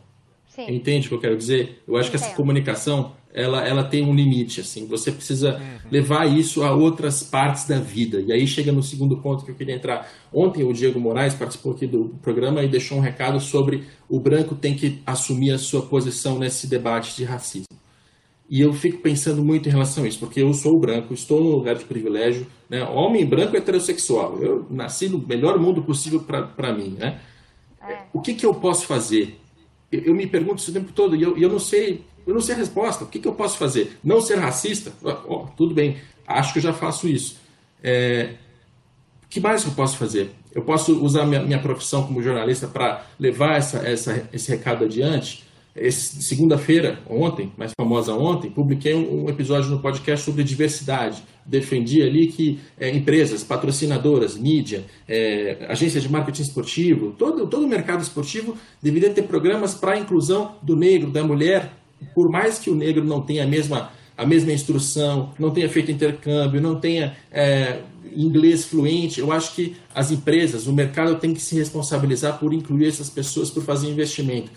Sim. 0.49 0.65
Entende 0.67 1.07
o 1.07 1.09
que 1.09 1.15
eu 1.15 1.21
quero 1.21 1.37
dizer? 1.37 1.81
Eu 1.87 1.95
acho 1.95 2.09
Entendo. 2.09 2.19
que 2.19 2.27
essa 2.27 2.35
comunicação 2.35 3.15
ela, 3.33 3.65
ela 3.65 3.83
tem 3.83 4.03
um 4.03 4.13
limite, 4.13 4.61
assim. 4.61 4.85
Você 4.87 5.11
precisa 5.11 5.55
uhum. 5.55 5.89
levar 5.91 6.25
isso 6.25 6.63
a 6.63 6.73
outras 6.73 7.23
partes 7.23 7.65
da 7.65 7.79
vida. 7.79 8.19
E 8.21 8.31
aí 8.31 8.45
chega 8.45 8.71
no 8.71 8.83
segundo 8.83 9.17
ponto 9.17 9.45
que 9.45 9.51
eu 9.51 9.55
queria 9.55 9.75
entrar. 9.75 10.09
Ontem 10.33 10.63
o 10.63 10.73
Diego 10.73 10.99
Moraes 10.99 11.33
participou 11.33 11.73
aqui 11.73 11.87
do 11.87 12.15
programa 12.21 12.63
e 12.63 12.67
deixou 12.67 12.97
um 12.97 13.01
recado 13.01 13.39
sobre 13.39 13.83
o 14.09 14.19
branco 14.19 14.55
tem 14.55 14.75
que 14.75 15.01
assumir 15.05 15.51
a 15.51 15.57
sua 15.57 15.81
posição 15.83 16.37
nesse 16.37 16.67
debate 16.67 17.15
de 17.15 17.23
racismo. 17.23 17.67
E 18.49 18.59
eu 18.59 18.73
fico 18.73 18.97
pensando 18.97 19.41
muito 19.41 19.69
em 19.69 19.71
relação 19.71 20.03
a 20.03 20.07
isso, 20.09 20.19
porque 20.19 20.41
eu 20.41 20.53
sou 20.53 20.77
branco, 20.77 21.13
estou 21.13 21.41
no 21.41 21.51
lugar 21.51 21.73
de 21.75 21.85
privilégio, 21.85 22.45
né? 22.69 22.83
homem 22.83 23.25
branco 23.25 23.55
heterossexual. 23.55 24.37
Eu 24.41 24.67
nasci 24.69 25.07
no 25.07 25.25
melhor 25.25 25.57
mundo 25.57 25.81
possível 25.81 26.19
para 26.19 26.73
mim. 26.73 26.97
Né? 26.99 27.21
É. 27.81 27.99
O 28.11 28.19
que, 28.19 28.33
que 28.33 28.45
eu 28.45 28.53
posso 28.53 28.85
fazer? 28.85 29.39
Eu, 29.89 30.01
eu, 30.01 30.13
me 30.13 30.27
pergunto 30.27 30.57
isso 30.57 30.69
o 30.69 30.73
tempo 30.73 30.91
todo 30.91 31.15
e 31.15 31.23
eu, 31.23 31.37
eu 31.37 31.47
não 31.47 31.59
sei 31.59 32.03
eu 32.25 32.33
não 32.33 32.41
sei 32.41 32.55
a 32.55 32.57
resposta. 32.57 33.03
O 33.03 33.07
que, 33.07 33.19
que 33.19 33.27
eu 33.27 33.33
posso 33.33 33.57
fazer? 33.57 33.97
Não 34.03 34.21
ser 34.21 34.37
racista? 34.37 34.91
Oh, 35.27 35.47
tudo 35.57 35.73
bem, 35.73 35.97
acho 36.27 36.53
que 36.53 36.59
eu 36.59 36.63
já 36.63 36.73
faço 36.73 37.07
isso. 37.07 37.39
É, 37.83 38.35
que 39.31 39.39
mais 39.39 39.63
eu 39.65 39.71
posso 39.71 39.97
fazer? 39.97 40.29
Eu 40.53 40.61
posso 40.61 41.01
usar 41.01 41.25
minha, 41.25 41.41
minha 41.41 41.59
profissão 41.59 42.05
como 42.05 42.21
jornalista 42.21 42.67
para 42.67 43.05
levar 43.17 43.55
essa, 43.57 43.77
essa, 43.77 44.29
esse 44.33 44.51
recado 44.51 44.83
adiante? 44.83 45.45
Segunda-feira, 45.89 46.99
ontem, 47.09 47.49
mais 47.57 47.71
famosa 47.79 48.13
ontem, 48.13 48.51
publiquei 48.51 48.93
um, 48.93 49.23
um, 49.23 49.29
episódio 49.29 49.71
no 49.71 49.79
podcast 49.79 50.25
sobre 50.25 50.43
diversidade. 50.43 51.23
Defendi 51.45 52.01
ali 52.03 52.27
que 52.27 52.59
é, 52.77 52.89
empresas, 52.89 53.41
patrocinadoras, 53.41 54.37
mídia, 54.37 54.83
é, 55.07 55.65
agências 55.69 56.03
de 56.03 56.11
marketing 56.11 56.41
esportivo, 56.41 57.13
todo, 57.17 57.47
todo 57.47 57.63
o 57.63 57.69
mercado 57.69 58.01
esportivo 58.01 58.57
deveria 58.81 59.11
ter 59.11 59.21
programas 59.21 59.73
para 59.73 59.93
a 59.93 59.97
inclusão 59.97 60.57
do 60.61 60.75
negro, 60.75 61.09
da 61.09 61.23
mulher, 61.23 61.71
por 62.13 62.29
mais 62.29 62.59
que 62.59 62.69
o 62.69 62.75
negro 62.75 63.03
não 63.03 63.21
tenha 63.21 63.43
a 63.43 63.47
mesma, 63.47 63.91
a 64.17 64.25
mesma 64.25 64.51
instrução, 64.51 65.31
não 65.39 65.51
tenha 65.51 65.69
feito 65.69 65.91
intercâmbio, 65.91 66.61
não 66.61 66.79
tenha 66.79 67.15
é, 67.31 67.81
inglês 68.15 68.65
fluente, 68.65 69.19
eu 69.19 69.31
acho 69.31 69.55
que 69.55 69.75
as 69.93 70.11
empresas, 70.11 70.67
o 70.67 70.73
mercado 70.73 71.15
tem 71.19 71.33
que 71.33 71.41
se 71.41 71.55
responsabilizar 71.55 72.39
por 72.39 72.53
incluir 72.53 72.87
essas 72.87 73.09
pessoas, 73.09 73.49
por 73.49 73.63
fazer 73.63 73.89
investimento 73.89 74.51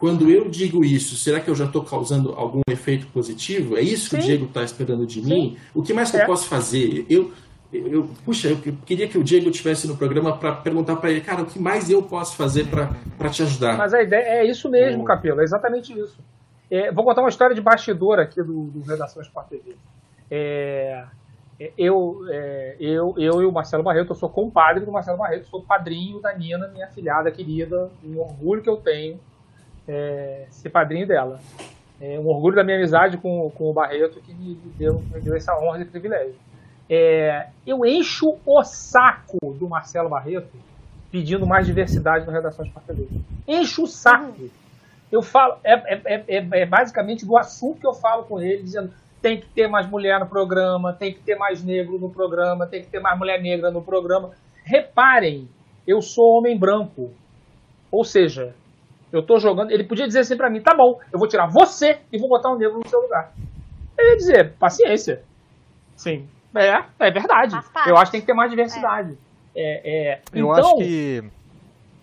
quando 0.00 0.30
eu 0.30 0.48
digo 0.48 0.82
isso, 0.82 1.14
será 1.14 1.40
que 1.40 1.50
eu 1.50 1.54
já 1.54 1.66
estou 1.66 1.84
causando 1.84 2.32
algum 2.32 2.62
efeito 2.70 3.06
positivo? 3.08 3.76
É 3.76 3.82
isso 3.82 4.08
que 4.08 4.16
Sim. 4.16 4.22
o 4.22 4.26
Diego 4.26 4.44
está 4.46 4.64
esperando 4.64 5.06
de 5.06 5.20
Sim. 5.20 5.28
mim? 5.28 5.56
O 5.74 5.82
que 5.82 5.92
mais 5.92 6.10
que 6.10 6.16
é. 6.16 6.22
eu 6.22 6.26
posso 6.26 6.48
fazer? 6.48 7.04
Eu, 7.10 7.30
eu, 7.70 8.08
puxa, 8.24 8.48
eu 8.48 8.56
queria 8.86 9.06
que 9.06 9.18
o 9.18 9.22
Diego 9.22 9.50
estivesse 9.50 9.86
no 9.86 9.98
programa 9.98 10.38
para 10.38 10.56
perguntar 10.56 10.96
para 10.96 11.10
ele, 11.10 11.20
cara, 11.20 11.42
o 11.42 11.46
que 11.46 11.58
mais 11.58 11.90
eu 11.90 12.02
posso 12.02 12.34
fazer 12.34 12.66
para 12.68 13.28
te 13.28 13.42
ajudar? 13.42 13.76
Mas 13.76 13.92
a 13.92 14.02
ideia 14.02 14.40
é 14.40 14.50
isso 14.50 14.70
mesmo, 14.70 15.04
Capelo, 15.04 15.42
é 15.42 15.44
exatamente 15.44 15.92
isso. 15.92 16.16
É, 16.70 16.92
vou 16.92 17.04
contar 17.04 17.22
uma 17.22 17.28
história 17.28 17.54
de 17.54 17.60
bastidor 17.60 18.18
aqui 18.20 18.42
do, 18.42 18.64
do 18.64 18.82
Redação 18.82 19.20
Sport 19.22 19.48
TV. 19.48 19.76
É, 20.30 21.04
é, 21.58 21.72
eu, 21.76 22.20
é, 22.30 22.76
eu, 22.78 23.14
eu 23.18 23.42
e 23.42 23.44
o 23.44 23.52
Marcelo 23.52 23.82
Barreto, 23.82 24.10
eu 24.10 24.14
sou 24.14 24.30
compadre 24.30 24.84
do 24.84 24.92
Marcelo 24.92 25.18
Barreto, 25.18 25.48
sou 25.48 25.62
padrinho 25.62 26.20
da 26.20 26.32
Nina, 26.32 26.68
minha 26.68 26.86
filhada 26.88 27.30
querida, 27.30 27.90
um 28.04 28.18
orgulho 28.18 28.62
que 28.62 28.70
eu 28.70 28.76
tenho 28.76 29.18
é, 29.86 30.46
ser 30.50 30.70
padrinho 30.70 31.06
dela. 31.06 31.40
É 32.00 32.18
um 32.18 32.28
orgulho 32.28 32.56
da 32.56 32.64
minha 32.64 32.78
amizade 32.78 33.18
com, 33.18 33.50
com 33.50 33.68
o 33.68 33.72
Barreto 33.74 34.20
que 34.20 34.32
me 34.32 34.54
deu, 34.78 35.02
me 35.12 35.20
deu 35.20 35.36
essa 35.36 35.58
honra 35.58 35.82
e 35.82 35.84
privilégio. 35.84 36.34
É, 36.88 37.48
eu 37.66 37.84
encho 37.84 38.38
o 38.46 38.64
saco 38.64 39.38
do 39.54 39.68
Marcelo 39.68 40.08
Barreto 40.08 40.56
pedindo 41.10 41.46
mais 41.46 41.66
diversidade 41.66 42.26
na 42.26 42.32
redação 42.32 42.64
de 42.64 42.70
Partedeiro. 42.70 43.10
Encho 43.46 43.82
o 43.82 43.86
saco. 43.86 44.48
Eu 45.10 45.22
falo, 45.22 45.56
é, 45.64 45.74
é, 45.74 46.24
é, 46.28 46.60
é, 46.60 46.66
basicamente 46.66 47.26
do 47.26 47.36
assunto 47.36 47.80
que 47.80 47.86
eu 47.86 47.92
falo 47.92 48.24
com 48.24 48.40
ele, 48.40 48.62
dizendo 48.62 48.92
tem 49.20 49.38
que 49.40 49.46
ter 49.48 49.68
mais 49.68 49.86
mulher 49.86 50.18
no 50.18 50.26
programa, 50.26 50.92
tem 50.92 51.12
que 51.12 51.20
ter 51.20 51.36
mais 51.36 51.62
negro 51.62 51.98
no 51.98 52.10
programa, 52.10 52.66
tem 52.66 52.82
que 52.82 52.88
ter 52.88 53.00
mais 53.00 53.18
mulher 53.18 53.40
negra 53.40 53.70
no 53.70 53.82
programa. 53.82 54.30
Reparem, 54.64 55.48
eu 55.86 56.00
sou 56.00 56.38
homem 56.38 56.56
branco. 56.56 57.12
Ou 57.90 58.04
seja, 58.04 58.54
eu 59.12 59.22
tô 59.22 59.38
jogando. 59.38 59.70
Ele 59.72 59.84
podia 59.84 60.06
dizer 60.06 60.20
assim 60.20 60.36
para 60.36 60.48
mim: 60.48 60.62
tá 60.62 60.74
bom, 60.74 61.00
eu 61.12 61.18
vou 61.18 61.28
tirar 61.28 61.46
você 61.46 61.98
e 62.12 62.18
vou 62.18 62.28
botar 62.28 62.50
um 62.50 62.56
negro 62.56 62.78
no 62.78 62.88
seu 62.88 63.00
lugar. 63.00 63.32
Ele 63.98 64.10
ia 64.10 64.16
dizer: 64.16 64.52
paciência. 64.52 65.22
Sim. 65.96 66.26
É, 66.54 66.82
é 66.98 67.10
verdade. 67.10 67.56
Eu 67.86 67.96
acho 67.96 68.06
que 68.06 68.12
tem 68.12 68.20
que 68.20 68.26
ter 68.26 68.32
mais 68.32 68.50
diversidade. 68.50 69.18
É. 69.54 70.12
É, 70.12 70.20
eu 70.32 70.50
então, 70.50 70.54
acho 70.54 70.76
que. 70.76 71.24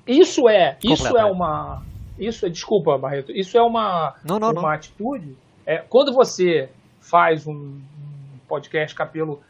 Isso 0.05 0.47
é, 0.47 0.77
isso 0.84 1.17
é 1.17 1.25
uma. 1.25 1.84
Isso 2.18 2.45
é, 2.45 2.49
desculpa, 2.49 2.98
Barreto, 2.98 3.31
isso 3.31 3.57
é 3.57 3.61
uma, 3.61 4.15
não, 4.23 4.39
não, 4.39 4.52
uma 4.52 4.61
não. 4.61 4.69
atitude. 4.69 5.35
É, 5.65 5.77
quando 5.77 6.14
você 6.14 6.69
faz 7.02 7.45
um 7.48 7.80
podcast 8.48 8.95
capelo 8.95 9.41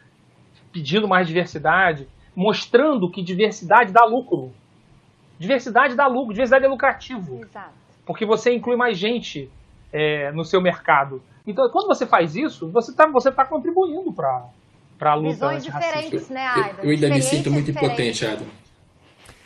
pedindo 0.72 1.08
mais 1.08 1.28
diversidade, 1.28 2.08
mostrando 2.36 3.10
que 3.10 3.24
diversidade 3.24 3.92
dá 3.92 4.06
lucro. 4.06 4.52
Diversidade 5.40 5.96
dá 5.96 6.08
lucro, 6.08 6.34
diversidade 6.34 6.66
é 6.66 6.68
lucrativo. 6.68 7.42
Exato. 7.42 7.72
Porque 8.06 8.26
você 8.26 8.54
inclui 8.54 8.76
mais 8.76 8.98
gente 8.98 9.50
é, 9.92 10.32
no 10.32 10.44
seu 10.44 10.62
mercado. 10.62 11.22
Então, 11.46 11.70
quando 11.70 11.88
você 11.88 12.06
faz 12.06 12.36
isso, 12.36 12.70
você 12.70 12.92
está 12.92 13.08
você 13.08 13.32
tá 13.32 13.46
contribuindo 13.46 14.12
para 14.12 14.50
a 15.02 15.16
luta 15.16 15.30
Visões 15.30 15.64
diferentes, 15.64 16.30
né, 16.30 16.46
Adam? 16.46 16.76
Eu, 16.80 16.86
eu 16.86 16.90
ainda 16.92 17.10
me 17.10 17.22
sinto 17.22 17.52
muito 17.52 17.72
impotente, 17.72 18.26
Adam. 18.26 18.46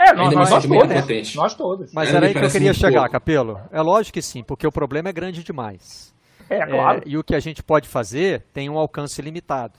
É, 0.01 0.13
nós, 0.13 0.33
nós, 0.33 0.49
nós 0.49 0.65
todos. 0.65 1.35
Nós 1.35 1.53
todos. 1.53 1.93
Mas 1.93 2.13
era 2.13 2.25
aí 2.25 2.33
que 2.33 2.43
eu 2.43 2.49
queria 2.49 2.73
chegar, 2.73 3.01
pouco. 3.01 3.11
Capelo. 3.11 3.59
É 3.71 3.81
lógico 3.81 4.15
que 4.15 4.21
sim, 4.21 4.43
porque 4.43 4.65
o 4.65 4.71
problema 4.71 5.09
é 5.09 5.13
grande 5.13 5.43
demais. 5.43 6.13
É, 6.49 6.65
claro. 6.65 6.99
É, 6.99 7.03
e 7.05 7.17
o 7.17 7.23
que 7.23 7.35
a 7.35 7.39
gente 7.39 7.61
pode 7.61 7.87
fazer 7.87 8.43
tem 8.51 8.69
um 8.69 8.77
alcance 8.77 9.21
limitado. 9.21 9.77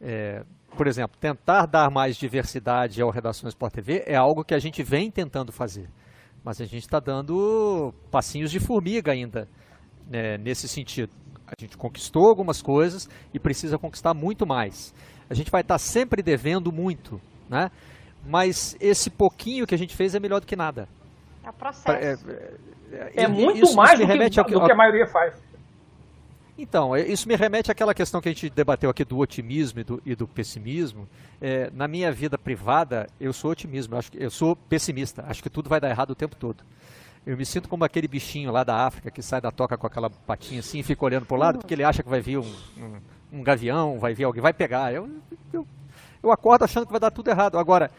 É, 0.00 0.44
por 0.76 0.86
exemplo, 0.86 1.16
tentar 1.18 1.66
dar 1.66 1.90
mais 1.90 2.16
diversidade 2.16 3.00
ao 3.00 3.10
Redação 3.10 3.48
Sport 3.48 3.72
TV 3.72 4.04
é 4.06 4.14
algo 4.14 4.44
que 4.44 4.54
a 4.54 4.58
gente 4.58 4.82
vem 4.82 5.10
tentando 5.10 5.50
fazer. 5.50 5.88
Mas 6.44 6.60
a 6.60 6.64
gente 6.64 6.84
está 6.84 7.00
dando 7.00 7.92
passinhos 8.10 8.50
de 8.50 8.60
formiga 8.60 9.12
ainda 9.12 9.48
né, 10.08 10.38
nesse 10.38 10.68
sentido. 10.68 11.10
A 11.46 11.54
gente 11.58 11.76
conquistou 11.76 12.28
algumas 12.28 12.60
coisas 12.60 13.08
e 13.32 13.40
precisa 13.40 13.78
conquistar 13.78 14.14
muito 14.14 14.46
mais. 14.46 14.94
A 15.28 15.34
gente 15.34 15.50
vai 15.50 15.62
estar 15.62 15.74
tá 15.74 15.78
sempre 15.78 16.22
devendo 16.22 16.70
muito, 16.70 17.20
né? 17.48 17.70
Mas 18.26 18.76
esse 18.80 19.10
pouquinho 19.10 19.66
que 19.66 19.74
a 19.74 19.78
gente 19.78 19.94
fez 19.94 20.14
é 20.14 20.20
melhor 20.20 20.40
do 20.40 20.46
que 20.46 20.56
nada. 20.56 20.88
É 21.44 21.52
processo. 21.52 22.28
É, 22.30 22.52
é, 22.92 23.24
é 23.24 23.28
muito 23.28 23.64
isso, 23.64 23.76
mais 23.76 23.98
isso 23.98 24.06
do, 24.06 24.44
que, 24.44 24.54
ao, 24.54 24.60
do 24.60 24.66
que 24.66 24.72
a 24.72 24.76
maioria 24.76 25.06
faz. 25.06 25.34
Então, 26.58 26.94
é, 26.94 27.06
isso 27.06 27.28
me 27.28 27.36
remete 27.36 27.70
àquela 27.70 27.94
questão 27.94 28.20
que 28.20 28.28
a 28.28 28.32
gente 28.32 28.50
debateu 28.50 28.90
aqui 28.90 29.04
do 29.04 29.18
otimismo 29.18 29.78
e 29.78 29.84
do, 29.84 30.02
e 30.04 30.14
do 30.16 30.26
pessimismo. 30.26 31.08
É, 31.40 31.70
na 31.72 31.86
minha 31.86 32.10
vida 32.10 32.36
privada, 32.36 33.06
eu 33.20 33.32
sou 33.32 33.52
otimismo, 33.52 33.94
eu, 33.94 33.98
acho 33.98 34.10
que, 34.10 34.22
eu 34.22 34.30
sou 34.30 34.56
pessimista. 34.56 35.24
Acho 35.28 35.40
que 35.40 35.48
tudo 35.48 35.70
vai 35.70 35.80
dar 35.80 35.88
errado 35.88 36.10
o 36.10 36.14
tempo 36.16 36.34
todo. 36.34 36.64
Eu 37.24 37.36
me 37.36 37.46
sinto 37.46 37.68
como 37.68 37.84
aquele 37.84 38.08
bichinho 38.08 38.50
lá 38.50 38.64
da 38.64 38.86
África 38.86 39.10
que 39.10 39.22
sai 39.22 39.40
da 39.40 39.50
toca 39.50 39.76
com 39.76 39.86
aquela 39.86 40.10
patinha 40.10 40.60
assim 40.60 40.80
e 40.80 40.82
fica 40.82 41.04
olhando 41.04 41.26
para 41.26 41.36
o 41.36 41.38
lado 41.38 41.58
porque 41.58 41.74
ele 41.74 41.84
acha 41.84 42.02
que 42.02 42.08
vai 42.08 42.20
vir 42.20 42.38
um, 42.38 42.54
um, 42.76 43.38
um, 43.38 43.42
gavião, 43.42 43.98
vai 43.98 44.14
vir 44.14 44.24
alguém, 44.24 44.42
vai 44.42 44.52
pegar. 44.52 44.92
Eu, 44.92 45.08
eu, 45.52 45.66
eu 46.22 46.32
acordo 46.32 46.64
achando 46.64 46.86
que 46.86 46.92
vai 46.92 47.00
dar 47.00 47.10
tudo 47.10 47.28
errado. 47.28 47.58
Agora, 47.58 47.90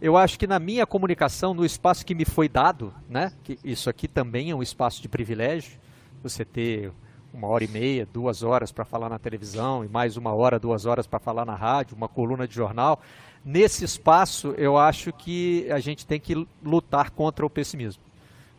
eu 0.00 0.16
acho 0.16 0.38
que 0.38 0.46
na 0.46 0.58
minha 0.58 0.86
comunicação, 0.86 1.54
no 1.54 1.64
espaço 1.64 2.04
que 2.04 2.14
me 2.14 2.24
foi 2.24 2.48
dado, 2.48 2.92
né, 3.08 3.32
que 3.42 3.58
isso 3.64 3.88
aqui 3.88 4.06
também 4.06 4.50
é 4.50 4.54
um 4.54 4.62
espaço 4.62 5.00
de 5.00 5.08
privilégio, 5.08 5.78
você 6.22 6.44
ter 6.44 6.92
uma 7.32 7.48
hora 7.48 7.64
e 7.64 7.68
meia, 7.68 8.06
duas 8.10 8.42
horas 8.42 8.72
para 8.72 8.84
falar 8.84 9.08
na 9.08 9.18
televisão 9.18 9.84
e 9.84 9.88
mais 9.88 10.16
uma 10.16 10.32
hora, 10.32 10.58
duas 10.58 10.86
horas 10.86 11.06
para 11.06 11.18
falar 11.18 11.44
na 11.44 11.54
rádio, 11.54 11.96
uma 11.96 12.08
coluna 12.08 12.48
de 12.48 12.54
jornal. 12.54 13.00
Nesse 13.44 13.84
espaço, 13.84 14.54
eu 14.56 14.76
acho 14.76 15.12
que 15.12 15.70
a 15.70 15.78
gente 15.78 16.06
tem 16.06 16.18
que 16.18 16.46
lutar 16.64 17.10
contra 17.10 17.44
o 17.44 17.50
pessimismo. 17.50 18.02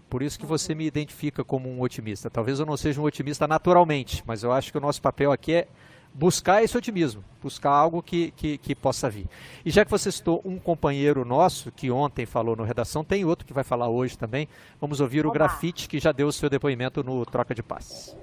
Por 0.10 0.22
isso 0.22 0.40
que 0.40 0.46
você 0.46 0.74
me 0.74 0.86
identifica 0.86 1.44
como 1.44 1.68
um 1.70 1.82
otimista. 1.82 2.30
Talvez 2.30 2.60
eu 2.60 2.66
não 2.66 2.78
seja 2.78 3.02
um 3.02 3.04
otimista 3.04 3.48
naturalmente, 3.48 4.24
mas 4.26 4.44
eu 4.44 4.52
acho 4.52 4.72
que 4.72 4.78
o 4.78 4.82
nosso 4.82 5.02
papel 5.02 5.32
aqui 5.32 5.54
é 5.54 5.68
buscar 6.14 6.64
esse 6.64 6.78
otimismo, 6.78 7.24
buscar 7.42 7.72
algo 7.72 8.02
que, 8.02 8.32
que, 8.32 8.58
que, 8.58 8.76
possa 8.76 9.10
vir. 9.10 9.26
E 9.66 9.70
já 9.70 9.86
que 9.86 9.92
você 9.92 10.12
citou 10.12 10.42
um 10.44 10.58
companheiro 10.58 11.24
nosso, 11.24 11.72
que 11.72 11.92
ontem 11.92 12.26
falou 12.26 12.56
no 12.56 12.64
Redação, 12.64 13.04
tem 13.04 13.26
outro 13.26 13.46
que 13.46 13.54
vai 13.54 13.64
falar 13.64 13.90
hoje 13.90 14.18
também. 14.18 14.48
Vamos 14.82 15.00
ouvir 15.00 15.26
o 15.26 15.32
Grafite, 15.32 15.88
que 15.88 16.00
já 16.00 16.12
deu 16.12 16.28
o 16.28 16.32
seu 16.32 16.50
depoimento 16.50 17.04
no 17.04 17.26
Troca 17.26 17.54
de 17.54 17.64
Paz. 17.64 18.18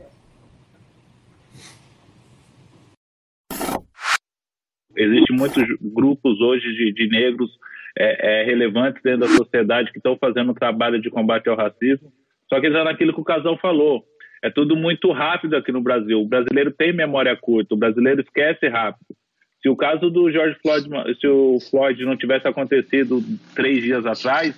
Existem 4.96 5.36
muitos 5.36 5.64
grupos 5.80 6.40
hoje 6.40 6.66
de, 6.74 6.92
de 6.92 7.08
negros 7.08 7.50
é, 7.98 8.42
é, 8.42 8.44
relevantes 8.44 9.02
dentro 9.02 9.20
da 9.20 9.28
sociedade 9.28 9.92
que 9.92 9.98
estão 9.98 10.16
fazendo 10.16 10.50
um 10.50 10.54
trabalho 10.54 11.00
de 11.00 11.10
combate 11.10 11.48
ao 11.48 11.56
racismo. 11.56 12.12
Só 12.48 12.60
que 12.60 12.70
já 12.70 12.84
naquilo 12.84 13.12
que 13.14 13.20
o 13.20 13.24
Casal 13.24 13.58
falou, 13.58 14.04
é 14.44 14.50
tudo 14.50 14.76
muito 14.76 15.10
rápido 15.10 15.56
aqui 15.56 15.72
no 15.72 15.80
Brasil. 15.80 16.20
O 16.20 16.28
brasileiro 16.28 16.70
tem 16.70 16.92
memória 16.92 17.34
curta, 17.34 17.72
o 17.74 17.78
brasileiro 17.78 18.20
esquece 18.20 18.68
rápido. 18.68 19.16
Se 19.62 19.70
o 19.70 19.74
caso 19.74 20.10
do 20.10 20.30
George 20.30 20.58
Floyd, 20.60 20.86
se 21.18 21.26
o 21.26 21.58
Floyd 21.70 22.04
não 22.04 22.14
tivesse 22.14 22.46
acontecido 22.46 23.22
três 23.54 23.82
dias 23.82 24.04
atrás, 24.04 24.54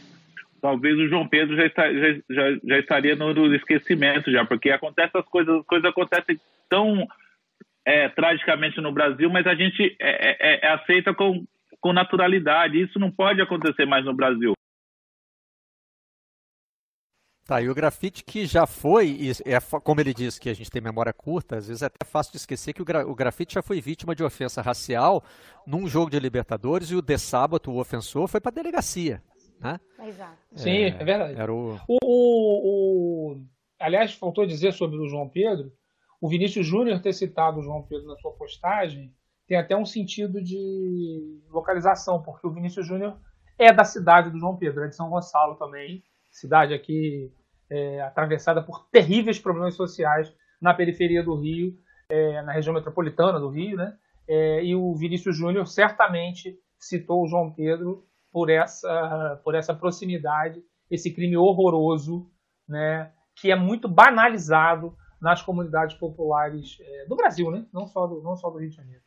talvez 0.60 0.98
o 0.98 1.06
João 1.06 1.28
Pedro 1.28 1.54
já, 1.54 1.66
está, 1.66 1.92
já, 1.92 2.14
já, 2.28 2.58
já 2.64 2.78
estaria 2.80 3.14
no 3.14 3.54
esquecimento 3.54 4.28
já, 4.32 4.44
porque 4.44 4.70
acontece 4.70 5.16
as 5.16 5.24
coisas, 5.26 5.60
as 5.60 5.64
coisas 5.64 5.88
acontecem 5.88 6.36
tão 6.68 7.06
é, 7.86 8.08
tragicamente 8.08 8.80
no 8.80 8.90
Brasil, 8.90 9.30
mas 9.30 9.46
a 9.46 9.54
gente 9.54 9.96
é, 10.00 10.30
é, 10.30 10.66
é, 10.66 10.72
aceita 10.72 11.14
com, 11.14 11.44
com 11.80 11.92
naturalidade. 11.92 12.82
Isso 12.82 12.98
não 12.98 13.12
pode 13.12 13.40
acontecer 13.40 13.86
mais 13.86 14.04
no 14.04 14.12
Brasil. 14.12 14.52
Tá, 17.46 17.62
e 17.62 17.68
o 17.68 17.74
grafite 17.74 18.24
que 18.24 18.44
já 18.44 18.66
foi, 18.66 19.30
é, 19.44 19.60
como 19.80 20.00
ele 20.00 20.12
diz 20.12 20.36
que 20.36 20.48
a 20.48 20.54
gente 20.54 20.68
tem 20.68 20.82
memória 20.82 21.12
curta, 21.12 21.56
às 21.56 21.68
vezes 21.68 21.80
é 21.80 21.86
até 21.86 22.04
fácil 22.04 22.32
de 22.32 22.38
esquecer 22.38 22.72
que 22.72 22.82
o, 22.82 22.84
gra, 22.84 23.06
o 23.06 23.14
grafite 23.14 23.54
já 23.54 23.62
foi 23.62 23.80
vítima 23.80 24.16
de 24.16 24.24
ofensa 24.24 24.60
racial 24.60 25.22
num 25.64 25.86
jogo 25.86 26.10
de 26.10 26.18
Libertadores 26.18 26.90
e 26.90 26.96
o 26.96 27.02
de 27.02 27.16
sábado, 27.16 27.70
o 27.70 27.78
ofensor, 27.78 28.26
foi 28.26 28.40
para 28.40 28.50
delegacia. 28.50 29.22
Né? 29.60 29.78
Exato. 30.04 30.36
Sim, 30.56 30.70
é, 30.70 30.88
é 30.88 31.04
verdade. 31.04 31.40
Era 31.40 31.52
o... 31.52 31.78
O, 31.86 31.98
o, 32.02 33.32
o... 33.32 33.46
Aliás, 33.78 34.12
faltou 34.14 34.44
dizer 34.44 34.72
sobre 34.72 34.98
o 34.98 35.08
João 35.08 35.28
Pedro, 35.28 35.72
o 36.20 36.28
Vinícius 36.28 36.66
Júnior 36.66 37.00
ter 37.00 37.12
citado 37.12 37.60
o 37.60 37.62
João 37.62 37.82
Pedro 37.84 38.08
na 38.08 38.16
sua 38.16 38.32
postagem 38.32 39.14
tem 39.46 39.56
até 39.56 39.76
um 39.76 39.86
sentido 39.86 40.42
de 40.42 41.40
localização, 41.50 42.20
porque 42.22 42.46
o 42.46 42.52
Vinícius 42.52 42.86
Júnior 42.86 43.16
é 43.58 43.72
da 43.72 43.84
cidade 43.84 44.30
do 44.30 44.38
João 44.38 44.56
Pedro, 44.56 44.82
é 44.82 44.88
de 44.88 44.96
São 44.96 45.08
Gonçalo 45.08 45.54
também, 45.54 46.02
cidade 46.36 46.74
aqui 46.74 47.32
é, 47.70 48.00
atravessada 48.02 48.62
por 48.62 48.86
terríveis 48.90 49.38
problemas 49.38 49.74
sociais 49.74 50.32
na 50.60 50.74
periferia 50.74 51.22
do 51.22 51.34
Rio, 51.34 51.74
é, 52.10 52.42
na 52.42 52.52
região 52.52 52.74
metropolitana 52.74 53.40
do 53.40 53.48
Rio, 53.48 53.76
né? 53.76 53.96
É, 54.28 54.62
e 54.62 54.74
o 54.74 54.94
Vinícius 54.94 55.36
Júnior 55.36 55.66
certamente 55.66 56.58
citou 56.78 57.22
o 57.22 57.26
João 57.26 57.52
Pedro 57.52 58.04
por 58.30 58.50
essa, 58.50 59.40
por 59.42 59.54
essa 59.54 59.74
proximidade, 59.74 60.62
esse 60.90 61.12
crime 61.14 61.36
horroroso, 61.36 62.30
né? 62.68 63.10
Que 63.34 63.50
é 63.50 63.56
muito 63.56 63.88
banalizado 63.88 64.94
nas 65.20 65.40
comunidades 65.40 65.96
populares 65.96 66.76
é, 66.80 67.06
do 67.06 67.16
Brasil, 67.16 67.50
né? 67.50 67.66
Não 67.72 67.86
só 67.86 68.06
do, 68.06 68.22
não 68.22 68.36
só 68.36 68.50
do 68.50 68.58
Rio 68.58 68.68
de 68.68 68.76
Janeiro. 68.76 69.05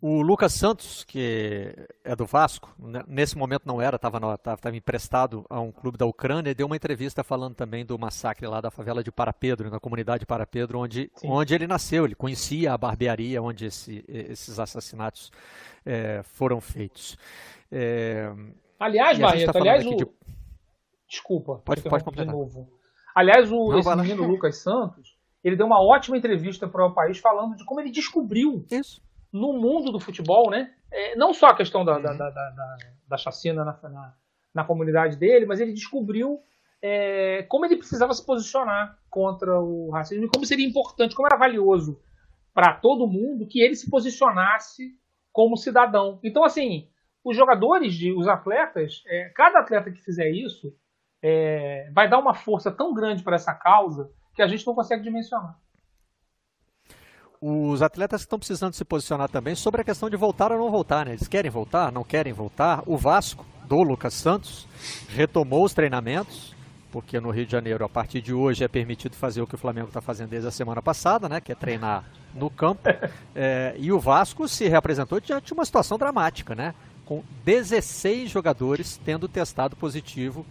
O 0.00 0.20
Lucas 0.20 0.52
Santos, 0.52 1.04
que 1.04 1.74
é 2.04 2.14
do 2.14 2.26
Vasco, 2.26 2.70
né, 2.78 3.02
nesse 3.08 3.36
momento 3.36 3.62
não 3.64 3.80
era, 3.80 3.96
estava 3.96 4.76
emprestado 4.76 5.46
a 5.48 5.58
um 5.58 5.72
clube 5.72 5.96
da 5.96 6.04
Ucrânia, 6.04 6.54
deu 6.54 6.66
uma 6.66 6.76
entrevista 6.76 7.24
falando 7.24 7.54
também 7.54 7.84
do 7.84 7.98
massacre 7.98 8.46
lá 8.46 8.60
da 8.60 8.70
favela 8.70 9.02
de 9.02 9.10
Parapedro, 9.10 9.70
na 9.70 9.80
comunidade 9.80 10.20
de 10.20 10.26
Parapedro, 10.26 10.80
onde, 10.80 11.10
onde 11.24 11.54
ele 11.54 11.66
nasceu. 11.66 12.04
Ele 12.04 12.14
conhecia 12.14 12.74
a 12.74 12.78
barbearia 12.78 13.42
onde 13.42 13.66
esse, 13.66 14.04
esses 14.06 14.58
assassinatos 14.58 15.32
é, 15.84 16.22
foram 16.22 16.60
feitos. 16.60 17.16
É, 17.72 18.30
aliás, 18.78 19.18
Barreto, 19.18 19.52
tá 19.52 19.58
aliás, 19.58 19.86
o... 19.86 19.96
de... 19.96 20.06
desculpa, 21.08 21.62
pode, 21.64 21.80
pode 21.80 22.04
de 22.04 22.24
novo. 22.26 22.68
Aliás, 23.14 23.50
o, 23.50 23.70
não, 23.70 23.78
esse 23.78 23.96
menino 23.96 24.28
Lucas 24.28 24.58
Santos, 24.58 25.16
ele 25.42 25.56
deu 25.56 25.64
uma 25.64 25.82
ótima 25.82 26.18
entrevista 26.18 26.68
para 26.68 26.84
o 26.84 26.92
país 26.92 27.16
falando 27.16 27.56
de 27.56 27.64
como 27.64 27.80
ele 27.80 27.90
descobriu 27.90 28.66
Isso 28.70 29.05
no 29.32 29.52
mundo 29.52 29.92
do 29.92 30.00
futebol, 30.00 30.50
né? 30.50 30.72
É, 30.90 31.16
não 31.16 31.34
só 31.34 31.48
a 31.48 31.56
questão 31.56 31.84
da, 31.84 31.98
da, 31.98 32.12
da, 32.12 32.30
da, 32.30 32.76
da 33.08 33.16
chacina 33.16 33.64
na, 33.64 33.78
na, 33.88 34.14
na, 34.54 34.64
comunidade 34.64 35.16
dele, 35.16 35.46
mas 35.46 35.60
ele 35.60 35.72
descobriu 35.72 36.40
é, 36.80 37.42
como 37.48 37.66
ele 37.66 37.76
precisava 37.76 38.14
se 38.14 38.24
posicionar 38.24 38.98
contra 39.10 39.60
o 39.60 39.90
racismo 39.90 40.24
e 40.24 40.28
como 40.28 40.46
seria 40.46 40.66
importante, 40.66 41.14
como 41.14 41.26
era 41.26 41.36
valioso 41.36 42.00
para 42.54 42.74
todo 42.74 43.06
mundo 43.06 43.46
que 43.46 43.60
ele 43.60 43.74
se 43.74 43.90
posicionasse 43.90 44.94
como 45.32 45.56
cidadão. 45.56 46.18
Então, 46.22 46.44
assim, 46.44 46.88
os 47.24 47.36
jogadores, 47.36 47.94
de, 47.94 48.12
os 48.12 48.28
atletas, 48.28 49.02
é, 49.06 49.28
cada 49.34 49.58
atleta 49.58 49.90
que 49.90 50.02
fizer 50.02 50.30
isso 50.30 50.72
é, 51.20 51.90
vai 51.92 52.08
dar 52.08 52.18
uma 52.18 52.34
força 52.34 52.70
tão 52.70 52.94
grande 52.94 53.22
para 53.22 53.36
essa 53.36 53.52
causa 53.52 54.10
que 54.34 54.40
a 54.40 54.46
gente 54.46 54.66
não 54.66 54.74
consegue 54.74 55.02
dimensionar 55.02 55.58
os 57.40 57.82
atletas 57.82 58.22
estão 58.22 58.38
precisando 58.38 58.74
se 58.74 58.84
posicionar 58.84 59.28
também 59.28 59.54
sobre 59.54 59.80
a 59.80 59.84
questão 59.84 60.08
de 60.08 60.16
voltar 60.16 60.52
ou 60.52 60.58
não 60.58 60.70
voltar, 60.70 61.06
né? 61.06 61.12
Eles 61.12 61.28
querem 61.28 61.50
voltar, 61.50 61.92
não 61.92 62.04
querem 62.04 62.32
voltar. 62.32 62.82
O 62.86 62.96
Vasco, 62.96 63.44
do 63.68 63.82
Lucas 63.82 64.14
Santos, 64.14 64.66
retomou 65.08 65.64
os 65.64 65.74
treinamentos, 65.74 66.54
porque 66.90 67.20
no 67.20 67.30
Rio 67.30 67.46
de 67.46 67.52
Janeiro, 67.52 67.84
a 67.84 67.88
partir 67.88 68.20
de 68.20 68.32
hoje, 68.32 68.64
é 68.64 68.68
permitido 68.68 69.14
fazer 69.16 69.42
o 69.42 69.46
que 69.46 69.54
o 69.54 69.58
Flamengo 69.58 69.88
está 69.88 70.00
fazendo 70.00 70.30
desde 70.30 70.48
a 70.48 70.52
semana 70.52 70.80
passada, 70.80 71.28
né? 71.28 71.40
Que 71.40 71.52
é 71.52 71.54
treinar 71.54 72.04
no 72.34 72.50
campo. 72.50 72.82
É, 73.38 73.74
e 73.78 73.92
o 73.92 74.00
Vasco 74.00 74.48
se 74.48 74.66
reapresentou 74.66 75.20
diante 75.20 75.48
de 75.48 75.52
uma 75.52 75.66
situação 75.66 75.98
dramática, 75.98 76.54
né? 76.54 76.74
Com 77.04 77.22
16 77.44 78.30
jogadores 78.30 78.98
tendo 79.04 79.28
testado 79.28 79.76
positivo 79.76 80.46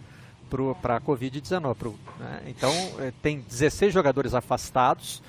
para 0.80 0.96
a 0.96 1.00
Covid-19. 1.00 1.94
Né? 2.20 2.42
Então, 2.46 2.72
é, 3.00 3.12
tem 3.20 3.40
16 3.40 3.92
jogadores 3.92 4.34
afastados. 4.34 5.20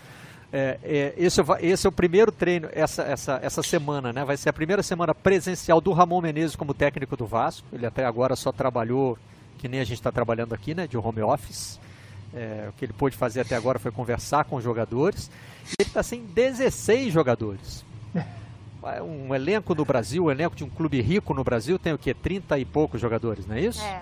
É, 0.51 0.79
é, 0.81 1.13
esse, 1.17 1.41
esse, 1.59 1.85
é 1.85 1.89
o 1.89 1.91
primeiro 1.91 2.31
treino 2.31 2.69
essa, 2.71 3.03
essa, 3.03 3.39
essa 3.41 3.61
semana, 3.61 4.13
né? 4.13 4.23
Vai 4.23 4.37
ser 4.37 4.49
a 4.49 4.53
primeira 4.53 4.81
semana 4.81 5.13
presencial 5.13 5.81
do 5.81 5.91
Ramon 5.91 6.21
Menezes 6.21 6.55
como 6.55 6.73
técnico 6.73 7.17
do 7.17 7.25
Vasco. 7.25 7.67
Ele 7.73 7.85
até 7.85 8.05
agora 8.05 8.35
só 8.35 8.51
trabalhou, 8.51 9.17
que 9.57 9.67
nem 9.67 9.79
a 9.79 9.83
gente 9.83 9.97
está 9.97 10.11
trabalhando 10.11 10.53
aqui, 10.53 10.73
né? 10.73 10.87
De 10.87 10.97
home 10.97 11.21
office. 11.21 11.79
É, 12.33 12.67
o 12.69 12.73
que 12.73 12.85
ele 12.85 12.93
pôde 12.93 13.15
fazer 13.15 13.41
até 13.41 13.55
agora 13.55 13.79
foi 13.79 13.91
conversar 13.91 14.45
com 14.45 14.55
os 14.55 14.63
jogadores. 14.63 15.29
E 15.65 15.75
ele 15.79 15.89
está 15.89 16.01
sem 16.01 16.23
16 16.23 17.11
jogadores. 17.11 17.85
Um 19.03 19.35
elenco 19.35 19.75
no 19.75 19.83
Brasil, 19.83 20.25
um 20.25 20.31
elenco 20.31 20.55
de 20.55 20.63
um 20.63 20.69
clube 20.69 21.01
rico 21.01 21.33
no 21.33 21.43
Brasil, 21.43 21.77
tem 21.77 21.91
o 21.91 21.97
que? 21.97 22.13
30 22.13 22.57
e 22.57 22.63
poucos 22.63 23.01
jogadores, 23.01 23.45
não 23.45 23.55
é 23.55 23.59
isso? 23.59 23.81
É, 23.81 24.01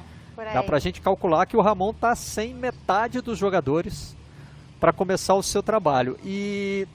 Dá 0.53 0.61
para 0.61 0.77
a 0.77 0.79
gente 0.79 1.01
calcular 1.01 1.47
que 1.47 1.57
o 1.57 1.61
Ramon 1.61 1.89
está 1.89 2.13
sem 2.15 2.53
metade 2.53 3.19
dos 3.19 3.39
jogadores 3.39 4.15
para 4.85 4.93
começar 4.93 5.33
o 5.33 5.41
seu 5.41 5.63
trabalho. 5.63 6.15
E 6.23 6.87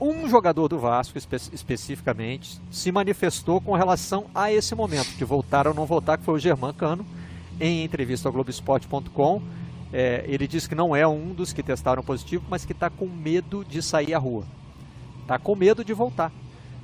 um 0.00 0.28
jogador 0.28 0.66
do 0.66 0.76
Vasco, 0.76 1.16
espe 1.16 1.36
especificamente, 1.52 2.60
se 2.68 2.90
manifestou 2.90 3.60
com 3.60 3.76
relação 3.76 4.26
a 4.34 4.52
esse 4.52 4.74
momento, 4.74 5.16
de 5.16 5.24
voltar 5.24 5.68
ou 5.68 5.72
não 5.72 5.86
voltar, 5.86 6.18
que 6.18 6.24
foi 6.24 6.34
o 6.34 6.38
Germán 6.40 6.74
Cano, 6.74 7.06
em 7.60 7.84
entrevista 7.84 8.28
ao 8.28 8.32
Globoesporte.com. 8.32 9.40
É, 9.92 10.24
ele 10.26 10.48
disse 10.48 10.68
que 10.68 10.74
não 10.74 10.96
é 10.96 11.06
um 11.06 11.32
dos 11.32 11.52
que 11.52 11.62
testaram 11.62 12.02
positivo, 12.02 12.44
mas 12.50 12.64
que 12.64 12.72
está 12.72 12.90
com 12.90 13.06
medo 13.06 13.64
de 13.64 13.80
sair 13.82 14.12
à 14.12 14.18
rua. 14.18 14.42
Está 15.22 15.38
com 15.38 15.54
medo 15.54 15.84
de 15.84 15.92
voltar. 15.92 16.32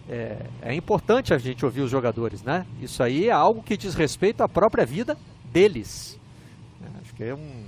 É, 0.08 0.46
é, 0.62 0.72
importante 0.72 1.34
a 1.34 1.38
gente 1.38 1.64
ouvir 1.64 1.80
os 1.80 1.90
jogadores, 1.90 2.44
né? 2.44 2.64
Isso 2.80 3.02
aí 3.02 3.26
é 3.26 3.32
algo 3.32 3.60
que 3.60 3.76
diz 3.76 3.96
respeito 3.96 4.40
à 4.40 4.48
própria 4.48 4.86
vida 4.86 5.18
deles. 5.52 6.16
É, 6.80 7.00
acho 7.00 7.12
que 7.12 7.24
é 7.24 7.34
um, 7.34 7.64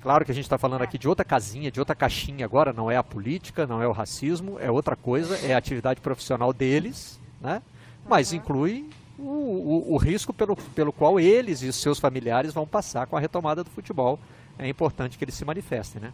Claro 0.00 0.24
que 0.24 0.32
a 0.32 0.34
gente 0.34 0.44
está 0.44 0.56
falando 0.56 0.82
aqui 0.82 0.96
de 0.96 1.06
outra 1.06 1.24
casinha, 1.24 1.70
de 1.70 1.78
outra 1.78 1.94
caixinha 1.94 2.44
agora, 2.44 2.72
não 2.72 2.90
é 2.90 2.96
a 2.96 3.02
política, 3.02 3.66
não 3.66 3.82
é 3.82 3.86
o 3.86 3.92
racismo, 3.92 4.58
é 4.58 4.70
outra 4.70 4.96
coisa, 4.96 5.36
é 5.46 5.54
a 5.54 5.58
atividade 5.58 6.00
profissional 6.00 6.52
deles, 6.52 7.20
né? 7.40 7.62
mas 8.06 8.32
inclui 8.32 8.88
o, 9.18 9.22
o, 9.22 9.94
o, 9.94 9.96
risco 9.98 10.32
pelo, 10.32 10.56
pelo 10.56 10.92
qual 10.92 11.20
eles 11.20 11.62
e 11.62 11.68
os 11.68 11.76
seus 11.76 11.98
familiares 11.98 12.54
vão 12.54 12.66
passar 12.66 13.06
com 13.06 13.16
a 13.16 13.20
retomada 13.20 13.62
do 13.62 13.70
futebol. 13.70 14.18
É 14.58 14.66
importante 14.66 15.18
que 15.18 15.24
eles 15.24 15.34
se 15.34 15.44
manifestem, 15.44 16.00
né? 16.00 16.12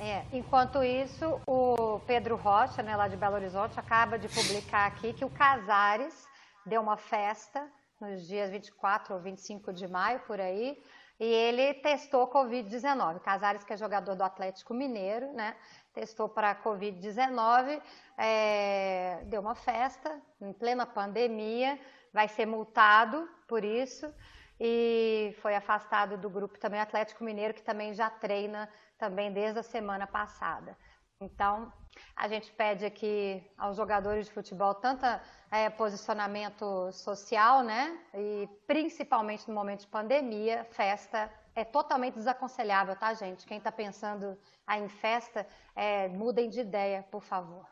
É, 0.00 0.22
enquanto 0.32 0.82
isso, 0.82 1.40
o 1.46 2.00
Pedro 2.06 2.36
Rocha, 2.36 2.82
né, 2.82 2.94
lá 2.94 3.08
de 3.08 3.16
Belo 3.16 3.34
Horizonte, 3.34 3.78
acaba 3.80 4.16
de 4.16 4.28
publicar 4.28 4.86
aqui 4.86 5.12
que 5.12 5.24
o 5.24 5.30
Casares 5.30 6.24
deu 6.64 6.80
uma 6.80 6.96
festa 6.96 7.66
nos 8.00 8.26
dias 8.28 8.50
24 8.50 9.14
ou 9.14 9.20
25 9.20 9.72
de 9.72 9.88
maio, 9.88 10.20
por 10.20 10.40
aí, 10.40 10.78
e 11.18 11.24
ele 11.24 11.74
testou 11.74 12.28
Covid-19. 12.28 13.20
Casares, 13.20 13.64
que 13.64 13.72
é 13.72 13.76
jogador 13.76 14.14
do 14.14 14.22
Atlético 14.22 14.72
Mineiro, 14.72 15.32
né? 15.32 15.56
Testou 15.92 16.28
para 16.28 16.54
Covid-19, 16.54 17.82
é, 18.16 19.22
deu 19.24 19.40
uma 19.40 19.54
festa 19.54 20.20
em 20.40 20.52
plena 20.52 20.86
pandemia, 20.86 21.78
vai 22.12 22.28
ser 22.28 22.46
multado 22.46 23.28
por 23.48 23.64
isso 23.64 24.12
e 24.60 25.34
foi 25.40 25.54
afastado 25.54 26.16
do 26.16 26.30
grupo 26.30 26.58
também 26.58 26.80
Atlético 26.80 27.24
Mineiro, 27.24 27.54
que 27.54 27.62
também 27.62 27.94
já 27.94 28.10
treina 28.10 28.68
também 28.96 29.32
desde 29.32 29.58
a 29.58 29.62
semana 29.62 30.06
passada. 30.06 30.76
Então, 31.20 31.72
a 32.14 32.28
gente 32.28 32.52
pede 32.52 32.84
aqui 32.84 33.42
aos 33.58 33.76
jogadores 33.76 34.26
de 34.26 34.32
futebol 34.32 34.72
tanto 34.72 35.04
é, 35.50 35.68
posicionamento 35.68 36.92
social, 36.92 37.64
né? 37.64 37.98
E 38.14 38.48
principalmente 38.68 39.48
no 39.48 39.54
momento 39.54 39.80
de 39.80 39.88
pandemia, 39.88 40.64
festa 40.70 41.28
é 41.56 41.64
totalmente 41.64 42.14
desaconselhável, 42.14 42.94
tá, 42.94 43.12
gente? 43.14 43.44
Quem 43.46 43.58
está 43.58 43.72
pensando 43.72 44.38
em 44.70 44.88
festa, 44.88 45.44
é, 45.74 46.06
mudem 46.06 46.48
de 46.48 46.60
ideia, 46.60 47.04
por 47.10 47.22
favor. 47.22 47.66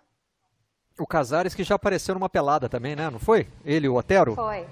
O 0.99 1.07
Casares 1.07 1.55
que 1.55 1.63
já 1.63 1.77
apareceu 1.77 2.15
numa 2.15 2.29
pelada 2.29 2.69
também, 2.69 2.97
né? 2.97 3.09
Não 3.11 3.21
foi? 3.21 3.49
Ele 3.65 3.89
o 3.89 3.95
Otero? 3.95 4.35
Foi. 4.35 4.67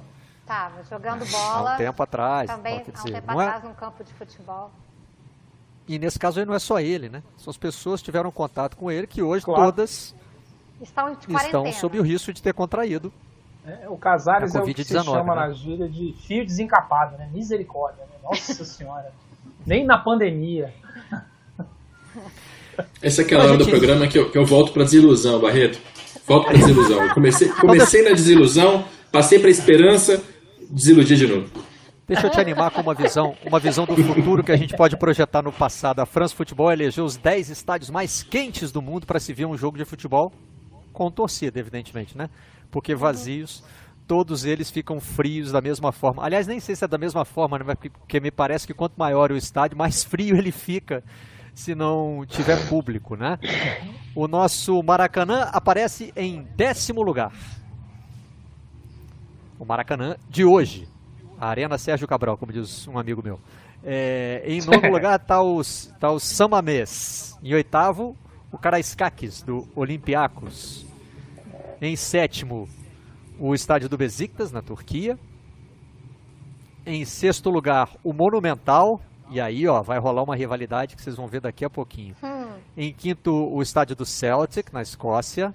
Tava 0.45 0.83
jogando 0.83 1.25
bola. 1.31 1.73
Há 1.73 1.75
um 1.75 1.79
tempo 1.79 2.03
atrás. 2.03 2.51
Também 2.51 2.79
há 2.79 2.81
um 2.81 3.05
tempo 3.05 3.09
é? 3.09 3.19
atrás 3.19 3.65
é... 3.65 3.69
num 3.69 3.75
campo 3.75 4.03
de 4.03 4.13
futebol. 4.15 4.73
E 5.86 5.98
nesse 5.98 6.19
caso 6.19 6.40
aí 6.40 6.47
não 6.47 6.55
é 6.55 6.59
só 6.59 6.81
ele, 6.81 7.09
né? 7.09 7.23
São 7.36 7.51
as 7.51 7.56
pessoas 7.56 8.01
que 8.01 8.06
tiveram 8.06 8.31
contato 8.31 8.77
com 8.77 8.90
ele 8.90 9.06
que 9.06 9.23
hoje 9.23 9.44
claro. 9.44 9.65
todas 9.65 10.15
estão, 10.81 11.16
estão 11.28 11.73
sob 11.73 11.98
o 11.98 12.02
risco 12.02 12.32
de 12.32 12.43
ter 12.43 12.55
contraído. 12.55 13.12
É, 13.66 13.89
o 13.89 13.97
Casares 13.97 14.55
é 14.55 14.61
o 14.61 14.65
que 14.65 14.85
se 14.85 14.93
chama 14.93 15.35
né? 15.35 15.40
na 15.40 15.52
gíria 15.52 15.89
de 15.89 16.15
fio 16.27 16.44
desencapado, 16.44 17.16
né? 17.16 17.28
Misericórdia, 17.32 18.05
né? 18.05 18.16
Nossa 18.23 18.65
senhora. 18.65 19.12
Nem 19.66 19.85
na 19.85 19.98
pandemia. 19.98 20.73
Essa 23.01 23.23
é 23.23 23.24
aquela 23.24 23.44
hora 23.44 23.56
do 23.56 23.66
programa 23.66 24.06
que 24.06 24.19
eu, 24.19 24.31
que 24.31 24.36
eu 24.36 24.44
volto 24.44 24.73
para 24.73 24.85
desilusão, 24.85 25.40
Barreto. 25.40 25.78
Volto 26.27 26.47
para 26.47 26.59
desilusão. 26.59 27.02
Eu 27.02 27.15
comecei, 27.15 27.48
comecei 27.48 28.02
na 28.02 28.11
desilusão, 28.11 28.85
passei 29.12 29.39
para 29.39 29.51
esperança, 29.51 30.23
desiludi 30.70 31.16
de 31.16 31.27
novo. 31.27 31.48
Deixa 32.06 32.26
eu 32.26 32.31
te 32.31 32.39
animar 32.39 32.70
com 32.70 32.82
uma 32.82 32.93
visão, 32.93 33.35
uma 33.47 33.59
visão 33.59 33.86
do 33.86 33.97
futuro 33.97 34.44
que 34.44 34.52
a 34.52 34.56
gente 34.56 34.76
pode 34.76 34.94
projetar 34.94 35.40
no 35.40 35.51
passado. 35.51 36.01
A 36.01 36.06
France 36.06 36.35
Futebol 36.35 36.70
elegeu 36.70 37.02
os 37.02 37.16
10 37.16 37.48
estádios 37.48 37.89
mais 37.89 38.22
quentes 38.22 38.70
do 38.70 38.82
mundo 38.82 39.06
para 39.06 39.18
se 39.18 39.32
ver 39.32 39.47
um 39.47 39.56
jogo 39.56 39.78
de 39.78 39.86
futebol 39.86 40.31
com 40.93 41.10
torcida, 41.10 41.59
evidentemente, 41.59 42.16
né? 42.16 42.28
Porque 42.70 42.94
vazios, 42.94 43.64
todos 44.06 44.44
eles 44.44 44.70
ficam 44.70 45.01
frios 45.01 45.51
da 45.51 45.62
mesma 45.62 45.93
forma. 45.93 46.22
Aliás, 46.22 46.47
nem 46.47 46.60
sei 46.60 46.76
se 46.76 46.85
é 46.85 46.89
da 46.89 46.98
mesma 46.98 47.24
forma, 47.24 47.59
né? 47.59 47.74
porque 47.74 48.20
me 48.20 48.31
parece 48.31 48.66
que 48.66 48.74
quanto 48.74 48.98
maior 48.98 49.32
o 49.32 49.36
estádio, 49.36 49.78
mais 49.78 50.05
frio 50.05 50.36
ele 50.36 50.52
fica 50.52 51.02
se 51.55 51.74
não 51.74 52.24
tiver 52.26 52.68
público, 52.68 53.16
né? 53.16 53.39
O 54.14 54.28
nosso 54.28 54.82
Maracanã 54.82 55.48
aparece 55.52 56.12
em 56.14 56.43
décimo 56.55 57.01
lugar. 57.01 57.32
O 59.59 59.64
Maracanã 59.64 60.16
de 60.28 60.44
hoje. 60.44 60.86
A 61.45 61.49
Arena 61.49 61.77
Sérgio 61.77 62.09
Cabral, 62.09 62.39
como 62.39 62.51
diz 62.51 62.89
um 62.89 62.99
amigo 62.99 63.23
meu. 63.23 63.39
É, 63.85 64.43
em 64.47 64.62
nono 64.62 64.81
lugar 64.91 65.21
está 65.21 65.43
os, 65.43 65.93
tá 66.01 66.11
o 66.11 66.19
Samamés. 66.19 67.39
Em 67.43 67.53
oitavo, 67.53 68.16
o 68.51 68.57
Karaiskakis, 68.57 69.43
do 69.43 69.69
Olympiacos. 69.77 70.87
Em 71.83 71.95
sétimo, 71.97 72.66
o 73.39 73.55
estádio 73.55 73.91
do 73.91 73.99
Besiktas, 73.99 74.51
na 74.51 74.62
Turquia. 74.62 75.19
Em 76.87 77.05
sexto 77.05 77.51
lugar, 77.51 77.91
o 78.03 78.15
Monumental. 78.15 79.03
E 79.29 79.39
aí, 79.39 79.69
ó, 79.69 79.83
vai 79.83 79.99
rolar 79.99 80.23
uma 80.23 80.35
rivalidade 80.35 80.97
que 80.97 81.03
vocês 81.03 81.16
vão 81.16 81.27
ver 81.27 81.43
daqui 81.43 81.62
a 81.62 81.69
pouquinho. 81.69 82.16
Hum. 82.23 82.55
Em 82.75 82.91
quinto, 82.91 83.31
o 83.31 83.61
estádio 83.61 83.95
do 83.95 84.07
Celtic, 84.07 84.73
na 84.73 84.81
Escócia. 84.81 85.55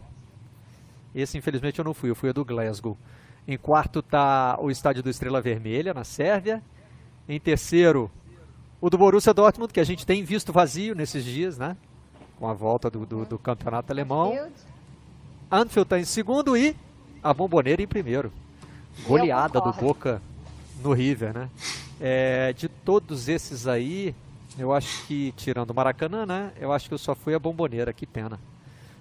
Esse, 1.16 1.36
infelizmente, 1.36 1.80
eu 1.80 1.86
não 1.86 1.96
fui, 1.96 2.12
eu 2.12 2.16
fui 2.16 2.30
a 2.30 2.32
do 2.32 2.46
Glasgow. 2.46 2.96
Em 3.50 3.58
quarto 3.58 3.98
está 3.98 4.60
o 4.62 4.70
estádio 4.70 5.02
do 5.02 5.10
Estrela 5.10 5.42
Vermelha, 5.42 5.92
na 5.92 6.04
Sérvia. 6.04 6.62
Em 7.28 7.40
terceiro, 7.40 8.12
o 8.80 8.92
do 8.92 8.98
Borussia 8.98 9.34
Dortmund, 9.34 9.74
que 9.74 9.80
a 9.80 9.84
gente 9.84 10.06
tem 10.06 10.24
visto 10.24 10.54
vazio 10.54 10.94
nesses 10.94 11.26
dias, 11.26 11.58
né? 11.58 11.76
Com 12.38 12.48
a 12.48 12.54
volta 12.54 12.92
do, 12.92 13.08
do, 13.08 13.26
do 13.26 13.40
campeonato 13.40 13.92
alemão. 13.92 14.34
Field. 14.34 14.54
Anfield 15.52 15.86
está 15.88 16.00
em 16.00 16.06
segundo 16.06 16.56
e 16.56 16.76
a 17.24 17.34
Bomboneira 17.34 17.82
em 17.82 17.88
primeiro. 17.88 18.32
Goleada 19.08 19.60
do. 19.60 19.74
Boca 19.74 20.22
no 20.84 20.94
River, 20.94 21.34
né? 21.34 21.50
É, 22.00 22.54
de 22.54 22.70
todos 22.70 23.28
esses 23.28 23.66
aí, 23.66 24.14
eu 24.60 24.72
acho 24.72 25.08
que, 25.08 25.32
tirando 25.36 25.72
o 25.72 25.74
Maracanã, 25.74 26.24
né? 26.24 26.52
Eu 26.62 26.72
acho 26.72 26.88
que 26.88 26.94
eu 26.94 27.00
só 27.00 27.16
fui 27.16 27.34
a 27.34 27.40
Bomboneira, 27.40 27.92
que 27.94 28.06
pena. 28.06 28.40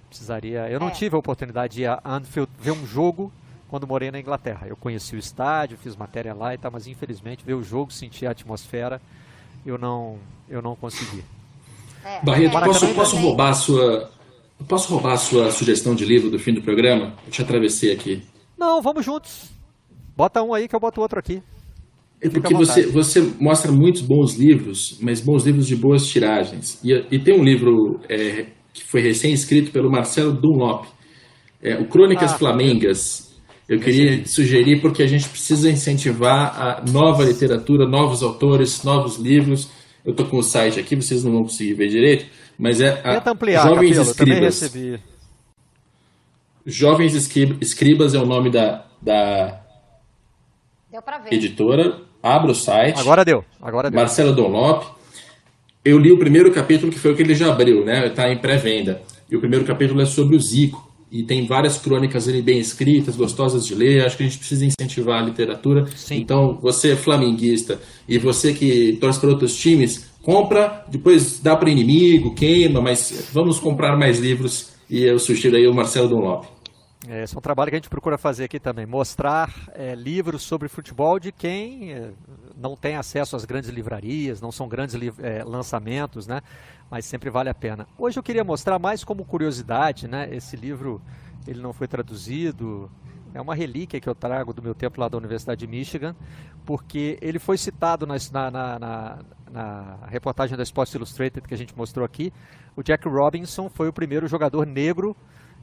Precisaria. 0.08 0.70
Eu 0.70 0.80
não 0.80 0.88
É. 0.88 0.92
tive 0.92 1.14
a 1.16 1.18
oportunidade 1.18 1.74
de 1.74 1.82
ir 1.82 1.86
a 1.86 2.00
Anfield 2.02 2.50
ver 2.58 2.70
um 2.70 2.86
jogo 2.86 3.30
quando 3.68 3.86
morei 3.86 4.10
na 4.10 4.18
Inglaterra. 4.18 4.66
Eu 4.66 4.76
conheci 4.76 5.14
o 5.14 5.18
estádio, 5.18 5.76
fiz 5.78 5.94
matéria 5.94 6.34
lá 6.34 6.54
e 6.54 6.58
tal, 6.58 6.70
mas 6.72 6.86
infelizmente 6.86 7.44
ver 7.44 7.54
o 7.54 7.62
jogo, 7.62 7.92
sentir 7.92 8.26
a 8.26 8.30
atmosfera, 8.30 9.00
eu 9.64 9.78
não, 9.78 10.18
eu 10.48 10.62
não 10.62 10.74
consegui. 10.74 11.22
É, 12.04 12.24
Barreto, 12.24 12.56
é, 12.56 12.64
posso, 12.64 12.94
posso 12.94 13.10
também. 13.12 13.26
roubar 13.28 13.50
a 13.50 13.54
sua. 13.54 14.10
Posso 14.66 14.92
roubar 14.92 15.12
a 15.12 15.16
sua 15.16 15.50
sugestão 15.52 15.94
de 15.94 16.04
livro 16.04 16.30
do 16.30 16.38
fim 16.38 16.52
do 16.52 16.60
programa? 16.62 17.14
Eu 17.24 17.30
te 17.30 17.42
atravessei 17.42 17.92
aqui. 17.92 18.22
Não, 18.58 18.82
vamos 18.82 19.04
juntos. 19.04 19.50
Bota 20.16 20.42
um 20.42 20.52
aí 20.52 20.66
que 20.66 20.74
eu 20.74 20.80
boto 20.80 21.00
outro 21.00 21.18
aqui. 21.18 21.40
É 22.20 22.28
porque 22.28 22.52
você, 22.52 22.86
você 22.86 23.20
mostra 23.38 23.70
muitos 23.70 24.02
bons 24.02 24.34
livros, 24.34 24.98
mas 25.00 25.20
bons 25.20 25.44
livros 25.46 25.68
de 25.68 25.76
boas 25.76 26.04
tiragens. 26.08 26.80
E, 26.82 26.92
e 27.08 27.18
tem 27.20 27.38
um 27.38 27.44
livro 27.44 28.00
é, 28.08 28.46
que 28.74 28.82
foi 28.84 29.00
recém-escrito 29.00 29.70
pelo 29.70 29.88
Marcelo 29.88 30.32
Dunlop, 30.32 30.86
é, 31.62 31.76
o 31.76 31.86
Crônicas 31.88 32.32
Ah, 32.32 32.38
Flamengas. 32.38 33.27
Eu 33.68 33.78
queria 33.80 34.26
sugerir 34.26 34.80
porque 34.80 35.02
a 35.02 35.06
gente 35.06 35.28
precisa 35.28 35.70
incentivar 35.70 36.58
a 36.58 36.82
nova 36.90 37.22
literatura, 37.24 37.86
novos 37.86 38.22
autores, 38.22 38.82
novos 38.82 39.16
livros. 39.18 39.68
Eu 40.04 40.12
estou 40.12 40.24
com 40.26 40.38
o 40.38 40.42
site 40.42 40.80
aqui, 40.80 40.96
vocês 40.96 41.22
não 41.22 41.32
vão 41.32 41.42
conseguir 41.42 41.74
ver 41.74 41.88
direito, 41.88 42.26
mas 42.58 42.80
é 42.80 43.00
a 43.04 43.16
Tenta 43.16 43.30
ampliar, 43.32 43.62
Jovens 43.68 43.90
Capelo, 43.96 44.08
eu 44.10 44.14
também 44.14 44.48
Escribas. 44.48 44.60
recebi. 44.60 45.00
Jovens 46.64 47.14
Escri- 47.14 47.56
Escribas 47.60 48.14
é 48.14 48.18
o 48.18 48.26
nome 48.26 48.50
da, 48.50 48.84
da 49.02 49.60
Deu 50.90 51.02
pra 51.02 51.18
ver. 51.18 51.32
editora. 51.34 52.00
Abra 52.22 52.50
o 52.50 52.54
site. 52.54 52.98
Agora 52.98 53.24
deu, 53.24 53.44
agora 53.62 53.90
deu. 53.90 53.98
Marcelo 54.00 54.34
Donlop. 54.34 54.84
Eu 55.84 55.98
li 55.98 56.10
o 56.10 56.18
primeiro 56.18 56.50
capítulo, 56.52 56.90
que 56.90 56.98
foi 56.98 57.12
o 57.12 57.16
que 57.16 57.22
ele 57.22 57.34
já 57.34 57.48
abriu, 57.52 57.84
né? 57.84 58.06
Está 58.08 58.30
em 58.30 58.36
pré-venda. 58.38 59.00
E 59.30 59.36
o 59.36 59.40
primeiro 59.40 59.64
capítulo 59.64 60.00
é 60.00 60.04
sobre 60.06 60.36
o 60.36 60.40
Zico. 60.40 60.87
E 61.10 61.22
tem 61.24 61.46
várias 61.46 61.78
crônicas 61.78 62.28
ali 62.28 62.42
bem 62.42 62.58
escritas, 62.58 63.16
gostosas 63.16 63.66
de 63.66 63.74
ler. 63.74 64.04
Acho 64.04 64.16
que 64.16 64.24
a 64.24 64.26
gente 64.26 64.38
precisa 64.38 64.66
incentivar 64.66 65.22
a 65.22 65.24
literatura. 65.24 65.86
Sim. 65.94 66.16
Então, 66.16 66.58
você 66.60 66.92
é 66.92 66.96
flamenguista 66.96 67.80
e 68.06 68.18
você 68.18 68.52
que 68.52 68.98
torce 69.00 69.18
para 69.18 69.30
outros 69.30 69.56
times, 69.56 70.10
compra, 70.22 70.84
depois 70.88 71.40
dá 71.40 71.56
para 71.56 71.70
inimigo, 71.70 72.34
queima, 72.34 72.80
mas 72.80 73.30
vamos 73.32 73.58
comprar 73.58 73.96
mais 73.96 74.18
livros. 74.18 74.72
E 74.90 75.02
eu 75.02 75.18
sugiro 75.18 75.56
aí 75.56 75.66
o 75.66 75.74
Marcelo 75.74 76.08
Donlop. 76.08 76.44
É, 77.06 77.22
Esse 77.22 77.34
é 77.34 77.38
um 77.38 77.42
trabalho 77.42 77.70
que 77.70 77.76
a 77.76 77.78
gente 77.78 77.88
procura 77.88 78.18
fazer 78.18 78.44
aqui 78.44 78.58
também, 78.58 78.84
mostrar 78.84 79.50
é, 79.74 79.94
livros 79.94 80.42
sobre 80.42 80.68
futebol 80.68 81.18
de 81.18 81.30
quem 81.30 81.92
é, 81.92 82.10
não 82.58 82.76
tem 82.76 82.96
acesso 82.96 83.36
às 83.36 83.44
grandes 83.44 83.70
livrarias, 83.70 84.40
não 84.40 84.50
são 84.50 84.68
grandes 84.68 84.96
é, 85.20 85.44
lançamentos, 85.44 86.26
né? 86.26 86.40
Mas 86.90 87.04
sempre 87.04 87.30
vale 87.30 87.48
a 87.48 87.54
pena. 87.54 87.86
Hoje 87.96 88.18
eu 88.18 88.22
queria 88.22 88.42
mostrar 88.44 88.78
mais 88.78 89.04
como 89.04 89.24
curiosidade, 89.24 90.08
né? 90.08 90.28
Esse 90.34 90.56
livro 90.56 91.00
ele 91.46 91.60
não 91.62 91.72
foi 91.72 91.86
traduzido, 91.86 92.90
é 93.32 93.40
uma 93.40 93.54
relíquia 93.54 94.00
que 94.00 94.08
eu 94.08 94.14
trago 94.14 94.52
do 94.52 94.62
meu 94.62 94.74
tempo 94.74 95.00
lá 95.00 95.08
da 95.08 95.16
Universidade 95.16 95.60
de 95.60 95.66
Michigan, 95.66 96.16
porque 96.66 97.18
ele 97.22 97.38
foi 97.38 97.56
citado 97.56 98.06
na, 98.06 98.16
na- 98.32 98.78
na- 98.78 99.18
na 99.50 99.98
reportagem 100.08 100.56
da 100.56 100.62
Sports 100.62 100.94
Illustrated 100.94 101.46
que 101.46 101.54
a 101.54 101.56
gente 101.56 101.74
mostrou 101.76 102.04
aqui. 102.04 102.32
O 102.76 102.82
Jack 102.82 103.08
Robinson 103.08 103.70
foi 103.70 103.88
o 103.88 103.92
primeiro 103.92 104.26
jogador 104.28 104.66
negro 104.66 105.16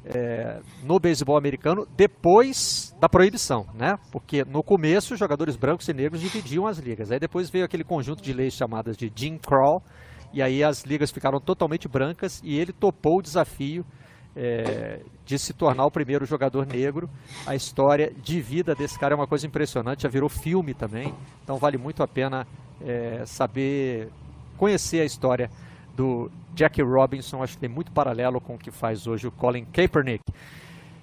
é, 0.05 0.59
no 0.83 0.99
beisebol 0.99 1.37
americano 1.37 1.87
depois 1.97 2.95
da 2.99 3.09
proibição, 3.09 3.65
né? 3.73 3.97
Porque 4.11 4.45
no 4.45 4.61
começo 4.61 5.15
jogadores 5.15 5.55
brancos 5.55 5.87
e 5.87 5.93
negros 5.93 6.21
dividiam 6.21 6.67
as 6.67 6.77
ligas. 6.77 7.11
Aí 7.11 7.19
depois 7.19 7.49
veio 7.49 7.65
aquele 7.65 7.83
conjunto 7.83 8.21
de 8.21 8.31
leis 8.31 8.53
chamadas 8.53 8.95
de 8.95 9.11
Jim 9.13 9.37
Crow 9.37 9.81
e 10.31 10.41
aí 10.41 10.63
as 10.63 10.83
ligas 10.83 11.11
ficaram 11.11 11.39
totalmente 11.39 11.87
brancas 11.87 12.41
e 12.43 12.59
ele 12.59 12.71
topou 12.71 13.19
o 13.19 13.21
desafio 13.21 13.85
é, 14.35 14.99
de 15.25 15.39
se 15.39 15.53
tornar 15.53 15.85
o 15.85 15.91
primeiro 15.91 16.25
jogador 16.25 16.65
negro. 16.67 17.09
A 17.47 17.55
história 17.55 18.13
de 18.21 18.41
vida 18.41 18.75
desse 18.75 18.99
cara 18.99 19.15
é 19.15 19.17
uma 19.17 19.27
coisa 19.27 19.47
impressionante, 19.47 20.03
já 20.03 20.09
virou 20.09 20.29
filme 20.29 20.73
também. 20.73 21.13
Então 21.43 21.57
vale 21.57 21.77
muito 21.77 22.03
a 22.03 22.07
pena 22.07 22.45
é, 22.81 23.23
saber 23.25 24.09
conhecer 24.57 25.01
a 25.01 25.05
história 25.05 25.49
do 25.95 26.29
Jackie 26.55 26.81
Robinson, 26.81 27.43
acho 27.43 27.53
que 27.53 27.59
tem 27.59 27.69
muito 27.69 27.91
paralelo 27.91 28.39
com 28.39 28.55
o 28.55 28.57
que 28.57 28.71
faz 28.71 29.05
hoje 29.07 29.27
o 29.27 29.31
Colin 29.31 29.65
Kaepernick. 29.65 30.23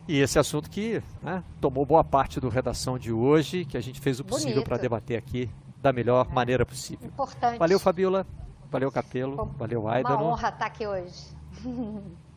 E 0.09 0.19
esse 0.21 0.39
assunto 0.39 0.69
que 0.69 1.03
né, 1.23 1.45
tomou 1.61 1.87
boa 1.87 2.03
parte 2.03 2.41
do 2.41 2.49
redação 2.49 2.99
de 2.99 3.13
hoje, 3.13 3.65
que 3.65 3.77
a 3.77 3.81
gente 3.81 4.01
fez 4.01 4.19
o 4.19 4.25
possível 4.25 4.65
para 4.65 4.77
debater 4.77 5.17
aqui 5.17 5.49
da 5.81 5.93
melhor 5.93 6.29
maneira 6.33 6.65
possível. 6.67 7.07
Importante. 7.07 7.59
Valeu, 7.59 7.79
Fabiola. 7.79 8.27
Valeu, 8.71 8.91
Capelo. 8.91 9.37
Bom, 9.37 9.51
Valeu, 9.59 9.83
Uma 9.83 9.95
Aidano. 9.95 10.25
honra 10.25 10.49
estar 10.49 10.67
aqui 10.67 10.87
hoje. 10.87 11.13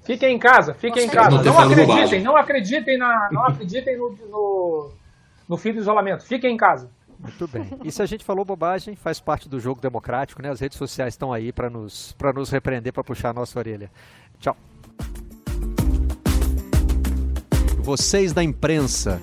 Fiquem 0.04 0.36
em 0.36 0.40
casa, 0.40 0.74
fiquem 0.74 1.06
em 1.06 1.10
casa. 1.10 1.38
Não 1.38 1.44
Não 1.44 1.60
acreditem, 1.60 2.22
não 2.22 2.36
acreditem, 2.38 2.98
na, 2.98 3.30
não 3.32 3.46
acreditem 3.46 3.98
no, 3.98 4.12
no, 4.30 4.92
no 5.50 5.58
fim 5.58 5.72
do 5.74 5.80
isolamento. 5.80 6.24
Fiquem 6.24 6.54
em 6.54 6.58
casa. 6.58 6.92
Muito 7.20 7.48
bem. 7.48 7.70
E 7.84 7.92
se 7.92 8.02
a 8.02 8.06
gente 8.06 8.24
falou 8.24 8.46
bobagem, 8.46 8.96
faz 8.96 9.20
parte 9.20 9.48
do 9.50 9.60
jogo 9.60 9.82
democrático, 9.82 10.42
né? 10.42 10.50
As 10.50 10.60
redes 10.60 10.78
sociais 10.78 11.14
estão 11.14 11.32
aí 11.32 11.52
para 11.52 11.70
nos, 11.70 12.16
nos 12.34 12.50
repreender, 12.50 12.94
para 12.94 13.04
puxar 13.04 13.30
a 13.30 13.34
nossa 13.34 13.58
orelha. 13.58 13.92
Tchau. 14.40 14.56
Vocês 17.80 18.34
da 18.34 18.44
imprensa. 18.44 19.22